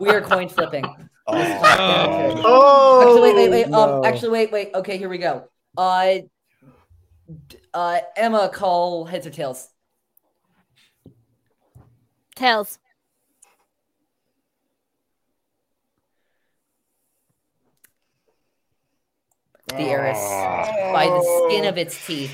We 0.00 0.08
are 0.10 0.20
coin 0.22 0.48
flipping. 0.48 0.84
Oh. 1.28 2.42
Oh, 2.44 3.00
Actually, 3.02 3.20
wait, 3.34 3.36
wait, 3.36 3.50
wait. 3.50 3.68
no. 3.68 3.98
Um, 3.98 4.04
actually, 4.04 4.30
wait, 4.30 4.50
wait. 4.52 4.70
Okay, 4.74 4.96
here 4.98 5.08
we 5.08 5.18
go. 5.18 5.44
Uh, 5.76 6.18
uh, 7.74 7.98
Emma, 8.16 8.48
call 8.52 9.04
heads 9.04 9.26
or 9.26 9.30
tails. 9.30 9.68
Tails. 12.34 12.78
The 19.68 19.76
heiress 19.80 20.18
by 20.92 21.06
the 21.06 21.48
skin 21.48 21.64
of 21.66 21.76
its 21.78 22.06
teeth. 22.06 22.32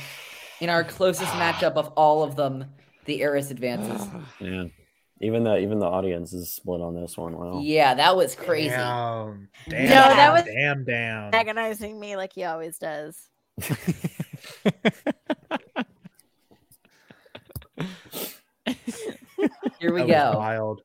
In 0.61 0.69
our 0.69 0.85
closest 0.85 1.33
matchup 1.33 1.73
of 1.75 1.89
all 1.97 2.23
of 2.23 2.37
them, 2.37 2.67
the 3.07 3.21
Heiress 3.23 3.51
advances. 3.51 4.07
Yeah. 4.41 4.65
Even 5.21 5.45
the 5.45 5.57
even 5.59 5.79
the 5.79 5.87
audience 5.87 6.33
is 6.33 6.53
split 6.53 6.81
on 6.81 6.95
this 7.01 7.17
one. 7.17 7.37
Wow. 7.39 7.61
Yeah, 7.63 7.95
that 7.95 8.17
was 8.17 8.35
crazy. 8.35 8.71
Damn. 8.71 9.49
Damn. 9.69 9.85
No, 9.85 9.91
that 9.95 10.33
was- 10.33 10.45
damn 10.45 10.85
damn. 10.85 11.33
Agonizing 11.33 11.99
me 12.01 12.17
like 12.17 12.33
he 12.33 12.43
always 12.43 12.77
does. 12.79 13.29
Here 19.81 19.93
we 19.93 20.03
That 20.03 20.07
was 20.07 20.35
go. 20.35 20.39
Wild. 20.39 20.83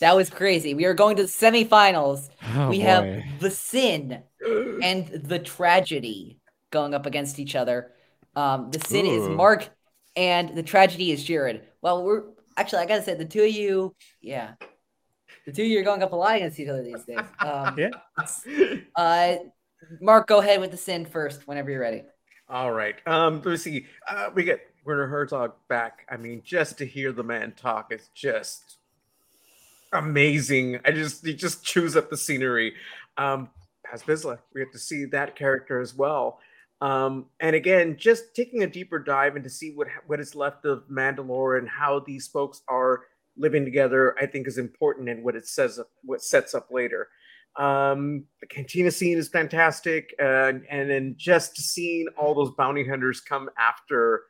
That 0.00 0.14
was 0.16 0.30
crazy. 0.30 0.74
We 0.74 0.84
are 0.84 0.94
going 0.94 1.16
to 1.16 1.22
the 1.22 1.28
semifinals. 1.28 2.28
Oh, 2.54 2.68
we 2.68 2.78
boy. 2.78 2.84
have 2.84 3.24
the 3.40 3.50
sin 3.50 4.22
and 4.82 5.06
the 5.08 5.38
tragedy 5.38 6.38
going 6.70 6.94
up 6.94 7.06
against 7.06 7.38
each 7.38 7.56
other. 7.56 7.92
Um, 8.34 8.70
the 8.70 8.80
sin 8.80 9.06
is 9.06 9.28
Mark, 9.28 9.68
and 10.14 10.54
the 10.54 10.62
tragedy 10.62 11.10
is 11.10 11.24
Jared. 11.24 11.62
Well, 11.80 12.04
we're 12.04 12.24
actually 12.56 12.80
I 12.80 12.86
gotta 12.86 13.02
say 13.02 13.14
the 13.14 13.24
two 13.24 13.44
of 13.44 13.50
you, 13.50 13.94
yeah, 14.20 14.52
the 15.46 15.52
two 15.52 15.62
of 15.62 15.68
you 15.68 15.80
are 15.80 15.84
going 15.84 16.02
up 16.02 16.12
a 16.12 16.16
lot 16.16 16.36
against 16.36 16.60
each 16.60 16.68
other 16.68 16.82
these 16.82 17.04
days. 17.04 17.18
Um, 17.40 17.78
Yeah. 17.78 17.90
Uh, 18.94 19.36
Mark, 20.00 20.26
go 20.26 20.40
ahead 20.40 20.60
with 20.60 20.70
the 20.70 20.76
sin 20.76 21.06
first 21.06 21.46
whenever 21.46 21.70
you're 21.70 21.80
ready. 21.80 22.02
All 22.48 22.72
right. 22.72 22.96
Um, 23.06 23.42
let's 23.44 23.62
see. 23.62 23.86
Uh, 24.08 24.30
we 24.34 24.44
get 24.44 24.60
Werner 24.84 25.06
Herzog 25.06 25.52
back. 25.68 26.06
I 26.10 26.16
mean, 26.16 26.42
just 26.44 26.78
to 26.78 26.86
hear 26.86 27.12
the 27.12 27.22
man 27.22 27.52
talk 27.56 27.92
is 27.92 28.08
just 28.14 28.75
amazing. 29.98 30.80
I 30.84 30.92
just 30.92 31.24
he 31.24 31.34
just 31.34 31.64
chews 31.64 31.96
up 31.96 32.10
the 32.10 32.16
scenery. 32.16 32.74
Um, 33.16 33.50
Paz 33.84 34.02
Vizsla, 34.02 34.38
we 34.54 34.62
get 34.62 34.72
to 34.72 34.78
see 34.78 35.04
that 35.06 35.36
character 35.36 35.80
as 35.80 35.94
well. 35.94 36.40
Um, 36.80 37.26
and 37.40 37.56
again, 37.56 37.96
just 37.98 38.34
taking 38.34 38.62
a 38.62 38.66
deeper 38.66 38.98
dive 38.98 39.36
into 39.36 39.48
see 39.48 39.72
what 39.74 39.88
what 40.06 40.20
is 40.20 40.34
left 40.34 40.64
of 40.66 40.84
Mandalore 40.90 41.58
and 41.58 41.68
how 41.68 42.00
these 42.00 42.28
folks 42.28 42.62
are 42.68 43.02
living 43.36 43.64
together, 43.64 44.16
I 44.20 44.26
think 44.26 44.46
is 44.46 44.58
important 44.58 45.08
and 45.08 45.24
what 45.24 45.36
it 45.36 45.46
says 45.46 45.80
what 46.02 46.22
sets 46.22 46.54
up 46.54 46.68
later. 46.70 47.08
Um, 47.58 48.24
the 48.40 48.46
cantina 48.46 48.90
scene 48.90 49.16
is 49.16 49.28
fantastic, 49.28 50.14
and 50.18 50.64
and 50.68 50.90
then 50.90 51.14
just 51.16 51.56
seeing 51.56 52.08
all 52.18 52.34
those 52.34 52.54
bounty 52.56 52.86
hunters 52.86 53.20
come 53.20 53.48
after 53.58 54.24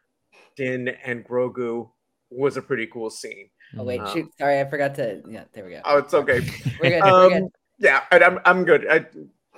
Din 0.56 0.88
and 1.04 1.24
Grogu 1.24 1.90
was 2.30 2.56
a 2.56 2.62
pretty 2.62 2.86
cool 2.86 3.10
scene. 3.10 3.48
Oh 3.76 3.84
wait, 3.84 4.00
Mhm. 4.00 4.12
shoot, 4.12 4.30
sorry, 4.38 4.60
I 4.60 4.64
forgot 4.64 4.94
to. 4.96 5.22
Yeah, 5.28 5.44
there 5.52 5.64
we 5.64 5.70
go. 5.72 5.80
Oh, 5.84 5.98
it's 5.98 6.14
okay. 6.14 6.40
We're 6.80 6.90
good. 6.90 7.04
we're 7.04 7.28
good. 7.28 7.42
Um, 7.42 7.48
yeah, 7.78 8.02
and 8.10 8.22
I'm 8.24 8.38
I'm 8.44 8.64
good. 8.64 8.86
I, 8.90 9.06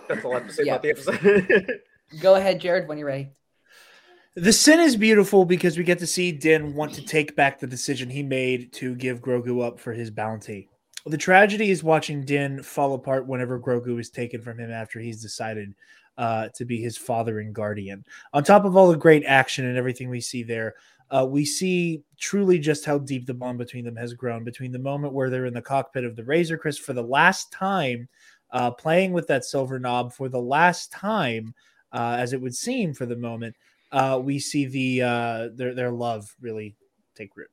that's 0.08 0.24
all 0.24 0.32
I 0.32 0.38
have 0.38 0.46
to 0.48 0.52
say 0.52 0.64
Yeah. 0.64 0.72
about 0.74 0.82
the 0.82 0.90
episode. 0.90 1.80
Go 2.20 2.34
ahead, 2.36 2.60
Jared, 2.60 2.88
when 2.88 2.96
you're 2.98 3.06
ready. 3.06 3.30
The 4.34 4.52
sin 4.52 4.80
is 4.80 4.96
beautiful 4.96 5.44
because 5.44 5.76
we 5.76 5.84
get 5.84 5.98
to 5.98 6.06
see 6.06 6.32
Din 6.32 6.74
want 6.74 6.94
to 6.94 7.02
take 7.04 7.34
back 7.36 7.58
the 7.58 7.66
decision 7.66 8.08
he 8.08 8.22
made 8.22 8.72
to 8.74 8.94
give 8.94 9.20
Grogu 9.20 9.62
up 9.66 9.78
for 9.80 9.92
his 9.92 10.10
bounty. 10.10 10.68
The 11.06 11.16
tragedy 11.18 11.70
is 11.70 11.82
watching 11.82 12.24
Din 12.24 12.62
fall 12.62 12.94
apart 12.94 13.26
whenever 13.26 13.58
Grogu 13.60 13.98
is 14.00 14.10
taken 14.10 14.40
from 14.40 14.58
him 14.58 14.70
after 14.70 15.00
he's 15.00 15.20
decided 15.20 15.74
uh, 16.16 16.48
to 16.54 16.64
be 16.64 16.80
his 16.80 16.96
father 16.96 17.40
and 17.40 17.54
guardian. 17.54 18.04
On 18.32 18.42
top 18.44 18.64
of 18.64 18.76
all 18.76 18.88
the 18.88 18.96
great 18.96 19.24
action 19.24 19.64
and 19.64 19.76
everything 19.76 20.08
we 20.08 20.20
see 20.20 20.42
there, 20.42 20.74
uh, 21.10 21.26
we 21.28 21.44
see 21.44 22.02
truly 22.18 22.58
just 22.58 22.84
how 22.84 22.98
deep 22.98 23.26
the 23.26 23.34
bond 23.34 23.58
between 23.58 23.84
them 23.84 23.96
has 23.96 24.12
grown. 24.12 24.44
Between 24.44 24.72
the 24.72 24.78
moment 24.78 25.12
where 25.12 25.30
they're 25.30 25.46
in 25.46 25.54
the 25.54 25.62
cockpit 25.62 26.04
of 26.04 26.16
the 26.16 26.24
Razor 26.24 26.58
Crest 26.58 26.80
for 26.82 26.92
the 26.92 27.02
last 27.02 27.50
time, 27.52 28.08
uh, 28.50 28.70
playing 28.70 29.12
with 29.12 29.26
that 29.28 29.44
silver 29.44 29.78
knob 29.78 30.12
for 30.12 30.28
the 30.28 30.40
last 30.40 30.92
time, 30.92 31.54
uh, 31.92 32.16
as 32.18 32.32
it 32.32 32.40
would 32.40 32.54
seem 32.54 32.92
for 32.92 33.06
the 33.06 33.16
moment, 33.16 33.56
uh, 33.92 34.20
we 34.22 34.38
see 34.38 34.66
the 34.66 35.02
uh, 35.02 35.48
their 35.54 35.74
their 35.74 35.90
love 35.90 36.34
really 36.40 36.76
take 37.14 37.34
root. 37.36 37.50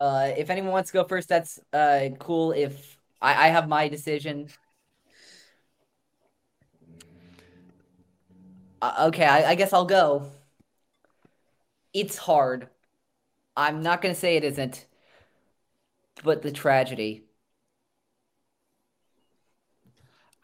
Uh, 0.00 0.30
if 0.36 0.48
anyone 0.48 0.70
wants 0.70 0.90
to 0.90 0.94
go 0.94 1.04
first, 1.04 1.28
that's 1.28 1.58
cool. 2.20 2.52
If 2.52 2.98
I, 3.20 3.46
I 3.46 3.48
have 3.48 3.68
my 3.68 3.88
decision. 3.88 4.48
Uh, 8.80 9.06
okay, 9.08 9.24
I, 9.24 9.50
I 9.50 9.54
guess 9.56 9.72
I'll 9.72 9.84
go. 9.84 10.30
It's 11.92 12.16
hard. 12.16 12.68
I'm 13.56 13.82
not 13.82 14.02
gonna 14.02 14.14
say 14.14 14.36
it 14.36 14.44
isn't, 14.44 14.86
but 16.22 16.42
the 16.42 16.52
tragedy. 16.52 17.24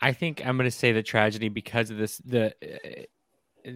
I 0.00 0.12
think 0.12 0.44
I'm 0.46 0.58
going 0.58 0.66
to 0.68 0.76
say 0.76 0.92
the 0.92 1.02
tragedy 1.02 1.48
because 1.48 1.90
of 1.90 1.96
this. 1.96 2.18
The 2.18 2.52
uh, 3.66 3.70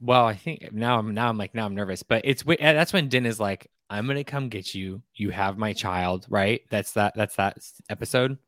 well, 0.00 0.24
I 0.24 0.34
think 0.34 0.72
now 0.72 0.98
I'm 0.98 1.12
now 1.12 1.28
I'm 1.28 1.36
like 1.36 1.54
now 1.54 1.66
I'm 1.66 1.74
nervous, 1.74 2.02
but 2.02 2.22
it's 2.24 2.42
uh, 2.48 2.54
that's 2.58 2.92
when 2.94 3.08
Din 3.08 3.26
is 3.26 3.38
like, 3.38 3.70
"I'm 3.90 4.06
going 4.06 4.16
to 4.16 4.24
come 4.24 4.48
get 4.48 4.74
you. 4.74 5.02
You 5.14 5.28
have 5.30 5.58
my 5.58 5.74
child." 5.74 6.26
Right? 6.30 6.62
That's 6.70 6.92
that. 6.92 7.14
That's 7.16 7.36
that 7.36 7.58
episode 7.90 8.38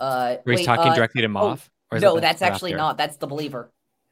Uh, 0.00 0.36
where 0.42 0.56
he's 0.56 0.60
wait, 0.60 0.64
talking 0.64 0.90
uh, 0.90 0.94
directly 0.96 1.22
to 1.22 1.28
Moff. 1.28 1.68
or 1.92 1.98
is 1.98 2.02
no, 2.02 2.16
the- 2.16 2.22
that's 2.22 2.42
actually 2.42 2.72
after? 2.72 2.78
not. 2.78 2.98
That's 2.98 3.18
the 3.18 3.28
believer. 3.28 3.70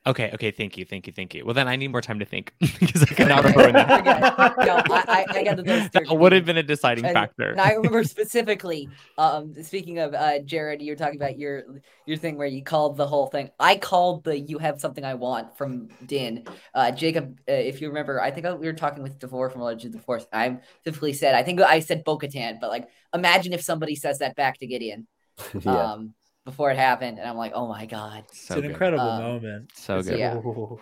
Okay. 0.09 0.30
Okay. 0.32 0.51
Thank 0.51 0.78
you. 0.78 0.86
Thank 0.86 1.06
you. 1.06 1.12
Thank 1.12 1.35
you. 1.35 1.44
Well, 1.44 1.52
then 1.52 1.68
I 1.68 1.76
need 1.76 1.89
more 1.89 2.01
time 2.01 2.18
to 2.18 2.24
think 2.24 2.55
because 2.60 3.02
I 3.02 3.06
cannot 3.06 3.44
remember 3.44 3.72
that. 3.72 3.98
Forget 3.98 4.16
it. 4.18 4.66
No, 4.66 4.94
I, 4.94 5.05
I, 5.06 5.39
I 5.39 5.44
got 5.44 5.56
the 5.56 5.62
those 5.62 5.82
two 5.90 6.01
That 6.06 6.18
would 6.18 6.32
have 6.32 6.47
been 6.47 6.56
a 6.56 6.62
deciding 6.62 7.05
And- 7.05 7.12
factor. 7.12 7.51
And 7.51 7.60
I 7.60 7.72
remember 7.74 8.02
specifically, 8.05 8.89
um, 9.18 9.55
speaking 9.62 9.98
of 9.98 10.14
uh, 10.14 10.39
Jared, 10.40 10.80
you 10.80 10.93
were 10.93 10.97
talking 10.97 11.16
about 11.16 11.39
your 11.39 11.64
your 12.06 12.16
thing 12.16 12.39
where 12.39 12.47
you 12.47 12.64
called 12.64 12.97
the 12.97 13.06
whole 13.06 13.26
thing. 13.26 13.51
I 13.60 13.76
called 13.76 14.24
the 14.24 14.39
"You 14.39 14.59
have 14.59 14.80
something 14.80 15.05
I 15.05 15.14
want" 15.14 15.59
from 15.59 15.89
Din. 16.06 16.44
Uh, 16.74 16.90
Jacob, 16.90 17.39
uh, 17.48 17.52
if 17.52 17.82
you 17.82 17.89
remember, 17.89 18.20
I 18.20 18.30
think 18.30 18.47
we 18.59 18.66
were 18.66 18.72
talking 18.72 19.02
with 19.02 19.18
Devore 19.18 19.51
from 19.51 19.60
Legends 19.60 19.94
of 19.94 20.01
the 20.01 20.05
Force. 20.05 20.26
I 20.32 20.59
specifically 20.80 21.12
said, 21.12 21.35
I 21.35 21.43
think 21.43 21.60
I 21.60 21.80
said 21.80 22.02
Bo-Katan, 22.05 22.60
but 22.60 22.70
like, 22.70 22.89
imagine 23.12 23.52
if 23.52 23.60
somebody 23.62 23.94
says 23.94 24.20
that 24.20 24.36
back 24.36 24.59
to 24.60 24.66
Gideon 24.66 25.06
yeah. 25.60 25.93
um, 25.93 26.14
before 26.49 26.70
it 26.70 26.79
happened, 26.79 27.19
and 27.19 27.29
I'm 27.29 27.37
like, 27.37 27.53
oh 27.55 27.69
my 27.69 27.85
god. 27.85 28.25
It's 28.29 28.41
so 28.47 28.55
an 28.55 28.62
good. 28.62 28.70
incredible 28.70 29.05
Um, 29.09 29.23
moment. 29.23 29.70
So 29.75 29.99
It's 29.99 30.09
good. 30.09 30.19
Yeah. 30.19 30.35
Ooh, 30.37 30.81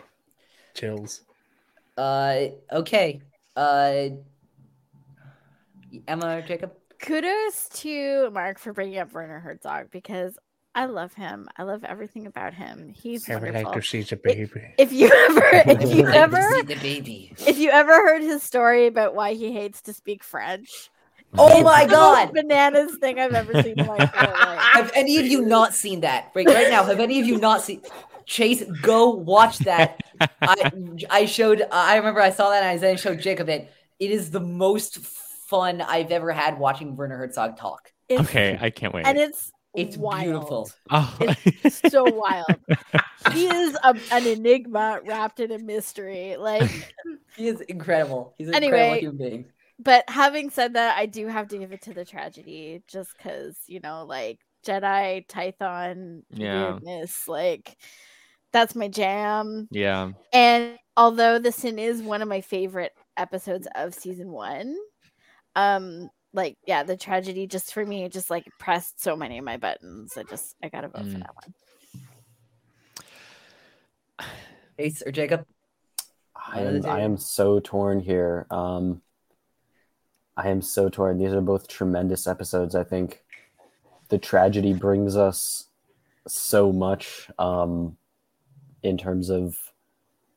chills. 0.74 1.22
Uh, 1.98 2.46
okay. 2.70 3.20
Uh, 3.56 4.10
Emma 6.06 6.36
or 6.38 6.42
Jacob. 6.42 6.72
Kudos 7.00 7.68
to 7.80 8.30
Mark 8.30 8.58
for 8.60 8.72
bringing 8.72 8.98
up 8.98 9.12
Werner 9.12 9.40
Herzog 9.40 9.90
because 9.90 10.38
I 10.74 10.84
love 10.86 11.14
him. 11.14 11.48
I 11.56 11.64
love 11.64 11.82
everything 11.84 12.26
about 12.26 12.54
him. 12.54 12.92
He's 12.94 13.28
wonderful. 13.28 13.80
see 13.82 14.02
the 14.02 14.16
baby. 14.16 14.74
If 14.78 14.92
you 14.92 15.10
ever, 15.12 15.42
if 15.82 15.94
you 15.96 16.06
I'd 16.06 16.06
like 16.06 16.12
to 16.14 16.18
ever, 16.38 16.50
see 16.54 16.62
the 16.62 16.76
baby. 16.76 17.32
if 17.46 17.58
you 17.58 17.70
ever 17.70 17.92
heard 17.92 18.22
his 18.22 18.42
story 18.42 18.86
about 18.86 19.14
why 19.16 19.34
he 19.34 19.52
hates 19.52 19.82
to 19.82 19.92
speak 19.92 20.22
French, 20.22 20.90
Oh 21.38 21.48
it's 21.58 21.64
my 21.64 21.84
the 21.84 21.92
most 21.92 22.16
god. 22.16 22.32
bananas 22.32 22.96
thing 23.00 23.18
I've 23.20 23.34
ever 23.34 23.62
seen 23.62 23.78
in 23.78 23.86
my 23.86 23.96
entire 24.00 24.32
life. 24.32 24.58
Have 24.60 24.92
any 24.94 25.18
of 25.18 25.26
you 25.26 25.44
not 25.44 25.74
seen 25.74 26.00
that? 26.00 26.30
Right, 26.34 26.46
right 26.46 26.70
now, 26.70 26.84
have 26.84 27.00
any 27.00 27.20
of 27.20 27.26
you 27.26 27.38
not 27.38 27.62
seen 27.62 27.82
Chase, 28.26 28.64
go 28.82 29.10
watch 29.10 29.58
that. 29.60 30.00
I 30.42 30.70
I 31.10 31.26
showed 31.26 31.62
I 31.70 31.96
remember 31.96 32.20
I 32.20 32.30
saw 32.30 32.50
that 32.50 32.62
and 32.62 32.68
I 32.70 32.76
then 32.78 32.96
showed 32.96 33.20
Jacob 33.20 33.48
it. 33.48 33.70
It 34.00 34.10
is 34.10 34.30
the 34.30 34.40
most 34.40 34.98
fun 34.98 35.80
I've 35.80 36.10
ever 36.10 36.32
had 36.32 36.58
watching 36.58 36.96
Werner 36.96 37.16
Herzog 37.18 37.56
talk. 37.56 37.92
It's, 38.08 38.20
okay, 38.22 38.58
I 38.60 38.70
can't 38.70 38.92
wait. 38.92 39.06
and 39.06 39.16
it's 39.16 39.52
It's 39.74 39.96
wild. 39.96 40.24
beautiful. 40.24 40.70
oh. 40.90 41.16
It's 41.64 41.80
so 41.92 42.02
wild. 42.04 42.46
He 43.32 43.46
is 43.46 43.76
a, 43.84 43.94
an 44.12 44.26
enigma 44.26 45.00
wrapped 45.04 45.38
in 45.40 45.52
a 45.52 45.58
mystery. 45.58 46.36
Like 46.36 46.68
He 47.36 47.46
is 47.48 47.60
incredible. 47.62 48.34
He's 48.38 48.48
an 48.48 48.54
Anyway, 48.54 48.98
incredible 48.98 49.00
human 49.00 49.16
being. 49.30 49.44
But 49.78 50.04
having 50.08 50.50
said 50.50 50.74
that, 50.74 50.96
I 50.96 51.06
do 51.06 51.26
have 51.28 51.48
to 51.48 51.58
give 51.58 51.72
it 51.72 51.82
to 51.82 51.92
the 51.92 52.04
tragedy 52.04 52.82
just 52.88 53.16
because, 53.16 53.58
you 53.66 53.80
know, 53.80 54.04
like 54.04 54.38
Jedi, 54.66 55.26
Tython, 55.26 56.22
Yeah. 56.30 56.72
weirdness, 56.72 57.28
like 57.28 57.76
that's 58.52 58.74
my 58.74 58.88
jam. 58.88 59.68
Yeah. 59.70 60.12
And 60.32 60.78
although 60.96 61.38
the 61.38 61.52
sin 61.52 61.78
is 61.78 62.02
one 62.02 62.22
of 62.22 62.28
my 62.28 62.40
favorite 62.40 62.92
episodes 63.16 63.68
of 63.74 63.94
season 63.94 64.30
one, 64.30 64.76
um, 65.54 66.08
like 66.32 66.56
yeah, 66.66 66.82
the 66.82 66.96
tragedy 66.96 67.46
just 67.46 67.72
for 67.72 67.84
me 67.84 68.08
just 68.08 68.30
like 68.30 68.44
pressed 68.58 69.02
so 69.02 69.16
many 69.16 69.38
of 69.38 69.44
my 69.44 69.56
buttons. 69.56 70.16
I 70.16 70.22
just 70.24 70.54
I 70.62 70.68
gotta 70.68 70.88
vote 70.88 71.06
for 71.06 71.18
Mm. 71.18 71.20
that 71.20 71.34
one. 74.18 74.26
Ace 74.78 75.02
or 75.06 75.12
Jacob? 75.12 75.46
I 76.34 76.58
One 76.62 76.76
of 76.76 76.82
the 76.82 76.90
am, 76.90 76.96
I 76.96 77.00
am 77.00 77.16
so 77.16 77.60
torn 77.60 78.00
here. 78.00 78.46
Um, 78.50 79.00
I 80.36 80.48
am 80.48 80.60
so 80.60 80.88
torn. 80.88 81.18
These 81.18 81.32
are 81.32 81.40
both 81.40 81.68
tremendous 81.68 82.26
episodes. 82.26 82.74
I 82.74 82.84
think 82.84 83.24
the 84.08 84.18
tragedy 84.18 84.72
brings 84.74 85.16
us 85.16 85.66
so 86.28 86.72
much 86.72 87.30
um, 87.38 87.96
in 88.82 88.98
terms 88.98 89.30
of 89.30 89.56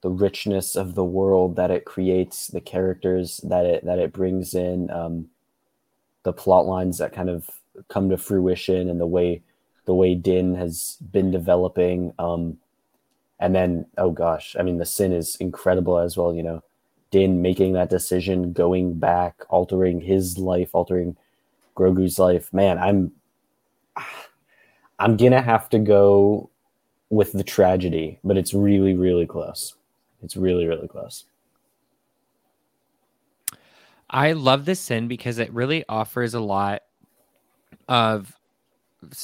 the 0.01 0.09
richness 0.09 0.75
of 0.75 0.95
the 0.95 1.03
world 1.03 1.57
that 1.57 1.71
it 1.71 1.83
creates, 1.83 2.47
the 2.47 2.61
characters 2.61 3.41
that 3.43 3.65
it 3.65 3.85
that 3.85 3.99
it 3.99 4.13
brings 4.13 4.53
in, 4.53 4.89
um, 4.89 5.27
the 6.23 6.31
plot 6.31 6.65
lines 6.65 6.97
that 6.99 7.11
kind 7.11 7.29
of 7.29 7.49
come 7.89 8.09
to 8.09 8.17
fruition, 8.17 8.89
and 8.89 8.99
the 8.99 9.07
way 9.07 9.41
the 9.85 9.93
way 9.93 10.15
Din 10.15 10.55
has 10.55 10.97
been 11.11 11.31
developing. 11.31 12.13
Um, 12.17 12.57
and 13.39 13.55
then, 13.55 13.87
oh 13.97 14.11
gosh, 14.11 14.55
I 14.57 14.63
mean, 14.63 14.77
the 14.77 14.85
sin 14.85 15.11
is 15.11 15.35
incredible 15.37 15.97
as 15.97 16.15
well. 16.15 16.33
You 16.33 16.43
know, 16.43 16.63
Din 17.11 17.41
making 17.41 17.73
that 17.73 17.89
decision, 17.89 18.53
going 18.53 18.93
back, 18.93 19.35
altering 19.49 20.01
his 20.01 20.37
life, 20.37 20.69
altering 20.73 21.15
Grogu's 21.75 22.19
life. 22.19 22.53
Man, 22.53 22.77
I'm, 22.77 23.11
I'm 24.99 25.17
gonna 25.17 25.41
have 25.41 25.69
to 25.69 25.79
go 25.79 26.49
with 27.09 27.31
the 27.31 27.43
tragedy, 27.43 28.19
but 28.23 28.37
it's 28.37 28.53
really, 28.53 28.93
really 28.93 29.25
close. 29.25 29.75
It's 30.21 30.37
really, 30.37 30.67
really 30.67 30.87
close. 30.87 31.25
I 34.09 34.33
love 34.33 34.65
this 34.65 34.79
sin 34.79 35.07
because 35.07 35.37
it 35.37 35.51
really 35.53 35.85
offers 35.87 36.33
a 36.33 36.39
lot 36.39 36.83
of 37.87 38.35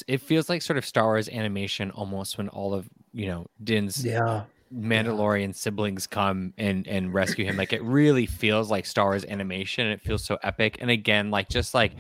it 0.08 0.22
feels 0.22 0.48
like 0.48 0.62
sort 0.62 0.78
of 0.78 0.86
Star 0.86 1.06
Wars 1.06 1.28
animation 1.28 1.92
almost 1.92 2.38
when 2.38 2.50
all 2.50 2.74
of 2.74 2.88
you 3.14 3.28
know 3.28 3.48
Din's 3.64 4.06
Yeah. 4.06 4.44
Mandalorian 4.74 5.56
siblings 5.56 6.08
come 6.08 6.54
and 6.58 6.88
and 6.88 7.14
rescue 7.14 7.46
him. 7.46 7.58
Like 7.58 7.74
it 7.74 7.84
really 7.84 8.26
feels 8.26 8.72
like 8.72 8.86
Star 8.86 9.06
Wars 9.06 9.26
animation. 9.26 9.88
It 9.88 10.02
feels 10.02 10.24
so 10.24 10.38
epic. 10.44 10.78
And 10.82 10.90
again, 10.90 11.32
like 11.32 11.50
just 11.50 11.74
like 11.74 11.94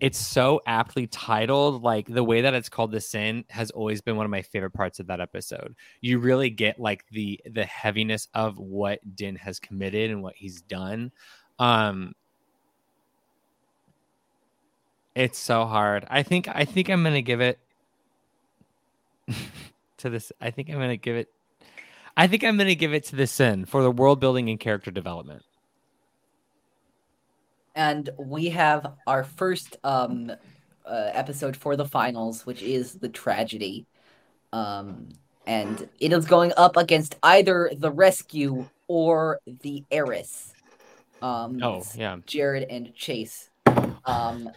it's 0.00 0.18
so 0.18 0.60
aptly 0.66 1.06
titled. 1.06 1.82
Like 1.82 2.06
the 2.06 2.24
way 2.24 2.40
that 2.40 2.52
it's 2.52 2.68
called 2.68 2.90
the 2.90 3.00
sin 3.00 3.44
has 3.48 3.70
always 3.70 4.00
been 4.00 4.16
one 4.16 4.26
of 4.26 4.30
my 4.30 4.42
favorite 4.42 4.72
parts 4.72 4.98
of 4.98 5.06
that 5.06 5.20
episode. 5.20 5.74
You 6.00 6.18
really 6.18 6.50
get 6.50 6.80
like 6.80 7.04
the 7.10 7.40
the 7.50 7.64
heaviness 7.64 8.28
of 8.34 8.58
what 8.58 9.00
Din 9.16 9.36
has 9.36 9.60
committed 9.60 10.10
and 10.10 10.22
what 10.22 10.34
he's 10.34 10.62
done. 10.62 11.12
Um 11.58 12.14
it's 15.14 15.38
so 15.38 15.64
hard. 15.64 16.04
I 16.10 16.24
think 16.24 16.48
I 16.48 16.64
think 16.64 16.90
I'm 16.90 17.04
gonna 17.04 17.22
give 17.22 17.40
it 17.40 17.60
to 19.98 20.10
this. 20.10 20.32
I 20.40 20.50
think 20.50 20.68
I'm 20.70 20.74
gonna 20.80 20.96
give 20.96 21.14
it 21.14 21.30
I 22.16 22.26
think 22.26 22.44
I'm 22.44 22.56
going 22.56 22.68
to 22.68 22.74
give 22.74 22.94
it 22.94 23.04
to 23.06 23.16
the 23.16 23.26
Sin 23.26 23.64
for 23.64 23.82
the 23.82 23.90
world 23.90 24.20
building 24.20 24.48
and 24.48 24.60
character 24.60 24.90
development. 24.90 25.42
And 27.74 28.08
we 28.18 28.50
have 28.50 28.94
our 29.06 29.24
first 29.24 29.78
um, 29.82 30.30
uh, 30.86 31.10
episode 31.12 31.56
for 31.56 31.74
the 31.76 31.84
finals, 31.84 32.46
which 32.46 32.62
is 32.62 32.94
the 32.94 33.08
tragedy. 33.08 33.86
Um, 34.52 35.08
and 35.46 35.88
it 35.98 36.12
is 36.12 36.24
going 36.24 36.52
up 36.56 36.76
against 36.76 37.16
either 37.22 37.72
the 37.76 37.90
rescue 37.90 38.66
or 38.86 39.40
the 39.62 39.82
heiress. 39.90 40.52
Um, 41.20 41.60
Oh, 41.62 41.82
yeah. 41.96 42.18
Jared 42.26 42.68
and 42.70 42.94
Chase. 42.94 43.50
Um, 44.04 44.50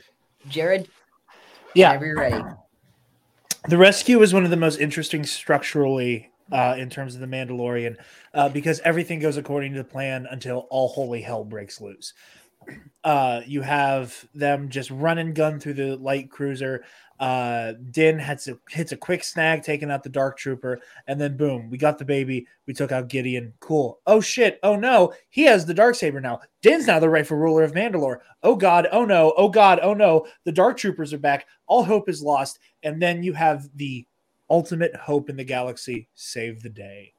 Jared, 0.48 0.88
Yeah. 1.74 1.90
whenever 1.90 2.06
you're 2.06 2.18
ready. 2.18 2.44
The 3.68 3.78
rescue 3.78 4.22
is 4.22 4.34
one 4.34 4.44
of 4.44 4.52
the 4.52 4.58
most 4.58 4.80
interesting 4.80 5.26
structurally 5.26 6.30
uh, 6.52 6.76
in 6.78 6.90
terms 6.90 7.16
of 7.16 7.22
the 7.22 7.28
Mandalorian 7.28 7.98
uh, 8.34 8.50
because 8.50 8.80
everything 8.82 9.20
goes 9.20 9.38
according 9.38 9.74
to 9.74 9.80
the 9.80 9.84
plan 9.84 10.28
until 10.30 10.68
all 10.70 10.88
holy 10.88 11.22
hell 11.22 11.44
breaks 11.44 11.82
loose. 11.82 12.14
Uh, 13.04 13.42
you 13.48 13.62
have 13.62 14.28
them 14.36 14.68
just 14.68 14.92
run 14.92 15.18
and 15.18 15.34
gun 15.34 15.62
through 15.62 15.76
the 15.76 15.96
light 15.96 16.30
cruiser. 16.30 16.84
Uh, 17.20 17.74
Din 17.92 18.20
hits 18.20 18.48
a, 18.48 18.60
hits 18.70 18.92
a 18.92 18.98
quick 18.98 19.24
snag, 19.24 19.64
taking 19.64 19.90
out 19.90 20.04
the 20.04 20.10
dark 20.10 20.38
trooper, 20.38 20.80
and 21.08 21.20
then 21.20 21.38
boom, 21.38 21.70
we 21.70 21.78
got 21.78 21.98
the 21.98 22.06
baby. 22.06 22.46
We 22.68 22.74
took 22.74 22.92
out 22.92 23.08
Gideon. 23.08 23.54
Cool. 23.60 24.00
Oh 24.06 24.20
shit. 24.20 24.60
Oh 24.62 24.76
no, 24.76 25.14
he 25.30 25.44
has 25.44 25.66
the 25.66 25.74
dark 25.74 25.96
saber 25.96 26.20
now. 26.20 26.42
Din's 26.62 26.88
now 26.88 27.00
the 27.00 27.10
rightful 27.10 27.38
ruler 27.38 27.64
of 27.64 27.72
Mandalore. 27.72 28.20
Oh 28.44 28.56
god. 28.56 28.88
Oh 28.92 29.06
no. 29.06 29.34
Oh 29.38 29.50
god. 29.50 29.80
Oh 29.82 29.94
no. 29.94 30.28
The 30.44 30.52
dark 30.52 30.78
troopers 30.78 31.14
are 31.14 31.18
back. 31.18 31.48
All 31.66 31.84
hope 31.84 32.10
is 32.10 32.22
lost. 32.22 32.60
And 32.84 33.02
then 33.02 33.24
you 33.24 33.34
have 33.34 33.70
the 33.76 34.06
ultimate 34.50 34.96
hope 34.96 35.30
in 35.30 35.36
the 35.36 35.44
galaxy 35.44 36.10
save 36.16 36.62
the 36.62 36.70
day. 36.70 37.14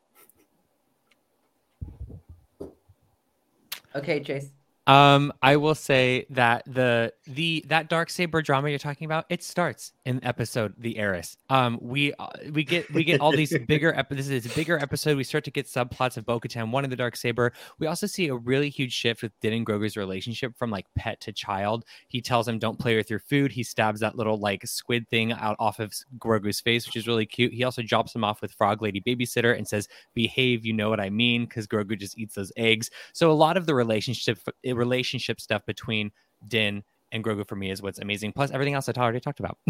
Okay, 3.94 4.22
Chase. 4.22 4.50
Um, 4.88 5.34
I 5.42 5.56
will 5.56 5.74
say 5.74 6.24
that 6.30 6.62
the 6.66 7.12
the 7.26 7.62
that 7.68 7.90
dark 7.90 8.08
saber 8.08 8.40
drama 8.40 8.70
you're 8.70 8.78
talking 8.78 9.04
about 9.04 9.26
it 9.28 9.42
starts 9.42 9.92
in 10.06 10.24
episode 10.24 10.72
The 10.78 10.96
Heiress. 10.96 11.36
Um, 11.50 11.78
we 11.82 12.14
uh, 12.14 12.28
we 12.52 12.64
get 12.64 12.90
we 12.94 13.04
get 13.04 13.20
all 13.20 13.30
these 13.30 13.56
bigger 13.68 13.92
ep- 13.92 14.08
this 14.08 14.30
is 14.30 14.46
a 14.46 14.54
bigger 14.56 14.78
episode. 14.78 15.18
We 15.18 15.24
start 15.24 15.44
to 15.44 15.50
get 15.50 15.66
subplots 15.66 16.16
of 16.16 16.24
Bo-Katan 16.24 16.70
wanting 16.70 16.88
the 16.88 16.96
dark 16.96 17.16
saber. 17.16 17.52
We 17.78 17.86
also 17.86 18.06
see 18.06 18.28
a 18.28 18.34
really 18.34 18.70
huge 18.70 18.94
shift 18.94 19.20
with 19.20 19.38
Din 19.40 19.52
and 19.52 19.66
Grogu's 19.66 19.94
relationship 19.94 20.56
from 20.56 20.70
like 20.70 20.86
pet 20.96 21.20
to 21.20 21.32
child. 21.32 21.84
He 22.08 22.22
tells 22.22 22.48
him, 22.48 22.58
"Don't 22.58 22.78
play 22.78 22.96
with 22.96 23.10
your 23.10 23.20
food." 23.20 23.52
He 23.52 23.62
stabs 23.62 24.00
that 24.00 24.16
little 24.16 24.38
like 24.38 24.66
squid 24.66 25.06
thing 25.10 25.32
out 25.32 25.56
off 25.58 25.80
of 25.80 25.92
Grogu's 26.18 26.60
face, 26.60 26.86
which 26.86 26.96
is 26.96 27.06
really 27.06 27.26
cute. 27.26 27.52
He 27.52 27.62
also 27.62 27.82
drops 27.82 28.14
him 28.14 28.24
off 28.24 28.40
with 28.40 28.52
Frog 28.52 28.80
Lady 28.80 29.02
babysitter 29.02 29.54
and 29.54 29.68
says, 29.68 29.86
"Behave, 30.14 30.64
you 30.64 30.72
know 30.72 30.88
what 30.88 30.98
I 30.98 31.10
mean," 31.10 31.44
because 31.44 31.66
Grogu 31.66 31.98
just 31.98 32.16
eats 32.16 32.36
those 32.36 32.52
eggs. 32.56 32.90
So 33.12 33.30
a 33.30 33.32
lot 33.32 33.58
of 33.58 33.66
the 33.66 33.74
relationship 33.74 34.38
relationship 34.78 35.40
stuff 35.40 35.66
between 35.66 36.12
Din 36.46 36.82
and 37.12 37.24
Grogu 37.24 37.46
for 37.46 37.56
me 37.56 37.70
is 37.70 37.82
what's 37.82 37.98
amazing. 37.98 38.32
Plus 38.32 38.50
everything 38.50 38.74
else 38.74 38.88
I 38.88 38.92
already 38.92 39.20
talked 39.20 39.40
about. 39.40 39.58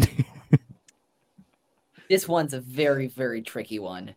This 2.09 2.27
one's 2.27 2.55
a 2.55 2.59
very, 2.59 3.07
very 3.07 3.43
tricky 3.43 3.77
one. 3.77 4.15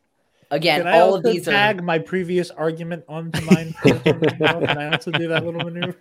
Again, 0.51 0.81
Can 0.81 0.87
I 0.87 1.01
all 1.01 1.15
also 1.15 1.29
of 1.29 1.35
these 1.35 1.45
tag 1.45 1.79
are 1.79 1.83
my 1.83 1.99
previous 1.99 2.51
argument 2.51 3.05
onto 3.07 3.41
mine? 3.45 3.75
first? 3.83 4.05
Can 4.05 4.79
I 4.79 4.93
also 4.93 5.11
do 5.11 5.29
that 5.29 5.45
little 5.45 5.61
maneuver? 5.61 5.99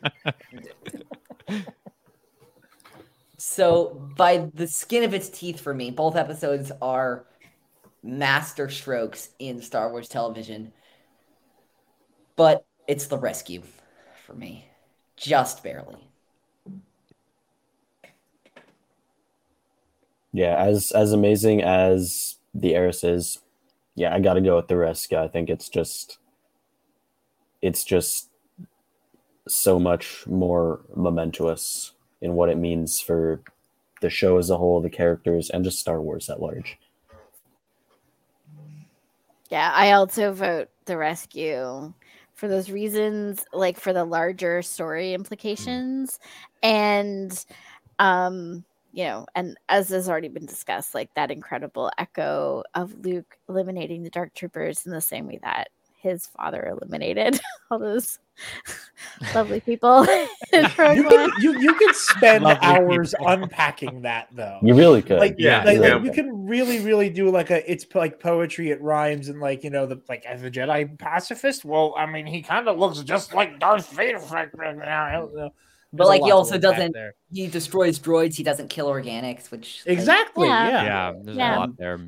so 3.37 4.09
by 4.15 4.49
the 4.53 4.67
skin 4.67 5.03
of 5.03 5.13
its 5.13 5.29
teeth 5.29 5.59
for 5.59 5.73
me. 5.73 5.91
Both 5.91 6.15
episodes 6.15 6.71
are 6.81 7.25
master 8.03 8.69
strokes 8.69 9.29
in 9.39 9.61
Star 9.61 9.91
Wars 9.91 10.07
television, 10.07 10.71
but 12.37 12.65
it's 12.87 13.07
the 13.07 13.17
rescue 13.17 13.63
for 14.25 14.33
me, 14.33 14.65
just 15.21 15.63
barely. 15.63 15.97
Yeah, 20.33 20.55
as 20.57 20.91
as 20.91 21.11
amazing 21.11 21.61
as 21.61 22.37
the 22.53 22.73
heiress 22.75 23.03
is, 23.03 23.39
yeah, 23.95 24.13
I 24.13 24.19
got 24.19 24.33
to 24.33 24.41
go 24.41 24.55
with 24.55 24.67
the 24.67 24.77
risk. 24.77 25.13
I 25.13 25.27
think 25.27 25.49
it's 25.49 25.69
just, 25.69 26.17
it's 27.61 27.83
just 27.83 28.29
so 29.47 29.79
much 29.79 30.25
more 30.27 30.81
momentous 30.95 31.91
in 32.21 32.33
what 32.33 32.49
it 32.49 32.57
means 32.57 32.99
for 32.99 33.41
the 34.01 34.09
show 34.09 34.37
as 34.37 34.49
a 34.49 34.57
whole, 34.57 34.81
the 34.81 34.89
characters, 34.89 35.49
and 35.49 35.63
just 35.63 35.79
Star 35.79 36.01
Wars 36.01 36.29
at 36.29 36.41
large. 36.41 36.77
Yeah, 39.49 39.71
I 39.73 39.91
also 39.91 40.31
vote 40.31 40.69
the 40.85 40.97
rescue 40.97 41.93
for 42.41 42.47
those 42.47 42.71
reasons, 42.71 43.45
like 43.53 43.79
for 43.79 43.93
the 43.93 44.03
larger 44.03 44.63
story 44.63 45.13
implications, 45.13 46.17
and 46.63 47.45
um, 47.99 48.65
you 48.91 49.03
know, 49.03 49.27
and 49.35 49.55
as 49.69 49.89
has 49.89 50.09
already 50.09 50.27
been 50.27 50.47
discussed, 50.47 50.95
like 50.95 51.13
that 51.13 51.29
incredible 51.29 51.91
echo 51.99 52.63
of 52.73 53.05
Luke 53.05 53.37
eliminating 53.47 54.01
the 54.01 54.09
Dark 54.09 54.33
Troopers 54.33 54.87
in 54.87 54.91
the 54.91 55.01
same 55.01 55.27
way 55.27 55.39
that 55.43 55.69
his 56.01 56.27
father 56.27 56.65
eliminated 56.65 57.39
all 57.71 57.79
those 57.79 58.19
lovely 59.35 59.59
people. 59.59 60.05
You 60.53 60.63
One. 60.63 61.09
can 61.09 61.29
you 61.39 61.59
you 61.61 61.73
can 61.75 61.93
spend 61.93 62.43
Lovely 62.43 62.67
hours 62.67 63.11
people. 63.17 63.27
unpacking 63.31 64.01
that 64.01 64.27
though. 64.33 64.59
You 64.61 64.75
really 64.75 65.01
could. 65.01 65.17
like 65.19 65.35
Yeah, 65.37 65.63
like, 65.63 65.79
yeah. 65.79 65.95
like, 65.95 66.03
you 66.03 66.11
can 66.11 66.45
really 66.45 66.79
really 66.81 67.09
do 67.09 67.29
like 67.29 67.49
a 67.51 67.71
it's 67.71 67.85
like 67.95 68.19
poetry 68.19 68.69
it 68.71 68.81
rhymes 68.81 69.29
and 69.29 69.39
like 69.39 69.63
you 69.63 69.69
know 69.69 69.85
the 69.85 70.01
like 70.09 70.25
as 70.25 70.43
a 70.43 70.51
jedi 70.51 70.97
pacifist 70.99 71.63
well 71.63 71.93
i 71.97 72.05
mean 72.05 72.25
he 72.25 72.41
kind 72.41 72.67
of 72.67 72.77
looks 72.77 72.99
just 72.99 73.33
like 73.33 73.59
darth 73.59 73.89
vader 73.91 74.19
right 74.29 74.49
now. 74.77 75.03
I 75.05 75.11
don't 75.13 75.33
know. 75.35 75.49
But 75.93 75.97
There's 76.05 76.07
a 76.07 76.09
like 76.11 76.23
he 76.23 76.31
also 76.31 76.57
doesn't 76.57 76.95
he 77.31 77.47
destroys 77.47 77.97
droids, 77.99 78.35
he 78.35 78.43
doesn't 78.43 78.69
kill 78.69 78.87
organics, 78.87 79.51
which 79.51 79.83
like, 79.85 79.97
exactly 79.97 80.47
Yeah. 80.47 80.67
yeah, 80.69 80.83
Yeah, 80.83 81.13
there's 81.23 81.37
Yeah. 81.37 81.55
a 81.55 81.59
lot 81.59 81.77
there. 81.77 81.99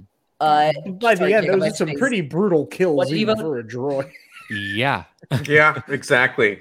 Uh 0.44 0.72
by 0.91 1.15
the 1.15 1.26
end 1.34 1.45
Jacob, 1.45 1.60
those 1.60 1.72
are 1.72 1.76
some 1.76 1.88
spaced. 1.88 1.99
pretty 1.99 2.22
brutal 2.22 2.65
kills 2.65 2.95
What 2.98 3.11
even 3.11 3.38
for 3.38 3.60
a 3.60 3.64
droid 3.64 4.11
Yeah. 4.49 5.06
yeah, 5.48 5.82
exactly. 5.88 6.60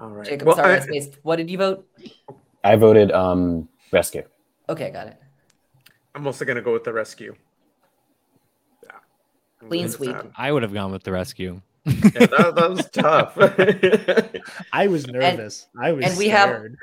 All 0.00 0.08
right. 0.08 0.26
Jacob, 0.26 0.48
well, 0.48 0.56
sorry, 0.56 0.74
I 0.74 0.80
I. 0.80 1.18
What 1.22 1.36
did 1.36 1.48
you 1.48 1.58
vote? 1.58 1.86
I 2.64 2.74
voted 2.76 3.12
um 3.12 3.68
rescue. 3.92 4.24
Okay, 4.68 4.90
got 4.90 5.06
it. 5.06 5.16
I'm 6.14 6.26
also 6.26 6.44
gonna 6.44 6.62
go 6.62 6.72
with 6.72 6.84
the 6.84 6.92
rescue. 6.92 7.34
Yeah. 8.82 8.90
I'm 9.62 9.68
Clean 9.68 9.88
sweep. 9.88 10.16
I 10.36 10.50
would 10.50 10.62
have 10.62 10.72
gone 10.72 10.90
with 10.90 11.04
the 11.04 11.12
rescue. 11.12 11.60
Yeah, 11.86 11.92
that, 12.26 12.52
that 12.56 12.70
was 12.70 12.88
tough. 12.90 13.36
i 14.72 14.86
was 14.86 15.06
nervous 15.06 15.66
i 15.78 15.92
was 15.92 16.06
and 16.06 16.16
we 16.18 16.28
have- 16.28 16.48
scared. 16.48 16.78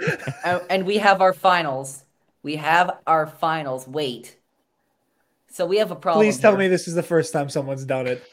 Uh, 0.45 0.59
and 0.69 0.85
we 0.85 0.97
have 0.99 1.21
our 1.21 1.33
finals. 1.33 2.05
We 2.43 2.55
have 2.55 2.97
our 3.07 3.27
finals. 3.27 3.87
Wait. 3.87 4.37
So 5.51 5.65
we 5.65 5.77
have 5.77 5.91
a 5.91 5.95
problem. 5.95 6.25
please 6.25 6.39
tell 6.39 6.51
here. 6.51 6.59
me 6.59 6.67
this 6.67 6.87
is 6.87 6.93
the 6.93 7.03
first 7.03 7.33
time 7.33 7.49
someone's 7.49 7.85
done 7.85 8.07
it 8.07 8.23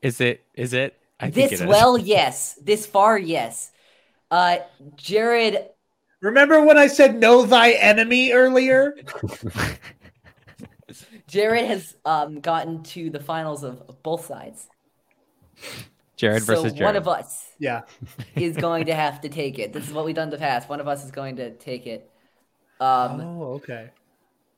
Is 0.00 0.20
it? 0.20 0.44
Is 0.54 0.72
it? 0.72 0.98
I 1.20 1.30
think 1.30 1.50
this 1.50 1.60
it 1.60 1.64
is. 1.64 1.68
well, 1.68 1.98
yes. 2.16 2.58
This 2.62 2.86
far, 2.86 3.18
yes. 3.18 3.70
Uh, 4.30 4.58
Jared, 4.96 5.66
remember 6.22 6.64
when 6.64 6.78
i 6.78 6.86
said 6.86 7.18
know 7.18 7.44
thy 7.44 7.72
enemy 7.72 8.32
earlier 8.32 8.94
Jared 11.26 11.66
has 11.66 11.96
um 12.04 12.40
gotten 12.40 12.82
to 12.84 13.10
the 13.10 13.20
finals 13.20 13.64
of 13.64 14.02
both 14.02 14.26
sides. 14.26 14.68
Jared 16.16 16.42
so 16.42 16.54
versus 16.54 16.72
Jared. 16.72 16.84
one 16.84 16.96
of 16.96 17.08
us 17.08 17.48
yeah 17.58 17.82
is 18.36 18.56
going 18.56 18.86
to 18.86 18.94
have 18.94 19.20
to 19.22 19.28
take 19.28 19.58
it. 19.58 19.72
This 19.72 19.86
is 19.86 19.92
what 19.92 20.04
we've 20.04 20.14
done 20.14 20.28
in 20.28 20.30
the 20.30 20.38
past. 20.38 20.68
One 20.68 20.80
of 20.80 20.88
us 20.88 21.04
is 21.04 21.10
going 21.10 21.36
to 21.36 21.50
take 21.56 21.86
it. 21.86 22.10
Um, 22.80 23.20
oh 23.20 23.42
okay 23.54 23.90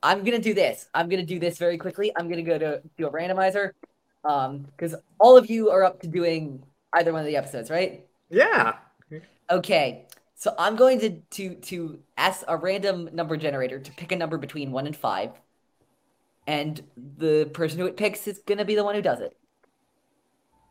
I'm 0.05 0.23
gonna 0.23 0.39
do 0.39 0.53
this. 0.53 0.87
I'm 0.95 1.09
gonna 1.09 1.25
do 1.25 1.41
this 1.41 1.57
very 1.59 1.79
quickly. 1.79 2.13
I'm 2.15 2.29
gonna 2.29 2.43
go 2.43 2.59
to 2.59 2.83
do 2.99 3.07
a 3.07 3.11
randomizer, 3.11 3.71
um, 4.23 4.59
because 4.77 4.95
all 5.19 5.37
of 5.37 5.49
you 5.49 5.71
are 5.71 5.83
up 5.83 6.01
to 6.03 6.07
doing 6.07 6.63
either 6.93 7.11
one 7.11 7.23
of 7.23 7.27
the 7.27 7.37
episodes, 7.37 7.71
right? 7.71 8.07
yeah. 8.31 8.75
Okay. 9.51 10.07
So 10.37 10.55
I'm 10.59 10.77
going 10.77 11.01
to 11.01 11.11
to 11.11 11.55
to 11.55 11.99
ask 12.19 12.45
a 12.47 12.57
random 12.57 13.09
number 13.15 13.37
generator 13.39 13.81
to 13.81 13.93
pick 13.93 14.13
a 14.13 14.17
number 14.17 14.37
between 14.37 14.73
one 14.73 14.87
and 14.87 14.95
five, 14.95 15.31
and 16.47 16.83
the 17.19 17.47
person 17.55 17.79
who 17.79 17.87
it 17.87 17.97
picks 17.97 18.29
is 18.29 18.41
gonna 18.47 18.65
be 18.67 18.75
the 18.75 18.85
one 18.85 18.95
who 18.95 19.03
does 19.03 19.21
it. 19.21 19.35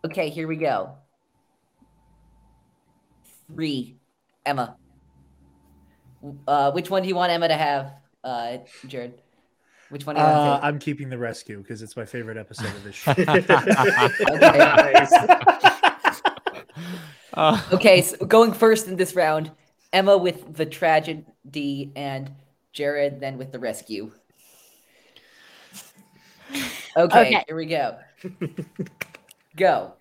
Okay, 0.05 0.29
here 0.29 0.47
we 0.47 0.57
go. 0.57 0.95
Three, 3.47 3.97
Emma. 4.45 4.77
Uh, 6.47 6.71
which 6.71 6.91
one 6.91 7.01
do 7.01 7.09
you 7.09 7.15
want 7.15 7.31
Emma 7.31 7.47
to 7.47 7.57
have, 7.57 7.93
uh, 8.23 8.57
Jared? 8.87 9.22
Which 9.93 10.05
one 10.07 10.15
do 10.15 10.21
you 10.21 10.27
uh, 10.27 10.31
want 10.47 10.61
to 10.63 10.67
i'm 10.67 10.79
keeping 10.79 11.09
the 11.09 11.17
rescue 11.19 11.59
because 11.59 11.81
it's 11.83 11.95
my 11.95 12.03
favorite 12.05 12.35
episode 12.37 12.65
of 12.67 12.83
this 12.83 12.95
show 12.95 13.13
nice. 14.39 15.13
Uh. 17.35 17.59
Okay, 17.71 18.01
so 18.03 18.17
going 18.27 18.53
first 18.53 18.87
in 18.87 18.95
this 18.95 19.15
round, 19.15 19.49
Emma 19.91 20.15
with 20.15 20.53
the 20.55 20.65
tragedy 20.67 21.91
and 21.95 22.31
Jared 22.73 23.19
then 23.19 23.39
with 23.39 23.51
the 23.51 23.57
rescue. 23.57 24.11
Okay, 26.95 27.19
Okay. 27.19 27.43
here 27.47 27.55
we 27.55 27.65
go. 27.65 27.97
Go. 29.55 29.93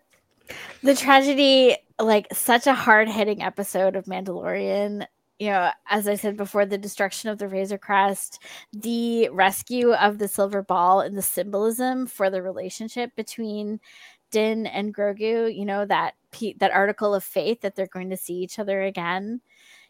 the 0.82 0.94
tragedy 0.94 1.76
like 1.98 2.26
such 2.34 2.66
a 2.66 2.74
hard-hitting 2.74 3.42
episode 3.42 3.96
of 3.96 4.04
mandalorian 4.04 5.06
you 5.42 5.50
know 5.50 5.70
as 5.90 6.06
i 6.06 6.14
said 6.14 6.36
before 6.36 6.64
the 6.64 6.78
destruction 6.78 7.28
of 7.28 7.36
the 7.38 7.48
razor 7.48 7.76
crest 7.76 8.40
the 8.72 9.28
rescue 9.30 9.92
of 9.94 10.18
the 10.18 10.28
silver 10.28 10.62
ball 10.62 11.00
and 11.00 11.16
the 11.18 11.22
symbolism 11.22 12.06
for 12.06 12.30
the 12.30 12.40
relationship 12.40 13.10
between 13.16 13.80
din 14.30 14.66
and 14.66 14.94
grogu 14.94 15.52
you 15.52 15.64
know 15.64 15.84
that 15.84 16.14
pe- 16.30 16.54
that 16.60 16.70
article 16.70 17.12
of 17.12 17.24
faith 17.24 17.60
that 17.60 17.74
they're 17.74 17.88
going 17.88 18.08
to 18.08 18.16
see 18.16 18.34
each 18.34 18.60
other 18.60 18.82
again 18.82 19.40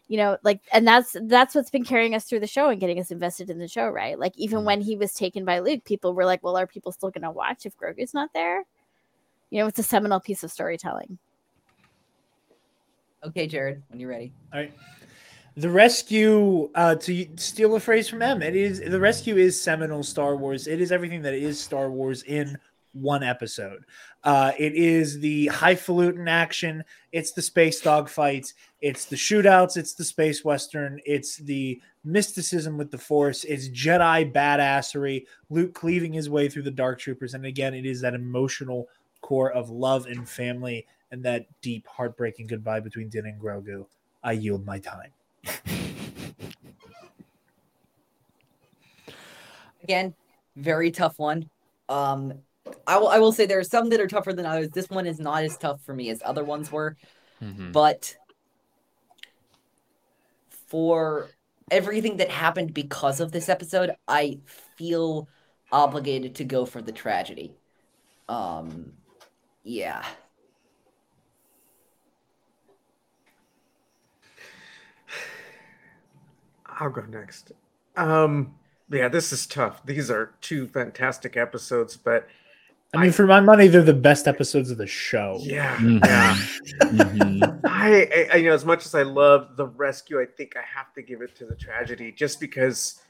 you 0.07 0.17
know 0.17 0.35
like 0.43 0.59
and 0.73 0.87
that's 0.87 1.15
that's 1.25 1.53
what's 1.53 1.69
been 1.69 1.83
carrying 1.85 2.15
us 2.15 2.25
through 2.25 2.39
the 2.39 2.47
show 2.47 2.69
and 2.69 2.79
getting 2.81 2.99
us 2.99 3.11
invested 3.11 3.51
in 3.51 3.59
the 3.59 3.67
show 3.67 3.87
right 3.87 4.17
like 4.17 4.33
even 4.35 4.61
Mm. 4.61 4.65
when 4.65 4.81
he 4.81 4.95
was 4.95 5.13
taken 5.13 5.45
by 5.45 5.59
luke 5.59 5.83
people 5.85 6.15
were 6.15 6.25
like 6.25 6.41
well 6.41 6.57
are 6.57 6.65
people 6.65 6.91
still 6.91 7.11
going 7.11 7.21
to 7.21 7.29
watch 7.29 7.67
if 7.67 7.77
grogu's 7.77 8.13
not 8.15 8.31
there 8.33 8.63
you 9.51 9.59
know 9.59 9.67
it's 9.67 9.77
a 9.77 9.83
seminal 9.83 10.19
piece 10.19 10.43
of 10.43 10.51
storytelling 10.51 11.19
Okay, 13.25 13.47
Jared, 13.47 13.81
when 13.87 14.01
you're 14.01 14.09
ready. 14.09 14.33
All 14.51 14.59
right. 14.59 14.73
The 15.55 15.69
rescue, 15.69 16.71
uh, 16.73 16.95
to 16.95 17.27
steal 17.35 17.75
a 17.75 17.79
phrase 17.79 18.09
from 18.09 18.23
M, 18.23 18.41
it 18.41 18.55
is 18.55 18.79
the 18.79 18.99
rescue 18.99 19.37
is 19.37 19.61
seminal 19.61 20.01
Star 20.01 20.35
Wars. 20.35 20.65
It 20.65 20.81
is 20.81 20.91
everything 20.91 21.21
that 21.21 21.35
is 21.35 21.59
Star 21.59 21.91
Wars 21.91 22.23
in 22.23 22.57
one 22.93 23.21
episode. 23.21 23.85
Uh, 24.23 24.53
it 24.57 24.73
is 24.73 25.19
the 25.19 25.47
highfalutin 25.47 26.27
action. 26.27 26.83
It's 27.11 27.33
the 27.33 27.41
space 27.41 27.81
dog 27.81 28.09
fights. 28.09 28.55
It's 28.81 29.05
the 29.05 29.15
shootouts. 29.15 29.77
It's 29.77 29.93
the 29.93 30.03
space 30.03 30.43
western. 30.43 30.99
It's 31.05 31.37
the 31.37 31.79
mysticism 32.03 32.75
with 32.75 32.89
the 32.89 32.97
Force. 32.97 33.43
It's 33.43 33.69
Jedi 33.69 34.33
badassery. 34.33 35.25
Luke 35.51 35.75
cleaving 35.75 36.13
his 36.13 36.31
way 36.31 36.49
through 36.49 36.63
the 36.63 36.71
Dark 36.71 36.99
Troopers, 36.99 37.35
and 37.35 37.45
again, 37.45 37.75
it 37.75 37.85
is 37.85 38.01
that 38.01 38.15
emotional 38.15 38.87
core 39.21 39.51
of 39.51 39.69
love 39.69 40.07
and 40.07 40.27
family 40.27 40.87
and 41.11 41.23
that 41.23 41.45
deep, 41.61 41.85
heartbreaking 41.85 42.47
goodbye 42.47 42.79
between 42.79 43.09
Din 43.09 43.27
and 43.27 43.39
Grogu. 43.39 43.85
I 44.23 44.31
yield 44.31 44.65
my 44.65 44.79
time. 44.79 45.11
Again, 49.83 50.13
very 50.55 50.91
tough 50.91 51.19
one. 51.19 51.49
Um, 51.89 52.33
I 52.87 52.97
will 52.97 53.09
I 53.09 53.19
will 53.19 53.31
say 53.33 53.45
there 53.45 53.59
are 53.59 53.63
some 53.63 53.89
that 53.89 53.99
are 53.99 54.07
tougher 54.07 54.33
than 54.33 54.45
others. 54.45 54.69
This 54.69 54.89
one 54.89 55.05
is 55.05 55.19
not 55.19 55.43
as 55.43 55.57
tough 55.57 55.81
for 55.81 55.93
me 55.93 56.09
as 56.09 56.21
other 56.23 56.43
ones 56.43 56.71
were, 56.71 56.95
mhm. 57.41 57.73
but 57.73 58.15
for 60.67 61.29
everything 61.69 62.17
that 62.17 62.29
happened 62.29 62.73
because 62.73 63.19
of 63.19 63.31
this 63.31 63.49
episode, 63.49 63.91
I 64.07 64.39
feel 64.77 65.27
obligated 65.71 66.35
to 66.35 66.45
go 66.45 66.65
for 66.65 66.81
the 66.81 66.91
tragedy. 66.91 67.53
Um, 68.29 68.93
yeah. 69.63 70.05
I'll 76.83 76.89
go 76.89 77.03
next. 77.03 77.53
Um, 77.95 78.55
yeah, 78.91 79.07
this 79.07 79.31
is 79.31 79.47
tough. 79.47 79.85
These 79.85 80.11
are 80.11 80.33
two 80.41 80.67
fantastic 80.67 81.37
episodes, 81.37 81.95
but 81.95 82.27
I 82.93 82.97
mean, 82.97 83.11
for 83.13 83.25
my 83.25 83.39
money, 83.39 83.67
they're 83.69 83.81
the 83.81 83.93
best 83.93 84.27
episodes 84.27 84.69
of 84.69 84.77
the 84.77 84.85
show. 84.85 85.37
yeah, 85.39 85.77
Mhm. 85.77 86.05
yeah. 86.05 86.35
Mhm. 86.81 87.61
I, 87.65 88.01
I, 88.03 88.27
I- 88.33 88.35
you 88.35 88.49
know, 88.49 88.53
as 88.53 88.65
much 88.65 88.85
as 88.85 88.93
I 88.93 89.03
love 89.03 89.55
the 89.55 89.65
rescue, 89.65 90.19
I 90.21 90.25
think 90.25 90.55
I 90.57 90.61
have 90.77 90.93
to 90.95 91.01
give 91.01 91.21
it 91.21 91.33
to 91.37 91.45
the 91.45 91.55
tragedy, 91.55 92.11
just 92.11 92.41
because 92.41 93.01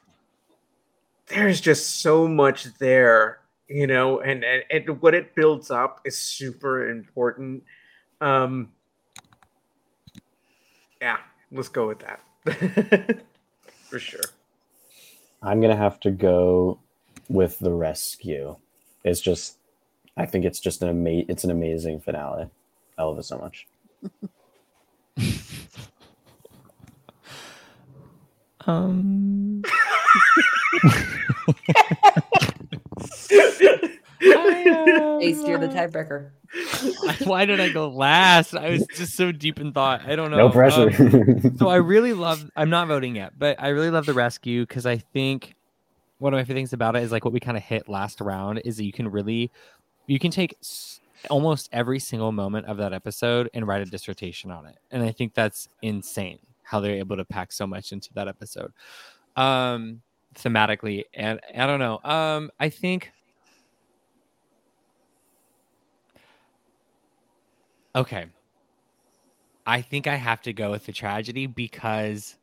there's 1.27 1.59
just 1.59 1.99
so 2.01 2.27
much 2.27 2.65
there, 2.77 3.39
you 3.67 3.87
know, 3.87 4.19
and 4.19 4.43
and, 4.43 4.63
and 4.69 5.01
what 5.01 5.15
it 5.15 5.33
builds 5.33 5.71
up 5.71 5.99
is 6.05 6.15
super 6.17 6.89
important. 6.91 7.63
Um, 8.21 8.71
yeah, 11.01 11.17
let's 11.51 11.69
go 11.69 11.87
with 11.87 11.99
that 11.99 12.21
for 13.93 13.99
sure. 13.99 14.21
I'm 15.43 15.61
gonna 15.61 15.75
have 15.75 15.99
to 15.99 16.09
go 16.09 16.79
with 17.29 17.59
the 17.59 17.71
rescue. 17.71 18.55
It's 19.03 19.21
just, 19.21 19.59
I 20.17 20.25
think 20.25 20.45
it's 20.45 20.59
just 20.59 20.81
an 20.81 20.89
ama- 20.89 21.25
It's 21.27 21.43
an 21.43 21.51
amazing 21.51 21.99
finale. 21.99 22.49
I 22.97 23.03
love 23.03 23.19
it 23.19 23.25
so 23.25 23.37
much. 23.37 23.67
Um, 28.65 29.61
Ace, 34.23 35.43
you're 35.43 35.57
the 35.59 35.67
tiebreaker. 35.67 36.31
why 37.27 37.45
did 37.45 37.59
I 37.59 37.69
go 37.69 37.89
last? 37.89 38.55
I 38.55 38.69
was 38.69 38.85
just 38.95 39.15
so 39.15 39.31
deep 39.31 39.59
in 39.59 39.73
thought. 39.73 40.01
I 40.05 40.15
don't 40.15 40.31
know. 40.31 40.37
No 40.37 40.49
pressure. 40.49 40.89
Um, 40.99 41.55
so 41.57 41.67
I 41.67 41.77
really 41.77 42.13
love. 42.13 42.49
I'm 42.55 42.69
not 42.69 42.87
voting 42.87 43.15
yet, 43.15 43.33
but 43.37 43.61
I 43.61 43.69
really 43.69 43.89
love 43.89 44.05
the 44.05 44.13
rescue 44.13 44.65
because 44.65 44.85
I 44.85 44.97
think 44.97 45.55
one 46.19 46.33
of 46.33 46.37
my 46.37 46.43
favorite 46.43 46.55
things 46.55 46.73
about 46.73 46.95
it 46.95 47.03
is 47.03 47.11
like 47.11 47.25
what 47.25 47.33
we 47.33 47.39
kind 47.39 47.57
of 47.57 47.63
hit 47.63 47.89
last 47.89 48.21
round 48.21 48.61
is 48.65 48.77
that 48.77 48.85
you 48.85 48.93
can 48.93 49.09
really, 49.09 49.51
you 50.07 50.19
can 50.19 50.31
take 50.31 50.55
s- 50.61 51.01
almost 51.29 51.69
every 51.71 51.99
single 51.99 52.31
moment 52.31 52.67
of 52.67 52.77
that 52.77 52.93
episode 52.93 53.49
and 53.53 53.67
write 53.67 53.81
a 53.81 53.85
dissertation 53.85 54.51
on 54.51 54.65
it. 54.65 54.77
And 54.91 55.03
I 55.03 55.11
think 55.11 55.33
that's 55.33 55.67
insane 55.81 56.39
how 56.61 56.79
they're 56.79 56.95
able 56.95 57.17
to 57.17 57.25
pack 57.25 57.51
so 57.51 57.67
much 57.67 57.91
into 57.91 58.13
that 58.13 58.27
episode. 58.27 58.71
Um 59.35 60.01
thematically 60.35 61.03
and 61.13 61.39
I 61.55 61.67
don't 61.67 61.79
know. 61.79 61.99
Um 62.03 62.51
I 62.59 62.69
think 62.69 63.11
Okay. 67.95 68.25
I 69.65 69.81
think 69.81 70.07
I 70.07 70.15
have 70.15 70.41
to 70.43 70.53
go 70.53 70.71
with 70.71 70.85
the 70.85 70.91
tragedy 70.91 71.47
because 71.47 72.35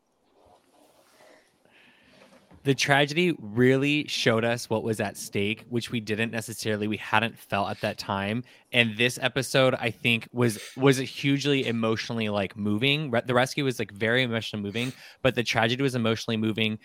the 2.62 2.74
tragedy 2.74 3.34
really 3.38 4.06
showed 4.06 4.44
us 4.44 4.68
what 4.68 4.82
was 4.82 5.00
at 5.00 5.16
stake 5.16 5.64
which 5.70 5.90
we 5.90 5.98
didn't 5.98 6.30
necessarily 6.30 6.86
we 6.86 6.98
hadn't 6.98 7.38
felt 7.38 7.70
at 7.70 7.80
that 7.80 7.96
time 7.96 8.44
and 8.70 8.98
this 8.98 9.18
episode 9.22 9.74
i 9.76 9.90
think 9.90 10.28
was 10.30 10.58
was 10.76 10.98
hugely 10.98 11.66
emotionally 11.66 12.28
like 12.28 12.54
moving 12.58 13.10
Re- 13.10 13.22
the 13.24 13.32
rescue 13.32 13.64
was 13.64 13.78
like 13.78 13.90
very 13.92 14.22
emotionally 14.22 14.62
moving 14.62 14.92
but 15.22 15.34
the 15.34 15.42
tragedy 15.42 15.82
was 15.82 15.94
emotionally 15.94 16.36
moving 16.36 16.78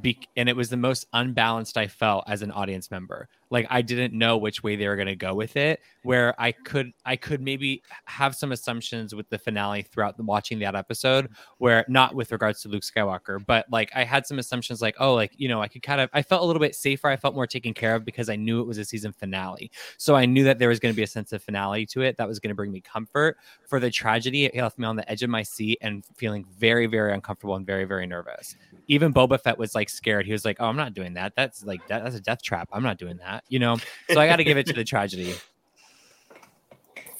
be- 0.00 0.28
and 0.36 0.48
it 0.48 0.56
was 0.56 0.68
the 0.68 0.76
most 0.76 1.06
unbalanced 1.12 1.76
I 1.76 1.86
felt 1.86 2.24
as 2.26 2.42
an 2.42 2.50
audience 2.50 2.90
member. 2.90 3.28
Like 3.50 3.66
I 3.70 3.82
didn't 3.82 4.12
know 4.12 4.36
which 4.36 4.62
way 4.62 4.76
they 4.76 4.88
were 4.88 4.96
going 4.96 5.06
to 5.08 5.16
go 5.16 5.34
with 5.34 5.56
it. 5.56 5.80
Where 6.02 6.34
I 6.40 6.52
could, 6.52 6.92
I 7.04 7.16
could 7.16 7.40
maybe 7.42 7.82
have 8.04 8.34
some 8.34 8.52
assumptions 8.52 9.14
with 9.14 9.28
the 9.28 9.38
finale 9.38 9.82
throughout 9.82 10.16
the, 10.16 10.22
watching 10.22 10.58
that 10.60 10.74
episode. 10.74 11.26
Mm-hmm. 11.26 11.42
Where 11.58 11.84
not 11.88 12.14
with 12.14 12.32
regards 12.32 12.62
to 12.62 12.68
Luke 12.68 12.82
Skywalker, 12.82 13.44
but 13.44 13.66
like 13.70 13.90
I 13.94 14.04
had 14.04 14.26
some 14.26 14.38
assumptions, 14.38 14.80
like 14.80 14.96
oh, 15.00 15.14
like 15.14 15.32
you 15.36 15.48
know, 15.48 15.60
I 15.60 15.68
could 15.68 15.82
kind 15.82 16.00
of, 16.00 16.10
I 16.12 16.22
felt 16.22 16.42
a 16.42 16.44
little 16.44 16.60
bit 16.60 16.74
safer. 16.74 17.08
I 17.08 17.16
felt 17.16 17.34
more 17.34 17.46
taken 17.46 17.74
care 17.74 17.94
of 17.94 18.04
because 18.04 18.28
I 18.28 18.36
knew 18.36 18.60
it 18.60 18.66
was 18.66 18.78
a 18.78 18.84
season 18.84 19.12
finale. 19.12 19.70
So 19.96 20.14
I 20.14 20.26
knew 20.26 20.44
that 20.44 20.58
there 20.58 20.68
was 20.68 20.80
going 20.80 20.92
to 20.92 20.96
be 20.96 21.02
a 21.02 21.08
sense 21.08 21.32
of 21.32 21.42
finale 21.42 21.86
to 21.86 22.02
it 22.02 22.16
that 22.16 22.28
was 22.28 22.38
going 22.38 22.50
to 22.50 22.54
bring 22.54 22.72
me 22.72 22.80
comfort. 22.80 23.38
For 23.66 23.80
the 23.80 23.90
tragedy, 23.90 24.44
it 24.46 24.54
left 24.54 24.78
me 24.78 24.86
on 24.86 24.96
the 24.96 25.10
edge 25.10 25.22
of 25.22 25.30
my 25.30 25.42
seat 25.42 25.78
and 25.80 26.04
feeling 26.16 26.44
very, 26.58 26.86
very 26.86 27.12
uncomfortable 27.12 27.56
and 27.56 27.66
very, 27.66 27.84
very 27.84 28.06
nervous. 28.06 28.56
Even 28.88 29.12
Boba 29.12 29.40
Fett 29.40 29.58
was 29.58 29.74
like 29.74 29.88
scared. 29.88 30.26
He 30.26 30.32
was 30.32 30.44
like, 30.44 30.56
"Oh, 30.60 30.66
I'm 30.66 30.76
not 30.76 30.94
doing 30.94 31.14
that. 31.14 31.34
That's 31.36 31.64
like 31.64 31.86
that, 31.88 32.04
that's 32.04 32.16
a 32.16 32.20
death 32.20 32.42
trap. 32.42 32.68
I'm 32.72 32.82
not 32.82 32.98
doing 32.98 33.18
that." 33.18 33.37
You 33.48 33.58
know. 33.58 33.76
So 34.08 34.20
I 34.20 34.26
got 34.26 34.36
to 34.36 34.44
give 34.44 34.56
it 34.56 34.66
to 34.66 34.72
the 34.74 34.84
tragedy 34.84 35.34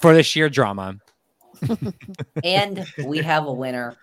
for 0.00 0.14
the 0.14 0.22
sheer 0.22 0.48
drama. 0.48 0.96
and 2.44 2.86
we 3.00 3.22
have 3.22 3.46
a 3.46 3.52
winner. 3.52 3.96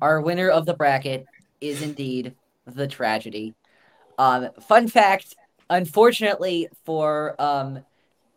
Our 0.00 0.20
winner 0.20 0.48
of 0.48 0.66
the 0.66 0.74
bracket 0.74 1.26
is 1.60 1.82
indeed 1.82 2.34
the 2.66 2.86
tragedy. 2.86 3.54
Um, 4.18 4.48
fun 4.68 4.88
fact, 4.88 5.34
unfortunately 5.70 6.68
for 6.84 7.40
um, 7.40 7.80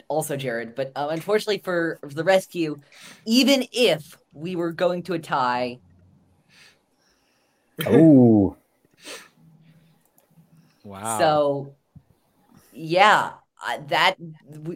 also 0.07 0.38
Jared, 0.38 0.76
but 0.76 0.91
uh, 0.95 1.07
unfortunately 1.11 1.61
for 1.64 1.99
the 2.03 2.23
rescue, 2.23 2.80
even 3.26 3.65
if 3.72 4.18
we 4.34 4.56
were 4.56 4.72
going 4.72 5.03
to 5.03 5.14
a 5.14 5.19
tie, 5.19 5.80
Oh, 7.88 8.56
Wow. 10.84 11.18
so 11.19 11.76
yeah, 12.76 13.31
that 13.88 14.15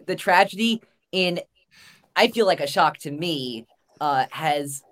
the 0.06 0.16
tragedy 0.16 0.82
in 1.12 1.40
I 2.16 2.28
feel 2.28 2.46
like 2.46 2.60
a 2.60 2.66
shock 2.66 2.98
to 2.98 3.10
me 3.10 3.66
uh, 4.00 4.26
has 4.30 4.82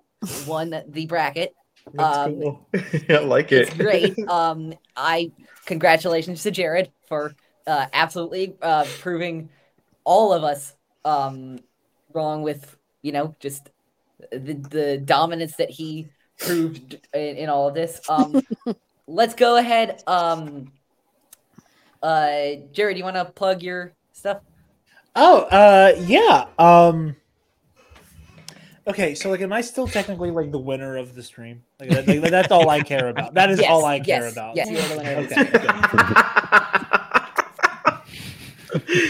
won 0.47 0.83
the 0.87 1.05
bracket. 1.05 1.53
Um, 1.97 2.41
cool. 2.41 2.67
I 3.09 3.17
like 3.19 3.51
it. 3.51 3.67
It's 3.67 3.73
great. 3.73 4.15
Um, 4.29 4.75
I 4.95 5.31
congratulations 5.65 6.43
to 6.43 6.51
Jared 6.51 6.91
for 7.07 7.33
uh, 7.65 7.87
absolutely 7.93 8.55
uh, 8.61 8.85
proving 8.99 9.49
all 10.03 10.31
of 10.31 10.43
us 10.43 10.75
um, 11.03 11.57
wrong 12.13 12.43
with 12.43 12.77
you 13.01 13.11
know 13.11 13.33
just 13.39 13.71
the 14.31 14.53
the 14.53 15.01
dominance 15.03 15.55
that 15.55 15.71
he 15.71 16.09
proved 16.37 16.99
in, 17.13 17.37
in 17.37 17.49
all 17.49 17.69
of 17.69 17.73
this. 17.73 18.01
Um, 18.07 18.43
let's 19.07 19.33
go 19.33 19.55
ahead. 19.55 20.03
Um, 20.05 20.71
uh, 22.01 22.55
Jared, 22.71 22.95
do 22.95 22.99
you 22.99 23.03
want 23.03 23.15
to 23.15 23.25
plug 23.25 23.61
your 23.63 23.93
stuff? 24.13 24.39
Oh, 25.15 25.41
uh, 25.43 25.95
yeah. 26.05 26.45
Um, 26.57 27.15
okay, 28.87 29.15
so 29.15 29.29
like, 29.29 29.41
am 29.41 29.51
I 29.51 29.61
still 29.61 29.87
technically 29.87 30.31
like 30.31 30.51
the 30.51 30.59
winner 30.59 30.97
of 30.97 31.15
the 31.15 31.23
stream? 31.23 31.63
Like, 31.79 31.89
that, 31.89 32.07
like, 32.07 32.31
that's 32.31 32.51
all 32.51 32.69
I 32.69 32.81
care 32.81 33.09
about. 33.09 33.33
That 33.33 33.49
is 33.49 33.59
Yes, 33.59 33.69
all 33.69 33.85
I 33.85 33.99
care 33.99 34.27
about. 34.27 34.55
Yes, 34.55 34.69
you're 34.69 34.81
the 34.81 34.97
winner. 34.97 35.15
Okay. 35.31 36.49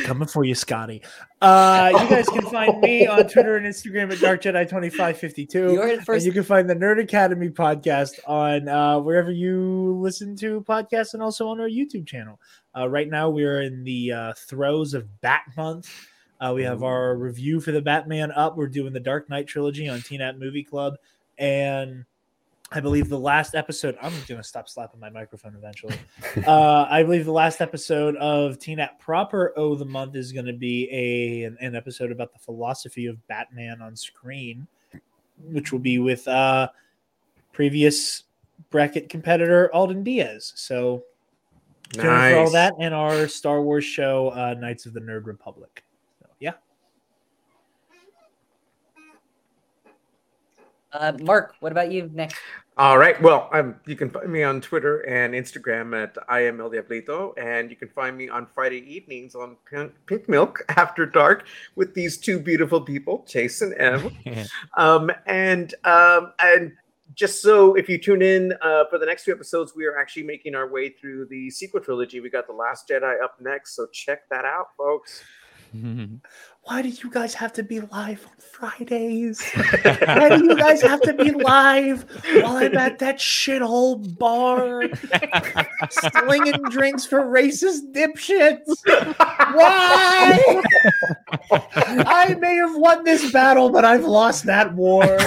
Coming 0.06 0.28
for 0.28 0.44
you, 0.46 0.56
Scotty. 0.56 1.02
Uh, 1.42 1.90
you 1.94 2.10
guys 2.10 2.28
can 2.28 2.42
find 2.44 2.80
me 2.80 3.08
on 3.08 3.28
Twitter 3.28 3.58
and 3.58 3.66
Instagram 3.66 4.12
at 4.12 4.20
Dark 4.20 4.42
Jedi 4.42 4.68
twenty 4.68 4.90
five 4.90 5.18
fifty 5.18 5.46
two. 5.46 6.00
First. 6.06 6.26
you 6.26 6.32
can 6.32 6.44
find 6.44 6.70
the 6.70 6.76
Nerd 6.76 7.02
Academy 7.02 7.50
podcast 7.50 8.20
on 8.26 8.68
uh, 8.68 9.00
wherever 9.00 9.32
you 9.32 9.98
listen 10.02 10.36
to 10.38 10.62
podcasts 10.62 11.14
and 11.14 11.22
also 11.22 11.48
on 11.50 11.60
our 11.60 11.68
YouTube 11.68 12.08
channel. 12.08 12.40
Uh, 12.78 12.88
right 12.88 13.10
now, 13.10 13.30
we 13.30 13.44
are 13.44 13.62
in 13.62 13.84
the 13.84 14.12
uh, 14.12 14.34
throes 14.34 14.94
of 14.94 15.22
Bat 15.22 15.44
Month. 15.58 15.90
Uh, 16.40 16.54
we 16.56 16.64
have 16.64 16.84
our 16.84 17.16
review 17.18 17.60
for 17.60 17.72
the 17.72 17.82
Batman 17.82 18.32
up. 18.32 18.56
We're 18.56 18.68
doing 18.68 18.94
the 18.94 19.00
Dark 19.00 19.30
Knight 19.30 19.48
trilogy 19.48 19.90
on 19.90 20.00
TNAT 20.00 20.38
Movie 20.38 20.64
Club. 20.64 20.96
And 21.38 22.06
I 22.72 22.80
believe 22.80 23.10
the 23.10 23.20
last 23.20 23.56
episode, 23.56 23.98
I'm 24.02 24.14
going 24.28 24.40
to 24.40 24.44
stop 24.44 24.70
slapping 24.70 25.00
my 25.00 25.10
microphone 25.10 25.56
eventually. 25.56 25.96
uh, 26.48 26.86
I 26.90 27.04
believe 27.04 27.26
the 27.26 27.32
last 27.32 27.62
episode 27.62 28.16
of 28.18 28.60
TNAT 28.60 29.00
proper 29.00 29.54
O 29.58 29.76
the 29.76 29.86
month 29.86 30.16
is 30.16 30.32
going 30.32 30.46
to 30.46 30.54
be 30.54 30.88
a 30.92 31.44
an, 31.46 31.58
an 31.60 31.76
episode 31.76 32.12
about 32.12 32.32
the 32.32 32.40
philosophy 32.40 33.08
of 33.08 33.26
Batman 33.28 33.82
on 33.82 33.96
screen, 33.96 34.68
which 35.52 35.72
will 35.72 35.80
be 35.80 35.98
with 35.98 36.28
uh, 36.28 36.70
previous 37.52 38.24
bracket 38.70 39.10
competitor 39.10 39.74
Alden 39.74 40.04
Diaz. 40.04 40.54
So 40.56 41.04
tune 41.90 42.06
in 42.06 42.34
for 42.34 42.38
all 42.40 42.52
that 42.52 42.74
and 42.80 42.94
our 42.94 43.28
Star 43.28 43.62
Wars 43.62 43.86
show, 43.86 44.30
uh, 44.30 44.56
Knights 44.58 44.86
of 44.86 44.94
the 44.94 45.02
Nerd 45.02 45.26
Republic. 45.26 45.84
So 46.22 46.28
yeah, 46.40 46.54
Uh, 50.92 51.14
Mark, 51.22 51.56
what 51.60 51.72
about 51.72 51.92
you 51.92 52.10
next? 52.14 52.36
All 52.78 52.98
right. 52.98 53.22
Well, 53.22 53.50
um, 53.52 53.76
you 53.86 53.96
can 53.96 54.10
find 54.10 54.32
me 54.32 54.42
on 54.42 54.62
Twitter 54.62 55.02
and 55.02 55.34
Instagram 55.34 56.02
at 56.02 56.18
I 56.30 56.46
am 56.46 56.62
El 56.62 56.72
Diablito, 56.72 57.34
and 57.38 57.70
you 57.70 57.76
can 57.76 57.90
find 57.90 58.18
me 58.18 58.30
on 58.30 58.48
Friday 58.48 58.80
evenings 58.92 59.36
on 59.36 59.58
Pink, 59.70 59.92
Pink 60.06 60.30
Milk 60.30 60.64
After 60.78 61.06
Dark 61.06 61.46
with 61.76 61.94
these 61.94 62.18
two 62.18 62.40
beautiful 62.40 62.82
people, 62.82 63.24
Chase 63.28 63.62
and 63.62 63.74
Em. 63.80 64.12
Um, 64.78 65.12
and 65.26 65.76
um, 65.84 66.32
and 66.40 66.72
just 67.16 67.42
so 67.42 67.76
if 67.76 67.90
you 67.90 67.98
tune 67.98 68.22
in 68.22 68.54
uh, 68.62 68.86
for 68.90 68.98
the 68.98 69.06
next 69.06 69.26
two 69.26 69.32
episodes, 69.32 69.74
we 69.76 69.86
are 69.86 69.98
actually 69.98 70.24
making 70.24 70.56
our 70.56 70.70
way 70.70 70.90
through 70.90 71.26
the 71.28 71.50
sequel 71.50 71.80
trilogy. 71.80 72.20
We 72.20 72.30
got 72.30 72.48
the 72.48 72.54
Last 72.54 72.88
Jedi 72.88 73.22
up 73.24 73.36
next, 73.40 73.76
so 73.76 73.88
check 73.88 74.30
that 74.30 74.46
out, 74.46 74.68
folks. 74.78 75.24
why 76.70 76.84
do 76.84 76.90
you 76.90 77.10
guys 77.10 77.34
have 77.34 77.52
to 77.54 77.64
be 77.64 77.80
live 77.80 78.28
on 78.28 78.34
Fridays? 78.38 79.42
Why 79.54 80.38
do 80.38 80.46
you 80.46 80.56
guys 80.56 80.84
have 80.84 81.02
to 81.02 81.14
be 81.14 81.32
live 81.32 82.06
while 82.44 82.58
I'm 82.58 82.78
at 82.78 83.00
that 83.00 83.18
shithole 83.18 84.18
bar 84.20 84.84
slinging 85.90 86.62
drinks 86.70 87.08
for 87.08 87.22
racist 87.22 87.92
dipshits? 87.92 88.68
Why? 89.56 90.62
I 92.06 92.36
may 92.36 92.56
have 92.58 92.76
won 92.76 93.04
this 93.04 93.32
battle, 93.32 93.72
but 93.72 93.84
I've 93.84 94.06
lost 94.06 94.46
that 94.46 94.76
war. 94.76 95.06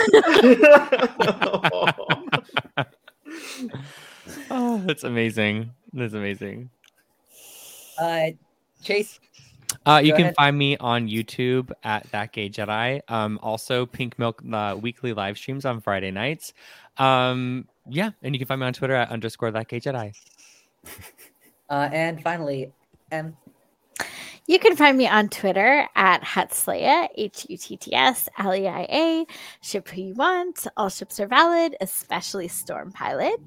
oh, 4.51 4.81
that's 4.85 5.02
amazing. 5.02 5.73
That's 5.93 6.14
amazing. 6.14 6.70
Uh, 7.98 8.31
Chase. 8.85 9.19
Uh, 9.84 10.00
you 10.02 10.12
Go 10.12 10.16
can 10.16 10.24
ahead. 10.26 10.34
find 10.36 10.56
me 10.56 10.76
on 10.78 11.09
YouTube 11.09 11.72
at 11.82 12.04
That 12.12 12.32
Gay 12.32 12.48
Jedi. 12.48 13.00
Um, 13.09 13.38
also 13.42 13.86
Pink 13.86 14.18
Milk 14.18 14.42
uh, 14.52 14.76
weekly 14.80 15.12
live 15.12 15.36
streams 15.36 15.64
on 15.64 15.80
Friday 15.80 16.10
nights. 16.10 16.52
Um, 16.98 17.66
yeah, 17.88 18.10
and 18.22 18.34
you 18.34 18.38
can 18.38 18.46
find 18.46 18.60
me 18.60 18.66
on 18.66 18.72
Twitter 18.72 18.94
at 18.94 19.10
underscore 19.10 19.50
That 19.50 19.68
Gay 19.68 19.80
Jedi. 19.80 20.14
Uh, 21.70 21.88
and 21.90 22.22
finally, 22.22 22.70
M. 23.12 23.34
You 24.52 24.58
can 24.58 24.76
find 24.76 24.98
me 24.98 25.08
on 25.08 25.30
Twitter 25.30 25.88
at 25.94 26.20
Huttsleia, 26.22 27.08
H 27.16 27.46
U 27.48 27.56
T 27.56 27.78
T 27.78 27.94
S 27.94 28.28
L 28.36 28.54
E 28.54 28.68
I 28.68 28.82
A. 28.82 29.26
Ship 29.62 29.88
who 29.88 30.02
you 30.02 30.14
want. 30.14 30.66
All 30.76 30.90
ships 30.90 31.18
are 31.20 31.26
valid, 31.26 31.74
especially 31.80 32.48
Storm 32.48 32.92
Pilot. 32.92 33.40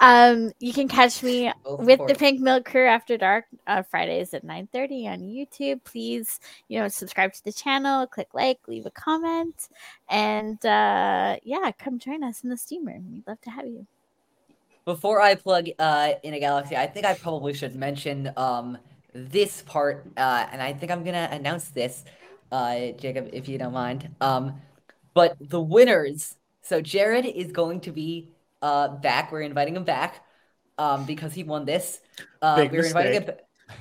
Um, 0.00 0.52
you 0.58 0.72
can 0.72 0.88
catch 0.88 1.22
me 1.22 1.52
with 1.66 2.00
the. 2.08 2.14
Pink 2.14 2.40
Milk 2.40 2.64
Crew 2.64 2.86
after 2.86 3.18
dark 3.18 3.44
uh, 3.66 3.82
Fridays 3.82 4.32
at 4.32 4.42
9:30 4.42 5.08
on 5.08 5.20
YouTube. 5.20 5.84
Please, 5.84 6.40
you 6.68 6.80
know, 6.80 6.88
subscribe 6.88 7.34
to 7.34 7.44
the 7.44 7.52
channel, 7.52 8.06
click 8.06 8.28
like, 8.32 8.60
leave 8.66 8.86
a 8.86 8.90
comment, 8.90 9.68
and 10.08 10.64
uh, 10.64 11.36
yeah, 11.42 11.70
come 11.78 11.98
join 11.98 12.24
us 12.24 12.42
in 12.44 12.48
the 12.48 12.56
steam 12.56 12.86
room. 12.86 13.12
We'd 13.12 13.26
love 13.26 13.42
to 13.42 13.50
have 13.50 13.66
you. 13.66 13.86
Before 14.86 15.20
I 15.20 15.34
plug 15.34 15.68
uh, 15.78 16.12
in 16.22 16.32
a 16.32 16.40
galaxy, 16.40 16.78
I 16.78 16.86
think 16.86 17.04
I 17.04 17.12
probably 17.12 17.52
should 17.52 17.76
mention 17.76 18.32
um, 18.38 18.78
this 19.14 19.62
part, 19.62 20.06
uh, 20.16 20.46
and 20.52 20.62
I 20.62 20.72
think 20.72 20.92
I'm 20.92 21.04
gonna 21.04 21.28
announce 21.30 21.68
this. 21.70 22.04
uh, 22.52 22.92
Jacob, 22.98 23.30
if 23.32 23.48
you 23.48 23.58
don't 23.58 23.72
mind. 23.72 24.10
Um, 24.20 24.60
but 25.14 25.36
the 25.40 25.60
winners. 25.60 26.36
So 26.62 26.80
Jared 26.80 27.24
is 27.26 27.52
going 27.52 27.80
to 27.82 27.92
be 27.92 28.30
uh 28.62 28.88
back. 28.88 29.32
We're 29.32 29.42
inviting 29.42 29.76
him 29.76 29.84
back 29.84 30.24
um 30.78 31.04
because 31.06 31.32
he 31.34 31.42
won 31.44 31.64
this. 31.64 32.00
Uh, 32.42 32.56
Big 32.56 32.72
we're 32.72 32.86
inviting 32.86 33.12
him. 33.22 33.30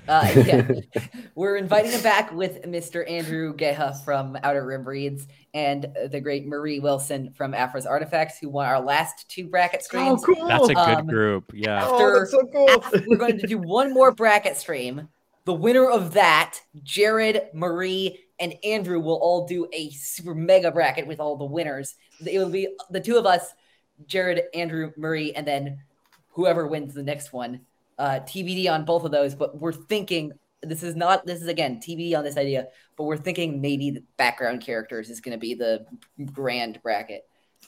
Uh, 0.07 0.33
yeah, 0.45 0.67
we're 1.35 1.57
inviting 1.57 1.91
him 1.91 2.01
back 2.01 2.31
with 2.31 2.61
Mr. 2.63 3.03
Andrew 3.09 3.55
Geha 3.55 3.95
from 4.05 4.37
Outer 4.43 4.65
Rim 4.65 4.83
Breeds 4.83 5.27
and 5.53 5.87
the 6.11 6.19
great 6.21 6.47
Marie 6.47 6.79
Wilson 6.79 7.31
from 7.33 7.53
Aphra's 7.55 7.85
Artifacts, 7.87 8.37
who 8.39 8.49
won 8.49 8.67
our 8.67 8.79
last 8.81 9.27
two 9.29 9.47
bracket 9.49 9.81
Oh, 9.93 10.17
streams. 10.17 10.23
cool. 10.25 10.47
That's 10.47 10.69
a 10.69 10.75
good 10.75 11.01
Um, 11.01 11.07
group. 11.07 11.51
Yeah. 11.53 11.87
oh, 11.87 12.13
that's 12.19 12.31
so 12.31 12.45
cool. 12.53 12.83
we're 13.07 13.17
going 13.17 13.37
to 13.39 13.43
do 13.43 13.57
one 13.57 13.93
more 13.93 14.11
bracket 14.11 14.57
stream. 14.57 15.09
The 15.49 15.55
winner 15.55 15.89
of 15.89 16.13
that, 16.13 16.59
Jared, 16.83 17.47
Marie, 17.55 18.19
and 18.39 18.53
Andrew 18.63 18.99
will 18.99 19.15
all 19.15 19.47
do 19.47 19.67
a 19.73 19.89
super 19.89 20.35
mega 20.35 20.69
bracket 20.69 21.07
with 21.07 21.19
all 21.19 21.37
the 21.37 21.45
winners. 21.45 21.95
It 22.23 22.37
will 22.37 22.51
be 22.51 22.67
the 22.91 22.99
two 22.99 23.17
of 23.17 23.25
us, 23.25 23.51
Jared, 24.05 24.43
Andrew, 24.53 24.91
Marie, 24.95 25.33
and 25.33 25.47
then 25.47 25.79
whoever 26.33 26.67
wins 26.67 26.93
the 26.93 27.01
next 27.01 27.33
one. 27.33 27.61
Uh, 27.97 28.19
TBD 28.19 28.71
on 28.71 28.85
both 28.85 29.03
of 29.05 29.09
those, 29.09 29.33
but 29.33 29.59
we're 29.59 29.73
thinking 29.73 30.33
this 30.61 30.83
is 30.83 30.95
not 30.95 31.25
this 31.25 31.41
is 31.41 31.47
again 31.47 31.81
TBD 31.81 32.15
on 32.15 32.23
this 32.23 32.37
idea, 32.37 32.67
but 32.95 33.05
we're 33.05 33.17
thinking 33.17 33.59
maybe 33.59 33.89
the 33.89 34.03
background 34.17 34.61
characters 34.61 35.09
is 35.09 35.19
going 35.19 35.35
to 35.35 35.39
be 35.39 35.55
the 35.55 35.83
grand 36.31 36.79
bracket 36.83 37.23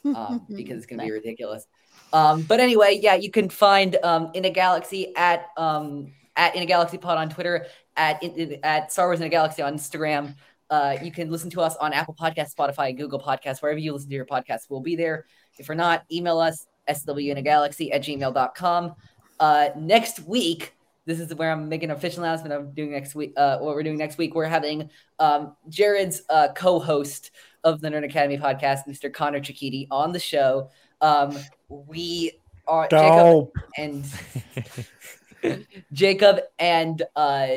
um, 0.05 0.45
because 0.55 0.77
it's 0.77 0.85
going 0.85 0.99
to 0.99 1.05
be 1.05 1.11
ridiculous. 1.11 1.65
Um, 2.13 2.43
but 2.43 2.59
anyway, 2.59 2.99
yeah, 3.01 3.15
you 3.15 3.31
can 3.31 3.49
find 3.49 3.97
um, 4.03 4.29
in 4.35 4.45
a 4.45 4.51
galaxy 4.51 5.15
at 5.15 5.47
um, 5.57 6.11
at 6.35 6.55
in 6.55 6.63
a 6.63 6.65
galaxy 6.65 6.97
pod 6.97 7.17
on 7.17 7.29
Twitter, 7.29 7.65
at 7.97 8.23
at 8.63 8.91
Star 8.91 9.07
Wars 9.07 9.19
in 9.19 9.25
a 9.25 9.29
Galaxy 9.29 9.61
on 9.61 9.75
Instagram. 9.75 10.35
Uh, 10.69 10.97
you 11.03 11.11
can 11.11 11.29
listen 11.29 11.49
to 11.49 11.61
us 11.61 11.75
on 11.77 11.91
Apple 11.91 12.15
Podcasts, 12.17 12.55
Spotify, 12.55 12.95
Google 12.95 13.19
Podcasts, 13.19 13.61
wherever 13.61 13.77
you 13.77 13.91
listen 13.91 14.09
to 14.09 14.15
your 14.15 14.25
podcasts. 14.25 14.69
We'll 14.69 14.79
be 14.79 14.95
there. 14.95 15.25
If 15.57 15.67
we're 15.67 15.75
not, 15.75 16.05
email 16.09 16.39
us 16.39 16.65
swinagalaxy 16.89 17.93
at 17.93 18.03
gmail.com. 18.03 18.95
Uh, 19.39 19.69
next 19.75 20.21
week, 20.21 20.73
this 21.05 21.19
is 21.19 21.33
where 21.35 21.51
I'm 21.51 21.67
making 21.67 21.89
an 21.89 21.95
official 21.95 22.23
announcement. 22.23 22.53
I'm 22.53 22.71
doing 22.71 22.91
next 22.91 23.15
week. 23.15 23.33
Uh, 23.35 23.57
what 23.57 23.75
we're 23.75 23.83
doing 23.83 23.97
next 23.97 24.17
week, 24.17 24.35
we're 24.35 24.45
having 24.45 24.89
um, 25.19 25.55
Jared's 25.67 26.21
uh, 26.29 26.49
co-host 26.55 27.31
of 27.63 27.81
the 27.81 27.89
Nerd 27.89 28.05
Academy 28.05 28.37
podcast, 28.37 28.87
Mr. 28.87 29.11
Connor 29.11 29.39
Chikiti, 29.39 29.87
on 29.91 30.11
the 30.11 30.19
show. 30.19 30.69
Um, 31.01 31.37
we 31.67 32.39
are 32.67 32.87
Jacob 32.87 33.49
and 33.77 34.05
Jacob 35.93 36.39
and 36.59 37.01
uh, 37.15 37.47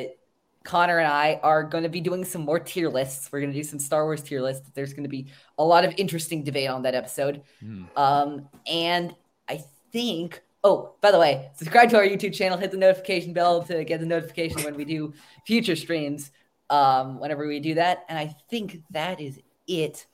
Connor 0.64 0.98
and 0.98 1.08
I 1.08 1.38
are 1.42 1.62
going 1.62 1.84
to 1.84 1.90
be 1.90 2.00
doing 2.00 2.24
some 2.24 2.42
more 2.42 2.58
tier 2.58 2.88
lists. 2.88 3.30
We're 3.30 3.40
going 3.40 3.52
to 3.52 3.58
do 3.58 3.64
some 3.64 3.78
Star 3.78 4.04
Wars 4.04 4.22
tier 4.22 4.40
lists. 4.40 4.70
There's 4.74 4.92
going 4.92 5.04
to 5.04 5.10
be 5.10 5.26
a 5.58 5.64
lot 5.64 5.84
of 5.84 5.94
interesting 5.96 6.42
debate 6.42 6.70
on 6.70 6.82
that 6.82 6.94
episode. 6.94 7.42
Hmm. 7.60 7.84
Um, 7.96 8.48
and 8.66 9.14
I 9.48 9.62
think, 9.92 10.42
oh, 10.62 10.94
by 11.00 11.10
the 11.10 11.18
way, 11.18 11.50
subscribe 11.54 11.90
to 11.90 11.96
our 11.96 12.04
YouTube 12.04 12.34
channel, 12.34 12.56
hit 12.56 12.70
the 12.70 12.78
notification 12.78 13.32
bell 13.32 13.62
to 13.64 13.84
get 13.84 14.00
the 14.00 14.06
notification 14.06 14.62
when 14.62 14.74
we 14.74 14.84
do 14.84 15.12
future 15.46 15.76
streams. 15.76 16.30
Um, 16.70 17.20
whenever 17.20 17.46
we 17.46 17.60
do 17.60 17.74
that, 17.74 18.06
and 18.08 18.18
I 18.18 18.34
think 18.48 18.82
that 18.90 19.20
is 19.20 19.38
it. 19.68 20.06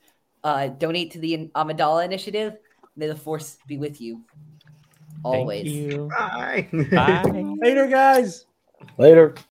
Uh, 0.42 0.66
donate 0.66 1.12
to 1.12 1.20
the 1.20 1.48
Amidala 1.54 2.04
Initiative. 2.04 2.56
May 2.96 3.06
the 3.06 3.14
Force 3.14 3.56
be 3.68 3.78
with 3.78 4.00
you 4.00 4.24
always. 5.24 5.64
Thank 5.64 5.92
you. 5.92 6.08
Bye. 6.08 6.68
Bye. 6.92 7.54
Later, 7.60 7.86
guys. 7.86 8.46
Later. 8.98 9.34